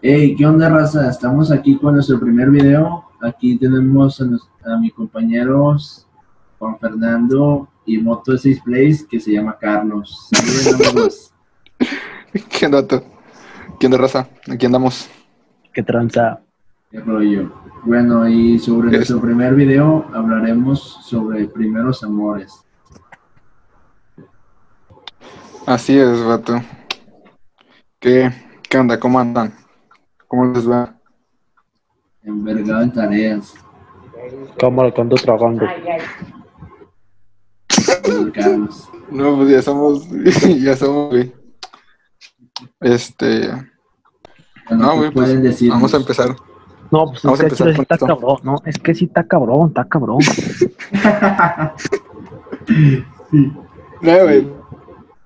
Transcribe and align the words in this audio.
Hey, 0.00 0.34
¿qué 0.36 0.46
onda, 0.46 0.68
raza? 0.68 1.08
Estamos 1.08 1.50
aquí 1.50 1.76
con 1.78 1.94
nuestro 1.94 2.18
primer 2.18 2.50
video. 2.50 3.04
Aquí 3.20 3.56
tenemos 3.58 4.20
a, 4.20 4.24
nos- 4.24 4.48
a 4.64 4.76
mis 4.78 4.92
compañeros 4.92 6.06
Juan 6.58 6.78
Fernando 6.78 7.68
y 7.86 7.98
Moto 7.98 8.36
6 8.36 8.62
Plays, 8.64 9.04
que 9.04 9.20
se 9.20 9.32
llama 9.32 9.56
Carlos. 9.60 10.28
¿Qué 12.50 12.66
onda? 12.66 12.86
¿Qué 13.78 13.86
onda, 13.86 13.98
raza? 13.98 14.28
Aquí 14.50 14.66
andamos. 14.66 15.08
¿Qué 15.72 15.82
tranza? 15.82 16.40
¿Qué 16.90 17.00
rollo? 17.00 17.52
Bueno, 17.84 18.28
y 18.28 18.58
sobre 18.58 18.88
Es- 18.88 18.94
nuestro 18.96 19.20
primer 19.20 19.54
video 19.54 20.06
hablaremos 20.14 20.98
sobre 21.04 21.46
primeros 21.46 22.02
amores. 22.04 22.52
Así 25.66 25.96
es, 25.98 26.22
vato. 26.24 26.60
¿Qué, 28.00 28.30
qué 28.68 28.78
onda? 28.78 28.98
¿Cómo 28.98 29.18
andan? 29.20 29.54
¿Cómo 30.32 30.46
les 30.46 30.66
va? 30.66 30.94
Envergado 32.22 32.80
en 32.80 32.90
tareas. 32.94 33.52
¿Cómo 34.58 34.82
lo 34.82 34.94
ando 34.96 35.16
tragando? 35.16 35.66
Don 38.08 38.30
Carlos. 38.30 38.88
No, 39.10 39.36
pues 39.36 39.50
ya 39.50 39.60
somos, 39.60 40.08
ya 40.62 40.74
somos, 40.74 41.10
güey. 41.10 41.34
Este, 42.80 43.40
Bueno, 44.70 44.86
no, 44.86 44.90
¿qué 44.92 44.96
güey, 44.96 45.10
pues 45.10 45.26
pueden 45.26 45.42
decirnos? 45.42 45.76
vamos 45.76 45.92
a 45.92 45.96
empezar. 45.98 46.28
No, 46.90 47.06
pues 47.10 47.22
Vamos 47.22 47.40
a 47.40 47.46
es 47.46 47.52
que 47.58 47.62
empezar 47.64 47.74
sí 47.74 47.82
está 47.82 47.94
esto. 47.96 48.06
cabrón. 48.06 48.36
No, 48.42 48.56
es 48.64 48.78
que 48.78 48.94
sí 48.94 49.04
está 49.04 49.28
cabrón, 49.28 49.68
está 49.68 49.84
cabrón. 49.86 50.18
No, 54.00 54.18
güey. 54.22 54.48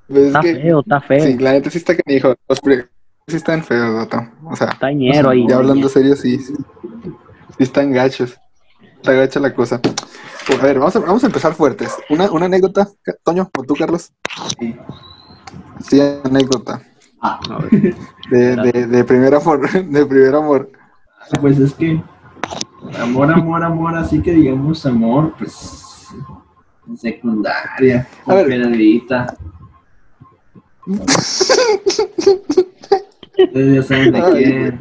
Pues 0.08 0.18
es 0.20 0.26
Está 0.26 0.40
que, 0.40 0.54
feo, 0.56 0.80
está 0.80 1.00
feo. 1.00 1.20
sí, 1.26 1.38
la 1.38 1.52
neta 1.52 1.70
sí 1.70 1.78
está 1.78 1.94
que 1.94 2.02
dijo. 2.06 2.34
Los 2.48 2.60
sí 3.28 3.36
están 3.36 3.62
feos, 3.64 3.92
vato. 3.94 4.24
O 4.44 4.54
sea, 4.54 4.68
Está 4.68 4.90
ñero 4.92 5.30
ahí. 5.30 5.46
ya 5.48 5.56
hablando 5.56 5.88
serio, 5.88 6.14
sí, 6.14 6.38
sí. 6.38 6.54
Sí 7.56 7.62
están 7.64 7.90
gachos. 7.92 8.38
Está 8.96 9.12
gacha 9.12 9.40
la 9.40 9.52
cosa. 9.54 9.80
A 10.60 10.62
ver, 10.62 10.78
vamos 10.78 10.94
a, 10.94 11.00
vamos 11.00 11.24
a 11.24 11.26
empezar 11.26 11.52
fuertes. 11.54 11.96
Una, 12.08 12.30
una 12.30 12.46
anécdota, 12.46 12.88
Toño, 13.24 13.50
o 13.56 13.62
tú, 13.64 13.74
Carlos. 13.74 14.12
Sí. 14.60 14.76
Sí, 15.80 16.00
anécdota. 16.24 16.80
Ah, 17.20 17.40
A 17.50 17.58
ver, 17.58 17.96
De, 18.30 18.56
de, 18.56 18.86
de 18.86 19.04
primer 19.04 19.34
amor, 19.34 19.68
de 19.70 20.06
primer 20.06 20.34
amor. 20.36 20.70
pues 21.40 21.58
es 21.58 21.74
que 21.74 22.00
amor, 23.00 23.32
amor, 23.32 23.64
amor, 23.64 23.96
así 23.96 24.22
que 24.22 24.32
digamos 24.32 24.86
amor, 24.86 25.34
pues 25.36 26.06
en 26.86 26.96
secundaria, 26.96 28.06
A 28.26 28.34
ver. 28.34 28.46
Pedrita. 28.46 29.36
Ya 33.36 33.82
saben 33.82 34.12
de 34.12 34.22
quién. 34.32 34.78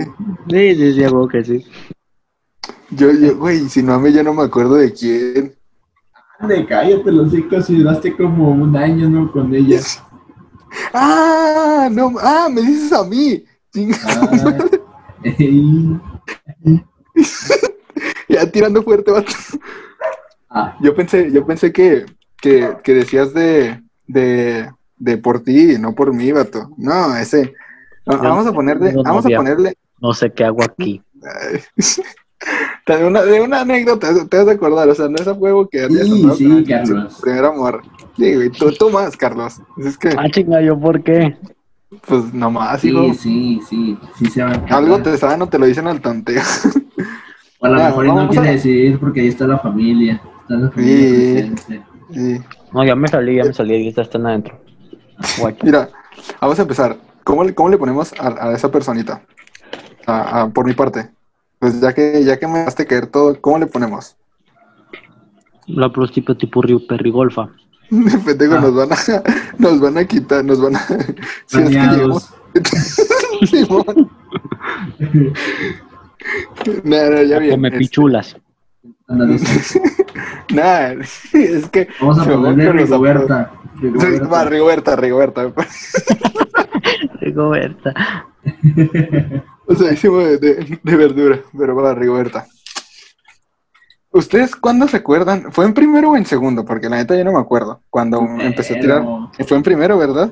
Sí, 0.50 0.76
sí, 0.76 0.94
sí, 0.94 1.04
a 1.04 1.44
sí. 1.44 1.66
Yo, 2.92 3.12
yo, 3.12 3.38
güey, 3.38 3.68
si 3.68 3.84
no 3.84 3.94
a 3.94 4.00
mí 4.00 4.14
yo 4.14 4.24
no 4.24 4.34
me 4.34 4.44
acuerdo 4.44 4.76
de 4.76 4.94
quién. 4.94 5.56
Ande, 6.40 6.66
cállate 6.66 7.12
los 7.12 7.34
hijos 7.34 7.70
y 7.70 7.78
duraste 7.78 8.16
como 8.16 8.52
un 8.52 8.76
año, 8.76 9.10
¿no? 9.10 9.32
Con 9.32 9.54
ella. 9.54 9.80
Ah, 10.94 11.88
no, 11.90 12.12
ah, 12.20 12.50
me 12.52 12.62
dices 12.62 12.92
a 12.92 13.06
mí. 13.06 13.42
Ah, 14.04 14.58
ya 18.28 18.52
tirando 18.52 18.84
fuerte, 18.84 19.10
vato. 19.10 19.32
Ah, 20.50 20.78
Yo 20.82 20.94
pensé, 20.94 21.32
yo 21.32 21.46
pensé 21.46 21.72
que, 21.72 22.06
que, 22.42 22.76
que 22.84 22.94
decías 22.94 23.34
de, 23.34 23.82
de, 24.06 24.70
de 24.98 25.18
por 25.18 25.44
ti, 25.44 25.78
no 25.80 25.96
por 25.96 26.14
mí, 26.14 26.32
vato. 26.34 26.70
No, 26.78 27.16
ese. 27.16 27.54
No, 28.06 28.18
vamos 28.18 28.48
a 28.48 28.52
ponerle, 28.54 28.94
No, 28.94 29.04
vamos 29.04 29.26
a 29.26 29.30
ponerle 29.30 29.74
No 30.02 30.14
sé 30.14 30.32
qué 30.34 30.46
hago 30.46 30.64
aquí. 30.64 31.02
de 32.88 33.06
una, 33.06 33.24
de 33.24 33.42
una 33.42 33.62
anécdota, 33.62 34.10
te 34.28 34.38
vas 34.38 34.48
a 34.48 34.52
acordar, 34.52 34.88
o 34.90 34.96
sea, 34.96 35.08
no 35.08 35.16
es 35.16 35.28
a 35.28 35.34
huevo 35.34 35.68
que 35.68 35.88
Sí, 35.88 36.30
sí, 36.38 36.64
Carlos. 36.68 37.18
primer 37.22 37.46
amor. 37.46 37.82
Sí, 38.18 38.36
güey, 38.36 38.50
tú, 38.50 38.72
tú 38.72 38.90
más, 38.90 39.18
Carlos. 39.18 39.60
Es 39.78 39.98
que, 39.98 40.10
Ah, 40.18 40.30
chinga, 40.30 40.62
¿yo 40.62 40.80
por 40.80 41.02
qué? 41.04 41.36
pues 42.08 42.34
nomás, 42.34 42.84
hijo. 42.84 43.14
sí, 43.14 43.14
sí, 43.14 43.62
sí, 43.70 43.98
sí 44.18 44.26
se 44.30 44.44
van 44.44 44.66
a 44.70 44.76
Algo 44.78 45.02
te 45.02 45.18
saben 45.18 45.42
o 45.42 45.48
te 45.48 45.58
lo 45.58 45.66
dicen 45.66 45.88
al 45.88 46.02
tanteo. 46.02 46.42
O 47.60 47.66
a 47.66 47.70
lo 47.70 47.78
Ya, 47.78 47.86
mejor 47.88 48.06
no 48.08 48.30
quiere 48.30 48.50
a- 48.50 48.52
decidir 48.52 49.00
porque 49.00 49.22
ahí 49.22 49.28
está 49.28 49.48
la 49.48 49.60
familia. 49.60 50.22
Está 50.42 50.56
la 50.56 50.70
familia 50.72 51.56
Sí. 51.68 51.82
Sí. 52.14 52.42
No, 52.74 52.84
ya 52.84 52.96
me 52.96 53.08
salí, 53.08 53.38
ya 53.38 53.46
me 53.46 53.54
salí. 53.54 53.76
Y 53.76 53.88
están 54.00 54.26
adentro. 54.28 54.60
Guacho. 55.40 55.60
Mira, 55.66 55.90
vamos 56.42 56.60
a 56.60 56.62
empezar. 56.64 56.98
¿Cómo 57.26 57.44
le, 57.44 57.54
cómo 57.54 57.68
le 57.70 57.78
ponemos 57.78 58.14
a, 58.18 58.48
a 58.50 58.54
esa 58.56 58.72
personita? 58.72 59.22
A- 60.06 60.42
a- 60.44 60.50
por 60.50 60.66
mi 60.66 60.74
parte. 60.74 61.10
Pues 61.60 61.82
ya 61.82 61.94
que, 61.94 62.24
ya 62.24 62.38
que 62.40 62.48
me 62.48 62.60
dejaste 62.60 62.86
caer 62.86 63.08
todo, 63.08 63.40
¿cómo 63.42 63.58
le 63.60 63.66
ponemos? 63.66 64.16
La 65.68 65.92
prostituta 65.92 66.38
tipo 66.40 66.62
Río 66.62 66.86
Perrigolfa. 66.88 67.50
Pendejo, 68.26 68.56
Ah. 68.56 68.62
nos 68.62 68.76
van 68.76 68.94
a, 68.94 68.96
nos 69.58 69.80
van 69.82 69.98
a 69.98 70.06
quitar, 70.06 70.46
nos 70.46 70.62
van 70.62 70.76
a. 70.78 70.80
Si 71.48 71.60
es 71.60 71.70
que 71.70 71.76
llegamos. 71.76 72.32
Nah, 76.84 77.10
no, 77.10 77.22
ya 77.24 77.40
bien. 77.40 77.52
Come 77.52 77.68
Este, 77.70 77.80
pichulas. 77.80 78.38
Nah, 79.08 80.94
es 81.34 81.70
que. 81.72 81.88
Vamos 82.00 82.20
a 82.20 82.26
me 82.26 82.34
ponerle 82.36 82.72
Rigoberta. 82.84 83.52
Va, 84.32 84.46
Rigoberta, 84.46 84.96
Rigoberta. 84.96 85.52
Rigoberta. 87.22 87.94
O 89.68 89.74
sea, 89.74 89.92
hicimos 89.92 90.24
de, 90.24 90.38
de- 90.38 90.80
de 90.84 90.96
verdura, 90.96 91.40
pero 91.58 91.76
va, 91.76 91.96
Rigoberta. 91.96 92.46
¿Ustedes 94.12 94.56
cuándo 94.56 94.88
se 94.88 94.98
acuerdan? 94.98 95.52
¿Fue 95.52 95.66
en 95.66 95.74
primero 95.74 96.12
o 96.12 96.16
en 96.16 96.26
segundo? 96.26 96.64
Porque 96.64 96.88
la 96.88 96.98
neta 96.98 97.16
yo 97.18 97.26
no 97.26 97.32
me 97.34 97.40
acuerdo. 97.40 97.82
Cuando 97.90 98.20
empecé 98.40 98.78
a 98.78 98.80
tirar. 98.80 99.04
Fue 99.48 99.58
en 99.58 99.64
primero, 99.64 99.98
¿verdad? 99.98 100.32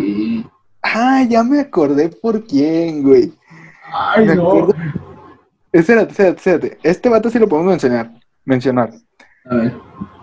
Sí. 0.00 0.44
Ah, 0.82 1.22
ya 1.22 1.44
me 1.44 1.60
acordé 1.60 2.08
por 2.08 2.44
quién, 2.46 3.04
güey. 3.04 3.32
Ay, 3.92 4.26
Me 4.26 4.34
no. 4.34 4.48
acuerdo. 4.48 4.74
Espérate, 5.72 6.10
espérate, 6.10 6.36
espérate. 6.38 6.78
Este 6.82 7.08
vato 7.08 7.30
sí 7.30 7.38
lo 7.38 7.48
podemos 7.48 7.70
mencionar. 7.70 8.10
Mencionar. 8.44 8.90
A 9.48 9.54
ver. 9.54 9.76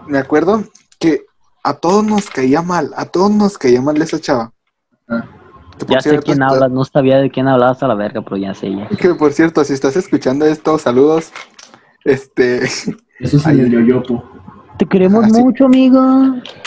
Me 0.08 0.18
acuerdo 0.18 0.62
que 1.00 1.22
a 1.64 1.74
todos 1.74 2.06
nos 2.06 2.30
caía 2.30 2.62
mal. 2.62 2.92
A 2.98 3.06
todos 3.06 3.32
nos 3.32 3.58
caía 3.58 3.82
mal 3.82 4.00
esa 4.02 4.20
chava. 4.20 4.52
Ah, 5.08 5.24
Ya 5.88 6.00
sé 6.00 6.20
quién 6.20 6.42
está- 6.42 6.48
hablas. 6.48 6.72
No 6.72 6.86
sabía 6.86 7.18
de 7.18 7.30
quién 7.30 7.48
hablabas 7.48 7.82
a 7.84 7.88
la 7.88 7.96
verga, 7.96 8.22
pero 8.22 8.38
ya 8.38 8.54
sé 8.54 8.72
ya. 8.76 8.88
Que 8.88 9.14
por 9.16 9.34
cierto, 9.34 9.64
si 9.64 9.74
estás 9.74 9.96
escuchando 9.98 10.46
esto, 10.46 10.78
saludos. 10.80 11.32
Este. 12.04 12.64
Eso 13.20 13.38
es 13.38 13.46
el 13.46 13.70
yoyopo. 13.72 14.24
Te 14.78 14.86
queremos 14.86 15.24
Ah, 15.26 15.30
sí. 15.30 15.42
mucho, 15.42 15.66
amigo. 15.66 16.00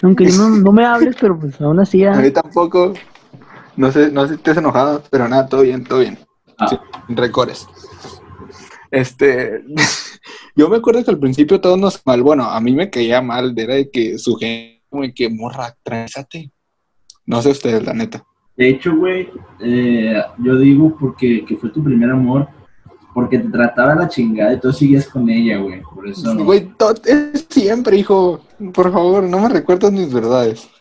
Aunque 0.03 0.27
no, 0.29 0.49
no 0.65 0.73
me 0.73 0.85
hables, 0.87 1.17
pero 1.21 1.39
pues 1.39 1.61
aún 1.61 1.79
así. 1.81 2.05
A 2.05 2.13
mí 2.15 2.31
tampoco. 2.31 2.95
No 3.77 3.93
sé, 3.93 4.11
no 4.11 4.23
sé 4.23 4.29
si 4.31 4.35
estés 4.37 4.57
enojado, 4.57 5.03
pero 5.11 5.29
nada, 5.29 5.47
todo 5.47 5.63
bien, 5.63 5.85
todo 5.85 6.01
bien. 6.01 6.19
Ah, 6.59 6.81
recores. 7.09 7.67
Este. 8.91 9.63
Yo 10.57 10.69
me 10.69 10.77
acuerdo 10.79 11.05
que 11.05 11.11
al 11.11 11.19
principio 11.19 11.61
todos 11.61 11.79
nos 11.79 12.05
mal. 12.05 12.23
Bueno, 12.23 12.45
a 12.45 12.61
mí 12.61 12.73
me 12.73 12.91
caía 12.91 13.23
mal. 13.23 13.55
Era 13.57 13.75
de 13.75 13.91
que 13.91 14.19
su 14.19 14.35
gente, 14.37 15.15
que 15.15 15.29
morra, 15.29 15.75
tránzate. 15.83 16.51
No 17.27 17.41
sé 17.43 17.51
ustedes, 17.51 17.85
la 17.85 17.93
neta. 17.95 18.25
De 18.59 18.71
hecho, 18.71 18.97
güey, 18.97 19.31
eh, 19.61 20.21
yo 20.39 20.59
digo 20.59 20.97
porque 20.99 21.45
que 21.45 21.57
fue 21.57 21.71
tu 21.71 21.83
primer 21.83 22.11
amor, 22.11 22.49
porque 23.15 23.39
te 23.39 23.49
trataba 23.51 23.95
la 23.95 24.09
chingada 24.09 24.53
y 24.53 24.59
tú 24.59 24.73
sigues 24.73 25.09
con 25.09 25.31
ella, 25.31 25.59
güey. 25.59 25.81
Por 25.83 26.09
eso. 26.09 26.37
Güey, 26.45 26.69
es 27.05 27.47
siempre, 27.49 27.97
hijo. 27.97 28.41
Por 28.75 28.93
favor, 28.93 29.23
no 29.23 29.39
me 29.39 29.49
recuerdas 29.49 29.93
mis 29.93 30.13
verdades. 30.13 30.69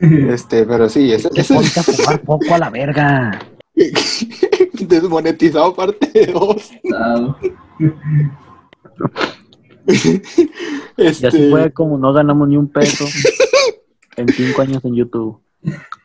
Este, 0.00 0.64
pero 0.64 0.88
sí, 0.88 1.12
ese, 1.12 1.28
Te 1.28 1.42
ese 1.42 1.52
ponte 1.52 1.78
a 1.78 1.82
jugar 1.82 2.22
poco 2.22 2.54
a 2.54 2.58
la 2.58 2.70
verga. 2.70 3.38
desmonetizado 4.88 5.74
parte 5.74 6.26
2. 6.26 6.70
Pasado. 6.88 7.36
Ya 10.96 11.12
se 11.12 11.26
Este, 11.28 11.50
fue 11.50 11.70
como 11.72 11.98
no 11.98 12.14
ganamos 12.14 12.48
ni 12.48 12.56
un 12.56 12.68
peso 12.68 13.04
en 14.16 14.28
cinco 14.28 14.62
años 14.62 14.82
en 14.86 14.94
YouTube. 14.94 15.38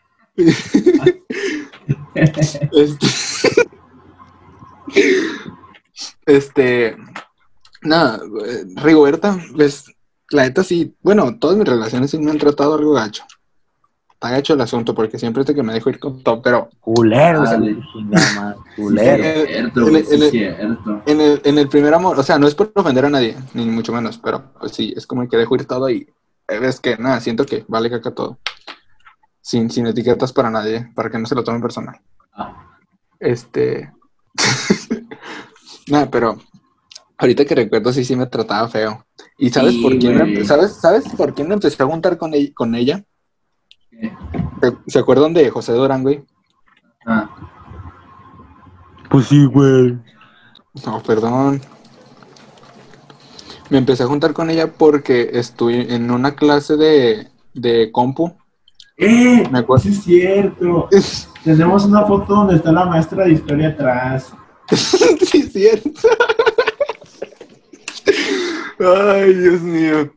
Este, 2.72 3.08
este, 6.26 6.98
nada, 7.82 8.22
Rigoberta, 8.76 9.38
pues, 9.56 9.86
la 10.30 10.44
neta 10.44 10.64
sí, 10.64 10.96
bueno, 11.02 11.38
todas 11.40 11.58
mis 11.58 11.68
relaciones 11.68 12.12
sí 12.12 12.18
me 12.18 12.32
han 12.32 12.38
tratado 12.38 12.76
algo 12.76 12.94
gacho. 12.94 13.24
Está 14.14 14.32
gacho 14.32 14.54
el 14.54 14.62
asunto 14.62 14.96
porque 14.96 15.20
siempre 15.20 15.42
es 15.42 15.48
de 15.48 15.56
que 15.56 15.64
me 15.64 15.74
dejo 15.74 15.90
ir 15.90 16.00
con 16.00 16.24
todo, 16.24 16.42
pero 16.42 16.70
Culero, 16.80 17.44
Dale. 17.44 17.78
chingada 17.92 18.56
culero. 18.76 19.24
el, 21.20 21.42
en 21.44 21.58
el 21.58 21.68
primer 21.68 21.94
amor, 21.94 22.18
o 22.18 22.24
sea, 22.24 22.40
no 22.40 22.48
es 22.48 22.56
por 22.56 22.72
ofender 22.76 23.06
a 23.06 23.10
nadie, 23.10 23.36
ni 23.54 23.66
mucho 23.66 23.92
menos, 23.92 24.18
pero 24.18 24.54
pues, 24.60 24.72
sí, 24.72 24.94
es 24.96 25.06
como 25.06 25.28
que 25.28 25.38
dejo 25.38 25.56
ir 25.56 25.66
todo 25.66 25.90
y 25.90 26.08
eh, 26.48 26.60
ves 26.60 26.80
que 26.80 26.98
nada, 26.98 27.20
siento 27.20 27.46
que 27.46 27.66
vale 27.68 27.90
caca 27.90 28.12
todo. 28.12 28.40
Sin, 29.46 29.70
sin 29.70 29.86
etiquetas 29.86 30.34
para 30.34 30.50
nadie, 30.50 30.92
para 30.96 31.08
que 31.12 31.20
no 31.20 31.28
se 31.28 31.36
lo 31.36 31.44
tomen 31.44 31.62
personal. 31.62 32.02
Ah, 32.34 32.68
Este, 33.20 33.92
Nada, 35.88 36.10
pero 36.10 36.36
ahorita 37.20 37.46
que 37.46 37.54
recuerdo, 37.54 37.94
sí, 37.94 38.04
sí 38.04 38.16
me 38.16 38.26
trataba 38.26 38.68
feo. 38.68 39.06
¿Y 39.38 39.52
sabes 39.52 39.76
Sí, 39.76 39.82
por 39.84 40.00
quién? 40.00 40.16
me- 40.16 40.44
¿Sabes, 40.46 40.78
¿Sabes 40.78 41.06
por 41.16 41.36
quién 41.36 41.48
me 41.48 41.54
empecé 41.54 41.82
a 41.84 41.86
juntar 41.86 42.18
con, 42.18 42.34
ella- 42.34 42.52
con 42.56 42.74
ella? 42.74 43.04
¿Qué? 43.92 44.18
¿Se- 44.62 44.78
¿Se 44.92 44.98
acuerdan 45.00 45.34
de 45.36 45.48
José 45.52 45.74
Durán, 45.74 46.02
güey? 46.02 46.26
Ah, 47.06 47.30
Pues 49.12 49.28
sí, 49.28 49.46
güey. 49.46 49.96
No, 50.88 51.04
perdón. 51.04 51.62
Me 53.70 53.78
empecé 53.78 54.02
a 54.04 54.08
juntar 54.08 54.34
con 54.34 54.50
ella 54.50 54.74
porque 54.74 55.30
estoy 55.34 55.76
en 55.90 56.10
una 56.10 56.36
clase 56.36 56.78
de, 56.78 57.28
de 57.54 57.92
compu. 57.92 58.36
¡Eh! 58.98 59.44
Me 59.52 59.60
acuerdo. 59.60 59.84
Sí 59.84 59.90
es 59.90 60.04
cierto. 60.04 60.90
Tenemos 61.44 61.86
una 61.86 62.06
foto 62.06 62.34
donde 62.34 62.56
está 62.56 62.72
la 62.72 62.86
maestra 62.86 63.26
de 63.26 63.34
historia 63.34 63.70
atrás. 63.70 64.34
sí, 64.72 65.40
es 65.40 65.54
cierto. 65.54 65.92
Ay, 68.80 69.34
Dios 69.34 69.62
mío. 69.62 70.14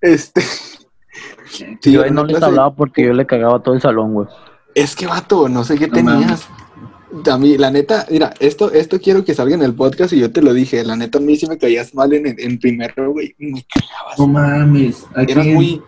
Este. 0.00 0.42
Sí, 1.80 1.92
yo 1.92 2.08
no 2.10 2.24
les 2.24 2.42
hablaba 2.42 2.74
porque 2.74 3.04
yo 3.04 3.12
le 3.12 3.26
cagaba 3.26 3.62
todo 3.62 3.74
el 3.74 3.80
salón, 3.80 4.14
güey. 4.14 4.28
Es 4.74 4.96
que, 4.96 5.06
vato, 5.06 5.48
no 5.48 5.62
sé 5.62 5.78
qué 5.78 5.86
No 5.86 5.94
tenías. 5.94 6.48
A 7.30 7.38
mí, 7.38 7.56
la 7.56 7.70
neta, 7.70 8.06
mira, 8.10 8.34
esto, 8.40 8.72
esto 8.72 9.00
quiero 9.00 9.24
que 9.24 9.34
salga 9.34 9.54
en 9.54 9.62
el 9.62 9.74
podcast 9.74 10.12
y 10.12 10.18
yo 10.18 10.32
te 10.32 10.42
lo 10.42 10.52
dije. 10.52 10.82
La 10.84 10.96
neta, 10.96 11.18
a 11.18 11.20
mí 11.20 11.36
sí 11.36 11.46
me 11.46 11.58
caías 11.58 11.94
mal 11.94 12.12
en, 12.12 12.34
en 12.38 12.58
primero, 12.58 13.12
güey. 13.12 13.36
Me 13.38 13.64
cagabas. 13.72 14.18
No 14.18 14.26
mames. 14.26 15.06
¿a 15.14 15.22
Eras 15.22 15.46
muy. 15.46 15.80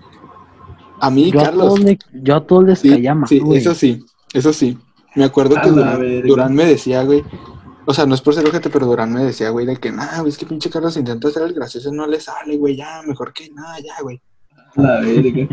A 1.00 1.10
mí, 1.10 1.30
Yo 1.30 1.40
a, 1.40 1.44
Carlos. 1.44 1.66
todos 1.66 1.80
le- 1.80 1.98
yo 2.12 2.36
a 2.36 2.46
todos 2.46 2.64
les 2.64 2.78
Sí, 2.78 2.90
caía 2.90 3.14
mal, 3.14 3.28
sí, 3.28 3.38
güey. 3.38 3.58
eso 3.58 3.74
sí, 3.74 4.04
eso 4.32 4.52
sí. 4.52 4.78
Me 5.14 5.24
acuerdo 5.24 5.56
A 5.58 5.62
que 5.62 5.70
Durán, 5.70 6.54
me 6.54 6.64
decía, 6.66 7.02
güey. 7.02 7.22
O 7.86 7.94
sea, 7.94 8.04
no 8.06 8.14
es 8.14 8.20
por 8.20 8.34
ser 8.34 8.46
ojete, 8.46 8.68
pero 8.68 8.86
Durán 8.86 9.12
me 9.12 9.22
decía, 9.24 9.50
güey, 9.50 9.64
de 9.64 9.76
que, 9.76 9.92
nah, 9.92 10.18
güey, 10.18 10.28
es 10.30 10.36
que 10.38 10.44
pinche 10.46 10.68
Carlos 10.70 10.96
intenta 10.96 11.28
hacer 11.28 11.42
el 11.44 11.54
gracioso 11.54 11.88
y 11.92 11.96
no 11.96 12.06
le 12.06 12.20
sale, 12.20 12.56
güey, 12.56 12.76
ya, 12.76 13.00
mejor 13.06 13.32
que 13.32 13.48
nada, 13.50 13.78
ya, 13.78 14.02
güey. 14.02 14.20
La 14.74 15.00
verga. 15.00 15.48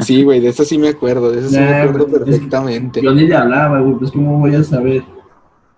Sí, 0.00 0.22
güey, 0.22 0.40
de 0.40 0.48
eso 0.48 0.64
sí 0.64 0.76
me 0.76 0.88
acuerdo, 0.88 1.30
de 1.30 1.38
eso 1.38 1.48
sí 1.48 1.56
me 1.56 1.64
acuerdo 1.80 2.06
pues, 2.08 2.12
es 2.12 2.18
que 2.24 2.30
perfectamente. 2.30 3.00
Yo 3.02 3.14
ni 3.14 3.26
le 3.26 3.34
hablaba, 3.36 3.80
güey, 3.80 3.94
pues 3.98 4.10
cómo 4.10 4.38
voy 4.40 4.54
a 4.54 4.62
saber. 4.64 5.02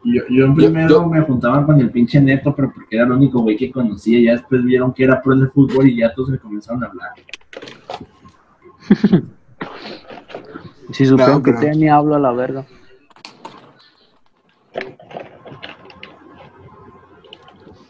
Yo, 0.05 0.23
yo 0.31 0.45
en 0.47 0.55
primero 0.55 0.89
yo- 0.89 1.07
me 1.07 1.21
juntaba 1.21 1.65
con 1.67 1.79
el 1.81 1.91
pinche 1.91 2.21
neto, 2.21 2.55
pero 2.57 2.73
porque 2.75 2.97
era 2.97 3.05
el 3.05 3.13
único 3.13 3.41
güey 3.43 3.57
que 3.57 3.71
conocía. 3.71 4.19
Ya 4.21 4.33
después 4.33 4.65
vieron 4.65 4.93
que 4.95 5.05
era 5.05 5.21
pro 5.23 5.37
de 5.37 5.47
fútbol 5.49 5.89
y 5.89 5.99
ya 5.99 6.13
todos 6.15 6.31
me 6.31 6.39
comenzaron 6.39 6.83
a 6.83 6.87
hablar. 6.87 7.11
Si 10.93 11.05
supieron 11.05 11.35
No, 11.37 11.43
que 11.43 11.53
te 11.53 11.71
ni 11.75 11.89
hablo 11.89 12.15
a 12.15 12.19
la 12.19 12.33
verga. 12.33 12.65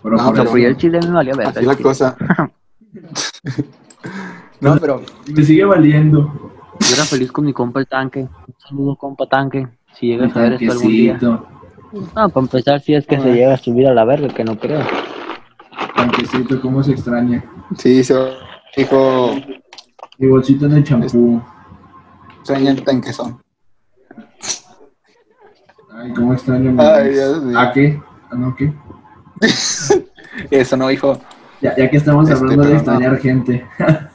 Pero 0.03 0.17
No, 0.17 0.19
Pero 0.25 0.33
pero- 0.33 0.51
pues 0.51 0.65
el 0.65 0.77
chile 0.77 1.01
me 1.03 1.11
valía 1.13 1.35
verga. 1.35 1.51
Así 1.51 1.65
la 1.65 1.77
cosa. 1.77 2.17
no, 4.61 4.77
pero, 4.79 5.03
me 5.33 5.43
sigue 5.45 5.65
valiendo. 5.65 6.53
Yo 6.81 6.95
era 6.95 7.05
feliz 7.05 7.31
con 7.33 7.45
mi 7.45 7.53
compa 7.53 7.81
el 7.81 7.87
tanque. 7.87 8.21
Un 8.21 8.55
saludo, 8.59 8.97
compa 8.97 9.27
tanque. 9.27 9.69
Si 9.95 10.07
llegas 10.09 10.35
a 10.37 10.41
ver 10.41 10.53
esto 10.55 10.73
algún 10.73 10.89
día. 10.89 11.19
No, 11.21 12.29
para 12.29 12.41
empezar, 12.45 12.81
si 12.81 12.95
es 12.95 13.07
que 13.07 13.19
se 13.21 13.33
llega 13.33 13.55
a 13.55 13.57
subir 13.57 13.87
a 13.89 13.95
la 13.95 14.05
verga, 14.05 14.29
que 14.29 14.45
no 14.45 14.59
creo. 14.59 14.81
Tanquecito, 15.97 16.61
cómo 16.61 16.83
se 16.83 16.93
extraña. 16.93 17.45
sí, 17.77 18.05
se 18.05 18.15
dijo, 18.77 19.33
Mi 20.19 20.27
bolsito 20.27 20.67
en 20.67 20.73
el 20.73 20.85
champú. 20.85 21.41
sueña 22.43 22.73
el 22.73 22.83
tanquezón. 22.83 23.41
Ay, 25.93 26.13
cómo 26.13 26.33
extraño. 26.33 26.75
Ay, 26.81 27.07
ex. 27.09 27.15
Dios 27.17 27.43
mío. 27.45 27.59
¿A 27.59 27.73
qué? 27.73 28.03
¿A 28.31 28.35
no 28.35 28.55
qué? 28.57 28.73
Eso 30.51 30.77
no, 30.77 30.91
hijo. 30.91 31.19
Ya, 31.61 31.75
ya 31.77 31.91
que 31.91 31.97
estamos 31.97 32.29
Este, 32.29 32.39
hablando 32.41 32.63
de 32.65 32.71
no. 32.71 32.77
extrañar 32.77 33.19
gente. 33.19 33.67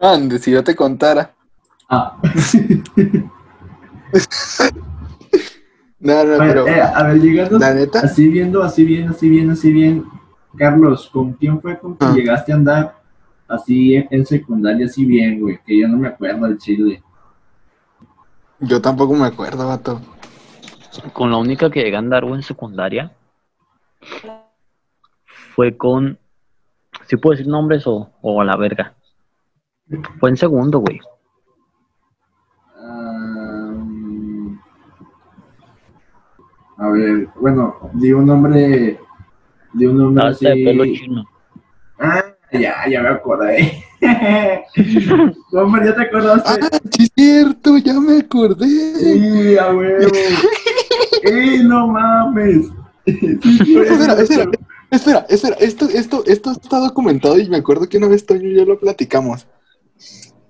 Ande, 0.00 0.38
si 0.38 0.50
yo 0.50 0.62
te 0.64 0.74
contara. 0.74 1.30
Ah. 1.90 2.16
No, 6.00 6.24
no, 6.24 6.38
pero, 6.38 6.66
eh, 6.66 6.80
a 6.80 7.02
ver, 7.04 7.20
llegando 7.20 7.58
la 7.58 7.74
neta, 7.74 8.00
así 8.00 8.26
viendo, 8.28 8.62
así 8.62 8.84
bien, 8.86 9.10
así 9.10 9.28
bien, 9.28 9.50
así 9.50 9.70
bien. 9.70 10.04
Carlos, 10.56 11.08
¿con 11.12 11.32
quién 11.34 11.60
fue 11.60 11.78
con 11.78 11.94
quien 11.94 12.10
Ah. 12.10 12.14
llegaste 12.14 12.52
a 12.52 12.56
andar 12.56 12.96
así 13.48 13.94
en, 13.96 14.06
en 14.10 14.26
secundaria, 14.26 14.86
así 14.86 15.04
bien, 15.04 15.40
güey? 15.40 15.58
Que 15.66 15.80
yo 15.80 15.88
no 15.88 15.96
me 15.98 16.08
acuerdo 16.08 16.46
del 16.46 16.58
chile. 16.58 17.02
yo 18.60 18.80
tampoco 18.80 19.14
me 19.14 19.26
acuerdo, 19.26 19.66
vato. 19.68 20.00
Con 21.12 21.30
la 21.30 21.36
única 21.38 21.70
que 21.70 21.82
llegué 21.82 21.96
a 21.96 21.98
andar, 21.98 22.22
güey, 22.24 22.36
en 22.36 22.42
secundaria. 22.42 23.12
Fue 25.54 25.76
con. 25.76 26.18
Si 27.06 27.16
puedo 27.16 27.36
decir 27.36 27.50
nombres 27.50 27.86
o, 27.86 28.10
o 28.22 28.40
a 28.40 28.44
la 28.44 28.56
verga. 28.56 28.94
Fue 30.20 30.30
en 30.30 30.36
segundo, 30.36 30.78
güey. 30.78 31.00
A 36.76 36.88
ver, 36.88 37.28
bueno, 37.40 37.76
di 37.94 38.12
un 38.12 38.26
nombre, 38.26 38.98
di 39.74 39.86
un 39.86 39.98
nombre 39.98 40.28
Hasta 40.28 40.48
de 40.50 40.64
pelo 40.64 40.82
así. 40.84 40.94
chino. 40.98 41.24
Ah, 41.98 42.24
ya, 42.52 42.88
ya 42.88 43.02
me 43.02 43.08
acordé. 43.08 43.84
Hombre, 45.52 45.86
¿ya 45.86 45.94
te 45.94 46.02
acordaste? 46.02 46.50
Ah, 46.50 46.78
sí 46.90 47.02
es 47.04 47.10
cierto, 47.16 47.78
ya 47.78 47.98
me 48.00 48.18
acordé. 48.18 48.66
Sí, 48.66 49.56
a 49.58 49.72
huevo. 49.74 50.12
¡Ey, 51.22 51.62
no 51.64 51.88
mames! 51.88 52.66
Sí, 53.06 53.38
Espera, 53.42 54.14
espera, 54.20 54.50
espera, 54.90 55.26
espera, 55.28 55.56
esto, 55.58 55.88
esto, 55.88 56.22
esto 56.26 56.52
está 56.52 56.78
documentado 56.80 57.38
y 57.38 57.48
me 57.48 57.58
acuerdo 57.58 57.88
que 57.88 57.98
una 57.98 58.08
vez 58.08 58.24
Toño 58.26 58.48
y 58.48 58.54
yo 58.56 58.64
lo 58.64 58.78
platicamos. 58.78 59.46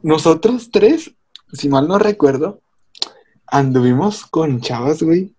Nosotros 0.03 0.71
tres, 0.71 1.13
si 1.53 1.69
mal 1.69 1.89
no 1.89 1.99
recuerdo, 1.99 2.61
anduvimos 3.47 4.27
con 4.27 4.61
chavas, 4.61 5.03
güey, 5.03 5.35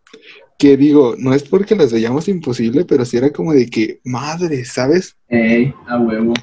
que 0.57 0.77
digo, 0.77 1.15
no 1.17 1.33
es 1.33 1.43
porque 1.43 1.75
las 1.75 1.91
veíamos 1.91 2.27
imposible, 2.27 2.85
pero 2.85 3.05
sí 3.05 3.17
era 3.17 3.31
como 3.31 3.53
de 3.53 3.67
que, 3.69 3.99
madre, 4.03 4.63
¿sabes? 4.65 5.17
Ey, 5.27 5.73
a 5.87 5.99
huevo. 5.99 6.33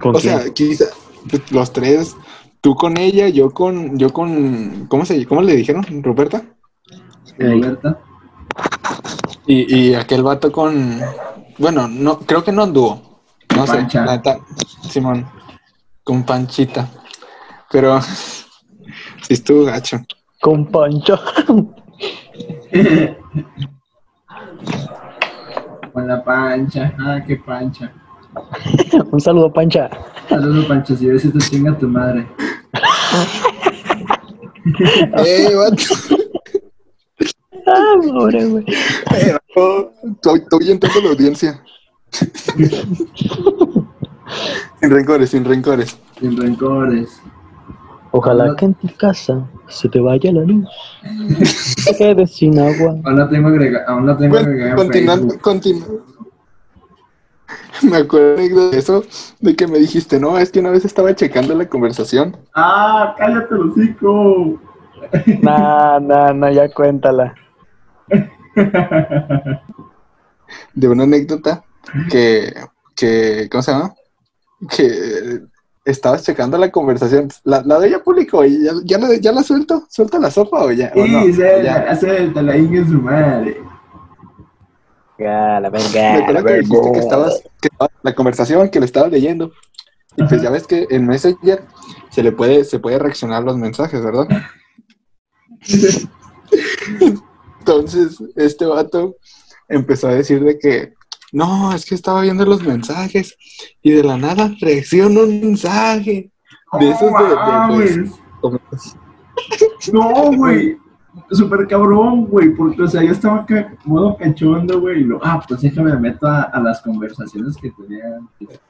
¿Con 0.00 0.16
O 0.16 0.18
quién? 0.18 0.40
sea, 0.40 0.52
quizá 0.52 0.86
pues, 1.28 1.50
los 1.52 1.72
tres, 1.72 2.16
tú 2.60 2.74
con 2.74 2.96
ella, 2.96 3.28
yo 3.28 3.50
con, 3.50 3.98
yo 3.98 4.12
con, 4.12 4.86
¿cómo 4.88 5.04
se, 5.04 5.26
cómo 5.26 5.42
le 5.42 5.56
dijeron? 5.56 5.84
Ruperta. 6.02 6.42
Roberta. 7.38 8.00
Y, 9.46 9.74
y 9.76 9.94
aquel 9.94 10.22
vato 10.22 10.50
con, 10.50 11.00
bueno, 11.58 11.88
no, 11.88 12.20
creo 12.20 12.42
que 12.44 12.52
no 12.52 12.62
anduvo. 12.62 13.22
No 13.54 13.66
sé, 13.66 13.74
Pancha. 13.74 14.38
Simón, 14.88 15.26
con 16.04 16.24
Panchita. 16.24 16.88
Pero 17.70 18.00
sí 19.22 19.34
estuvo 19.34 19.64
gacho. 19.64 19.98
Con 20.40 20.66
Pancho. 20.66 21.18
Con 25.92 26.08
la 26.08 26.24
pancha. 26.24 26.94
Ah, 26.98 27.22
qué 27.26 27.36
pancha. 27.36 27.92
Un 29.12 29.20
saludo, 29.20 29.52
Pancha. 29.52 29.90
Saludos, 30.28 30.64
pancha. 30.66 30.96
Si 30.96 31.06
ves 31.06 31.24
esto, 31.24 31.38
chinga 31.38 31.76
tu 31.76 31.88
madre. 31.88 32.26
¡Eh, 35.18 35.54
vato! 35.54 35.84
Ah, 37.66 37.94
pobre, 38.00 38.44
güey. 38.46 38.64
Estoy, 39.10 40.38
estoy 40.38 40.70
entrando 40.70 41.00
la 41.02 41.08
audiencia. 41.10 41.62
sin 44.80 44.90
rencores, 44.90 45.30
sin 45.30 45.44
rencores. 45.44 45.98
Sin 46.18 46.36
rencores. 46.36 47.20
Ojalá 48.12 48.54
que 48.56 48.66
en 48.66 48.74
tu 48.74 48.88
casa 48.96 49.48
se 49.68 49.88
te 49.88 49.98
vaya 49.98 50.32
la 50.32 50.42
luz. 50.42 50.68
Te 51.86 51.96
quedes 51.96 52.36
sin 52.36 52.58
agua. 52.58 52.94
Aún 53.04 53.18
la 53.18 53.28
tengo 53.28 53.48
agregada. 53.48 53.86
Aún 53.88 54.06
la 54.06 54.16
tengo 54.16 54.34
Bueno, 54.34 54.48
agregada 54.48 54.70
en 54.70 54.76
continuando, 54.76 55.38
continuando. 55.40 56.04
Me 57.82 57.96
acuerdo 57.96 58.70
de 58.70 58.78
eso, 58.78 59.02
de 59.40 59.56
que 59.56 59.66
me 59.66 59.78
dijiste, 59.78 60.20
no, 60.20 60.38
es 60.38 60.52
que 60.52 60.60
una 60.60 60.70
vez 60.70 60.84
estaba 60.84 61.14
checando 61.14 61.54
la 61.54 61.68
conversación 61.68 62.36
¡Ah, 62.54 63.14
cállate, 63.18 63.54
hocico! 63.54 64.60
Nah, 65.42 65.98
nah, 65.98 66.32
nah, 66.32 66.50
ya 66.50 66.68
cuéntala. 66.68 67.34
de 70.74 70.88
una 70.88 71.02
anécdota 71.02 71.64
que, 72.08 72.54
que 72.94 73.48
¿cómo 73.50 73.62
se 73.62 73.72
llama? 73.72 73.94
Que 74.70 75.40
estabas 75.84 76.22
checando 76.24 76.56
la 76.58 76.70
conversación. 76.70 77.28
La, 77.44 77.62
la 77.62 77.78
de 77.80 77.88
ella 77.88 78.02
publicó 78.02 78.44
y 78.44 78.62
ya, 78.64 78.72
ya, 78.84 78.98
la, 78.98 79.14
ya 79.16 79.32
la 79.32 79.42
suelto, 79.42 79.86
suelta 79.90 80.18
la 80.18 80.30
sopa 80.30 80.64
o 80.64 80.72
ya. 80.72 80.92
o 80.94 81.06
no? 81.06 81.24
Sí, 81.24 81.32
se, 81.34 81.62
Ya. 81.64 81.94
se, 81.96 82.28
te 82.28 82.42
la 82.42 82.56
ingue 82.56 82.84
su 82.84 83.00
madre. 83.00 83.60
Ya, 85.18 85.60
la 85.60 85.70
Me 85.70 85.78
verga, 85.78 86.18
la 86.32 86.40
acuerdo 86.40 86.44
que 86.44 86.54
dijiste 86.60 86.92
que 86.92 86.98
estabas, 86.98 87.42
que 87.60 87.68
estaba- 87.70 87.90
la 88.02 88.14
conversación 88.14 88.68
que 88.70 88.80
le 88.80 88.86
estabas 88.86 89.10
leyendo. 89.12 89.52
Y 90.16 90.22
pues 90.24 90.32
Ajá. 90.34 90.42
ya 90.42 90.50
ves 90.50 90.66
que 90.66 90.86
en 90.90 91.06
Messenger 91.06 91.64
se 92.10 92.22
le 92.22 92.32
puede, 92.32 92.64
se 92.64 92.78
puede 92.78 92.98
reaccionar 92.98 93.42
los 93.44 93.56
mensajes, 93.56 94.02
¿verdad? 94.04 94.26
Entonces, 97.60 98.18
este 98.36 98.66
vato 98.66 99.16
empezó 99.68 100.08
a 100.08 100.14
decir 100.14 100.42
de 100.44 100.58
que, 100.58 100.94
no, 101.32 101.72
es 101.72 101.86
que 101.86 101.94
estaba 101.94 102.20
viendo 102.20 102.44
los 102.44 102.62
mensajes 102.62 103.36
y 103.82 103.90
de 103.90 104.04
la 104.04 104.18
nada 104.18 104.54
reaccionó 104.60 105.22
un 105.22 105.40
mensaje 105.40 106.30
de 106.78 106.90
esos 106.90 107.10
de, 107.10 107.78
de, 107.78 108.10
pues, 108.70 108.96
No, 109.92 110.32
güey. 110.36 110.78
Súper 111.30 111.66
cabrón, 111.66 112.26
güey, 112.26 112.50
porque, 112.54 112.82
o 112.82 112.86
sea, 112.86 113.02
yo 113.02 113.12
estaba 113.12 113.40
acá, 113.40 113.74
modo 113.84 114.16
cachondo, 114.16 114.80
güey, 114.80 115.00
y 115.00 115.04
lo, 115.04 115.20
ah, 115.22 115.42
pues 115.46 115.60
déjame 115.60 115.92
me 115.92 116.00
meto 116.00 116.26
a, 116.26 116.42
a 116.44 116.60
las 116.60 116.80
conversaciones 116.80 117.56
que 117.56 117.70
tenía 117.70 118.16
antes. 118.16 118.60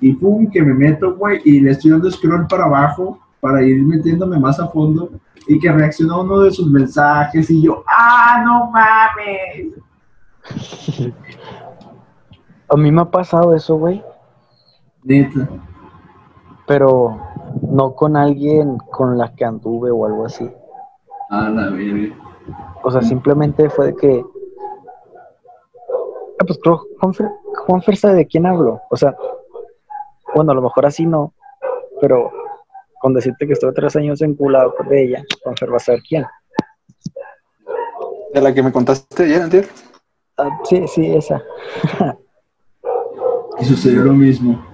Y 0.00 0.12
pum, 0.14 0.50
que 0.50 0.62
me 0.62 0.74
meto, 0.74 1.14
güey, 1.14 1.40
y 1.44 1.60
le 1.60 1.72
estoy 1.72 1.92
dando 1.92 2.10
scroll 2.10 2.46
para 2.48 2.64
abajo 2.64 3.20
para 3.40 3.62
ir 3.62 3.82
metiéndome 3.84 4.38
más 4.38 4.58
a 4.58 4.68
fondo 4.68 5.10
y 5.46 5.58
que 5.58 5.70
reaccionó 5.70 6.22
uno 6.22 6.40
de 6.40 6.50
sus 6.50 6.70
mensajes 6.70 7.50
y 7.50 7.62
yo, 7.62 7.84
ah, 7.86 8.42
no 8.44 8.70
mames. 8.70 9.74
A 12.70 12.76
mí 12.76 12.90
me 12.92 13.02
ha 13.02 13.10
pasado 13.10 13.54
eso, 13.54 13.76
güey, 13.76 14.02
Neta. 15.02 15.48
pero 16.66 17.18
no 17.62 17.94
con 17.94 18.16
alguien 18.16 18.78
con 18.78 19.18
la 19.18 19.34
que 19.34 19.44
anduve 19.44 19.90
o 19.90 20.06
algo 20.06 20.26
así. 20.26 20.48
A 21.30 21.48
la 21.48 21.68
verga. 21.70 22.14
O 22.82 22.90
sea, 22.90 23.02
simplemente 23.02 23.68
fue 23.70 23.86
de 23.86 23.96
que. 23.96 24.24
Ah, 26.40 26.44
pues 26.46 26.58
creo, 26.62 26.80
Juanfer, 27.00 27.28
Juanfer 27.66 27.96
sabe 27.96 28.14
de 28.16 28.26
quién 28.26 28.46
hablo. 28.46 28.80
O 28.90 28.96
sea, 28.96 29.14
bueno, 30.34 30.52
a 30.52 30.54
lo 30.54 30.62
mejor 30.62 30.86
así 30.86 31.04
no, 31.06 31.34
pero 32.00 32.30
con 33.00 33.14
decirte 33.14 33.46
que 33.46 33.54
estuve 33.54 33.72
tres 33.72 33.96
años 33.96 34.22
enculado 34.22 34.74
por 34.76 34.92
ella, 34.94 35.24
Juanfer 35.42 35.72
va 35.72 35.76
a 35.76 35.80
saber 35.80 36.02
quién. 36.08 36.24
de 38.32 38.40
la 38.40 38.54
que 38.54 38.62
me 38.62 38.70
contaste 38.72 39.24
ayer, 39.24 39.42
antier. 39.42 39.66
Ah, 40.38 40.48
sí, 40.64 40.86
sí, 40.86 41.14
esa. 41.14 41.42
Y 43.60 43.64
sucedió 43.64 44.04
lo 44.04 44.12
mismo. 44.14 44.64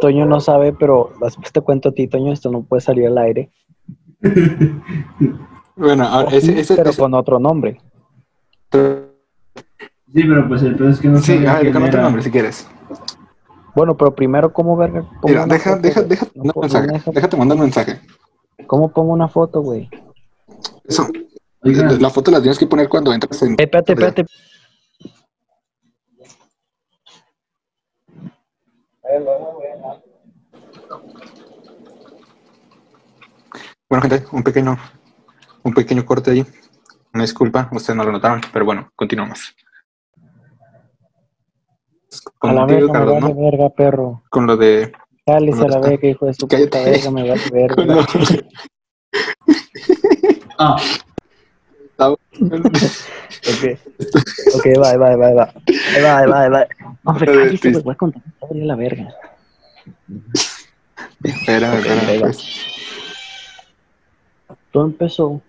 Toño 0.00 0.26
no 0.26 0.40
sabe, 0.40 0.72
pero 0.72 1.12
después 1.20 1.52
te 1.52 1.60
cuento 1.60 1.90
a 1.90 1.92
ti, 1.92 2.06
Toño, 2.08 2.32
esto 2.32 2.50
no 2.50 2.62
puede 2.62 2.80
salir 2.82 3.06
al 3.06 3.18
aire. 3.18 3.50
Bueno, 5.76 6.04
ahora, 6.04 6.30
ese, 6.36 6.60
ese, 6.60 6.76
pero 6.76 6.90
ese- 6.90 7.02
con 7.02 7.14
otro 7.14 7.40
nombre. 7.40 7.80
Sí, 8.70 8.78
pero 10.12 10.46
pues 10.46 10.62
el 10.62 10.76
peor 10.76 10.90
es 10.90 11.00
que 11.00 11.08
no 11.08 11.18
sí, 11.18 11.44
a 11.44 11.54
ver, 11.54 11.62
quién 11.62 11.72
con 11.72 11.82
otro 11.82 12.00
nombre 12.00 12.22
si 12.22 12.30
quieres. 12.30 12.68
Bueno, 13.74 13.96
pero 13.96 14.14
primero, 14.14 14.52
¿cómo 14.52 14.76
pongo 14.76 15.08
Mira, 15.24 15.46
deja, 15.46 15.70
foto, 15.70 15.82
deja, 15.82 16.02
déjate 16.02 16.30
No 16.36 16.52
mensaje. 16.60 16.86
deja- 16.86 17.10
Déjate 17.10 17.36
mandar 17.36 17.56
un 17.56 17.62
mensaje. 17.64 17.98
¿Cómo 18.68 18.92
pongo 18.92 19.12
una 19.12 19.26
foto, 19.26 19.62
güey? 19.62 19.90
Eso. 20.84 21.08
Oiga, 21.62 21.90
La 21.98 22.10
foto 22.10 22.30
la 22.30 22.40
tienes 22.40 22.58
que 22.58 22.68
poner 22.68 22.88
cuando 22.88 23.12
entras 23.12 23.42
en. 23.42 23.56
Espérate, 23.58 23.92
espérate. 23.94 24.26
Bueno, 33.88 34.02
gente, 34.02 34.24
un 34.32 34.42
pequeño, 34.42 34.76
un 35.62 35.74
pequeño 35.74 36.04
corte 36.04 36.30
ahí. 36.32 36.44
Una 37.12 37.22
disculpa, 37.22 37.68
ustedes 37.72 37.96
no 37.96 38.04
lo 38.04 38.12
notaron, 38.12 38.40
pero 38.52 38.64
bueno, 38.64 38.90
continuamos. 38.96 39.54
A 42.40 42.52
la 42.52 42.66
me 42.66 42.84
vale 42.84 43.20
¿no? 43.20 43.34
verga, 43.34 43.70
perro. 43.70 44.22
Con 44.30 44.46
lo 44.46 44.56
de. 44.56 44.92
Cállese 45.26 45.64
a 45.64 45.68
la 45.68 45.80
verga, 45.80 46.08
hijo 46.08 46.26
de 46.26 46.34
su 46.34 46.46
Cállate. 46.48 46.66
puta 46.66 46.90
verga, 46.90 47.10
me 47.10 47.28
vale 47.28 47.42
con 47.74 47.86
verga. 47.86 47.94
lo- 47.94 48.06
ah, 50.58 50.76
Ok, 53.46 53.78
ok, 54.54 54.66
va, 54.80 54.96
va, 54.96 55.16
va, 55.16 55.32
va. 55.34 55.54
Ahí 55.94 56.02
va, 56.02 56.18
ahí 56.18 56.28
va, 56.28 56.48
va. 56.48 56.66
No, 57.04 57.16
pero 57.18 57.32
A 57.32 57.34
ver, 57.36 57.44
cállese, 57.44 57.70
güey, 57.72 57.82
voy 57.82 57.92
a 57.92 57.96
contar 57.96 58.22
de 58.50 58.64
la 58.64 58.76
verga. 58.76 59.14
Espera, 61.22 61.72
Ok, 61.72 61.86
espera, 61.86 62.20
pues. 62.20 62.66
Todo 64.70 64.86
empezó 64.86 65.42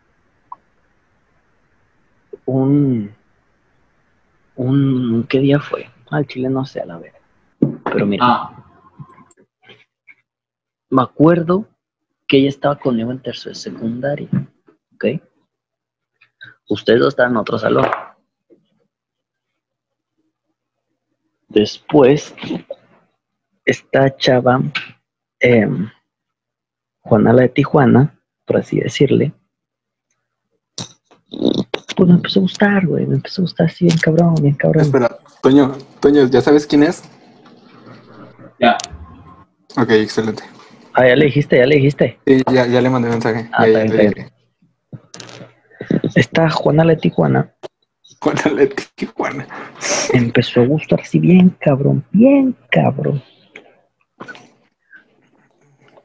un, 2.46 3.14
un, 4.56 5.26
¿qué 5.30 5.40
día 5.40 5.60
fue? 5.60 5.90
Al 6.12 6.28
Chile 6.28 6.50
no 6.50 6.66
sé, 6.66 6.82
a 6.82 6.86
la 6.86 6.98
verga. 6.98 7.20
Pero 7.86 8.06
mira, 8.06 8.26
ah, 8.28 8.66
me 10.90 11.02
acuerdo 11.02 11.68
que 12.28 12.38
ella 12.38 12.50
estaba 12.50 12.78
conmigo 12.78 13.12
en 13.12 13.20
tercero 13.20 13.52
de 13.52 13.56
secundaria, 13.56 14.30
¿ok? 14.96 15.06
Ustedes 16.70 17.00
dos 17.00 17.10
estaban 17.10 17.34
en 17.34 17.38
otro 17.38 17.60
salón. 17.60 17.86
Después, 21.48 22.34
esta 23.66 24.16
chava, 24.18 24.62
em, 25.40 25.90
Juana 27.02 27.34
la 27.34 27.44
de 27.44 27.50
Tijuana, 27.50 28.20
por 28.46 28.58
así 28.58 28.80
decirle, 28.80 29.32
pues 31.96 32.10
me 32.10 32.16
empezó 32.16 32.40
a 32.40 32.44
gustar, 32.44 32.86
güey, 32.88 33.06
me 33.06 33.16
empezó 33.16 33.42
a 33.42 33.44
gustar 33.44 33.68
así 33.68 33.86
bien 33.86 33.98
cabrón, 34.00 34.36
bien 34.42 34.56
cabrón. 34.56 34.84
Espera, 34.84 35.18
Toño, 35.42 35.78
Toño, 36.00 36.28
¿ya 36.28 36.42
sabes 36.42 36.66
quién 36.66 36.84
es? 36.84 37.04
ya. 38.60 38.78
Ok, 39.78 39.92
excelente. 39.92 40.44
Ah, 40.94 41.08
ya 41.08 41.16
le 41.16 41.26
dijiste, 41.26 41.58
ya 41.58 41.66
le 41.66 41.76
dijiste. 41.76 42.20
Sí, 42.26 42.42
ya, 42.52 42.66
ya 42.68 42.82
le 42.82 42.90
mandé 42.90 43.10
mensaje. 43.10 43.50
Ah, 43.54 43.68
ya, 43.68 43.84
está 43.84 43.96
ya 43.96 44.02
bien, 44.02 44.14
le 44.16 44.35
está 46.16 46.50
Juana 46.50 46.84
la 46.84 46.98
Tijuana 46.98 47.54
Con 48.20 48.36
la 48.36 48.66
Tijuana. 48.96 49.48
empezó 50.14 50.62
a 50.62 50.66
gustar 50.66 51.02
así 51.02 51.20
bien 51.20 51.56
cabrón, 51.60 52.04
bien 52.12 52.56
cabrón. 52.72 53.22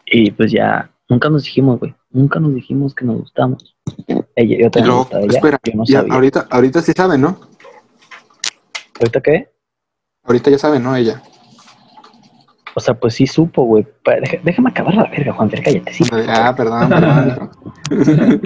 Y 0.06 0.30
pues 0.32 0.50
ya, 0.50 0.90
nunca 1.08 1.30
nos 1.30 1.44
dijimos, 1.44 1.78
güey, 1.78 1.94
nunca 2.10 2.40
nos 2.40 2.54
dijimos 2.54 2.94
que 2.94 3.04
nos 3.04 3.20
gustamos. 3.20 3.76
Ella, 4.34 4.58
yo 4.58 4.70
también 4.70 4.86
luego, 4.86 5.02
gustaba 5.02 5.26
espera, 5.26 5.60
yo 5.64 5.72
no 5.74 5.84
ya, 5.84 6.00
sabía. 6.00 6.14
ahorita, 6.14 6.46
ahorita 6.50 6.82
sí 6.82 6.92
saben, 6.96 7.20
¿no? 7.20 7.40
¿Ahorita 8.98 9.20
qué? 9.20 9.48
Ahorita 10.24 10.50
ya 10.50 10.58
saben, 10.58 10.82
¿no? 10.82 10.94
Ella. 10.96 11.22
O 12.74 12.80
sea, 12.80 12.94
pues 12.94 13.14
sí 13.14 13.26
supo, 13.26 13.64
güey. 13.64 13.86
Déjame 14.44 14.70
acabar 14.70 14.94
la 14.94 15.04
verga, 15.04 15.32
Juan, 15.32 15.50
Fer, 15.50 15.62
cállate, 15.62 15.92
sí. 15.92 16.04
Ah, 16.28 16.54
perdón, 16.56 16.88
perdón, 16.88 17.28
hijo. 17.28 18.42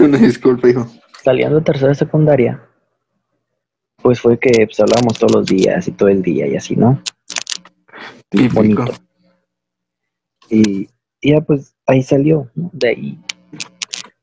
Una 0.04 0.18
disculpa, 0.18 0.68
hijo. 0.68 0.86
Saliendo 1.22 1.56
de 1.58 1.64
tercera 1.64 1.94
secundaria, 1.94 2.60
pues 4.02 4.20
fue 4.20 4.38
que 4.38 4.66
pues, 4.66 4.80
hablábamos 4.80 5.18
todos 5.18 5.34
los 5.34 5.46
días 5.46 5.86
y 5.86 5.92
todo 5.92 6.08
el 6.08 6.22
día 6.22 6.46
y 6.46 6.56
así, 6.56 6.74
¿no? 6.76 7.00
Bonito. 8.52 8.84
Y, 10.48 10.88
y 11.20 11.32
ya 11.32 11.40
pues 11.40 11.74
ahí 11.86 12.02
salió, 12.02 12.50
¿no? 12.54 12.70
De 12.72 12.88
ahí 12.88 13.18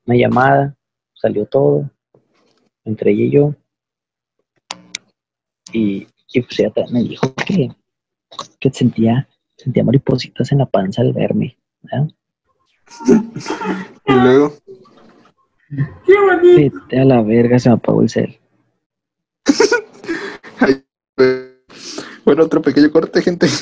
una 0.07 0.17
llamada, 0.17 0.75
salió 1.13 1.45
todo, 1.45 1.89
entre 2.85 3.11
ella 3.11 3.23
y 3.23 3.31
yo. 3.31 3.55
Y, 5.73 6.07
y 6.33 6.41
pues 6.41 6.59
ella 6.59 6.71
me 6.91 7.03
dijo 7.03 7.33
que, 7.35 7.69
que 8.59 8.71
sentía, 8.71 9.27
sentía 9.57 9.83
maripositas 9.83 10.51
en 10.51 10.59
la 10.59 10.65
panza 10.65 11.01
al 11.01 11.13
verme. 11.13 11.57
¿verdad? 11.81 12.09
Y 14.05 14.13
luego, 14.13 14.53
¡Qué 16.05 16.13
bonito! 16.19 16.77
Vete 16.87 16.99
a 16.99 17.05
la 17.05 17.21
verga, 17.21 17.59
se 17.59 17.69
me 17.69 17.75
apagó 17.75 18.01
el 18.01 18.09
cel. 18.09 18.39
ay, 20.59 20.83
bueno, 22.23 22.43
otro 22.45 22.61
pequeño 22.61 22.89
corte, 22.91 23.21
gente. 23.21 23.47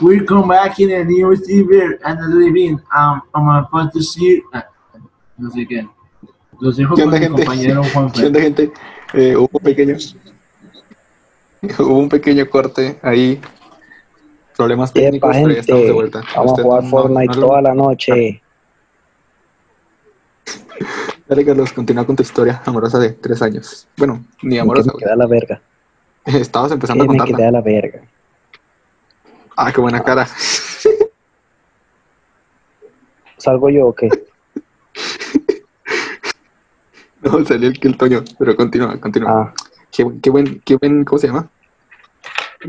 Welcome 0.00 0.48
back 0.48 0.78
in 0.78 0.88
the 0.90 1.04
new 1.04 1.34
Steven 1.36 1.98
and 2.04 2.18
the 2.20 2.26
living. 2.28 2.78
Um, 2.94 3.22
I'm 3.34 3.48
about 3.48 3.92
to 3.94 4.02
see. 4.02 4.42
Ah, 4.52 4.68
no 5.38 5.50
sé 5.50 5.66
qué. 5.66 5.88
Los 6.60 6.76
dejo 6.76 6.94
¿Qué 6.94 7.02
con 7.04 7.14
onda, 7.14 7.18
mi 7.18 7.26
gente? 7.26 7.44
compañero 7.44 7.82
Juan 7.84 8.10
¿Qué 8.12 8.26
onda, 8.26 8.40
gente? 8.40 8.72
Eh, 9.14 9.36
hubo 9.36 9.58
pequeños. 9.58 10.16
Hubo 11.78 11.98
un 11.98 12.08
pequeño 12.08 12.48
corte 12.48 12.98
ahí. 13.02 13.40
Problemas 14.56 14.92
técnicos, 14.92 15.30
Epa, 15.36 15.42
pero 15.42 15.54
ya 15.54 15.60
estamos 15.60 15.86
de 15.86 15.92
vuelta. 15.92 16.22
vamos 16.34 16.58
a 16.58 16.62
jugar 16.62 16.82
no- 16.82 16.88
Fortnite 16.90 17.34
no 17.34 17.40
toda 17.46 17.62
la 17.62 17.74
noche. 17.74 18.42
Dale, 21.28 21.44
Carlos, 21.44 21.72
continúa 21.72 22.06
con 22.06 22.16
tu 22.16 22.22
historia 22.22 22.62
amorosa 22.64 22.98
de 22.98 23.10
tres 23.10 23.42
años. 23.42 23.88
Bueno, 23.96 24.24
ni 24.42 24.54
Que 24.54 24.60
amorosa. 24.60 24.92
me 24.94 24.98
queda 24.98 25.16
la 25.16 25.26
verga. 25.26 25.60
Estabas 26.24 26.72
empezando 26.72 27.04
Que 27.04 27.16
a 27.16 27.18
contarla. 27.18 27.50
la 27.50 27.60
verga. 27.60 28.00
Ah, 29.56 29.72
qué 29.72 29.80
buena 29.80 30.02
cara. 30.02 30.26
¿Salgo 33.38 33.68
yo 33.70 33.88
o 33.88 33.94
qué? 33.94 34.08
No, 37.22 37.44
salió 37.44 37.68
el 37.68 37.78
que 37.80 37.88
el 37.88 37.96
Toño, 37.96 38.22
pero 38.38 38.54
continúa, 38.56 38.98
continúa. 39.00 39.30
Ah, 39.30 39.54
qué 39.90 40.04
buen, 40.30 40.60
qué 40.64 40.76
buen, 40.76 41.04
¿cómo 41.04 41.18
se 41.18 41.26
llama? 41.26 41.48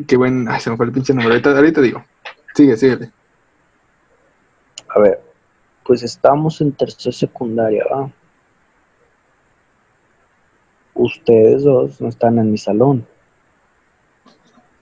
Qué 0.08 0.18
buen, 0.18 0.48
ay, 0.50 0.60
se 0.60 0.70
me 0.70 0.78
fue 0.78 0.86
el 0.86 0.92
pinche 0.92 1.14
nombre. 1.14 1.34
Ahorita, 1.34 1.52
ahorita 1.52 1.82
digo. 1.82 2.04
Sigue, 2.54 2.76
síguele. 2.76 3.12
a 4.90 5.00
ver. 5.00 5.22
pues 5.84 6.04
estábamos 6.04 6.60
en 6.62 6.72
tercera 6.74 7.14
secundaria, 7.14 7.86
¿va? 7.92 8.10
Ustedes 10.94 11.64
dos 11.64 12.02
no 12.02 12.10
están 12.10 12.40
en 12.40 12.52
mi 12.52 12.58
salón. 12.58 13.08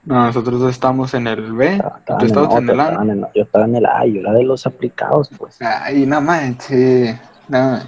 No, 0.06 0.24
nosotros 0.26 0.60
dos 0.60 0.72
estamos 0.72 1.14
en 1.14 1.28
el 1.28 1.52
B. 1.54 1.74
Estaban 1.74 2.04
Tú 2.06 2.14
en 2.20 2.26
estabas 2.26 2.56
en 2.58 2.70
el 2.70 2.80
A. 2.80 3.32
yo 3.34 3.44
estaba 3.44 3.66
en 3.66 3.76
el 3.76 3.86
A, 3.86 4.06
yo 4.06 4.20
era 4.22 4.34
de 4.34 4.44
los 4.44 4.66
aplicados, 4.66 5.30
pues. 5.38 5.62
Ay, 5.62 6.06
no 6.06 6.22
manches. 6.22 7.20
No. 7.48 7.80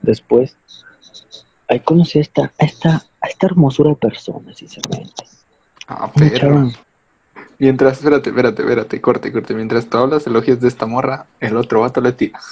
Después, 0.00 0.56
ahí 1.68 1.80
conocí 1.80 2.18
a 2.18 2.22
esta, 2.22 2.42
a 2.42 2.64
esta, 2.64 3.02
a 3.22 3.28
esta 3.28 3.46
hermosura 3.46 3.90
de 3.90 3.96
personas, 3.96 4.56
sinceramente. 4.58 5.24
Ah, 5.86 6.10
chava, 6.36 6.68
Mientras, 7.58 7.98
espérate, 7.98 8.30
espérate, 8.30 8.62
espérate, 8.62 9.00
corte, 9.00 9.32
corte. 9.32 9.54
Mientras 9.54 9.86
tú 9.86 9.98
hablas 9.98 10.26
elogios 10.26 10.60
de 10.60 10.68
esta 10.68 10.86
morra, 10.86 11.26
el 11.40 11.56
otro 11.56 11.80
vato 11.80 12.00
le 12.00 12.12
tira. 12.12 12.38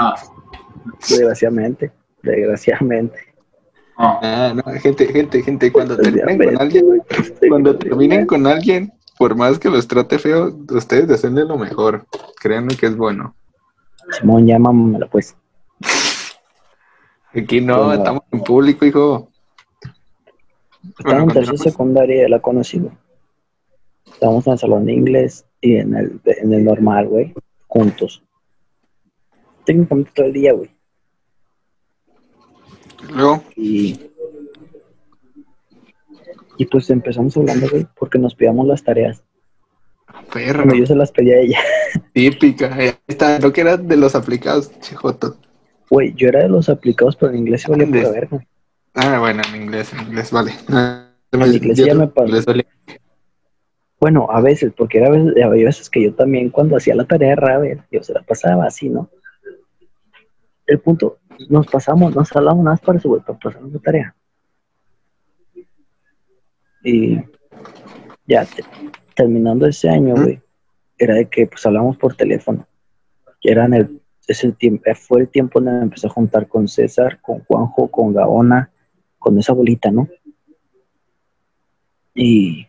Ah, 0.00 0.16
Desgraciadamente, 1.08 1.92
desgraciadamente. 2.22 3.16
ah, 3.96 4.18
Ah, 4.20 4.52
no, 4.54 4.62
gente, 4.80 5.06
gente, 5.06 5.42
gente, 5.42 5.70
cuando 5.70 5.96
terminen 5.96 6.38
con 6.38 6.60
alguien, 6.60 7.02
cuando 7.48 7.76
terminen 7.76 8.26
con 8.26 8.46
alguien, 8.48 8.92
por 9.16 9.36
más 9.36 9.58
que 9.60 9.70
los 9.70 9.86
trate 9.86 10.18
feo, 10.18 10.56
ustedes 10.70 11.06
deseenle 11.06 11.44
lo 11.44 11.56
mejor. 11.56 12.04
Créanme 12.40 12.76
que 12.76 12.86
es 12.86 12.96
bueno. 12.96 13.34
Simón, 14.10 14.46
llámamela, 14.46 15.06
pues. 15.06 15.36
Aquí 17.36 17.60
no, 17.60 17.76
Bueno. 17.86 17.92
estamos 17.94 18.22
en 18.32 18.40
público, 18.40 18.84
hijo. 18.86 19.28
Estaba 20.98 21.22
en 21.22 21.28
tercera 21.28 21.58
secundaria 21.58 22.28
la 22.28 22.40
conocí, 22.40 22.78
güey. 22.78 22.92
Estábamos 24.06 24.46
en 24.46 24.52
el 24.54 24.58
salón 24.58 24.86
de 24.86 24.92
inglés 24.92 25.44
y 25.60 25.76
en 25.76 25.94
el, 25.94 26.20
en 26.24 26.52
el 26.54 26.64
normal, 26.64 27.08
güey, 27.08 27.34
juntos. 27.66 28.22
Técnicamente 29.64 30.10
todo 30.14 30.26
el 30.26 30.32
día, 30.32 30.52
güey. 30.52 30.70
Luego, 33.12 33.44
Y, 33.56 34.00
y 36.56 36.64
pues 36.66 36.88
empezamos 36.90 37.36
hablando, 37.36 37.68
güey, 37.68 37.86
porque 37.98 38.18
nos 38.18 38.34
pedíamos 38.34 38.66
las 38.66 38.82
tareas. 38.82 39.22
perro, 40.32 40.64
Bueno, 40.64 40.78
yo 40.78 40.86
se 40.86 40.94
las 40.96 41.12
pedía 41.12 41.36
a 41.36 41.40
ella. 41.40 41.58
típica. 42.14 42.74
Ahí 42.74 42.92
está, 43.06 43.38
lo 43.38 43.52
que 43.52 43.60
era 43.60 43.76
de 43.76 43.96
los 43.96 44.14
aplicados, 44.14 44.70
chijoto. 44.80 45.36
Güey, 45.90 46.12
yo 46.14 46.28
era 46.28 46.42
de 46.42 46.48
los 46.48 46.68
aplicados, 46.68 47.16
pero 47.16 47.32
en 47.32 47.38
inglés 47.38 47.62
se 47.62 47.70
valía 47.70 47.86
pura 47.86 48.10
verga. 48.10 48.44
Ah, 48.94 49.18
bueno, 49.20 49.42
en 49.48 49.62
inglés, 49.62 49.92
en 49.92 50.00
inglés, 50.08 50.30
vale. 50.32 50.52
Ah, 50.68 51.08
En 51.32 51.54
inglés 51.54 51.78
ya 51.78 51.94
me 51.94 52.06
vale. 52.06 52.66
Bueno, 54.00 54.26
a 54.30 54.40
veces, 54.40 54.72
porque 54.76 54.98
era, 54.98 55.10
veces- 55.10 55.42
había 55.42 55.66
veces 55.66 55.88
que 55.88 56.02
yo 56.02 56.14
también 56.14 56.50
cuando 56.50 56.76
hacía 56.76 56.94
la 56.94 57.04
tarea 57.04 57.30
de 57.30 57.36
Ravel, 57.36 57.82
yo 57.90 58.02
se 58.02 58.12
la 58.12 58.22
pasaba 58.22 58.66
así, 58.66 58.88
¿no? 58.88 59.08
El 60.66 60.80
punto, 60.80 61.18
nos 61.48 61.66
pasamos, 61.66 62.14
nos 62.14 62.34
hablamos 62.34 62.64
nada 62.64 62.74
más 62.74 62.80
para 62.80 62.98
eso, 62.98 63.08
güey, 63.08 63.22
para 63.22 63.38
pasar 63.38 63.62
la 63.62 63.78
tarea. 63.78 64.14
Y 66.82 67.18
ya, 68.26 68.44
te- 68.44 68.64
terminando 69.14 69.66
ese 69.66 69.88
año, 69.88 70.14
Ujú. 70.14 70.22
güey, 70.24 70.40
era 70.98 71.14
de 71.14 71.28
que 71.28 71.46
pues 71.46 71.64
hablamos 71.66 71.96
por 71.96 72.14
teléfono. 72.14 72.66
Que 73.40 73.50
era 73.52 73.64
en 73.66 73.74
el, 73.74 74.02
es 74.32 74.44
el 74.44 74.56
tiempo, 74.56 74.84
fue 74.94 75.22
el 75.22 75.28
tiempo 75.28 75.60
donde 75.60 75.78
me 75.78 75.82
empecé 75.84 76.06
a 76.06 76.10
juntar 76.10 76.48
con 76.48 76.68
César, 76.68 77.20
con 77.20 77.40
Juanjo, 77.44 77.88
con 77.90 78.12
Gaona, 78.12 78.70
con 79.18 79.38
esa 79.38 79.52
bolita, 79.52 79.90
¿no? 79.90 80.08
Y. 82.14 82.66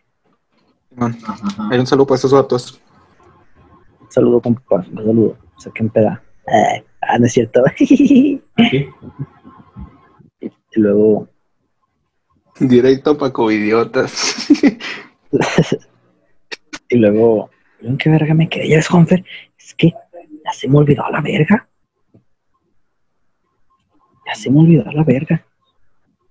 Hay 1.70 1.80
un 1.80 1.88
saludo 1.88 2.08
para 2.08 2.18
esos 2.18 2.34
vatos. 2.34 2.82
Un 4.02 4.12
saludo, 4.12 4.42
compa. 4.42 4.78
Un 4.78 4.96
saludo. 4.96 5.38
Saquen 5.58 5.90
peda. 5.90 6.24
Eh, 6.48 6.84
ah, 7.02 7.20
no 7.20 7.26
es 7.26 7.34
cierto. 7.34 7.64
y 7.80 8.42
luego, 10.76 11.30
Directo 12.60 13.18
para 13.18 13.32
covidiotas. 13.32 14.48
y 16.90 16.98
luego, 16.98 17.52
¿en 17.82 17.98
qué 17.98 18.10
verga 18.10 18.34
me 18.34 18.50
quedé? 18.50 18.70
Ya 18.70 18.78
ves, 18.78 18.88
Juanfer, 18.88 19.24
es 19.60 19.76
que 19.76 19.94
ya 20.48 20.54
se 20.54 20.68
me 20.70 20.78
olvidó 20.78 21.04
la 21.12 21.20
verga. 21.20 21.68
Ya 24.26 24.36
se 24.36 24.50
me 24.50 24.62
olvidó 24.62 24.90
la 24.92 25.04
verga. 25.04 25.46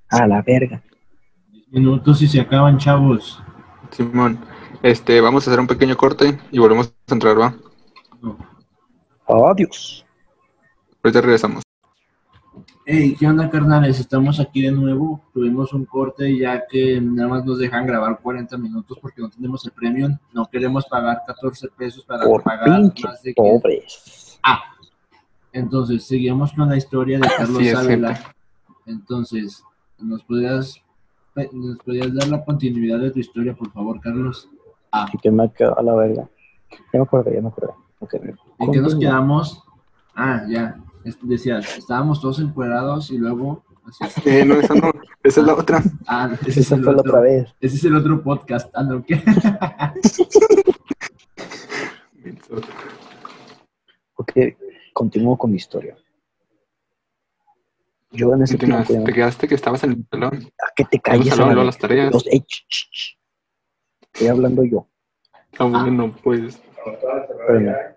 A 0.09 0.27
la 0.27 0.41
verga. 0.41 0.83
Diez 1.51 1.69
minutos 1.71 2.23
y 2.23 2.29
se 2.29 2.41
acaban, 2.41 2.79
chavos. 2.79 3.43
Simón, 3.91 4.39
este, 4.83 5.21
vamos 5.21 5.47
a 5.47 5.51
hacer 5.51 5.61
un 5.61 5.67
pequeño 5.67 5.97
corte 5.99 6.39
y 6.51 6.59
volvemos 6.59 6.95
a 7.09 7.13
entrar, 7.13 7.39
¿va? 7.39 7.55
No. 8.23 8.39
Adiós. 9.29 10.07
Ahorita 11.03 11.21
regresamos. 11.21 11.66
Hey, 12.89 13.17
¿qué 13.19 13.27
onda, 13.27 13.51
carnales? 13.51 13.99
Estamos 13.99 14.39
aquí 14.39 14.63
de 14.63 14.71
nuevo. 14.71 15.21
Tuvimos 15.35 15.73
un 15.73 15.87
corte 15.87 16.39
ya 16.39 16.69
que 16.69 17.01
nada 17.01 17.29
más 17.29 17.45
nos 17.45 17.59
dejan 17.59 17.85
grabar 17.85 18.21
40 18.23 18.57
minutos 18.59 18.97
porque 19.03 19.21
no 19.21 19.29
tenemos 19.29 19.67
el 19.67 19.73
premium. 19.73 20.17
No 20.33 20.47
queremos 20.47 20.87
pagar 20.87 21.23
14 21.27 21.67
pesos 21.77 22.05
para 22.05 22.25
Por 22.25 22.45
pagar 22.45 22.79
pinche 22.79 23.03
más 23.03 23.21
de 23.25 23.35
que... 23.35 23.43
pobres. 23.43 24.39
Ah, 24.41 24.61
entonces 25.53 26.07
seguimos 26.07 26.53
con 26.53 26.69
la 26.69 26.77
historia 26.77 27.19
de 27.19 27.27
Carlos 27.27 27.61
es, 27.61 27.75
Ávila. 27.75 28.21
Entonces, 28.87 29.65
¿nos 29.99 30.23
podrías, 30.23 30.81
¿nos 31.53 31.79
podrías 31.79 32.15
dar 32.15 32.29
la 32.29 32.45
continuidad 32.45 33.01
de 33.01 33.11
tu 33.11 33.19
historia, 33.19 33.53
por 33.53 33.73
favor, 33.73 34.01
Carlos? 34.01 34.49
Ah, 34.93 35.09
Y 35.13 35.19
que 35.19 35.33
me 35.33 35.53
quedó 35.53 35.77
a 35.77 35.83
la 35.83 35.93
verga. 35.93 36.29
Ya 36.71 37.01
me 37.01 37.03
acordé, 37.03 37.35
ya 37.35 37.43
me 37.43 37.49
acordé. 37.49 37.73
Ok. 37.99 38.15
¿en 38.61 38.71
qué 38.71 38.81
nos 38.81 38.95
quedamos? 38.95 39.65
Ah, 40.15 40.45
ya. 40.49 40.79
Es- 41.07 41.19
Decías, 41.23 41.79
estábamos 41.79 42.21
todos 42.21 42.41
encuerados 42.41 43.11
y 43.11 43.19
luego... 43.19 43.65
así. 44.03 44.21
Eh, 44.29 44.45
no, 44.45 44.55
esa 44.55 44.75
no, 44.75 44.91
esa 45.23 45.41
es 45.41 45.47
la 45.47 45.55
otra. 45.55 45.83
Ah, 46.07 46.31
ese 46.41 46.51
es, 46.51 46.57
Esa 46.59 46.75
el 46.77 46.85
fue 46.85 46.93
la 46.95 47.01
otro, 47.01 47.11
otra 47.13 47.21
vez. 47.23 47.55
ese 47.61 47.77
es 47.77 47.85
el 47.85 47.97
otro 47.97 48.23
podcast. 48.23 48.69
Ah, 48.75 48.83
no, 48.83 49.05
¿qué? 49.05 49.23
Ok, 54.17 54.33
continúo 54.93 55.37
con 55.37 55.51
mi 55.51 55.57
historia. 55.57 55.97
Yo 58.11 58.33
en 58.33 58.43
ese 58.43 58.55
Continúas. 58.55 58.87
tiempo... 58.87 59.05
Te 59.07 59.13
quedaste 59.13 59.47
que 59.49 59.55
estabas 59.55 59.85
en 59.85 59.91
el 59.93 60.07
salón. 60.11 60.35
¿A 60.59 60.73
que 60.75 60.85
te 60.85 60.97
En 60.97 60.99
el 60.99 61.03
calles? 61.03 61.29
salón, 61.35 61.49
luego 61.55 61.65
las 61.67 61.79
tareas. 61.79 62.13
Los- 62.13 62.27
ey, 62.27 62.41
ch, 62.41 62.67
ch, 62.69 62.89
ch. 62.91 63.19
Estoy 64.13 64.29
hablando 64.29 64.65
yo. 64.65 64.89
Ah, 65.59 65.65
bueno, 65.67 66.15
pues. 66.23 66.61
Espérame. 66.87 67.96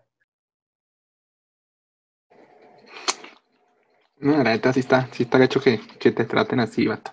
No, 4.19 4.37
la 4.37 4.43
neta 4.43 4.73
sí 4.73 4.81
está, 4.81 5.07
sí 5.13 5.23
está 5.23 5.37
gacho 5.37 5.61
que, 5.61 5.79
que 5.99 6.11
te 6.11 6.25
traten 6.25 6.59
así, 6.59 6.85
vato. 6.87 7.11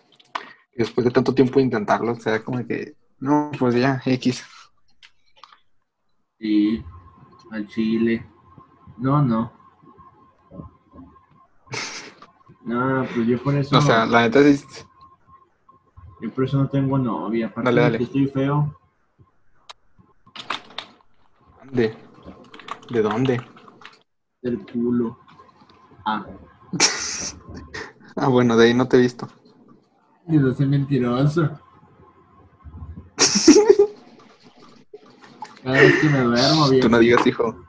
Después 0.75 1.05
de 1.05 1.11
tanto 1.11 1.35
tiempo 1.35 1.59
de 1.59 1.64
intentarlo, 1.66 2.12
o 2.12 2.16
sea, 2.21 2.42
como 2.42 2.66
que, 2.66 2.97
no, 3.19 3.51
pues 3.59 3.75
ya, 3.75 4.03
X. 4.05 4.45
Sí, 6.38 6.85
al 7.51 7.66
chile. 7.69 8.27
No, 8.99 9.23
no. 9.23 9.53
No, 12.64 13.07
pues 13.14 13.29
yo 13.29 13.40
por 13.45 13.55
eso, 13.55 13.79
O 13.79 13.81
sea, 13.81 14.05
la 14.07 14.23
neta 14.23 14.42
sí, 14.42 14.64
yo 16.21 16.31
por 16.35 16.45
eso 16.45 16.59
no 16.59 16.69
tengo 16.69 16.99
novia. 16.99 17.47
Aparte 17.47 17.71
Dale, 17.71 17.90
de 17.92 17.99
que 17.99 18.05
estoy 18.05 18.27
feo, 18.27 18.77
¿de, 21.71 21.95
de 22.90 23.03
dónde? 23.03 23.40
del 24.42 24.66
culo. 24.66 25.16
Ah, 26.05 26.27
Ah, 28.18 28.29
bueno, 28.29 28.57
de 28.57 28.64
ahí 28.66 28.72
no 28.74 28.88
te 28.88 28.96
he 28.96 29.00
visto. 29.00 29.29
y 30.26 30.38
no 30.38 30.55
soy 30.55 30.66
mentiroso. 30.66 31.50
Cada 35.62 35.76
vez 35.81 35.94
que 36.00 36.09
me 36.09 36.20
duermo, 36.20 36.68
bien. 36.70 36.81
Tú 36.81 36.88
no 36.88 36.98
digas, 36.98 37.26
hijo. 37.26 37.62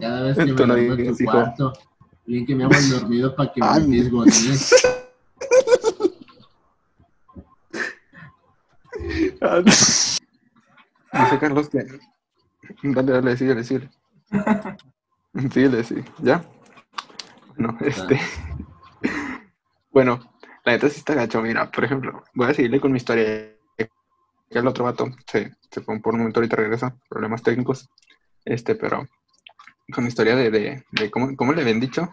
Cada 0.00 0.22
vez 0.22 0.36
que 0.38 0.44
me 0.46 0.52
Tú 0.54 0.66
no 0.66 0.74
duermo 0.74 0.92
en 0.92 0.96
digas, 0.98 1.16
tu 1.18 1.22
hijo. 1.24 1.32
cuarto. 1.32 1.72
Bien 2.24 2.46
que 2.46 2.54
me 2.54 2.64
hago 2.64 2.72
el 2.74 2.90
dormido 2.90 3.36
para 3.36 3.52
que 3.52 3.60
Ay. 3.62 3.86
me 3.88 3.96
fisgonees. 3.98 4.74
Dice 11.12 11.38
Carlos 11.40 11.68
que. 11.68 11.86
Dale, 12.82 13.12
dale, 13.12 13.36
síguele, 13.36 13.64
síguele. 13.64 13.90
Síguele, 15.52 15.84
sí. 15.84 15.96
¿Ya? 16.22 16.44
No, 17.60 17.76
este. 17.80 18.18
Bueno, 19.92 20.18
la 20.64 20.72
neta 20.72 20.88
sí 20.88 20.98
está 20.98 21.14
gacho. 21.14 21.42
Mira, 21.42 21.70
por 21.70 21.84
ejemplo, 21.84 22.22
voy 22.34 22.48
a 22.48 22.54
seguirle 22.54 22.80
con 22.80 22.90
mi 22.92 22.96
historia. 22.96 23.56
Que 23.76 24.58
el 24.58 24.66
otro 24.66 24.84
vato 24.84 25.08
se, 25.26 25.52
se 25.70 25.80
fue 25.80 26.00
por 26.00 26.14
un 26.14 26.20
momento, 26.20 26.40
ahorita 26.40 26.56
regresa. 26.56 26.96
Problemas 27.08 27.42
técnicos. 27.42 27.88
Este, 28.44 28.74
pero. 28.74 29.06
Con 29.92 30.04
mi 30.04 30.08
historia 30.08 30.34
de. 30.36 30.50
de, 30.50 30.84
de 30.90 31.10
cómo, 31.10 31.36
¿Cómo 31.36 31.52
le 31.52 31.62
habían 31.62 31.80
dicho? 31.80 32.10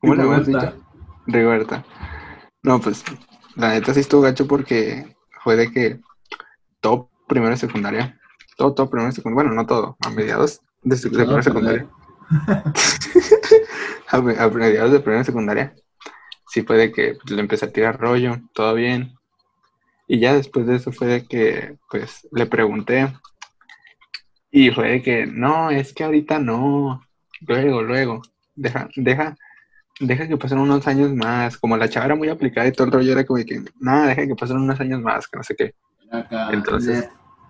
¿Cómo 0.00 0.14
le 0.14 0.22
Rigoberta. 0.22 0.50
dicho? 0.50 0.84
Rigoberta. 1.26 1.84
No, 2.62 2.80
pues. 2.80 3.02
La 3.56 3.70
neta 3.70 3.94
sí 3.94 4.00
estuvo 4.00 4.20
gacho 4.22 4.46
porque 4.46 5.16
fue 5.42 5.56
de 5.56 5.70
que 5.72 6.00
todo 6.80 7.08
primero 7.28 7.54
y 7.54 7.56
secundaria, 7.56 8.20
todo, 8.56 8.74
todo 8.74 8.90
primero 8.90 9.10
y 9.10 9.14
secundaria, 9.14 9.48
bueno, 9.50 9.62
no 9.62 9.66
todo, 9.66 9.96
a 10.04 10.10
mediados 10.10 10.60
de, 10.82 10.96
de 10.96 11.02
primero 11.02 11.26
perder. 11.28 11.44
secundaria, 11.44 11.86
a, 14.08 14.16
a 14.16 14.48
mediados 14.50 14.92
de 14.92 15.00
primera 15.00 15.24
secundaria, 15.24 15.74
sí 16.46 16.62
fue 16.62 16.76
de 16.76 16.92
que 16.92 17.14
pues, 17.14 17.30
le 17.30 17.40
empecé 17.40 17.66
a 17.66 17.72
tirar 17.72 17.98
rollo, 18.00 18.36
todo 18.52 18.74
bien. 18.74 19.14
Y 20.06 20.18
ya 20.20 20.34
después 20.34 20.66
de 20.66 20.76
eso 20.76 20.92
fue 20.92 21.06
de 21.06 21.26
que, 21.26 21.76
pues, 21.90 22.28
le 22.32 22.46
pregunté. 22.46 23.12
Y 24.50 24.70
fue 24.70 24.90
de 24.90 25.02
que, 25.02 25.26
no, 25.26 25.70
es 25.70 25.92
que 25.92 26.04
ahorita 26.04 26.38
no. 26.38 27.02
Luego, 27.40 27.82
luego. 27.82 28.22
Deja, 28.54 28.88
deja, 28.96 29.36
deja 29.98 30.28
que 30.28 30.36
pasen 30.36 30.58
unos 30.58 30.86
años 30.86 31.12
más. 31.14 31.56
Como 31.56 31.76
la 31.76 31.88
chava 31.88 32.06
era 32.06 32.14
muy 32.14 32.28
aplicada 32.28 32.68
y 32.68 32.72
todo 32.72 32.86
el 32.86 32.92
rollo 32.92 33.12
era 33.12 33.24
como 33.24 33.38
de 33.38 33.46
que, 33.46 33.62
nada, 33.80 34.08
deja 34.08 34.26
que 34.26 34.36
pasen 34.36 34.58
unos 34.58 34.78
años 34.78 35.00
más, 35.00 35.26
que 35.26 35.38
no 35.38 35.42
sé 35.42 35.56
qué. 35.56 35.74
Acá, 36.10 36.50
Entonces- 36.52 37.08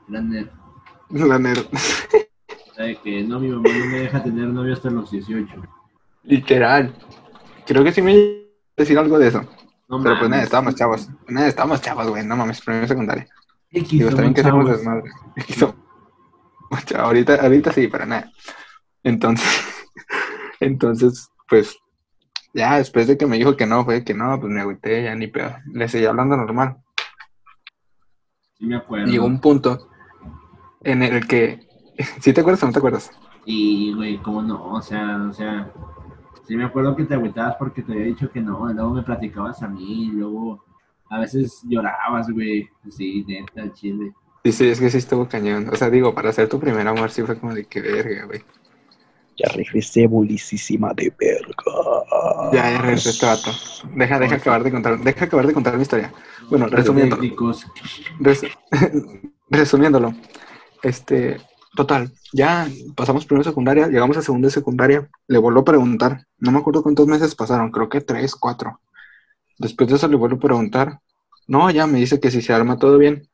la 0.08 0.20
nerd, 0.20 0.48
La 1.10 1.38
nerd. 1.38 1.66
De 2.82 2.96
que 2.96 3.22
no, 3.22 3.38
mi 3.38 3.48
mamá 3.48 3.68
no 3.68 3.86
me 3.86 3.98
deja 4.00 4.22
tener 4.22 4.48
novio 4.48 4.72
hasta 4.72 4.90
los 4.90 5.10
18. 5.10 5.62
Literal. 6.24 6.94
Creo 7.66 7.84
que 7.84 7.92
sí 7.92 8.02
me 8.02 8.14
iba 8.14 8.22
a 8.22 8.82
decir 8.82 8.98
algo 8.98 9.18
de 9.18 9.28
eso. 9.28 9.42
No 9.88 10.02
Pero 10.02 10.18
pues 10.18 10.30
nada, 10.30 10.42
estábamos 10.42 10.74
chavos. 10.74 11.08
Nada, 11.28 11.46
estábamos 11.46 11.80
chavos, 11.80 12.08
güey. 12.08 12.24
No 12.24 12.36
mames, 12.36 12.60
primero 12.60 12.88
secundaria. 12.88 13.28
Digo, 13.70 14.08
está 14.08 14.22
bien 14.22 14.34
que 14.34 14.40
hacemos 14.40 14.68
desmadre. 14.68 15.10
Ahorita, 16.96 17.36
ahorita 17.36 17.72
sí, 17.72 17.86
para 17.86 18.04
nada. 18.04 18.32
Entonces, 19.04 19.46
entonces, 20.60 21.28
pues, 21.48 21.76
ya 22.52 22.78
después 22.78 23.06
de 23.06 23.16
que 23.16 23.26
me 23.26 23.36
dijo 23.36 23.56
que 23.56 23.66
no, 23.66 23.84
fue 23.84 24.02
que 24.04 24.14
no, 24.14 24.40
pues 24.40 24.52
me 24.52 24.60
agüité, 24.60 25.04
ya 25.04 25.14
ni 25.14 25.28
pedo. 25.28 25.54
Le 25.72 25.88
seguí 25.88 26.06
hablando 26.06 26.36
normal. 26.36 26.78
Sí 28.58 28.66
me 28.66 28.76
acuerdo. 28.76 29.06
Llegó 29.06 29.26
un 29.26 29.40
punto 29.40 29.88
en 30.82 31.02
el 31.02 31.26
que, 31.26 31.66
¿sí 32.20 32.32
te 32.32 32.40
acuerdas 32.40 32.62
o 32.62 32.66
no 32.66 32.72
te 32.72 32.78
acuerdas? 32.78 33.10
Y, 33.46 33.92
güey, 33.94 34.18
cómo 34.18 34.42
no, 34.42 34.72
o 34.72 34.82
sea, 34.82 35.26
o 35.28 35.32
sea, 35.32 35.70
sí 36.46 36.56
me 36.56 36.64
acuerdo 36.64 36.96
que 36.96 37.04
te 37.04 37.14
agüitabas 37.14 37.56
porque 37.56 37.82
te 37.82 37.92
había 37.92 38.06
dicho 38.06 38.30
que 38.30 38.40
no, 38.40 38.70
y 38.70 38.74
luego 38.74 38.94
me 38.94 39.02
platicabas 39.02 39.62
a 39.62 39.68
mí, 39.68 40.04
y 40.04 40.12
luego 40.12 40.64
a 41.10 41.18
veces 41.18 41.60
llorabas, 41.68 42.30
güey, 42.30 42.68
sí, 42.90 43.24
neta, 43.26 43.62
al 43.62 43.72
chile. 43.74 44.14
Sí, 44.44 44.52
sí, 44.52 44.68
es 44.68 44.80
que 44.80 44.90
sí 44.90 44.98
estuvo 44.98 45.28
cañón. 45.28 45.68
O 45.72 45.76
sea, 45.76 45.88
digo, 45.90 46.14
para 46.14 46.32
ser 46.32 46.48
tu 46.48 46.60
primer 46.60 46.86
amor 46.86 47.10
sí 47.10 47.22
fue 47.22 47.38
como 47.38 47.54
de 47.54 47.64
que 47.64 47.80
verga, 47.80 48.26
güey. 48.26 48.42
Ya 49.36 49.48
regresé 49.48 50.06
bulicísima 50.06 50.92
de 50.94 51.12
verga. 51.18 51.54
Ya, 52.52 52.70
ya 52.70 52.78
regresó 52.78 53.10
este 53.10 53.26
vato. 53.26 53.50
Deja, 53.96 54.18
deja 54.18 54.36
acabar 54.36 54.62
de 54.62 54.70
contar, 54.70 54.98
deja 54.98 55.24
acabar 55.24 55.46
de 55.46 55.54
contar 55.54 55.76
mi 55.76 55.82
historia. 55.82 56.12
Bueno, 56.48 56.66
resumiendo. 56.66 57.18
Res- 58.20 58.46
resumiéndolo, 59.50 60.14
este, 60.82 61.40
total, 61.74 62.12
ya 62.32 62.68
pasamos 62.94 63.26
primero 63.26 63.44
secundaria, 63.44 63.88
llegamos 63.88 64.16
a 64.16 64.22
segunda 64.22 64.50
secundaria, 64.50 65.08
le 65.26 65.38
vuelvo 65.38 65.60
a 65.60 65.64
preguntar, 65.64 66.26
no 66.38 66.52
me 66.52 66.58
acuerdo 66.58 66.82
cuántos 66.82 67.06
meses 67.06 67.34
pasaron, 67.34 67.70
creo 67.70 67.88
que 67.88 68.00
tres, 68.00 68.34
cuatro. 68.34 68.80
Después 69.58 69.88
de 69.88 69.96
eso 69.96 70.08
le 70.08 70.16
vuelvo 70.16 70.36
a 70.36 70.40
preguntar, 70.40 71.00
no, 71.46 71.70
ya 71.70 71.86
me 71.86 71.98
dice 71.98 72.20
que 72.20 72.30
si 72.30 72.42
se 72.42 72.52
arma 72.52 72.78
todo 72.78 72.98
bien. 72.98 73.28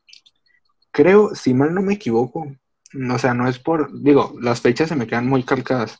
Creo, 0.91 1.33
si 1.33 1.53
mal 1.53 1.73
no 1.73 1.81
me 1.81 1.93
equivoco, 1.93 2.51
o 3.13 3.17
sea, 3.17 3.33
no 3.33 3.47
es 3.47 3.59
por, 3.59 3.89
digo, 4.01 4.35
las 4.41 4.61
fechas 4.61 4.89
se 4.89 4.95
me 4.95 5.07
quedan 5.07 5.27
muy 5.27 5.43
calcadas, 5.43 5.99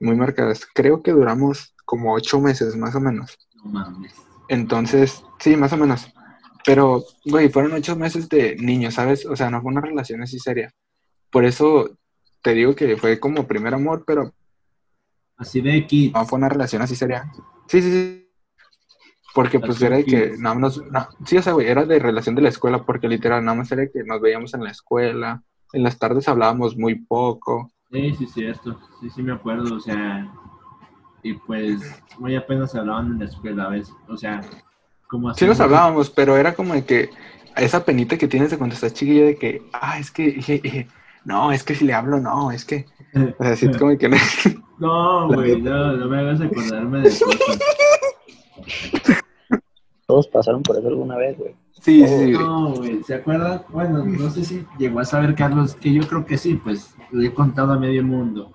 muy 0.00 0.16
marcadas. 0.16 0.66
Creo 0.74 1.02
que 1.02 1.12
duramos 1.12 1.74
como 1.84 2.14
ocho 2.14 2.40
meses, 2.40 2.76
más 2.76 2.94
o 2.94 3.00
menos. 3.00 3.38
No 3.56 3.70
mames. 3.70 4.14
Entonces, 4.48 5.22
sí, 5.38 5.56
más 5.56 5.72
o 5.72 5.76
menos. 5.76 6.08
Pero, 6.64 7.04
güey, 7.24 7.48
fueron 7.50 7.72
ocho 7.72 7.96
meses 7.96 8.28
de 8.28 8.56
niño, 8.56 8.90
¿sabes? 8.90 9.26
O 9.26 9.36
sea, 9.36 9.50
no 9.50 9.60
fue 9.60 9.72
una 9.72 9.80
relación 9.80 10.22
así 10.22 10.38
seria. 10.38 10.72
Por 11.30 11.44
eso 11.44 11.90
te 12.42 12.54
digo 12.54 12.74
que 12.74 12.96
fue 12.96 13.20
como 13.20 13.46
primer 13.46 13.74
amor, 13.74 14.04
pero 14.06 14.32
Así 15.36 15.60
de 15.60 15.76
X. 15.78 16.12
no 16.12 16.26
fue 16.26 16.38
una 16.38 16.48
relación 16.48 16.82
así 16.82 16.94
seria. 16.94 17.30
Sí, 17.66 17.80
sí, 17.82 17.90
sí. 17.90 18.26
Porque 19.32 19.60
pues 19.60 19.80
era 19.80 19.96
de 19.96 20.04
que 20.04 20.34
nada 20.38 20.56
más, 20.56 20.78
no, 20.78 21.08
sí, 21.24 21.36
o 21.38 21.42
sea, 21.42 21.52
güey, 21.52 21.68
era 21.68 21.86
de 21.86 21.98
relación 22.00 22.34
de 22.34 22.42
la 22.42 22.48
escuela, 22.48 22.84
porque 22.84 23.08
literal, 23.08 23.44
nada 23.44 23.56
más 23.56 23.70
era 23.70 23.86
que 23.86 24.02
nos 24.04 24.20
veíamos 24.20 24.52
en 24.54 24.64
la 24.64 24.70
escuela, 24.70 25.42
en 25.72 25.84
las 25.84 25.98
tardes 25.98 26.28
hablábamos 26.28 26.76
muy 26.76 26.96
poco. 26.96 27.70
Sí, 27.92 28.14
sí, 28.16 28.26
cierto. 28.26 28.78
Sí, 29.00 29.08
sí, 29.10 29.22
me 29.22 29.32
acuerdo, 29.32 29.76
o 29.76 29.80
sea, 29.80 30.32
y 31.22 31.34
pues 31.34 31.80
muy 32.18 32.34
apenas 32.34 32.74
hablaban 32.74 33.06
en 33.12 33.18
la 33.20 33.24
escuela, 33.26 33.68
¿ves? 33.68 33.92
O 34.08 34.16
sea, 34.16 34.40
como 35.08 35.28
así. 35.28 35.40
Sí 35.40 35.46
nos 35.46 35.60
hablábamos, 35.60 36.10
pero 36.10 36.36
era 36.36 36.54
como 36.54 36.74
de 36.74 36.84
que 36.84 37.10
esa 37.56 37.84
penita 37.84 38.18
que 38.18 38.28
tienes 38.28 38.50
de 38.50 38.58
cuando 38.58 38.74
estás 38.74 38.94
chiquilla 38.94 39.26
de 39.26 39.36
que, 39.36 39.62
ah, 39.72 39.98
es 39.98 40.10
que, 40.10 40.42
je, 40.42 40.58
je, 40.58 40.88
no, 41.24 41.52
es 41.52 41.62
que 41.62 41.74
si 41.74 41.84
le 41.84 41.92
hablo, 41.92 42.20
no, 42.20 42.50
es 42.50 42.64
que, 42.64 42.86
o 43.38 43.42
sea, 43.42 43.52
así 43.52 43.70
como 43.72 43.96
que 43.96 44.08
no. 44.08 44.16
No, 44.78 45.28
güey, 45.28 45.60
no, 45.60 45.92
no 45.92 46.08
me 46.08 46.20
hagas 46.20 46.40
acordarme 46.40 47.00
de 47.00 47.10
cosas. 47.10 47.58
Todos 50.06 50.26
pasaron 50.28 50.62
por 50.62 50.78
eso 50.78 50.88
alguna 50.88 51.16
vez, 51.18 51.36
güey. 51.36 51.54
Sí, 51.82 52.06
sí, 52.06 52.24
sí. 52.24 52.32
No, 52.32 52.74
güey, 52.74 53.02
¿se 53.02 53.14
acuerdan? 53.14 53.62
Bueno, 53.68 54.02
no 54.06 54.30
sé 54.30 54.42
si 54.42 54.64
llegó 54.78 55.00
a 55.00 55.04
saber 55.04 55.34
Carlos, 55.34 55.74
que 55.74 55.92
yo 55.92 56.08
creo 56.08 56.24
que 56.24 56.38
sí, 56.38 56.54
pues 56.54 56.94
le 57.12 57.26
he 57.26 57.34
contado 57.34 57.74
a 57.74 57.78
medio 57.78 58.02
mundo. 58.02 58.52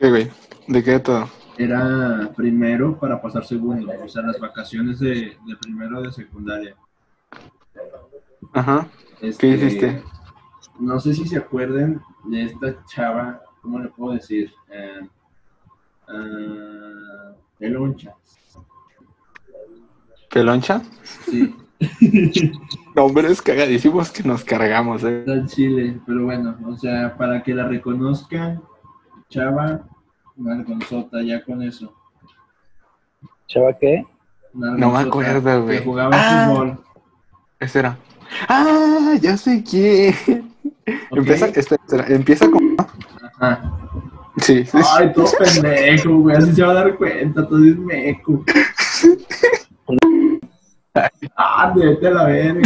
¿Qué, 0.00 0.08
güey? 0.08 0.30
¿De 0.68 0.82
qué 0.82 0.98
todo? 1.00 1.28
Era 1.58 2.32
primero 2.34 2.98
para 2.98 3.20
pasar 3.20 3.44
segundo, 3.44 3.92
o 4.02 4.08
sea, 4.08 4.22
las 4.22 4.40
vacaciones 4.40 4.98
de, 5.00 5.36
de 5.46 5.56
primero 5.60 6.00
de 6.00 6.12
secundaria. 6.12 6.74
Ajá. 8.54 8.88
Este, 9.20 9.38
¿Qué 9.38 9.54
hiciste? 9.54 10.02
No 10.78 11.00
sé 11.00 11.14
si 11.14 11.26
se 11.26 11.38
acuerdan 11.38 12.02
de 12.24 12.44
esta 12.44 12.84
chava, 12.86 13.40
¿cómo 13.62 13.78
le 13.78 13.88
puedo 13.88 14.14
decir? 14.14 14.52
Eh, 14.70 15.00
ah, 16.08 17.32
peloncha. 17.58 18.14
¿Peloncha? 20.30 20.82
Sí, 21.24 21.54
Nombres 22.94 23.42
cagadísimos 23.42 24.10
que 24.10 24.22
nos 24.22 24.42
cargamos, 24.44 25.02
eh. 25.04 25.20
está 25.20 25.34
en 25.34 25.46
Chile, 25.46 26.00
pero 26.06 26.24
bueno, 26.24 26.56
o 26.66 26.76
sea, 26.76 27.16
para 27.16 27.42
que 27.42 27.54
la 27.54 27.68
reconozcan, 27.68 28.62
chava, 29.28 29.80
nalgonzota, 30.36 31.22
ya 31.22 31.42
con 31.44 31.62
eso. 31.62 31.92
¿Chava 33.46 33.72
qué? 33.78 34.04
Nalgonzota, 34.54 35.02
me 35.02 35.08
acuerdo, 35.08 35.62
güey. 35.64 35.78
Que 35.78 35.84
jugaba 35.84 36.10
Ah. 36.14 36.46
fútbol. 36.48 36.84
Ese 37.60 37.78
era. 37.80 37.96
Ah, 38.48 39.14
ya 39.20 39.36
sé 39.36 39.62
quién. 39.62 40.45
Empieza, 40.86 41.46
espera, 41.46 41.82
espera, 41.84 42.06
empieza 42.08 42.50
con. 42.50 42.76
Ajá. 43.40 43.72
Sí, 44.38 44.64
sí. 44.64 44.78
Ay, 44.96 45.12
todo 45.12 45.26
pendejo, 45.38 46.18
güey, 46.18 46.36
así 46.36 46.52
se 46.52 46.62
va 46.62 46.70
a 46.72 46.74
dar 46.74 46.96
cuenta, 46.96 47.46
todo 47.48 47.64
es 47.64 47.76
meco. 47.76 48.44
Ah, 51.36 51.72
vete 51.74 52.06
a 52.06 52.10
la 52.10 52.24
verga. 52.24 52.60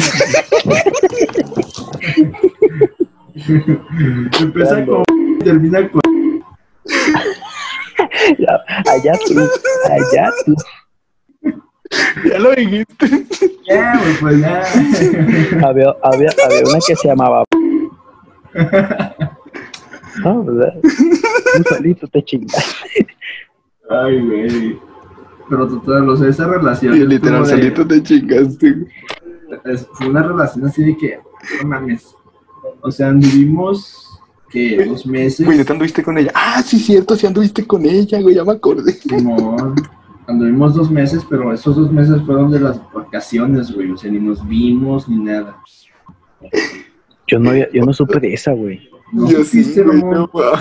Empieza 4.41 4.85
con 4.85 5.05
y 5.11 5.39
termina 5.39 5.89
con. 5.91 6.01
Ya, 8.39 8.61
allá 8.91 9.13
tú, 9.27 9.41
allá 9.91 10.31
tú. 10.45 10.55
Ya 12.29 12.39
lo 12.39 12.53
dijiste. 12.53 13.27
Ya, 13.69 13.99
güey, 13.99 14.15
pues 14.21 14.41
ya. 14.41 14.63
Había, 15.67 15.95
había, 16.03 16.31
había 16.45 16.63
una 16.67 16.79
que 16.87 16.97
se 16.97 17.09
llamaba. 17.09 17.45
No, 20.25 20.43
¿verdad? 20.45 20.75
Tú 20.83 21.63
solito 21.69 22.07
te 22.09 22.23
chingas. 22.25 22.75
Ay, 23.89 24.21
güey. 24.27 24.79
Pero 25.49 25.69
total, 25.69 26.09
o 26.09 26.17
sea, 26.17 26.29
esa 26.29 26.47
relación. 26.49 26.97
Y 26.97 27.01
es 27.03 27.07
literal, 27.09 27.45
de- 27.45 27.49
solito 27.51 27.87
te 27.87 28.03
chingaste. 28.03 28.87
es- 29.65 29.87
fue 29.95 30.09
una 30.09 30.23
relación 30.25 30.67
así 30.67 30.83
de 30.83 30.97
que, 30.97 31.19
no 31.63 31.69
mames. 31.69 32.15
O 32.83 32.91
sea, 32.91 33.09
anduvimos, 33.09 34.07
que 34.51 34.85
Dos 34.85 35.07
meses. 35.07 35.47
Güey, 35.47 35.59
¿neta 35.59 35.73
anduviste 35.73 36.03
con 36.03 36.19
ella? 36.19 36.33
Ah, 36.35 36.61
sí, 36.63 36.79
cierto, 36.81 37.15
sí 37.15 37.27
anduviste 37.27 37.65
con 37.65 37.87
ella, 37.87 38.21
güey, 38.21 38.35
ya 38.35 38.45
me 38.45 38.53
acordé. 38.53 38.93
Simón, 38.93 39.77
anduvimos 40.27 40.75
dos 40.75 40.91
meses, 40.91 41.25
pero 41.31 41.53
esos 41.53 41.77
dos 41.77 41.93
meses 41.93 42.21
fueron 42.27 42.51
de 42.51 42.59
las 42.61 42.81
vacaciones, 42.93 43.73
güey. 43.73 43.93
O 43.93 43.97
sea, 43.97 44.11
ni 44.11 44.19
nos 44.19 44.45
vimos 44.47 45.09
ni 45.09 45.19
nada. 45.19 45.57
Yo 47.31 47.39
no, 47.39 47.53
yo 47.55 47.85
no 47.85 47.93
supe 47.93 48.19
de 48.19 48.35
esa, 48.35 48.53
güey. 48.53 48.91
No 49.13 49.31
Yo 49.31 49.45
sí, 49.45 49.63
supiste, 49.63 49.83
güey, 49.83 50.03
no 50.03 50.29
mames. 50.35 50.61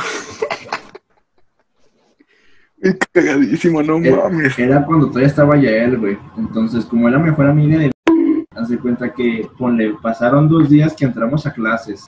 Cagadísimo, 3.11 3.81
no 3.81 3.97
Era, 3.97 4.23
mames. 4.29 4.57
era 4.59 4.85
cuando 4.85 5.07
todavía 5.07 5.27
estaba 5.27 5.57
Yael, 5.57 5.97
güey. 5.97 6.17
Entonces, 6.37 6.85
como 6.85 7.09
era 7.09 7.17
mejor 7.17 7.47
amiga 7.47 7.79
de 7.79 7.91
hace 8.55 8.77
cuenta 8.77 9.11
que, 9.11 9.49
ponle, 9.57 9.95
pasaron 9.99 10.47
dos 10.47 10.69
días 10.69 10.93
que 10.93 11.05
entramos 11.05 11.47
a 11.47 11.53
clases. 11.53 12.05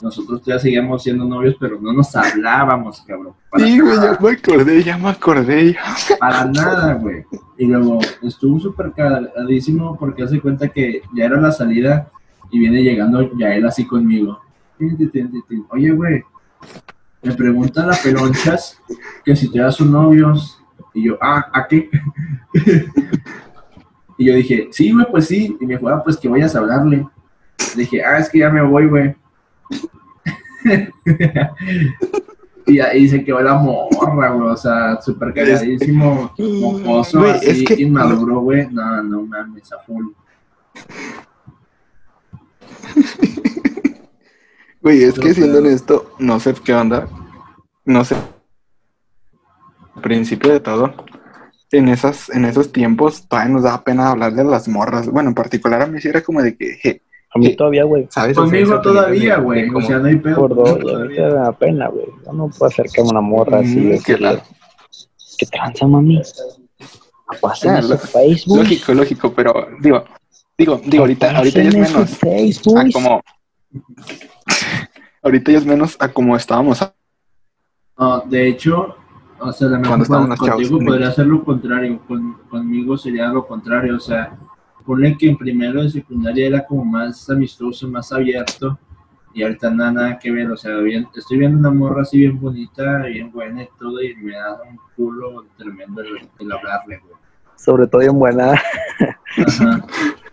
Nosotros 0.00 0.42
ya 0.46 0.60
seguíamos 0.60 1.02
siendo 1.02 1.24
novios, 1.24 1.56
pero 1.58 1.80
no 1.80 1.92
nos 1.92 2.14
hablábamos, 2.14 3.02
cabrón. 3.02 3.34
Sí, 3.56 3.80
güey, 3.80 3.96
ya 3.96 4.16
me 4.20 4.30
acordé, 4.30 4.82
ya 4.84 4.96
me 4.96 5.08
acordé. 5.08 5.72
ya. 5.72 6.16
para 6.20 6.44
nada, 6.44 6.94
güey. 6.94 7.24
Y 7.58 7.66
luego 7.66 7.98
estuvo 8.22 8.60
súper 8.60 8.92
cagadísimo 8.92 9.96
porque 9.98 10.22
hace 10.22 10.40
cuenta 10.40 10.68
que 10.68 11.02
ya 11.16 11.24
era 11.24 11.40
la 11.40 11.50
salida 11.50 12.12
y 12.50 12.58
viene 12.58 12.82
llegando 12.82 13.30
Yael 13.36 13.66
así 13.66 13.86
conmigo. 13.86 14.40
Oye, 15.70 15.90
güey, 15.90 16.24
me 17.22 17.34
preguntan 17.34 17.90
a 17.90 17.96
pelonchas 17.96 18.80
que 19.24 19.34
si 19.34 19.50
te 19.50 19.58
das 19.58 19.76
sus 19.76 19.88
novios. 19.88 20.62
Y 20.94 21.04
yo, 21.04 21.18
ah, 21.20 21.46
¿a 21.52 21.66
qué? 21.66 21.90
y 24.18 24.24
yo 24.26 24.34
dije, 24.34 24.68
sí, 24.70 24.92
güey, 24.92 25.06
pues 25.10 25.26
sí. 25.26 25.56
Y 25.60 25.66
me 25.66 25.74
dijo, 25.76 25.88
ah, 25.88 26.02
pues 26.02 26.16
que 26.16 26.28
vayas 26.28 26.54
a 26.54 26.60
hablarle. 26.60 27.06
Le 27.76 27.82
dije, 27.82 28.04
ah, 28.04 28.18
es 28.18 28.28
que 28.28 28.38
ya 28.38 28.50
me 28.50 28.62
voy, 28.62 28.86
güey. 28.86 29.16
y 32.66 32.80
ahí 32.80 33.08
se 33.08 33.24
quedó 33.24 33.40
la 33.40 33.54
morra, 33.54 34.30
güey. 34.30 34.48
O 34.48 34.56
sea, 34.56 35.00
súper 35.00 35.34
cagadísimo, 35.34 36.32
mocoso, 36.38 37.22
así, 37.22 37.48
es 37.50 37.64
que- 37.64 37.82
inmaduro, 37.82 38.40
güey. 38.40 38.68
No, 38.70 39.02
no 39.02 39.22
mames, 39.22 39.72
a 39.72 39.78
full. 39.80 40.06
Güey, 44.80 45.02
es 45.02 45.18
que 45.18 45.34
siendo 45.34 45.58
honesto, 45.58 46.12
no 46.20 46.38
sé 46.38 46.54
qué 46.64 46.72
onda. 46.72 47.08
No 47.84 48.04
sé. 48.04 48.14
Al 49.96 50.02
principio 50.02 50.52
de 50.52 50.60
todo, 50.60 50.94
en 51.72 51.88
esas, 51.88 52.30
en 52.30 52.44
esos 52.44 52.70
tiempos 52.70 53.26
todavía 53.26 53.52
nos 53.54 53.62
daba 53.64 53.82
pena 53.82 54.10
hablarle 54.10 54.42
a 54.42 54.44
las 54.44 54.68
morras. 54.68 55.08
Bueno, 55.08 55.30
en 55.30 55.34
particular 55.34 55.82
a 55.82 55.86
mí 55.86 56.00
sí 56.00 56.08
era 56.08 56.22
como 56.22 56.40
de 56.42 56.56
que, 56.56 56.76
je, 56.80 57.02
A 57.34 57.38
mí 57.40 57.56
todavía, 57.56 57.82
güey. 57.84 58.06
¿sabes? 58.10 58.38
O 58.38 58.42
sea, 58.46 58.50
Conmigo 58.50 58.80
todavía, 58.80 59.36
de- 59.36 59.42
güey. 59.42 59.68
de 59.68 59.76
O 59.76 59.82
sea, 59.82 59.98
no 59.98 60.06
hay 60.06 60.16
pedo. 60.16 60.36
Por 60.36 60.54
dos, 60.54 60.70
conmigo 60.70 60.96
a 60.96 61.04
mí 61.04 61.14
te 61.16 61.20
da 61.22 61.52
pena, 61.52 61.88
güey. 61.88 62.06
Yo 62.24 62.32
no 62.32 62.48
puedo 62.48 62.70
acercarme 62.70 63.08
a 63.08 63.12
una 63.12 63.20
morra 63.20 63.58
así. 63.58 63.76
Mm, 63.80 63.90
de 63.90 63.98
que 64.00 64.16
la- 64.18 64.42
¿Qué 65.38 65.46
tranza, 65.46 65.86
mami? 65.88 66.22
Pásame 67.40 67.78
Ah, 67.78 67.82
su 67.82 67.88
lo- 67.90 67.98
Facebook. 67.98 68.58
Lógico, 68.58 68.94
lógico, 68.94 69.32
pero 69.34 69.66
digo, 69.80 70.04
digo, 70.58 70.80
digo, 70.84 71.04
ahorita, 71.04 71.36
ahorita 71.36 71.62
ya 71.62 71.68
es 71.68 71.76
menos 71.76 72.18
a 72.74 72.92
como, 72.92 73.22
ahorita 75.22 75.52
ya 75.52 75.58
es 75.58 75.64
menos 75.66 75.96
a 76.00 76.08
como 76.08 76.36
estábamos. 76.36 76.80
De 78.26 78.48
hecho, 78.48 78.96
o 79.38 79.52
sea, 79.52 79.68
la 79.68 79.80
Cuando 79.80 79.98
mejor 79.98 80.36
chavos, 80.36 80.38
contigo 80.38 80.78
podría 80.80 81.12
ser 81.12 81.26
lo 81.26 81.44
contrario, 81.44 82.00
con, 82.06 82.34
conmigo 82.50 82.98
sería 82.98 83.28
lo 83.28 83.46
contrario, 83.46 83.96
o 83.96 84.00
sea, 84.00 84.36
ponle 84.84 85.16
que 85.16 85.28
en 85.28 85.38
primero 85.38 85.82
de 85.82 85.90
secundaria 85.90 86.48
era 86.48 86.66
como 86.66 86.84
más 86.84 87.30
amistoso, 87.30 87.88
más 87.88 88.10
abierto, 88.12 88.78
y 89.34 89.44
ahorita 89.44 89.70
nada, 89.70 89.92
nada 89.92 90.18
que 90.18 90.32
ver, 90.32 90.50
o 90.50 90.56
sea, 90.56 90.76
bien, 90.78 91.06
estoy 91.14 91.38
viendo 91.38 91.58
una 91.58 91.70
morra 91.70 92.02
así 92.02 92.18
bien 92.18 92.40
bonita, 92.40 93.02
bien 93.04 93.30
buena 93.30 93.62
y 93.62 93.68
todo, 93.78 94.02
y 94.02 94.16
me 94.16 94.32
da 94.32 94.60
un 94.68 94.78
culo 94.96 95.44
tremendo 95.56 96.00
el, 96.00 96.28
el 96.40 96.52
hablarle, 96.52 96.98
güey. 96.98 97.14
Sobre 97.54 97.86
todo 97.86 98.00
bien 98.00 98.18
buena. 98.18 98.60
Ajá. 99.36 99.86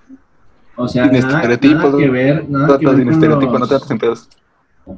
O 0.78 0.88
sea, 0.88 1.04
Sin 1.06 1.14
nada, 1.14 1.36
estereotipos, 1.36 1.84
nada 1.86 1.98
que 1.98 2.10
ver, 2.10 2.50
nada 2.50 2.78
que 2.80 2.86
ver 2.86 2.98
sin 2.98 3.10
estereotipo, 3.10 3.52
no 3.54 3.60
los- 3.60 3.70
te 3.70 3.76
tratas 3.76 3.92
en 3.92 3.98
pedos. 3.98 4.30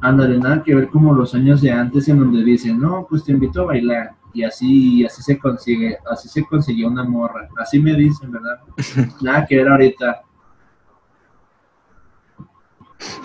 Ándale, 0.02 0.38
nada 0.38 0.64
que 0.64 0.76
ver 0.76 0.88
como 0.90 1.14
los 1.14 1.34
años 1.34 1.62
de 1.62 1.72
antes 1.72 2.08
en 2.10 2.20
donde 2.20 2.44
dicen, 2.44 2.80
no, 2.80 3.06
pues 3.10 3.24
te 3.24 3.32
invito 3.32 3.62
a 3.62 3.66
bailar. 3.66 4.12
Y 4.34 4.44
así, 4.44 5.06
así 5.06 5.22
se 5.24 5.38
consigue, 5.40 5.98
así 6.12 6.28
se 6.28 6.44
consiguió 6.46 6.88
una 6.90 7.04
morra. 7.04 7.48
Así 7.58 7.80
me 7.80 7.94
dicen, 7.96 8.32
¿verdad? 8.32 8.60
Nada 9.22 9.46
que 9.46 9.56
ver 9.58 9.68
ahorita. 9.70 10.22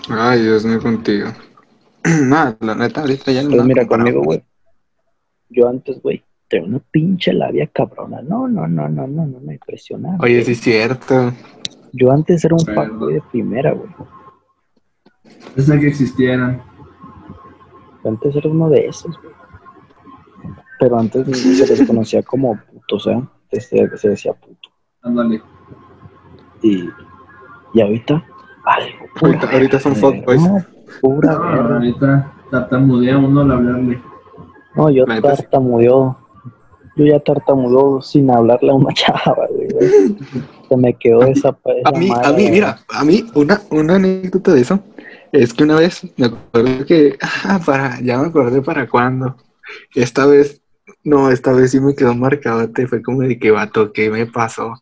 Ay, 0.09 0.41
Dios 0.43 0.65
mío, 0.65 0.79
contigo. 0.81 1.27
Nada, 2.03 2.55
la 2.61 2.75
neta, 2.75 3.01
ahorita 3.01 3.31
ya 3.31 3.43
no. 3.43 3.49
Pues 3.49 3.63
mira, 3.63 3.87
conmigo, 3.87 4.21
güey. 4.23 4.43
Yo 5.49 5.67
antes, 5.69 6.01
güey, 6.01 6.23
tenía 6.47 6.67
una 6.67 6.79
pinche 6.79 7.33
labia 7.33 7.67
cabrona. 7.67 8.21
No, 8.21 8.47
no, 8.47 8.67
no, 8.67 8.89
no, 8.89 9.07
no, 9.07 9.25
no, 9.25 9.39
me 9.39 9.53
impresionaba. 9.53 10.17
Oye, 10.19 10.43
sí 10.43 10.53
es 10.53 10.61
cierto. 10.61 11.31
Yo 11.93 12.11
antes 12.11 12.43
era 12.43 12.55
un 12.55 12.59
fuckboy 12.65 13.13
de 13.13 13.21
primera, 13.31 13.71
güey. 13.73 13.89
Desde 15.55 15.79
que 15.79 15.87
existieran. 15.87 16.61
Yo 18.03 18.09
antes 18.09 18.35
era 18.35 18.49
uno 18.49 18.69
de 18.69 18.87
esos, 18.87 19.15
güey. 19.21 19.33
Pero 20.79 20.99
antes 20.99 21.25
se 21.39 21.67
les 21.67 21.87
conocía 21.87 22.21
como 22.23 22.59
putos, 22.71 23.07
¿eh? 23.07 23.21
Se, 23.51 23.97
se 23.97 24.09
decía 24.09 24.33
puto. 24.33 24.69
Ándale. 25.03 25.41
Y, 26.61 26.89
y 27.73 27.81
ahorita, 27.81 28.23
algo. 28.65 29.05
Ahorita- 29.21 29.49
ahorita 29.51 29.79
son 29.79 29.95
fuckboys. 29.95 30.41
No, 30.41 30.57
pura 31.01 31.33
No, 31.33 31.39
verga. 31.41 31.73
ahorita 31.75 32.33
tartamudea 32.51 33.17
uno 33.17 33.41
al 33.41 33.51
hablarle. 33.51 34.01
No, 34.75 34.89
yo 34.89 35.05
tartamudeo. 35.05 36.17
Yo 36.95 37.05
ya 37.05 37.19
tartamudeo 37.19 38.01
sin 38.01 38.29
hablarle 38.29 38.71
a 38.71 38.75
una 38.75 38.93
chava, 38.95 39.47
güey. 39.49 39.67
güey. 39.71 40.15
Se 40.69 40.77
me 40.77 40.93
quedó 40.95 41.23
esa, 41.23 41.49
A 41.49 41.89
esa 41.89 41.99
mí, 41.99 42.11
a 42.11 42.31
mí, 42.31 42.49
mira, 42.51 42.79
a 42.89 43.03
mí, 43.03 43.25
una, 43.33 43.61
una 43.69 43.95
anécdota 43.95 44.53
de 44.53 44.61
eso 44.61 44.79
es 45.31 45.53
que 45.53 45.63
una 45.63 45.75
vez 45.75 46.01
me 46.17 46.27
acuerdo 46.27 46.85
que, 46.85 47.17
ah, 47.45 47.59
para, 47.65 47.99
ya 48.01 48.19
me 48.19 48.27
acordé 48.27 48.61
para 48.61 48.87
cuándo. 48.87 49.35
Esta 49.95 50.25
vez, 50.27 50.61
no, 51.03 51.31
esta 51.31 51.51
vez 51.51 51.71
sí 51.71 51.79
me 51.79 51.95
quedó 51.95 52.13
marcado, 52.13 52.69
te 52.69 52.87
fue 52.87 53.01
como 53.01 53.21
de 53.21 53.39
que 53.39 53.49
vato, 53.49 53.91
¿qué 53.91 54.09
me 54.11 54.25
pasó? 54.27 54.73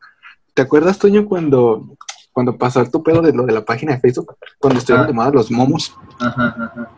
¿Te 0.54 0.62
acuerdas, 0.62 1.00
Toño, 1.00 1.26
cuando, 1.26 1.95
cuando 2.34 2.58
pasó 2.58 2.84
tu 2.89 3.02
pedo 3.02 3.21
de 3.21 3.32
lo 3.32 3.45
de 3.45 3.54
la 3.54 3.63
página 3.63 3.93
de 3.93 4.02
Facebook? 4.02 4.36
Cuando 4.60 4.80
estuvieron 4.80 5.08
de 5.08 5.13
moda 5.13 5.32
los 5.32 5.50
momos, 5.50 5.95
Ajá, 6.19 6.56
ajá. 6.60 6.91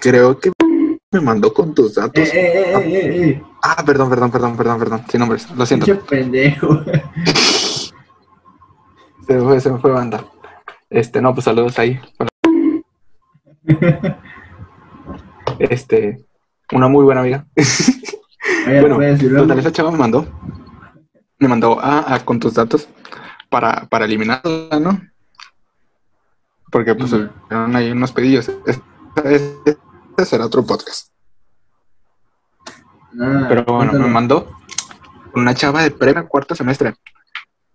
creo 0.00 0.38
que 0.38 0.52
me 1.12 1.20
mandó 1.20 1.52
con 1.52 1.74
tus 1.74 1.94
datos. 1.94 2.28
eh, 2.28 2.30
eh, 2.34 2.72
eh, 2.74 2.82
eh, 2.84 3.28
eh. 3.30 3.42
Ah, 3.62 3.82
perdón, 3.84 4.10
perdón, 4.10 4.30
perdón, 4.30 4.56
perdón, 4.56 4.78
perdón, 4.78 5.02
sin 5.08 5.20
nombres, 5.20 5.48
lo 5.56 5.64
siento. 5.66 5.86
Pinche 5.86 6.02
pendejo. 6.04 6.84
Se 9.26 9.34
me 9.34 9.42
fue, 9.42 9.60
se 9.60 9.72
me 9.72 9.78
fue 9.80 9.90
banda. 9.90 10.24
Este, 10.88 11.20
no, 11.20 11.34
pues 11.34 11.44
saludos 11.46 11.76
ahí. 11.80 11.98
Este, 15.58 16.24
una 16.70 16.86
muy 16.86 17.02
buena 17.02 17.22
amiga. 17.22 17.44
Oye, 18.68 18.80
bueno, 18.82 18.98
luego. 19.00 19.38
total, 19.42 19.58
esa 19.58 19.72
chava 19.72 19.90
me 19.90 19.98
mandó, 19.98 20.28
me 21.40 21.48
mandó 21.48 21.80
a, 21.80 22.14
a- 22.14 22.24
con 22.24 22.38
tus 22.38 22.54
datos 22.54 22.88
para, 23.50 23.86
para 23.88 24.04
eliminarla, 24.04 24.78
¿no? 24.78 25.00
Porque 26.70 26.94
pues 26.94 27.12
Ujú. 27.12 27.28
eran 27.50 27.74
ahí 27.74 27.90
unos 27.90 28.12
pedillos. 28.12 28.48
Es- 28.64 28.80
es- 29.24 29.76
será 30.24 30.46
otro 30.46 30.64
podcast. 30.64 31.08
Pero 33.48 33.64
bueno, 33.64 33.92
me 33.92 34.08
mandó 34.08 34.50
una 35.34 35.54
chava 35.54 35.82
de 35.82 35.90
prepa 35.90 36.24
cuarto 36.24 36.54
semestre. 36.54 36.94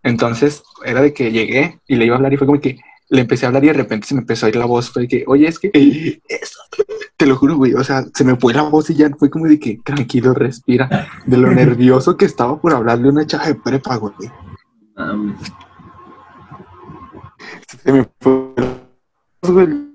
Entonces 0.03 0.63
era 0.83 1.01
de 1.01 1.13
que 1.13 1.31
llegué 1.31 1.79
y 1.87 1.95
le 1.95 2.05
iba 2.05 2.15
a 2.15 2.17
hablar 2.17 2.33
y 2.33 2.37
fue 2.37 2.47
como 2.47 2.59
que 2.59 2.79
le 3.09 3.21
empecé 3.21 3.45
a 3.45 3.49
hablar 3.49 3.63
y 3.65 3.67
de 3.67 3.73
repente 3.73 4.07
se 4.07 4.15
me 4.15 4.21
empezó 4.21 4.45
a 4.45 4.49
ir 4.49 4.55
la 4.55 4.65
voz. 4.65 4.89
Fue 4.89 5.03
de 5.03 5.07
que, 5.07 5.23
oye, 5.27 5.47
es 5.47 5.59
que 5.59 5.69
eso, 6.27 6.59
te 7.17 7.25
lo 7.25 7.35
juro, 7.35 7.57
güey. 7.57 7.73
O 7.73 7.83
sea, 7.83 8.05
se 8.13 8.23
me 8.23 8.37
fue 8.37 8.53
la 8.53 8.63
voz 8.63 8.89
y 8.89 8.95
ya 8.95 9.09
fue 9.17 9.29
como 9.29 9.47
de 9.47 9.59
que 9.59 9.79
tranquilo, 9.83 10.33
respira. 10.33 11.09
De 11.25 11.37
lo 11.37 11.51
nervioso 11.51 12.15
que 12.15 12.25
estaba 12.25 12.59
por 12.59 12.73
hablarle 12.73 13.09
a 13.09 13.11
una 13.11 13.27
chava 13.27 13.47
de 13.47 13.55
prepa, 13.55 13.97
güey. 13.97 14.13
Se 17.83 17.91
me 17.91 18.09
fue 18.19 18.53
la 18.55 18.65
voz, 19.41 19.51
güey. 19.51 19.91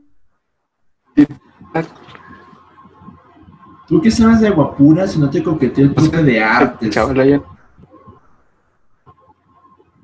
¿Tú 3.86 4.00
qué 4.00 4.10
sabes 4.10 4.40
de 4.40 4.50
guapura 4.50 5.06
si 5.06 5.18
no 5.18 5.30
te 5.30 5.42
coqueteó 5.42 5.84
el 5.84 5.94
profe 5.94 6.22
de 6.22 6.42
artes? 6.42 6.90
Chaval, 6.90 7.44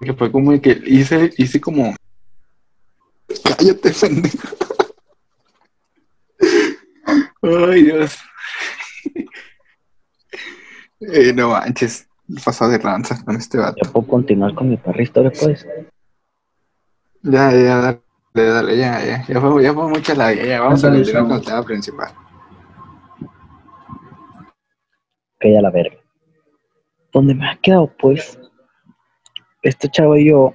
Que 0.00 0.14
fue 0.14 0.30
como 0.30 0.52
de 0.52 0.60
que 0.60 0.80
hice, 0.86 1.32
hice 1.36 1.60
como. 1.60 1.94
Cállate, 3.44 3.90
pendejo. 3.90 4.48
Ay, 7.42 7.82
Dios. 7.82 8.18
Eh, 11.00 11.32
no 11.32 11.50
manches. 11.50 12.06
Pasado 12.44 12.70
de 12.70 12.78
lanza 12.78 13.22
con 13.24 13.34
este 13.34 13.58
vato. 13.58 13.78
Ya 13.82 13.90
puedo 13.90 14.06
continuar 14.06 14.54
con 14.54 14.68
mi 14.68 14.76
perra 14.76 15.02
historia, 15.02 15.32
pues. 15.32 15.66
Ya, 17.22 17.50
ya, 17.50 17.76
dale, 17.80 18.00
dale, 18.34 18.76
ya, 18.76 19.04
ya. 19.04 19.26
Ya 19.26 19.40
fue, 19.40 19.62
ya 19.62 19.74
fue 19.74 19.88
mucha 19.88 20.14
la 20.14 20.32
ya, 20.32 20.44
ya. 20.44 20.60
Vamos 20.60 20.84
a 20.84 20.88
el 20.88 21.04
tema 21.42 21.64
principal. 21.64 22.21
Que 25.42 25.52
ya 25.52 25.60
la 25.60 25.70
verga. 25.70 25.96
Donde 27.12 27.34
me 27.34 27.48
ha 27.48 27.56
quedado, 27.56 27.92
pues, 27.98 28.38
este 29.62 29.88
chavo 29.88 30.16
y 30.16 30.28
yo, 30.28 30.54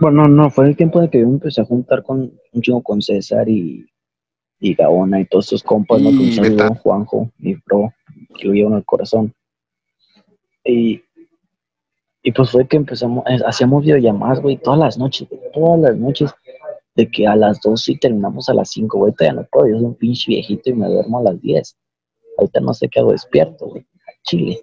bueno, 0.00 0.26
no, 0.26 0.50
fue 0.50 0.68
el 0.68 0.76
tiempo 0.76 1.02
de 1.02 1.10
que 1.10 1.20
yo 1.20 1.26
me 1.26 1.34
empecé 1.34 1.60
a 1.60 1.66
juntar 1.66 2.02
con 2.02 2.32
un 2.52 2.62
chingo 2.62 2.82
con 2.82 3.02
César 3.02 3.46
y, 3.46 3.86
y 4.58 4.74
Gaona 4.74 5.20
y 5.20 5.26
todos 5.26 5.48
esos 5.48 5.62
compas, 5.62 6.00
¿no? 6.00 6.08
Con 6.10 6.32
saludo, 6.32 6.50
Beta. 6.50 6.74
Juanjo, 6.76 7.30
mi 7.36 7.56
bro, 7.66 7.92
que 8.38 8.48
lo 8.48 8.54
llevo 8.54 8.70
en 8.70 8.76
el 8.76 8.84
corazón. 8.86 9.34
Y, 10.64 11.02
y 12.22 12.32
pues 12.32 12.50
fue 12.50 12.66
que 12.66 12.78
empezamos, 12.78 13.22
eh, 13.26 13.38
hacíamos 13.46 13.84
videollamadas, 13.84 14.40
güey, 14.40 14.56
todas 14.56 14.80
las 14.80 14.96
noches, 14.96 15.28
todas 15.52 15.78
las 15.78 15.96
noches, 15.98 16.34
de 16.94 17.10
que 17.10 17.26
a 17.26 17.36
las 17.36 17.60
2 17.60 17.88
y 17.90 17.98
terminamos 17.98 18.48
a 18.48 18.54
las 18.54 18.70
5, 18.70 18.96
güey, 18.96 19.12
todavía 19.12 19.42
no 19.42 19.48
puedo, 19.52 19.68
yo 19.68 19.76
soy 19.76 19.84
un 19.84 19.94
pinche 19.94 20.24
viejito 20.28 20.70
y 20.70 20.72
me 20.72 20.88
duermo 20.88 21.18
a 21.18 21.24
las 21.24 21.40
10. 21.42 21.76
Ahorita 22.38 22.60
no 22.60 22.72
sé 22.72 22.88
qué 22.88 23.00
hago 23.00 23.12
despierto, 23.12 23.66
güey, 23.66 23.86
Chile. 24.26 24.62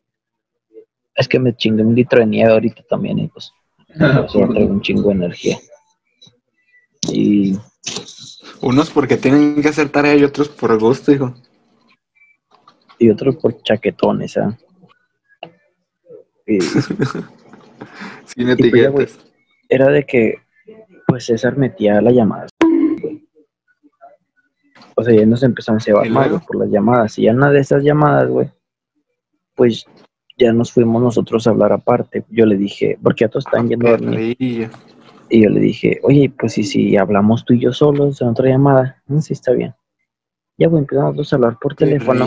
Es 1.16 1.28
que 1.28 1.40
me 1.40 1.56
chingué 1.56 1.84
un 1.84 1.96
litro 1.96 2.20
de 2.20 2.26
nieve 2.26 2.52
ahorita 2.54 2.84
también 2.90 3.20
y 3.20 3.28
pues 3.28 3.52
eso 3.90 4.40
va 4.40 4.46
a 4.46 4.50
traer 4.50 4.70
un 4.72 4.82
chingo 4.82 5.10
de 5.10 5.16
energía. 5.16 5.58
Y 7.12 7.58
Unos 8.62 8.90
porque 8.90 9.18
tienen 9.18 9.62
que 9.62 9.68
hacer 9.70 9.90
tarea 9.90 10.16
y 10.16 10.24
otros 10.24 10.50
por 10.50 10.78
gusto, 10.80 11.12
hijo. 11.12 11.34
y 12.98 13.10
otros 13.10 13.36
por 13.38 13.62
chaquetones, 13.64 14.38
¿ah? 14.38 14.58
Y, 16.48 16.60
Sin 16.62 18.48
pues 18.48 18.60
etiquetas. 18.60 19.20
era 19.70 19.90
de 19.90 20.06
que, 20.06 20.36
pues 21.08 21.26
César 21.26 21.58
metía 21.58 22.02
las 22.02 22.14
llamadas. 22.14 22.50
O 24.96 25.04
sea, 25.04 25.14
ya 25.14 25.26
nos 25.26 25.44
empezamos 25.44 25.84
a 25.84 25.86
llevar 25.88 26.08
¿Y 26.08 26.10
mal 26.10 26.42
por 26.46 26.56
las 26.58 26.70
llamadas. 26.70 27.18
Y 27.20 27.24
ya 27.24 27.34
una 27.34 27.50
de 27.52 27.60
esas 27.60 27.84
llamadas, 27.84 28.30
güey, 28.30 28.50
pues 29.56 29.86
ya 30.38 30.52
nos 30.52 30.72
fuimos 30.72 31.02
nosotros 31.02 31.46
a 31.46 31.52
hablar 31.52 31.72
aparte. 31.74 32.24
Yo 32.30 32.46
le 32.46 32.58
dije, 32.58 32.98
porque 33.02 33.26
ya 33.26 33.30
todos 33.30 33.46
están 33.46 33.70
yendo 33.70 33.88
a 33.88 33.92
dormir. 33.92 34.36
Y 35.30 35.42
yo 35.44 35.50
le 35.50 35.60
dije, 35.60 36.00
oye, 36.04 36.32
pues 36.38 36.54
sí, 36.54 36.64
si 36.64 36.98
hablamos 36.98 37.46
tú 37.46 37.54
y 37.54 37.60
yo 37.60 37.72
solos 37.72 38.22
en 38.22 38.28
otra 38.30 38.50
llamada, 38.50 39.02
"Mm, 39.08 39.20
sí 39.20 39.34
está 39.34 39.52
bien. 39.52 39.74
Ya, 40.58 40.68
güey, 40.68 40.82
empezamos 40.82 41.32
a 41.32 41.36
hablar 41.36 41.58
por 41.60 41.76
teléfono. 41.76 42.26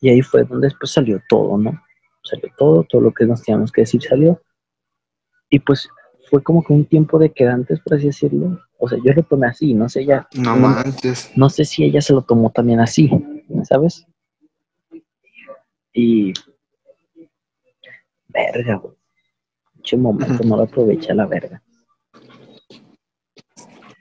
Y 0.00 0.08
ahí 0.08 0.22
fue 0.22 0.44
donde 0.44 0.68
después 0.68 0.92
salió 0.92 1.20
todo, 1.28 1.58
¿no? 1.58 1.78
Salió 2.22 2.48
todo, 2.56 2.84
todo 2.84 3.00
lo 3.02 3.12
que 3.12 3.26
nos 3.26 3.42
teníamos 3.42 3.72
que 3.72 3.82
decir 3.82 4.00
salió. 4.02 4.40
Y 5.50 5.58
pues 5.58 5.88
fue 6.30 6.42
como 6.42 6.62
que 6.62 6.72
un 6.72 6.84
tiempo 6.84 7.18
de 7.18 7.32
quedantes, 7.32 7.80
por 7.80 7.94
así 7.94 8.06
decirlo. 8.06 8.58
O 8.78 8.88
sea, 8.88 8.98
yo 9.04 9.12
lo 9.12 9.22
tomé 9.22 9.48
así, 9.48 9.74
no 9.74 9.88
sé 9.88 10.04
ya. 10.04 10.28
No 10.34 10.56
no, 10.56 10.68
manches. 10.68 11.32
no 11.36 11.50
sé 11.50 11.64
si 11.64 11.84
ella 11.84 12.00
se 12.00 12.12
lo 12.12 12.22
tomó 12.22 12.50
también 12.50 12.80
así, 12.80 13.10
¿sabes? 13.64 14.06
Y. 15.92 16.32
Verga, 18.28 18.76
güey. 18.76 18.94
Che 19.82 19.96
momento, 19.96 20.44
no 20.44 20.56
lo 20.56 20.62
aproveché 20.64 21.12
a 21.12 21.14
la 21.14 21.26
verga. 21.26 21.62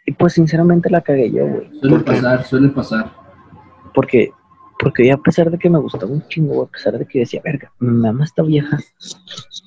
Y 0.06 0.12
pues 0.14 0.34
sinceramente 0.34 0.90
la 0.90 1.02
cagué 1.02 1.32
yo, 1.32 1.48
güey. 1.48 1.80
Suele 1.80 2.00
pasar, 2.00 2.44
suele 2.46 2.70
pasar. 2.70 3.12
Porque, 3.94 4.32
porque 4.80 5.12
a 5.12 5.18
pesar 5.18 5.50
de 5.52 5.58
que 5.58 5.70
me 5.70 5.80
gustaba 5.80 6.12
un 6.12 6.26
chingo, 6.28 6.64
a 6.64 6.68
pesar 6.68 6.98
de 6.98 7.06
que 7.06 7.20
decía, 7.20 7.42
verga, 7.44 7.72
me 7.80 8.08
ama 8.10 8.24
esta 8.26 8.44
vieja, 8.44 8.78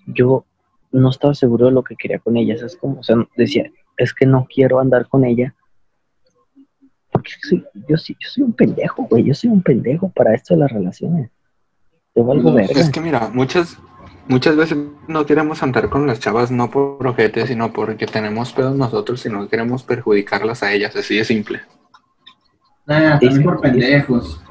yo 0.07 0.45
no 0.93 1.11
estaba 1.11 1.35
seguro 1.35 1.67
de 1.67 1.73
lo 1.73 1.83
que 1.85 1.97
quería 1.97 2.19
con 2.19 2.37
ella. 2.37 2.57
¿Sabes 2.57 2.77
cómo? 2.77 3.01
O 3.01 3.03
sea, 3.03 3.17
decía, 3.37 3.71
es 3.97 4.13
que 4.15 4.27
no 4.27 4.47
quiero 4.53 4.81
andar 4.81 5.09
con 5.09 5.25
ella. 5.25 5.55
Porque 7.13 7.31
soy- 7.43 7.65
yo, 7.89 7.97
sí, 7.97 8.17
yo 8.21 8.29
soy 8.29 8.45
un 8.45 8.53
pendejo, 8.53 9.05
güey. 9.05 9.25
Yo 9.25 9.35
soy 9.35 9.51
un 9.51 9.63
pendejo 9.63 10.11
para 10.11 10.35
esto 10.35 10.55
de 10.55 10.61
las 10.61 10.73
relaciones. 10.73 11.31
Es 12.15 12.91
que 12.91 13.01
mira, 13.01 13.31
muchas, 13.33 13.79
muchas 14.27 14.57
veces 14.57 14.79
no 15.07 15.25
queremos 15.27 15.63
andar 15.63 15.89
con 15.89 16.07
las 16.07 16.19
chavas 16.21 16.51
no 16.51 16.71
por 16.71 17.07
ojete, 17.07 17.47
sino 17.47 17.73
porque 17.73 18.07
tenemos 18.07 18.53
pedos 18.53 18.77
nosotros 18.77 19.25
y 19.27 19.29
no 19.29 19.49
queremos 19.49 19.83
perjudicarlas 19.85 20.63
a 20.63 20.73
ellas, 20.73 20.95
así 20.97 21.17
de 21.17 21.25
simple. 21.25 21.61
Nah, 22.87 23.19
Sí, 23.21 23.27
también 23.27 23.43
por 23.45 23.61
pendejos. 23.61 24.43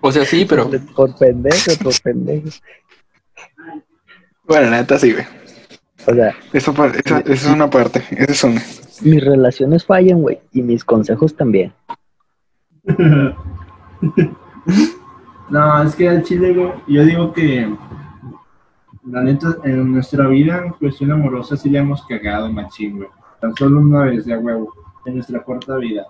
O 0.00 0.12
sea, 0.12 0.24
sí, 0.24 0.44
pero 0.48 0.70
Por 0.94 1.16
pendejo, 1.16 1.72
por 1.82 2.00
pendejo. 2.02 2.48
bueno, 4.44 4.70
la 4.70 4.78
neta 4.78 4.98
sí, 4.98 5.12
güey. 5.12 5.24
O 6.06 6.14
sea, 6.14 6.34
Eso, 6.52 6.74
esa 6.94 7.20
es 7.32 7.46
una 7.46 7.70
parte, 7.70 8.02
esa 8.10 8.32
es 8.32 8.44
una. 8.44 8.60
mis 9.02 9.24
relaciones 9.24 9.84
fallan, 9.84 10.20
güey. 10.22 10.40
Y 10.52 10.62
mis 10.62 10.84
consejos 10.84 11.36
también. 11.36 11.72
No, 15.52 15.82
es 15.82 15.94
que 15.94 16.08
al 16.08 16.22
chile, 16.22 16.54
güey, 16.54 16.72
yo 16.88 17.04
digo 17.04 17.30
que 17.30 17.70
la 19.04 19.22
neta, 19.22 19.54
en 19.64 19.92
nuestra 19.92 20.26
vida, 20.26 20.64
en 20.64 20.72
cuestión 20.72 21.12
amorosa, 21.12 21.58
sí 21.58 21.68
le 21.68 21.78
hemos 21.78 22.06
cagado 22.06 22.50
machín, 22.50 22.96
güey. 22.96 23.10
Tan 23.38 23.54
solo 23.54 23.80
una 23.80 24.04
vez, 24.04 24.24
de 24.24 24.34
huevo, 24.34 24.72
en 25.04 25.16
nuestra 25.16 25.42
corta 25.42 25.76
vida. 25.76 26.06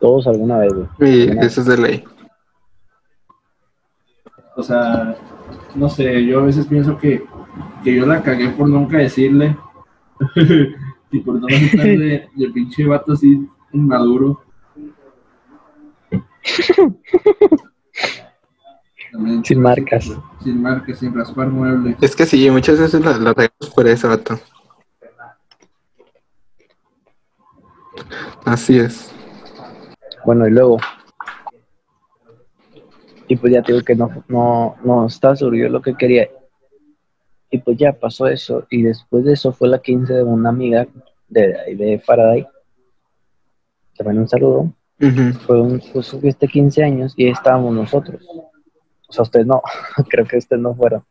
Todos 0.00 0.26
alguna 0.26 0.58
vez, 0.58 0.72
güey. 0.72 1.28
Alguna 1.28 1.42
eso 1.46 1.60
es 1.60 1.66
de 1.68 1.76
ley. 1.78 2.04
O 4.56 4.64
sea, 4.64 5.14
no 5.76 5.88
sé, 5.88 6.26
yo 6.26 6.40
a 6.40 6.46
veces 6.46 6.66
pienso 6.66 6.98
que, 6.98 7.24
que 7.84 7.94
yo 7.94 8.04
la 8.04 8.20
cagué 8.20 8.48
por 8.48 8.68
nunca 8.68 8.98
decirle. 8.98 9.56
y 11.12 11.20
por 11.20 11.40
no 11.40 11.46
aceptarle 11.54 12.28
de 12.34 12.48
pinche 12.48 12.84
vato 12.84 13.12
así 13.12 13.48
inmaduro. 13.72 14.42
También, 19.12 19.44
Sin 19.44 19.60
marcas. 19.60 20.12
Sin 20.42 20.62
marcas, 20.62 20.98
sin 20.98 21.14
raspar 21.14 21.48
muebles. 21.48 21.96
Es 22.00 22.14
que 22.14 22.26
sí, 22.26 22.48
muchas 22.50 22.78
veces 22.78 23.04
la, 23.04 23.18
la 23.18 23.32
regamos 23.32 23.70
por 23.74 23.86
eso, 23.88 24.08
vato. 24.08 24.38
Así 28.44 28.78
es. 28.78 29.12
Bueno, 30.24 30.46
y 30.46 30.50
luego. 30.50 30.78
Y 33.28 33.36
pues 33.36 33.52
ya 33.52 33.62
te 33.62 33.72
digo 33.72 33.84
que 33.84 33.94
no, 33.94 34.24
no, 34.28 34.76
no 34.82 35.06
estaba 35.06 35.34
de 35.34 35.68
lo 35.68 35.80
que 35.80 35.94
quería. 35.94 36.28
Y 37.50 37.58
pues 37.58 37.76
ya 37.78 37.92
pasó 37.92 38.26
eso. 38.26 38.66
Y 38.70 38.82
después 38.82 39.24
de 39.24 39.34
eso 39.34 39.52
fue 39.52 39.68
la 39.68 39.80
15 39.80 40.14
de 40.14 40.22
una 40.22 40.48
amiga 40.48 40.86
de, 41.28 41.58
ahí 41.60 41.74
de 41.74 42.00
Faraday. 42.00 42.46
También 43.96 44.18
un 44.18 44.28
saludo. 44.28 44.72
Fue 45.46 45.60
un 45.60 45.80
fue 45.80 46.02
su 46.02 46.20
fiesta 46.20 46.46
de 46.46 46.52
15 46.52 46.84
años 46.84 47.14
y 47.16 47.24
ahí 47.24 47.30
estábamos 47.30 47.74
nosotros. 47.74 48.22
O 49.08 49.12
sea, 49.12 49.22
ustedes 49.22 49.46
no. 49.46 49.62
Creo 50.10 50.26
que 50.26 50.36
ustedes 50.36 50.60
no 50.62 50.74
fueron. 50.74 51.02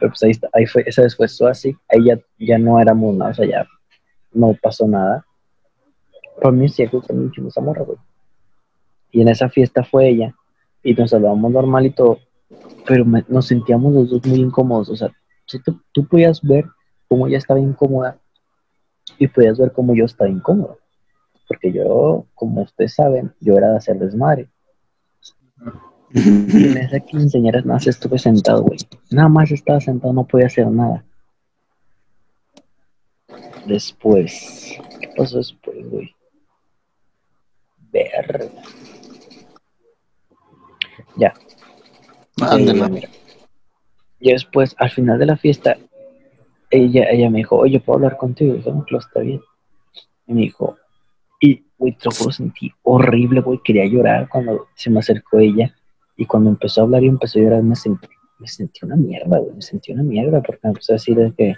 Pero 0.00 0.12
pues 0.12 0.22
ahí, 0.22 0.30
está, 0.30 0.48
ahí 0.52 0.66
fue, 0.66 0.84
esa 0.86 1.02
vez 1.02 1.16
fue 1.16 1.50
así. 1.50 1.76
Ahí 1.88 2.04
ya, 2.04 2.18
ya 2.38 2.58
no 2.58 2.78
éramos 2.80 3.14
nada. 3.16 3.32
O 3.32 3.34
sea, 3.34 3.46
ya 3.46 3.66
no 4.32 4.54
pasó 4.62 4.86
nada. 4.86 5.24
Para 6.40 6.52
mí 6.52 6.68
sí, 6.68 6.86
que 6.86 7.00
también 7.00 7.32
chingos 7.32 7.52
esa 7.54 7.60
morra, 7.60 7.82
güey. 7.82 7.98
Y 9.10 9.22
en 9.22 9.28
esa 9.28 9.48
fiesta 9.48 9.82
fue 9.82 10.08
ella. 10.08 10.34
Y 10.82 10.94
nos 10.94 11.12
hablábamos 11.12 11.50
normal 11.50 11.86
y 11.86 11.90
todo. 11.90 12.18
Pero 12.86 13.04
me- 13.04 13.24
nos 13.28 13.46
sentíamos 13.46 13.92
los 13.92 14.10
dos 14.10 14.24
muy 14.26 14.38
incómodos. 14.40 14.88
O 14.90 14.96
sea, 14.96 15.10
si 15.46 15.58
tú, 15.58 15.80
tú 15.92 16.06
podías 16.06 16.40
ver 16.42 16.66
cómo 17.08 17.26
ella 17.26 17.38
estaba 17.38 17.58
incómoda 17.58 18.18
y 19.18 19.26
podías 19.26 19.58
ver 19.58 19.72
cómo 19.72 19.94
yo 19.94 20.04
estaba 20.04 20.30
incómodo. 20.30 20.78
Porque 21.48 21.72
yo, 21.72 22.26
como 22.34 22.62
ustedes 22.62 22.94
saben, 22.94 23.34
yo 23.40 23.56
era 23.56 23.70
de 23.70 23.78
hacer 23.78 23.98
desmadre. 23.98 24.48
Y 26.12 26.20
en 26.20 26.76
esa 26.78 27.00
quinceañera 27.00 27.60
nada 27.60 27.74
más 27.74 27.86
estuve 27.86 28.18
sentado, 28.18 28.62
güey. 28.62 28.78
Nada 29.10 29.28
más 29.28 29.50
estaba 29.50 29.80
sentado, 29.80 30.12
no 30.12 30.26
podía 30.26 30.46
hacer 30.46 30.66
nada. 30.68 31.04
Después, 33.66 34.78
¿qué 35.00 35.08
pasó 35.16 35.38
después, 35.38 35.88
güey? 35.90 36.14
Verga. 37.90 38.46
Ya. 41.16 41.34
Ande, 42.40 42.72
Eh. 42.72 43.08
Y 44.20 44.32
después, 44.32 44.74
al 44.78 44.90
final 44.90 45.18
de 45.18 45.26
la 45.26 45.36
fiesta, 45.36 45.76
ella, 46.70 47.04
ella 47.10 47.30
me 47.30 47.38
dijo, 47.38 47.56
oye, 47.56 47.80
¿puedo 47.80 47.98
hablar 47.98 48.16
contigo? 48.16 48.54
Y 48.54 48.62
yo, 48.62 48.72
"No, 48.72 48.98
está 48.98 49.20
bien. 49.20 49.40
Y 50.26 50.34
me 50.34 50.42
dijo, 50.42 50.76
güey, 51.78 51.92
te 51.92 52.04
lo 52.06 52.30
sentí 52.32 52.72
horrible, 52.82 53.40
güey, 53.40 53.60
quería 53.64 53.86
llorar 53.86 54.28
cuando 54.28 54.68
se 54.74 54.90
me 54.90 54.98
acercó 55.00 55.38
ella. 55.38 55.74
Y 56.16 56.26
cuando 56.26 56.50
empezó 56.50 56.80
a 56.80 56.84
hablar 56.84 57.04
y 57.04 57.08
empezó 57.08 57.38
a 57.38 57.42
llorar, 57.42 57.62
me 57.62 57.76
sentí, 57.76 58.08
me 58.40 58.48
sentí 58.48 58.84
una 58.84 58.96
mierda, 58.96 59.38
güey, 59.38 59.54
me 59.54 59.62
sentí 59.62 59.92
una 59.92 60.02
mierda, 60.02 60.42
porque 60.42 60.60
me 60.64 60.70
empezó 60.70 60.92
a 60.92 60.96
decir 60.96 61.16
de 61.16 61.32
que, 61.32 61.54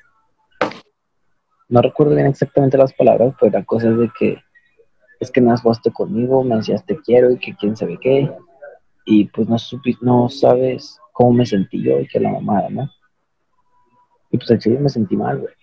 no 1.68 1.80
recuerdo 1.80 2.14
bien 2.14 2.26
exactamente 2.26 2.76
las 2.76 2.92
palabras, 2.92 3.35
pero 3.40 3.50
eran 3.50 3.64
cosas 3.64 3.96
de 3.96 4.11
que, 4.18 4.37
es 5.20 5.30
que 5.30 5.40
no 5.40 5.52
has 5.52 5.62
jugaste 5.62 5.90
conmigo, 5.90 6.42
me 6.44 6.56
decías 6.56 6.85
te 6.85 6.96
quiero 6.96 7.30
y 7.30 7.38
que 7.38 7.54
quién 7.54 7.76
sabe 7.76 7.98
qué, 8.00 8.30
y 9.06 9.24
pues 9.26 9.48
no, 9.48 9.56
supi- 9.56 9.98
no 10.02 10.28
sabes 10.28 10.98
cómo 11.12 11.33
me 11.33 11.46
sentí 11.46 11.83
yo 11.83 12.00
y 12.00 12.06
que 12.06 12.20
la 12.20 12.30
mamada, 12.33 12.68
¿no? 12.68 12.90
Y 14.30 14.37
pues 14.37 14.50
al 14.50 14.59
chile 14.59 14.78
me 14.78 14.88
sentí 14.88 15.16
mal, 15.16 15.38
güey. 15.38 15.54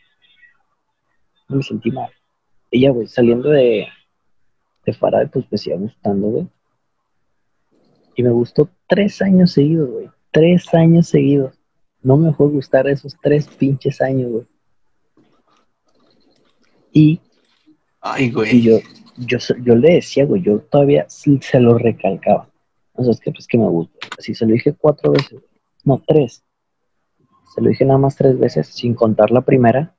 Me 1.49 1.63
sentí 1.63 1.91
mal. 1.91 2.09
Ya, 2.71 2.91
güey, 2.91 3.07
saliendo 3.07 3.49
de, 3.49 3.87
de 4.87 4.93
Faraday, 4.93 5.27
pues 5.27 5.45
me 5.51 5.57
seguía 5.57 5.77
gustando, 5.79 6.27
güey. 6.27 6.47
Y 8.15 8.23
me 8.23 8.31
gustó 8.31 8.69
tres 8.87 9.21
años 9.21 9.51
seguidos, 9.51 9.89
güey. 9.91 10.09
Tres 10.31 10.73
años 10.73 11.07
seguidos. 11.07 11.59
No 12.01 12.15
me 12.17 12.27
dejó 12.29 12.47
de 12.47 12.55
gustar 12.55 12.87
esos 12.87 13.15
tres 13.21 13.47
pinches 13.47 14.01
años, 14.01 14.31
güey. 14.31 14.45
Y 16.93 17.21
Ay, 17.99 18.25
y 18.25 18.31
güey. 18.31 18.61
yo, 18.61 18.77
yo, 19.17 19.39
se- 19.39 19.61
yo 19.61 19.75
le 19.75 19.95
decía, 19.95 20.25
güey, 20.25 20.41
yo 20.41 20.59
todavía 20.61 21.05
se 21.09 21.59
lo 21.59 21.77
recalcaba. 21.77 22.49
O 22.93 23.03
sea, 23.03 23.11
es 23.11 23.19
que, 23.19 23.31
pues, 23.31 23.45
que 23.45 23.57
me 23.57 23.67
gusta. 23.67 24.07
Así 24.17 24.33
se 24.33 24.45
lo 24.45 24.53
dije 24.53 24.73
cuatro 24.73 25.11
veces. 25.11 25.41
No, 25.83 26.01
tres. 26.07 26.43
Se 27.53 27.61
lo 27.61 27.69
dije 27.69 27.85
nada 27.85 27.99
más 27.99 28.15
tres 28.15 28.39
veces, 28.39 28.67
sin 28.67 28.93
contar 28.95 29.31
la 29.31 29.41
primera. 29.41 29.93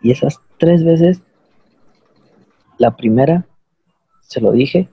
Y 0.00 0.12
esas 0.12 0.40
tres 0.58 0.84
veces, 0.84 1.20
la 2.78 2.96
primera 2.96 3.46
se 4.22 4.40
lo 4.40 4.52
dije. 4.52 4.88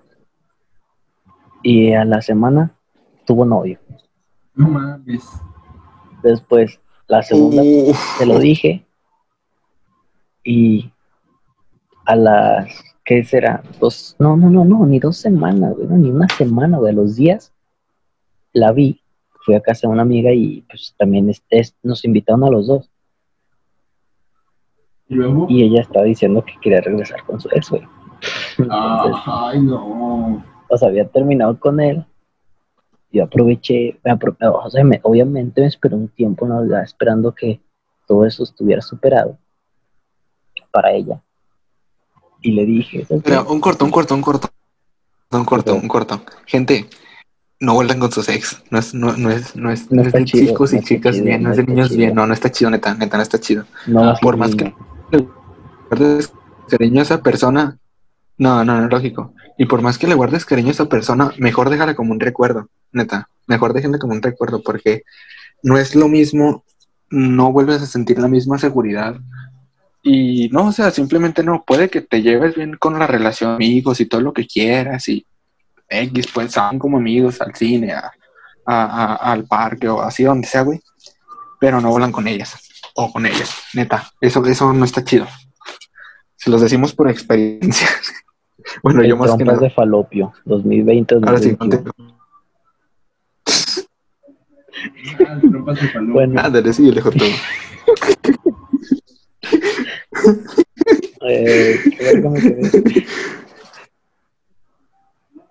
Y 1.64 1.94
a 1.94 2.06
la 2.06 2.22
semana 2.22 2.76
tuvo 3.26 3.46
novio. 3.46 3.80
No 4.54 4.68
mames. 4.68 5.24
Después, 6.22 6.80
la 7.08 7.24
segunda 7.24 7.64
se 8.18 8.26
lo 8.26 8.40
dije 8.40 8.86
y 10.44 10.92
a 12.06 12.16
las, 12.16 12.70
¿qué 13.04 13.24
será? 13.24 13.64
Dos, 13.80 14.16
no, 14.20 14.38
no, 14.38 14.50
no, 14.50 14.64
no, 14.64 14.86
ni 14.86 15.00
dos 15.00 15.18
semanas, 15.18 15.76
güey, 15.76 15.88
no, 15.88 15.98
ni 15.98 16.12
una 16.12 16.28
semana, 16.30 16.78
güey, 16.78 16.94
a 16.94 16.96
los 16.96 17.16
días 17.16 17.52
la 18.54 18.72
vi, 18.72 19.02
fui 19.44 19.56
a 19.56 19.62
casa 19.62 19.88
de 19.88 19.94
una 19.94 20.04
amiga 20.04 20.32
y 20.32 20.62
pues 20.62 20.96
también 20.98 21.30
este, 21.30 21.76
nos 21.84 22.06
invitaron 22.06 22.44
a 22.46 22.50
los 22.50 22.68
dos. 22.68 22.90
Y 25.08 25.16
luego. 25.16 25.46
Y 25.50 25.64
ella 25.64 25.82
estaba 25.82 26.06
diciendo 26.06 26.44
que 26.44 26.54
quería 26.62 26.82
regresar 26.82 27.24
con 27.26 27.40
su 27.40 27.48
ex, 27.52 27.70
güey. 27.70 27.84
Ah, 28.70 29.50
ay, 29.52 29.62
no. 29.62 30.44
o 30.70 30.78
sea, 30.78 30.88
había 30.90 31.08
terminado 31.08 31.60
con 31.60 31.80
él. 31.80 32.06
Yo 33.12 33.24
aproveché, 33.24 34.00
me 34.04 34.12
apro- 34.12 34.36
o 34.42 34.70
sea, 34.70 34.84
me- 34.84 35.00
obviamente 35.04 35.62
me 35.62 35.68
esperé 35.68 35.96
un 35.96 36.08
tiempo, 36.10 36.48
¿no? 36.48 36.64
Esperando 36.82 37.34
que 37.34 37.62
todo 38.08 38.26
eso 38.26 38.44
estuviera 38.44 38.82
superado 38.82 39.38
para 40.72 40.92
ella. 40.92 41.22
Y 42.42 42.52
le 42.52 42.66
dije, 42.66 43.06
un 43.48 43.60
corto, 43.60 43.86
un 43.86 43.92
corto, 43.92 44.14
un 44.16 44.22
corto. 44.22 44.50
Un 45.32 45.46
corto, 45.46 45.76
un 45.76 45.88
corto. 45.88 46.22
Gente, 46.46 46.88
no 47.60 47.74
vuelvan 47.76 48.00
con 48.00 48.12
sus 48.12 48.28
ex. 48.30 48.62
No 48.70 48.80
es, 48.80 48.94
no, 48.94 49.16
no 49.18 49.30
es, 49.32 49.56
no 49.56 49.72
es, 49.72 49.90
No 49.92 49.98
no 49.98 50.02
es 50.02 50.08
está 50.08 50.20
de 50.20 50.26
chido, 50.26 50.48
chicos 50.48 50.74
y 50.74 50.76
está 50.78 50.88
chicas 50.88 51.14
chido, 51.16 51.26
bien, 51.26 51.42
no 51.44 51.50
no 51.50 51.52
es 51.52 51.58
de 51.58 51.62
está 51.64 51.72
niños 51.74 51.88
chido. 51.90 51.98
bien. 52.00 52.16
No, 52.16 52.28
no 52.28 52.34
está 52.34 52.52
chido, 52.52 52.70
neta, 52.72 52.94
neta, 52.96 53.18
no 53.18 53.24
está 53.24 53.40
chido. 53.40 53.66
por 54.22 54.38
más 54.38 54.56
que- 54.56 54.74
guardes 55.90 56.34
cariño 56.70 57.00
a 57.00 57.04
esa 57.04 57.22
persona. 57.22 57.78
No, 58.38 58.64
no, 58.64 58.82
no, 58.82 58.88
lógico. 58.88 59.34
Y 59.58 59.66
por 59.66 59.82
más 59.82 59.98
que 59.98 60.08
le 60.08 60.16
guardes 60.16 60.46
cariño 60.46 60.70
a 60.70 60.72
esa 60.72 60.90
persona, 60.90 61.32
mejor 61.38 61.70
déjala 61.70 61.96
como 61.96 62.12
un 62.12 62.20
recuerdo, 62.20 62.70
neta. 62.92 63.30
Mejor 63.48 63.74
déjenla 63.74 64.00
como 64.00 64.14
un 64.14 64.22
recuerdo, 64.22 64.62
porque 64.62 65.04
no 65.64 65.78
es 65.78 65.96
lo 65.96 66.08
mismo, 66.08 66.64
no 67.10 67.52
vuelves 67.52 67.82
a 67.82 67.86
sentir 67.86 68.20
la 68.20 68.28
misma 68.28 68.58
seguridad. 68.58 69.16
Y 70.04 70.50
no, 70.50 70.68
o 70.68 70.72
sea, 70.72 70.92
simplemente 70.92 71.44
no. 71.44 71.64
Puede 71.66 71.90
que 71.90 72.02
te 72.02 72.22
lleves 72.22 72.56
bien 72.56 72.76
con 72.78 73.00
la 73.00 73.08
relación 73.08 73.56
amigos 73.56 74.00
y 74.02 74.06
todo 74.06 74.22
lo 74.22 74.34
que 74.34 74.46
quieras. 74.46 75.08
Y 75.08 75.26
X, 75.88 76.28
pues 76.34 76.52
salen 76.52 76.80
como 76.80 76.98
amigos 76.98 77.42
al 77.42 77.56
cine, 77.56 77.94
al 78.66 79.46
parque 79.46 79.88
o 79.88 80.02
así, 80.02 80.24
donde 80.24 80.48
sea, 80.48 80.62
güey. 80.64 80.82
Pero 81.60 81.80
no 81.80 81.90
volan 81.90 82.12
con 82.12 82.28
ellas 82.28 82.65
o 82.96 83.12
con 83.12 83.26
ellas, 83.26 83.54
neta. 83.74 84.10
Eso, 84.22 84.44
eso 84.46 84.74
no 84.74 84.86
está 84.86 85.04
chido. 85.04 85.28
Se 86.36 86.50
los 86.50 86.62
decimos 86.62 86.94
por 86.94 87.10
experiencia. 87.10 87.88
bueno, 88.84 89.02
El 89.02 89.10
yo 89.10 89.18
más 89.18 89.36
que 89.36 89.44
nada. 89.46 89.60
de 89.60 89.70
falopio, 89.70 90.34
2020 90.46 91.16
Ahora 91.16 91.38
sí, 91.38 91.52
2021. 91.52 91.94
contigo. 91.94 92.16
Ah, 95.28 95.40
trompas 95.40 95.82
de 95.82 95.88
falopio. 95.90 96.14
Bueno, 96.14 96.42
Ándale, 96.42 96.74
sí, 96.74 96.90
el 96.90 96.98
eh, 96.98 97.04
¿qué? 97.14 97.36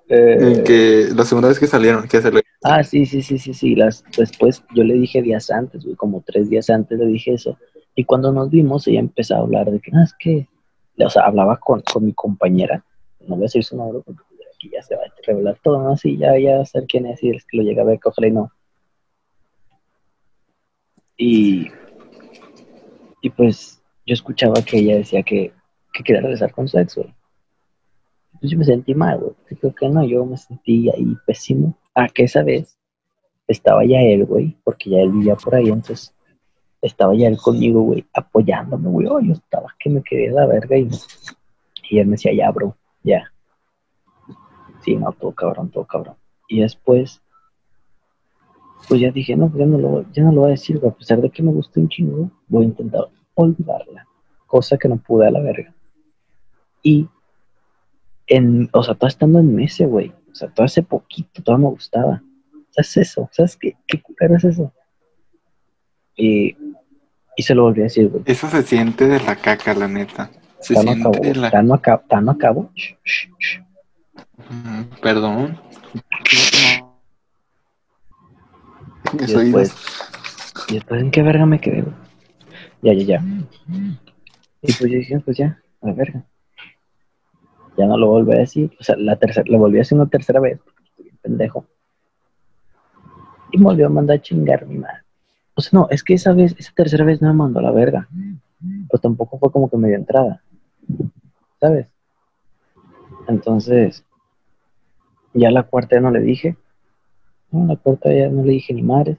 Eh, 0.07 0.39
En 0.39 0.65
que 0.65 1.09
la 1.15 1.25
segunda 1.25 1.49
vez 1.49 1.59
que 1.59 1.67
salieron, 1.67 2.07
que 2.07 2.21
se 2.21 2.31
le... 2.31 2.43
Ah, 2.67 2.83
sí, 2.83 3.05
sí, 3.05 3.21
sí, 3.21 3.37
sí, 3.37 3.53
sí. 3.53 3.75
Las, 3.75 4.03
después 4.17 4.65
yo 4.75 4.85
le 4.85 4.95
dije 4.95 5.21
días 5.21 5.51
antes, 5.51 5.85
güey, 5.85 5.97
como 5.97 6.23
tres 6.23 6.49
días 6.49 6.71
antes 6.71 6.99
le 6.99 7.05
dije 7.07 7.35
eso. 7.35 7.59
Y 7.95 8.05
cuando 8.05 8.33
nos 8.33 8.49
vimos, 8.49 8.89
ella 8.89 9.01
empezó 9.01 9.35
a 9.35 9.41
hablar 9.41 9.71
de 9.71 9.81
que, 9.81 9.91
ah, 9.95 10.03
es 10.03 10.15
que, 10.19 10.49
o 10.99 11.11
sea, 11.11 11.25
hablaba 11.25 11.59
con, 11.59 11.83
con 11.83 12.07
mi 12.07 12.15
compañera, 12.15 12.83
no 13.21 13.37
voy 13.37 13.45
a 13.45 13.49
decir 13.49 13.63
su 13.65 13.77
nombre 13.77 14.01
porque 14.03 14.23
aquí 14.55 14.71
ya 14.73 14.83
se 14.83 14.97
va 14.97 15.03
a 15.03 15.13
revelar 15.27 15.59
todo, 15.63 15.83
¿no? 15.83 15.91
Así, 15.91 16.17
ya, 16.17 16.39
ya 16.39 16.57
va 16.57 16.63
a 16.63 16.65
ser 16.65 16.87
quién 16.87 17.05
es 17.05 17.23
y 17.23 17.31
es 17.31 17.45
que 17.45 17.59
lo 17.59 17.65
llega 17.65 17.83
a 17.83 17.87
ver, 17.87 18.01
ojalá 18.03 18.29
y 18.29 18.31
no. 18.31 18.51
Y, 21.19 21.69
y 23.21 23.29
pues 23.29 23.83
yo 24.07 24.15
escuchaba 24.15 24.55
que 24.65 24.79
ella 24.79 24.97
decía 24.97 25.23
que, 25.23 25.53
que 25.93 26.03
quería 26.03 26.23
regresar 26.23 26.51
con 26.53 26.67
güey. 26.67 27.15
Pues 28.41 28.51
yo 28.51 28.59
me 28.59 28.65
sentí 28.65 28.95
mal, 28.95 29.19
güey. 29.19 29.35
Creo 29.61 29.75
que 29.75 29.89
no, 29.91 30.03
yo 30.03 30.25
me 30.25 30.39
sentí 30.39 30.89
ahí 30.89 31.15
pésimo. 31.27 31.77
A 31.95 32.09
que 32.09 32.25
esa 32.25 32.43
vez 32.43 32.77
estaba 33.47 33.85
ya 33.85 34.01
él, 34.01 34.25
güey, 34.25 34.57
porque 34.65 34.91
ya 34.91 34.99
él 34.99 35.13
vivía 35.13 35.37
por 35.37 35.55
ahí, 35.55 35.69
entonces 35.69 36.15
estaba 36.83 37.15
ya 37.15 37.29
él 37.29 37.39
conmigo, 37.39 37.83
güey, 37.83 38.07
apoyándome, 38.13 38.89
güey. 38.89 39.07
Oh, 39.07 39.21
yo 39.21 39.33
estaba 39.33 39.75
que 39.79 39.91
me 39.91 40.03
quedé 40.03 40.31
la 40.31 40.47
verga 40.47 40.77
y, 40.77 40.89
y 41.91 41.99
él 41.99 42.07
me 42.07 42.13
decía, 42.13 42.33
ya, 42.35 42.51
bro, 42.51 42.77
ya. 43.03 43.33
Sí, 44.85 44.97
no, 44.97 45.13
todo 45.13 45.33
cabrón, 45.33 45.71
todo 45.71 45.85
cabrón. 45.85 46.17
Y 46.49 46.61
después, 46.61 47.23
pues 48.89 49.01
ya 49.01 49.11
dije, 49.11 49.35
no, 49.35 49.51
ya 49.57 49.65
no 49.65 49.79
lo, 49.79 50.13
ya 50.13 50.23
no 50.23 50.33
lo 50.33 50.41
voy 50.43 50.49
a 50.49 50.53
decir, 50.53 50.79
güey. 50.79 50.93
A 50.93 50.95
pesar 50.95 51.21
de 51.23 51.31
que 51.31 51.43
me 51.43 51.53
gustó 51.53 51.81
un 51.81 51.89
chingo, 51.89 52.31
voy 52.49 52.65
a 52.65 52.69
intentar 52.69 53.09
olvidarla. 53.35 54.07
Cosa 54.47 54.77
que 54.77 54.89
no 54.89 54.99
pude 54.99 55.27
a 55.27 55.31
la 55.31 55.41
verga. 55.41 55.75
Y 56.83 57.09
en, 58.27 58.69
o 58.73 58.83
sea, 58.83 58.95
todo 58.95 59.09
estando 59.09 59.39
en 59.39 59.55
meses, 59.55 59.89
güey. 59.89 60.13
O 60.35 60.37
sea, 60.37 60.49
todo 60.49 60.67
hace 60.67 60.83
poquito, 60.83 61.45
todo 61.45 61.59
me 61.59 61.69
gustaba. 61.69 62.21
¿Sabes 62.71 62.97
eso? 62.97 63.29
¿Sabes 63.31 63.57
qué, 63.57 63.77
qué 63.87 64.03
culero 64.03 64.37
es 64.37 64.43
eso? 64.43 64.73
Y, 66.17 66.57
y 67.37 67.43
se 67.45 67.55
lo 67.55 67.63
volví 67.63 67.83
a 67.83 67.85
decir, 67.85 68.09
güey. 68.09 68.25
Eso 68.27 68.51
se 68.51 68.65
siente 68.65 69.07
de 69.07 69.21
la 69.21 69.37
caca, 69.37 69.75
la 69.75 69.87
neta. 69.87 70.33
Se 70.59 70.75
siente 70.75 71.01
acabó, 71.01 71.21
de 71.21 71.37
la... 71.37 71.53
ya 71.53 71.63
no 71.63 71.75
acabó. 72.33 72.73
Shh, 72.75 72.97
shh, 73.05 73.29
shh. 73.39 73.61
Mm, 74.51 74.83
Perdón. 75.01 75.61
Y 79.13 79.17
después, 79.19 79.73
y 80.69 80.75
después, 80.75 81.01
¿en 81.01 81.11
qué 81.13 81.23
verga 81.23 81.47
me 81.47 81.61
quedé, 81.61 81.83
güey? 81.83 81.95
Ya, 82.83 82.93
ya, 82.93 83.05
ya. 83.05 83.25
Y 84.63 84.73
pues 84.73 84.91
yo 84.91 84.99
dije, 84.99 85.21
pues 85.21 85.37
ya, 85.37 85.63
a 85.81 85.87
la 85.87 85.93
verga. 85.93 86.25
Ya 87.77 87.87
no 87.87 87.97
lo 87.97 88.09
volví 88.09 88.33
a 88.33 88.39
decir. 88.39 88.73
O 88.79 88.85
sea, 88.85 88.97
la 88.97 89.17
tercera, 89.17 89.45
lo 89.49 89.59
volví 89.59 89.77
a 89.77 89.81
decir 89.81 89.99
una 89.99 90.09
tercera 90.09 90.41
vez, 90.41 90.61
porque 90.63 91.11
pendejo. 91.23 91.67
Y 93.51 93.59
me 93.59 93.65
volvió 93.65 93.87
a 93.87 93.91
mandar 93.91 94.19
a 94.19 94.23
chingar 94.23 94.67
mi 94.67 94.79
madre. 94.79 95.03
O 95.55 95.61
sea, 95.61 95.79
no, 95.79 95.89
es 95.91 96.03
que 96.03 96.15
esa 96.15 96.33
vez, 96.33 96.55
esa 96.59 96.73
tercera 96.75 97.05
vez 97.05 97.23
no 97.23 97.29
me 97.29 97.35
mandó 97.35 97.61
la 97.61 97.71
verga. 97.71 98.09
Pues 98.89 99.01
tampoco 99.01 99.39
fue 99.39 99.53
como 99.53 99.71
que 99.71 99.77
me 99.77 99.89
dio 99.89 99.97
entrada. 99.97 100.43
¿Sabes? 101.61 101.89
Entonces, 103.29 104.05
ya 105.33 105.51
la 105.51 105.63
cuarta 105.63 105.97
ya 105.97 106.01
no 106.01 106.11
le 106.11 106.21
dije. 106.21 106.57
No, 107.51 107.67
la 107.67 107.77
cuarta 107.77 108.13
ya 108.13 108.29
no 108.29 108.43
le 108.43 108.53
dije 108.53 108.75
ni 108.75 108.83
madre. 108.83 109.19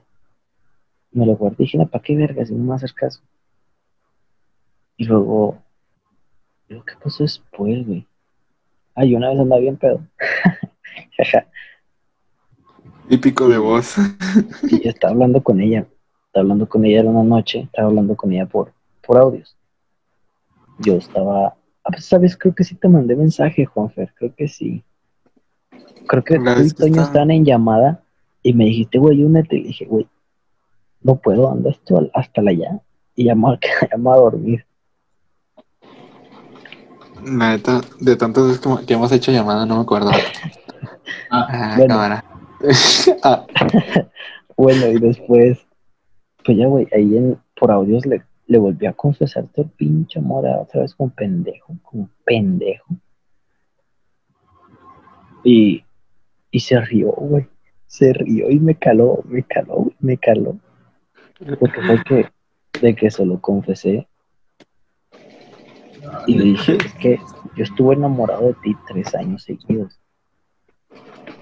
Me 1.12 1.26
lo 1.26 1.36
guardé. 1.36 1.56
Dije, 1.58 1.78
no, 1.78 1.86
¿para 1.88 2.02
qué 2.02 2.14
verga 2.14 2.44
si 2.44 2.54
no 2.54 2.62
me 2.62 2.68
va 2.70 2.78
caso? 2.94 3.20
Y 4.98 5.04
luego, 5.04 5.58
lo 6.68 6.84
que 6.84 6.94
pasó 7.02 7.22
después, 7.22 7.86
güey. 7.86 8.06
Ay, 8.96 9.14
una 9.14 9.28
vez 9.30 9.38
andaba 9.38 9.60
bien 9.60 9.76
pedo. 9.76 10.00
Típico 13.08 13.48
de 13.48 13.58
voz. 13.58 13.96
Y 14.64 14.82
yo 14.82 14.90
estaba 14.90 15.12
hablando 15.12 15.42
con 15.42 15.60
ella. 15.60 15.86
Estaba 16.26 16.42
hablando 16.42 16.68
con 16.68 16.84
ella 16.84 17.00
en 17.00 17.08
una 17.08 17.22
noche. 17.22 17.60
Estaba 17.60 17.88
hablando 17.88 18.16
con 18.16 18.32
ella 18.32 18.46
por, 18.46 18.72
por 19.06 19.18
audios. 19.18 19.56
Yo 20.78 20.94
estaba. 20.96 21.48
Ah, 21.84 21.90
pues, 21.90 22.04
¿sabes? 22.04 22.36
Creo 22.36 22.54
que 22.54 22.64
sí 22.64 22.74
te 22.74 22.88
mandé 22.88 23.14
mensaje, 23.14 23.64
Juanfer. 23.64 24.12
Creo 24.16 24.34
que 24.34 24.48
sí. 24.48 24.82
Creo 26.08 26.24
que 26.24 26.36
tú 26.38 26.42
y 26.42 26.44
Toño 26.44 26.62
estaba- 26.88 27.02
estaban 27.06 27.30
en 27.30 27.44
llamada 27.44 28.02
y 28.42 28.52
me 28.54 28.64
dijiste, 28.64 28.98
güey, 28.98 29.22
únete. 29.22 29.56
Y 29.56 29.60
le 29.62 29.66
dije, 29.68 29.84
güey, 29.84 30.08
no 31.02 31.16
puedo, 31.16 31.50
ando 31.50 31.70
esto 31.70 32.10
hasta 32.12 32.42
la 32.42 32.52
ya. 32.52 32.80
Y 33.14 33.24
llamó, 33.24 33.52
a- 33.52 33.60
llamó 33.90 34.12
a 34.12 34.16
dormir. 34.16 34.66
La 37.26 37.50
neta, 37.50 37.80
de 38.00 38.16
tantas 38.16 38.44
veces 38.46 38.60
que, 38.60 38.86
que 38.86 38.94
hemos 38.94 39.10
hecho 39.12 39.32
llamada, 39.32 39.66
no 39.66 39.76
me 39.76 39.82
acuerdo. 39.82 40.10
Ah, 41.28 41.46
Ah, 41.50 41.74
Bueno. 41.76 41.94
cámara. 41.94 42.24
ah, 43.24 43.46
Bueno, 44.56 44.86
y 44.86 44.98
después, 45.00 45.66
pues 46.44 46.56
ya, 46.56 46.66
güey, 46.68 46.86
ahí 46.94 47.16
en, 47.16 47.36
por 47.58 47.72
audios 47.72 48.06
le, 48.06 48.22
le 48.46 48.58
volví 48.58 48.86
a 48.86 48.92
confesar 48.92 49.44
todo 49.48 49.64
el 49.64 49.70
pinche 49.72 50.20
amor 50.20 50.46
otra 50.46 50.82
vez 50.82 50.94
como 50.94 51.10
pendejo, 51.10 51.74
como 51.82 52.08
pendejo. 52.24 52.86
Y, 55.42 55.84
y 56.52 56.60
se 56.60 56.80
rió, 56.80 57.10
güey. 57.12 57.46
Se 57.86 58.12
rió 58.12 58.48
y 58.50 58.60
me 58.60 58.76
caló, 58.76 59.22
me 59.24 59.42
caló, 59.42 59.90
me 59.98 60.16
caló. 60.16 60.58
Porque 61.58 61.80
fue 61.82 62.04
que, 62.04 62.30
de 62.80 62.94
que 62.94 63.10
se 63.10 63.24
lo 63.26 63.40
confesé. 63.40 64.06
Y 66.26 66.34
le 66.34 66.44
dije, 66.44 66.78
es 66.84 66.94
que 66.94 67.20
yo 67.56 67.64
estuve 67.64 67.94
enamorado 67.94 68.46
de 68.46 68.54
ti 68.54 68.76
tres 68.86 69.14
años 69.14 69.44
seguidos. 69.44 69.98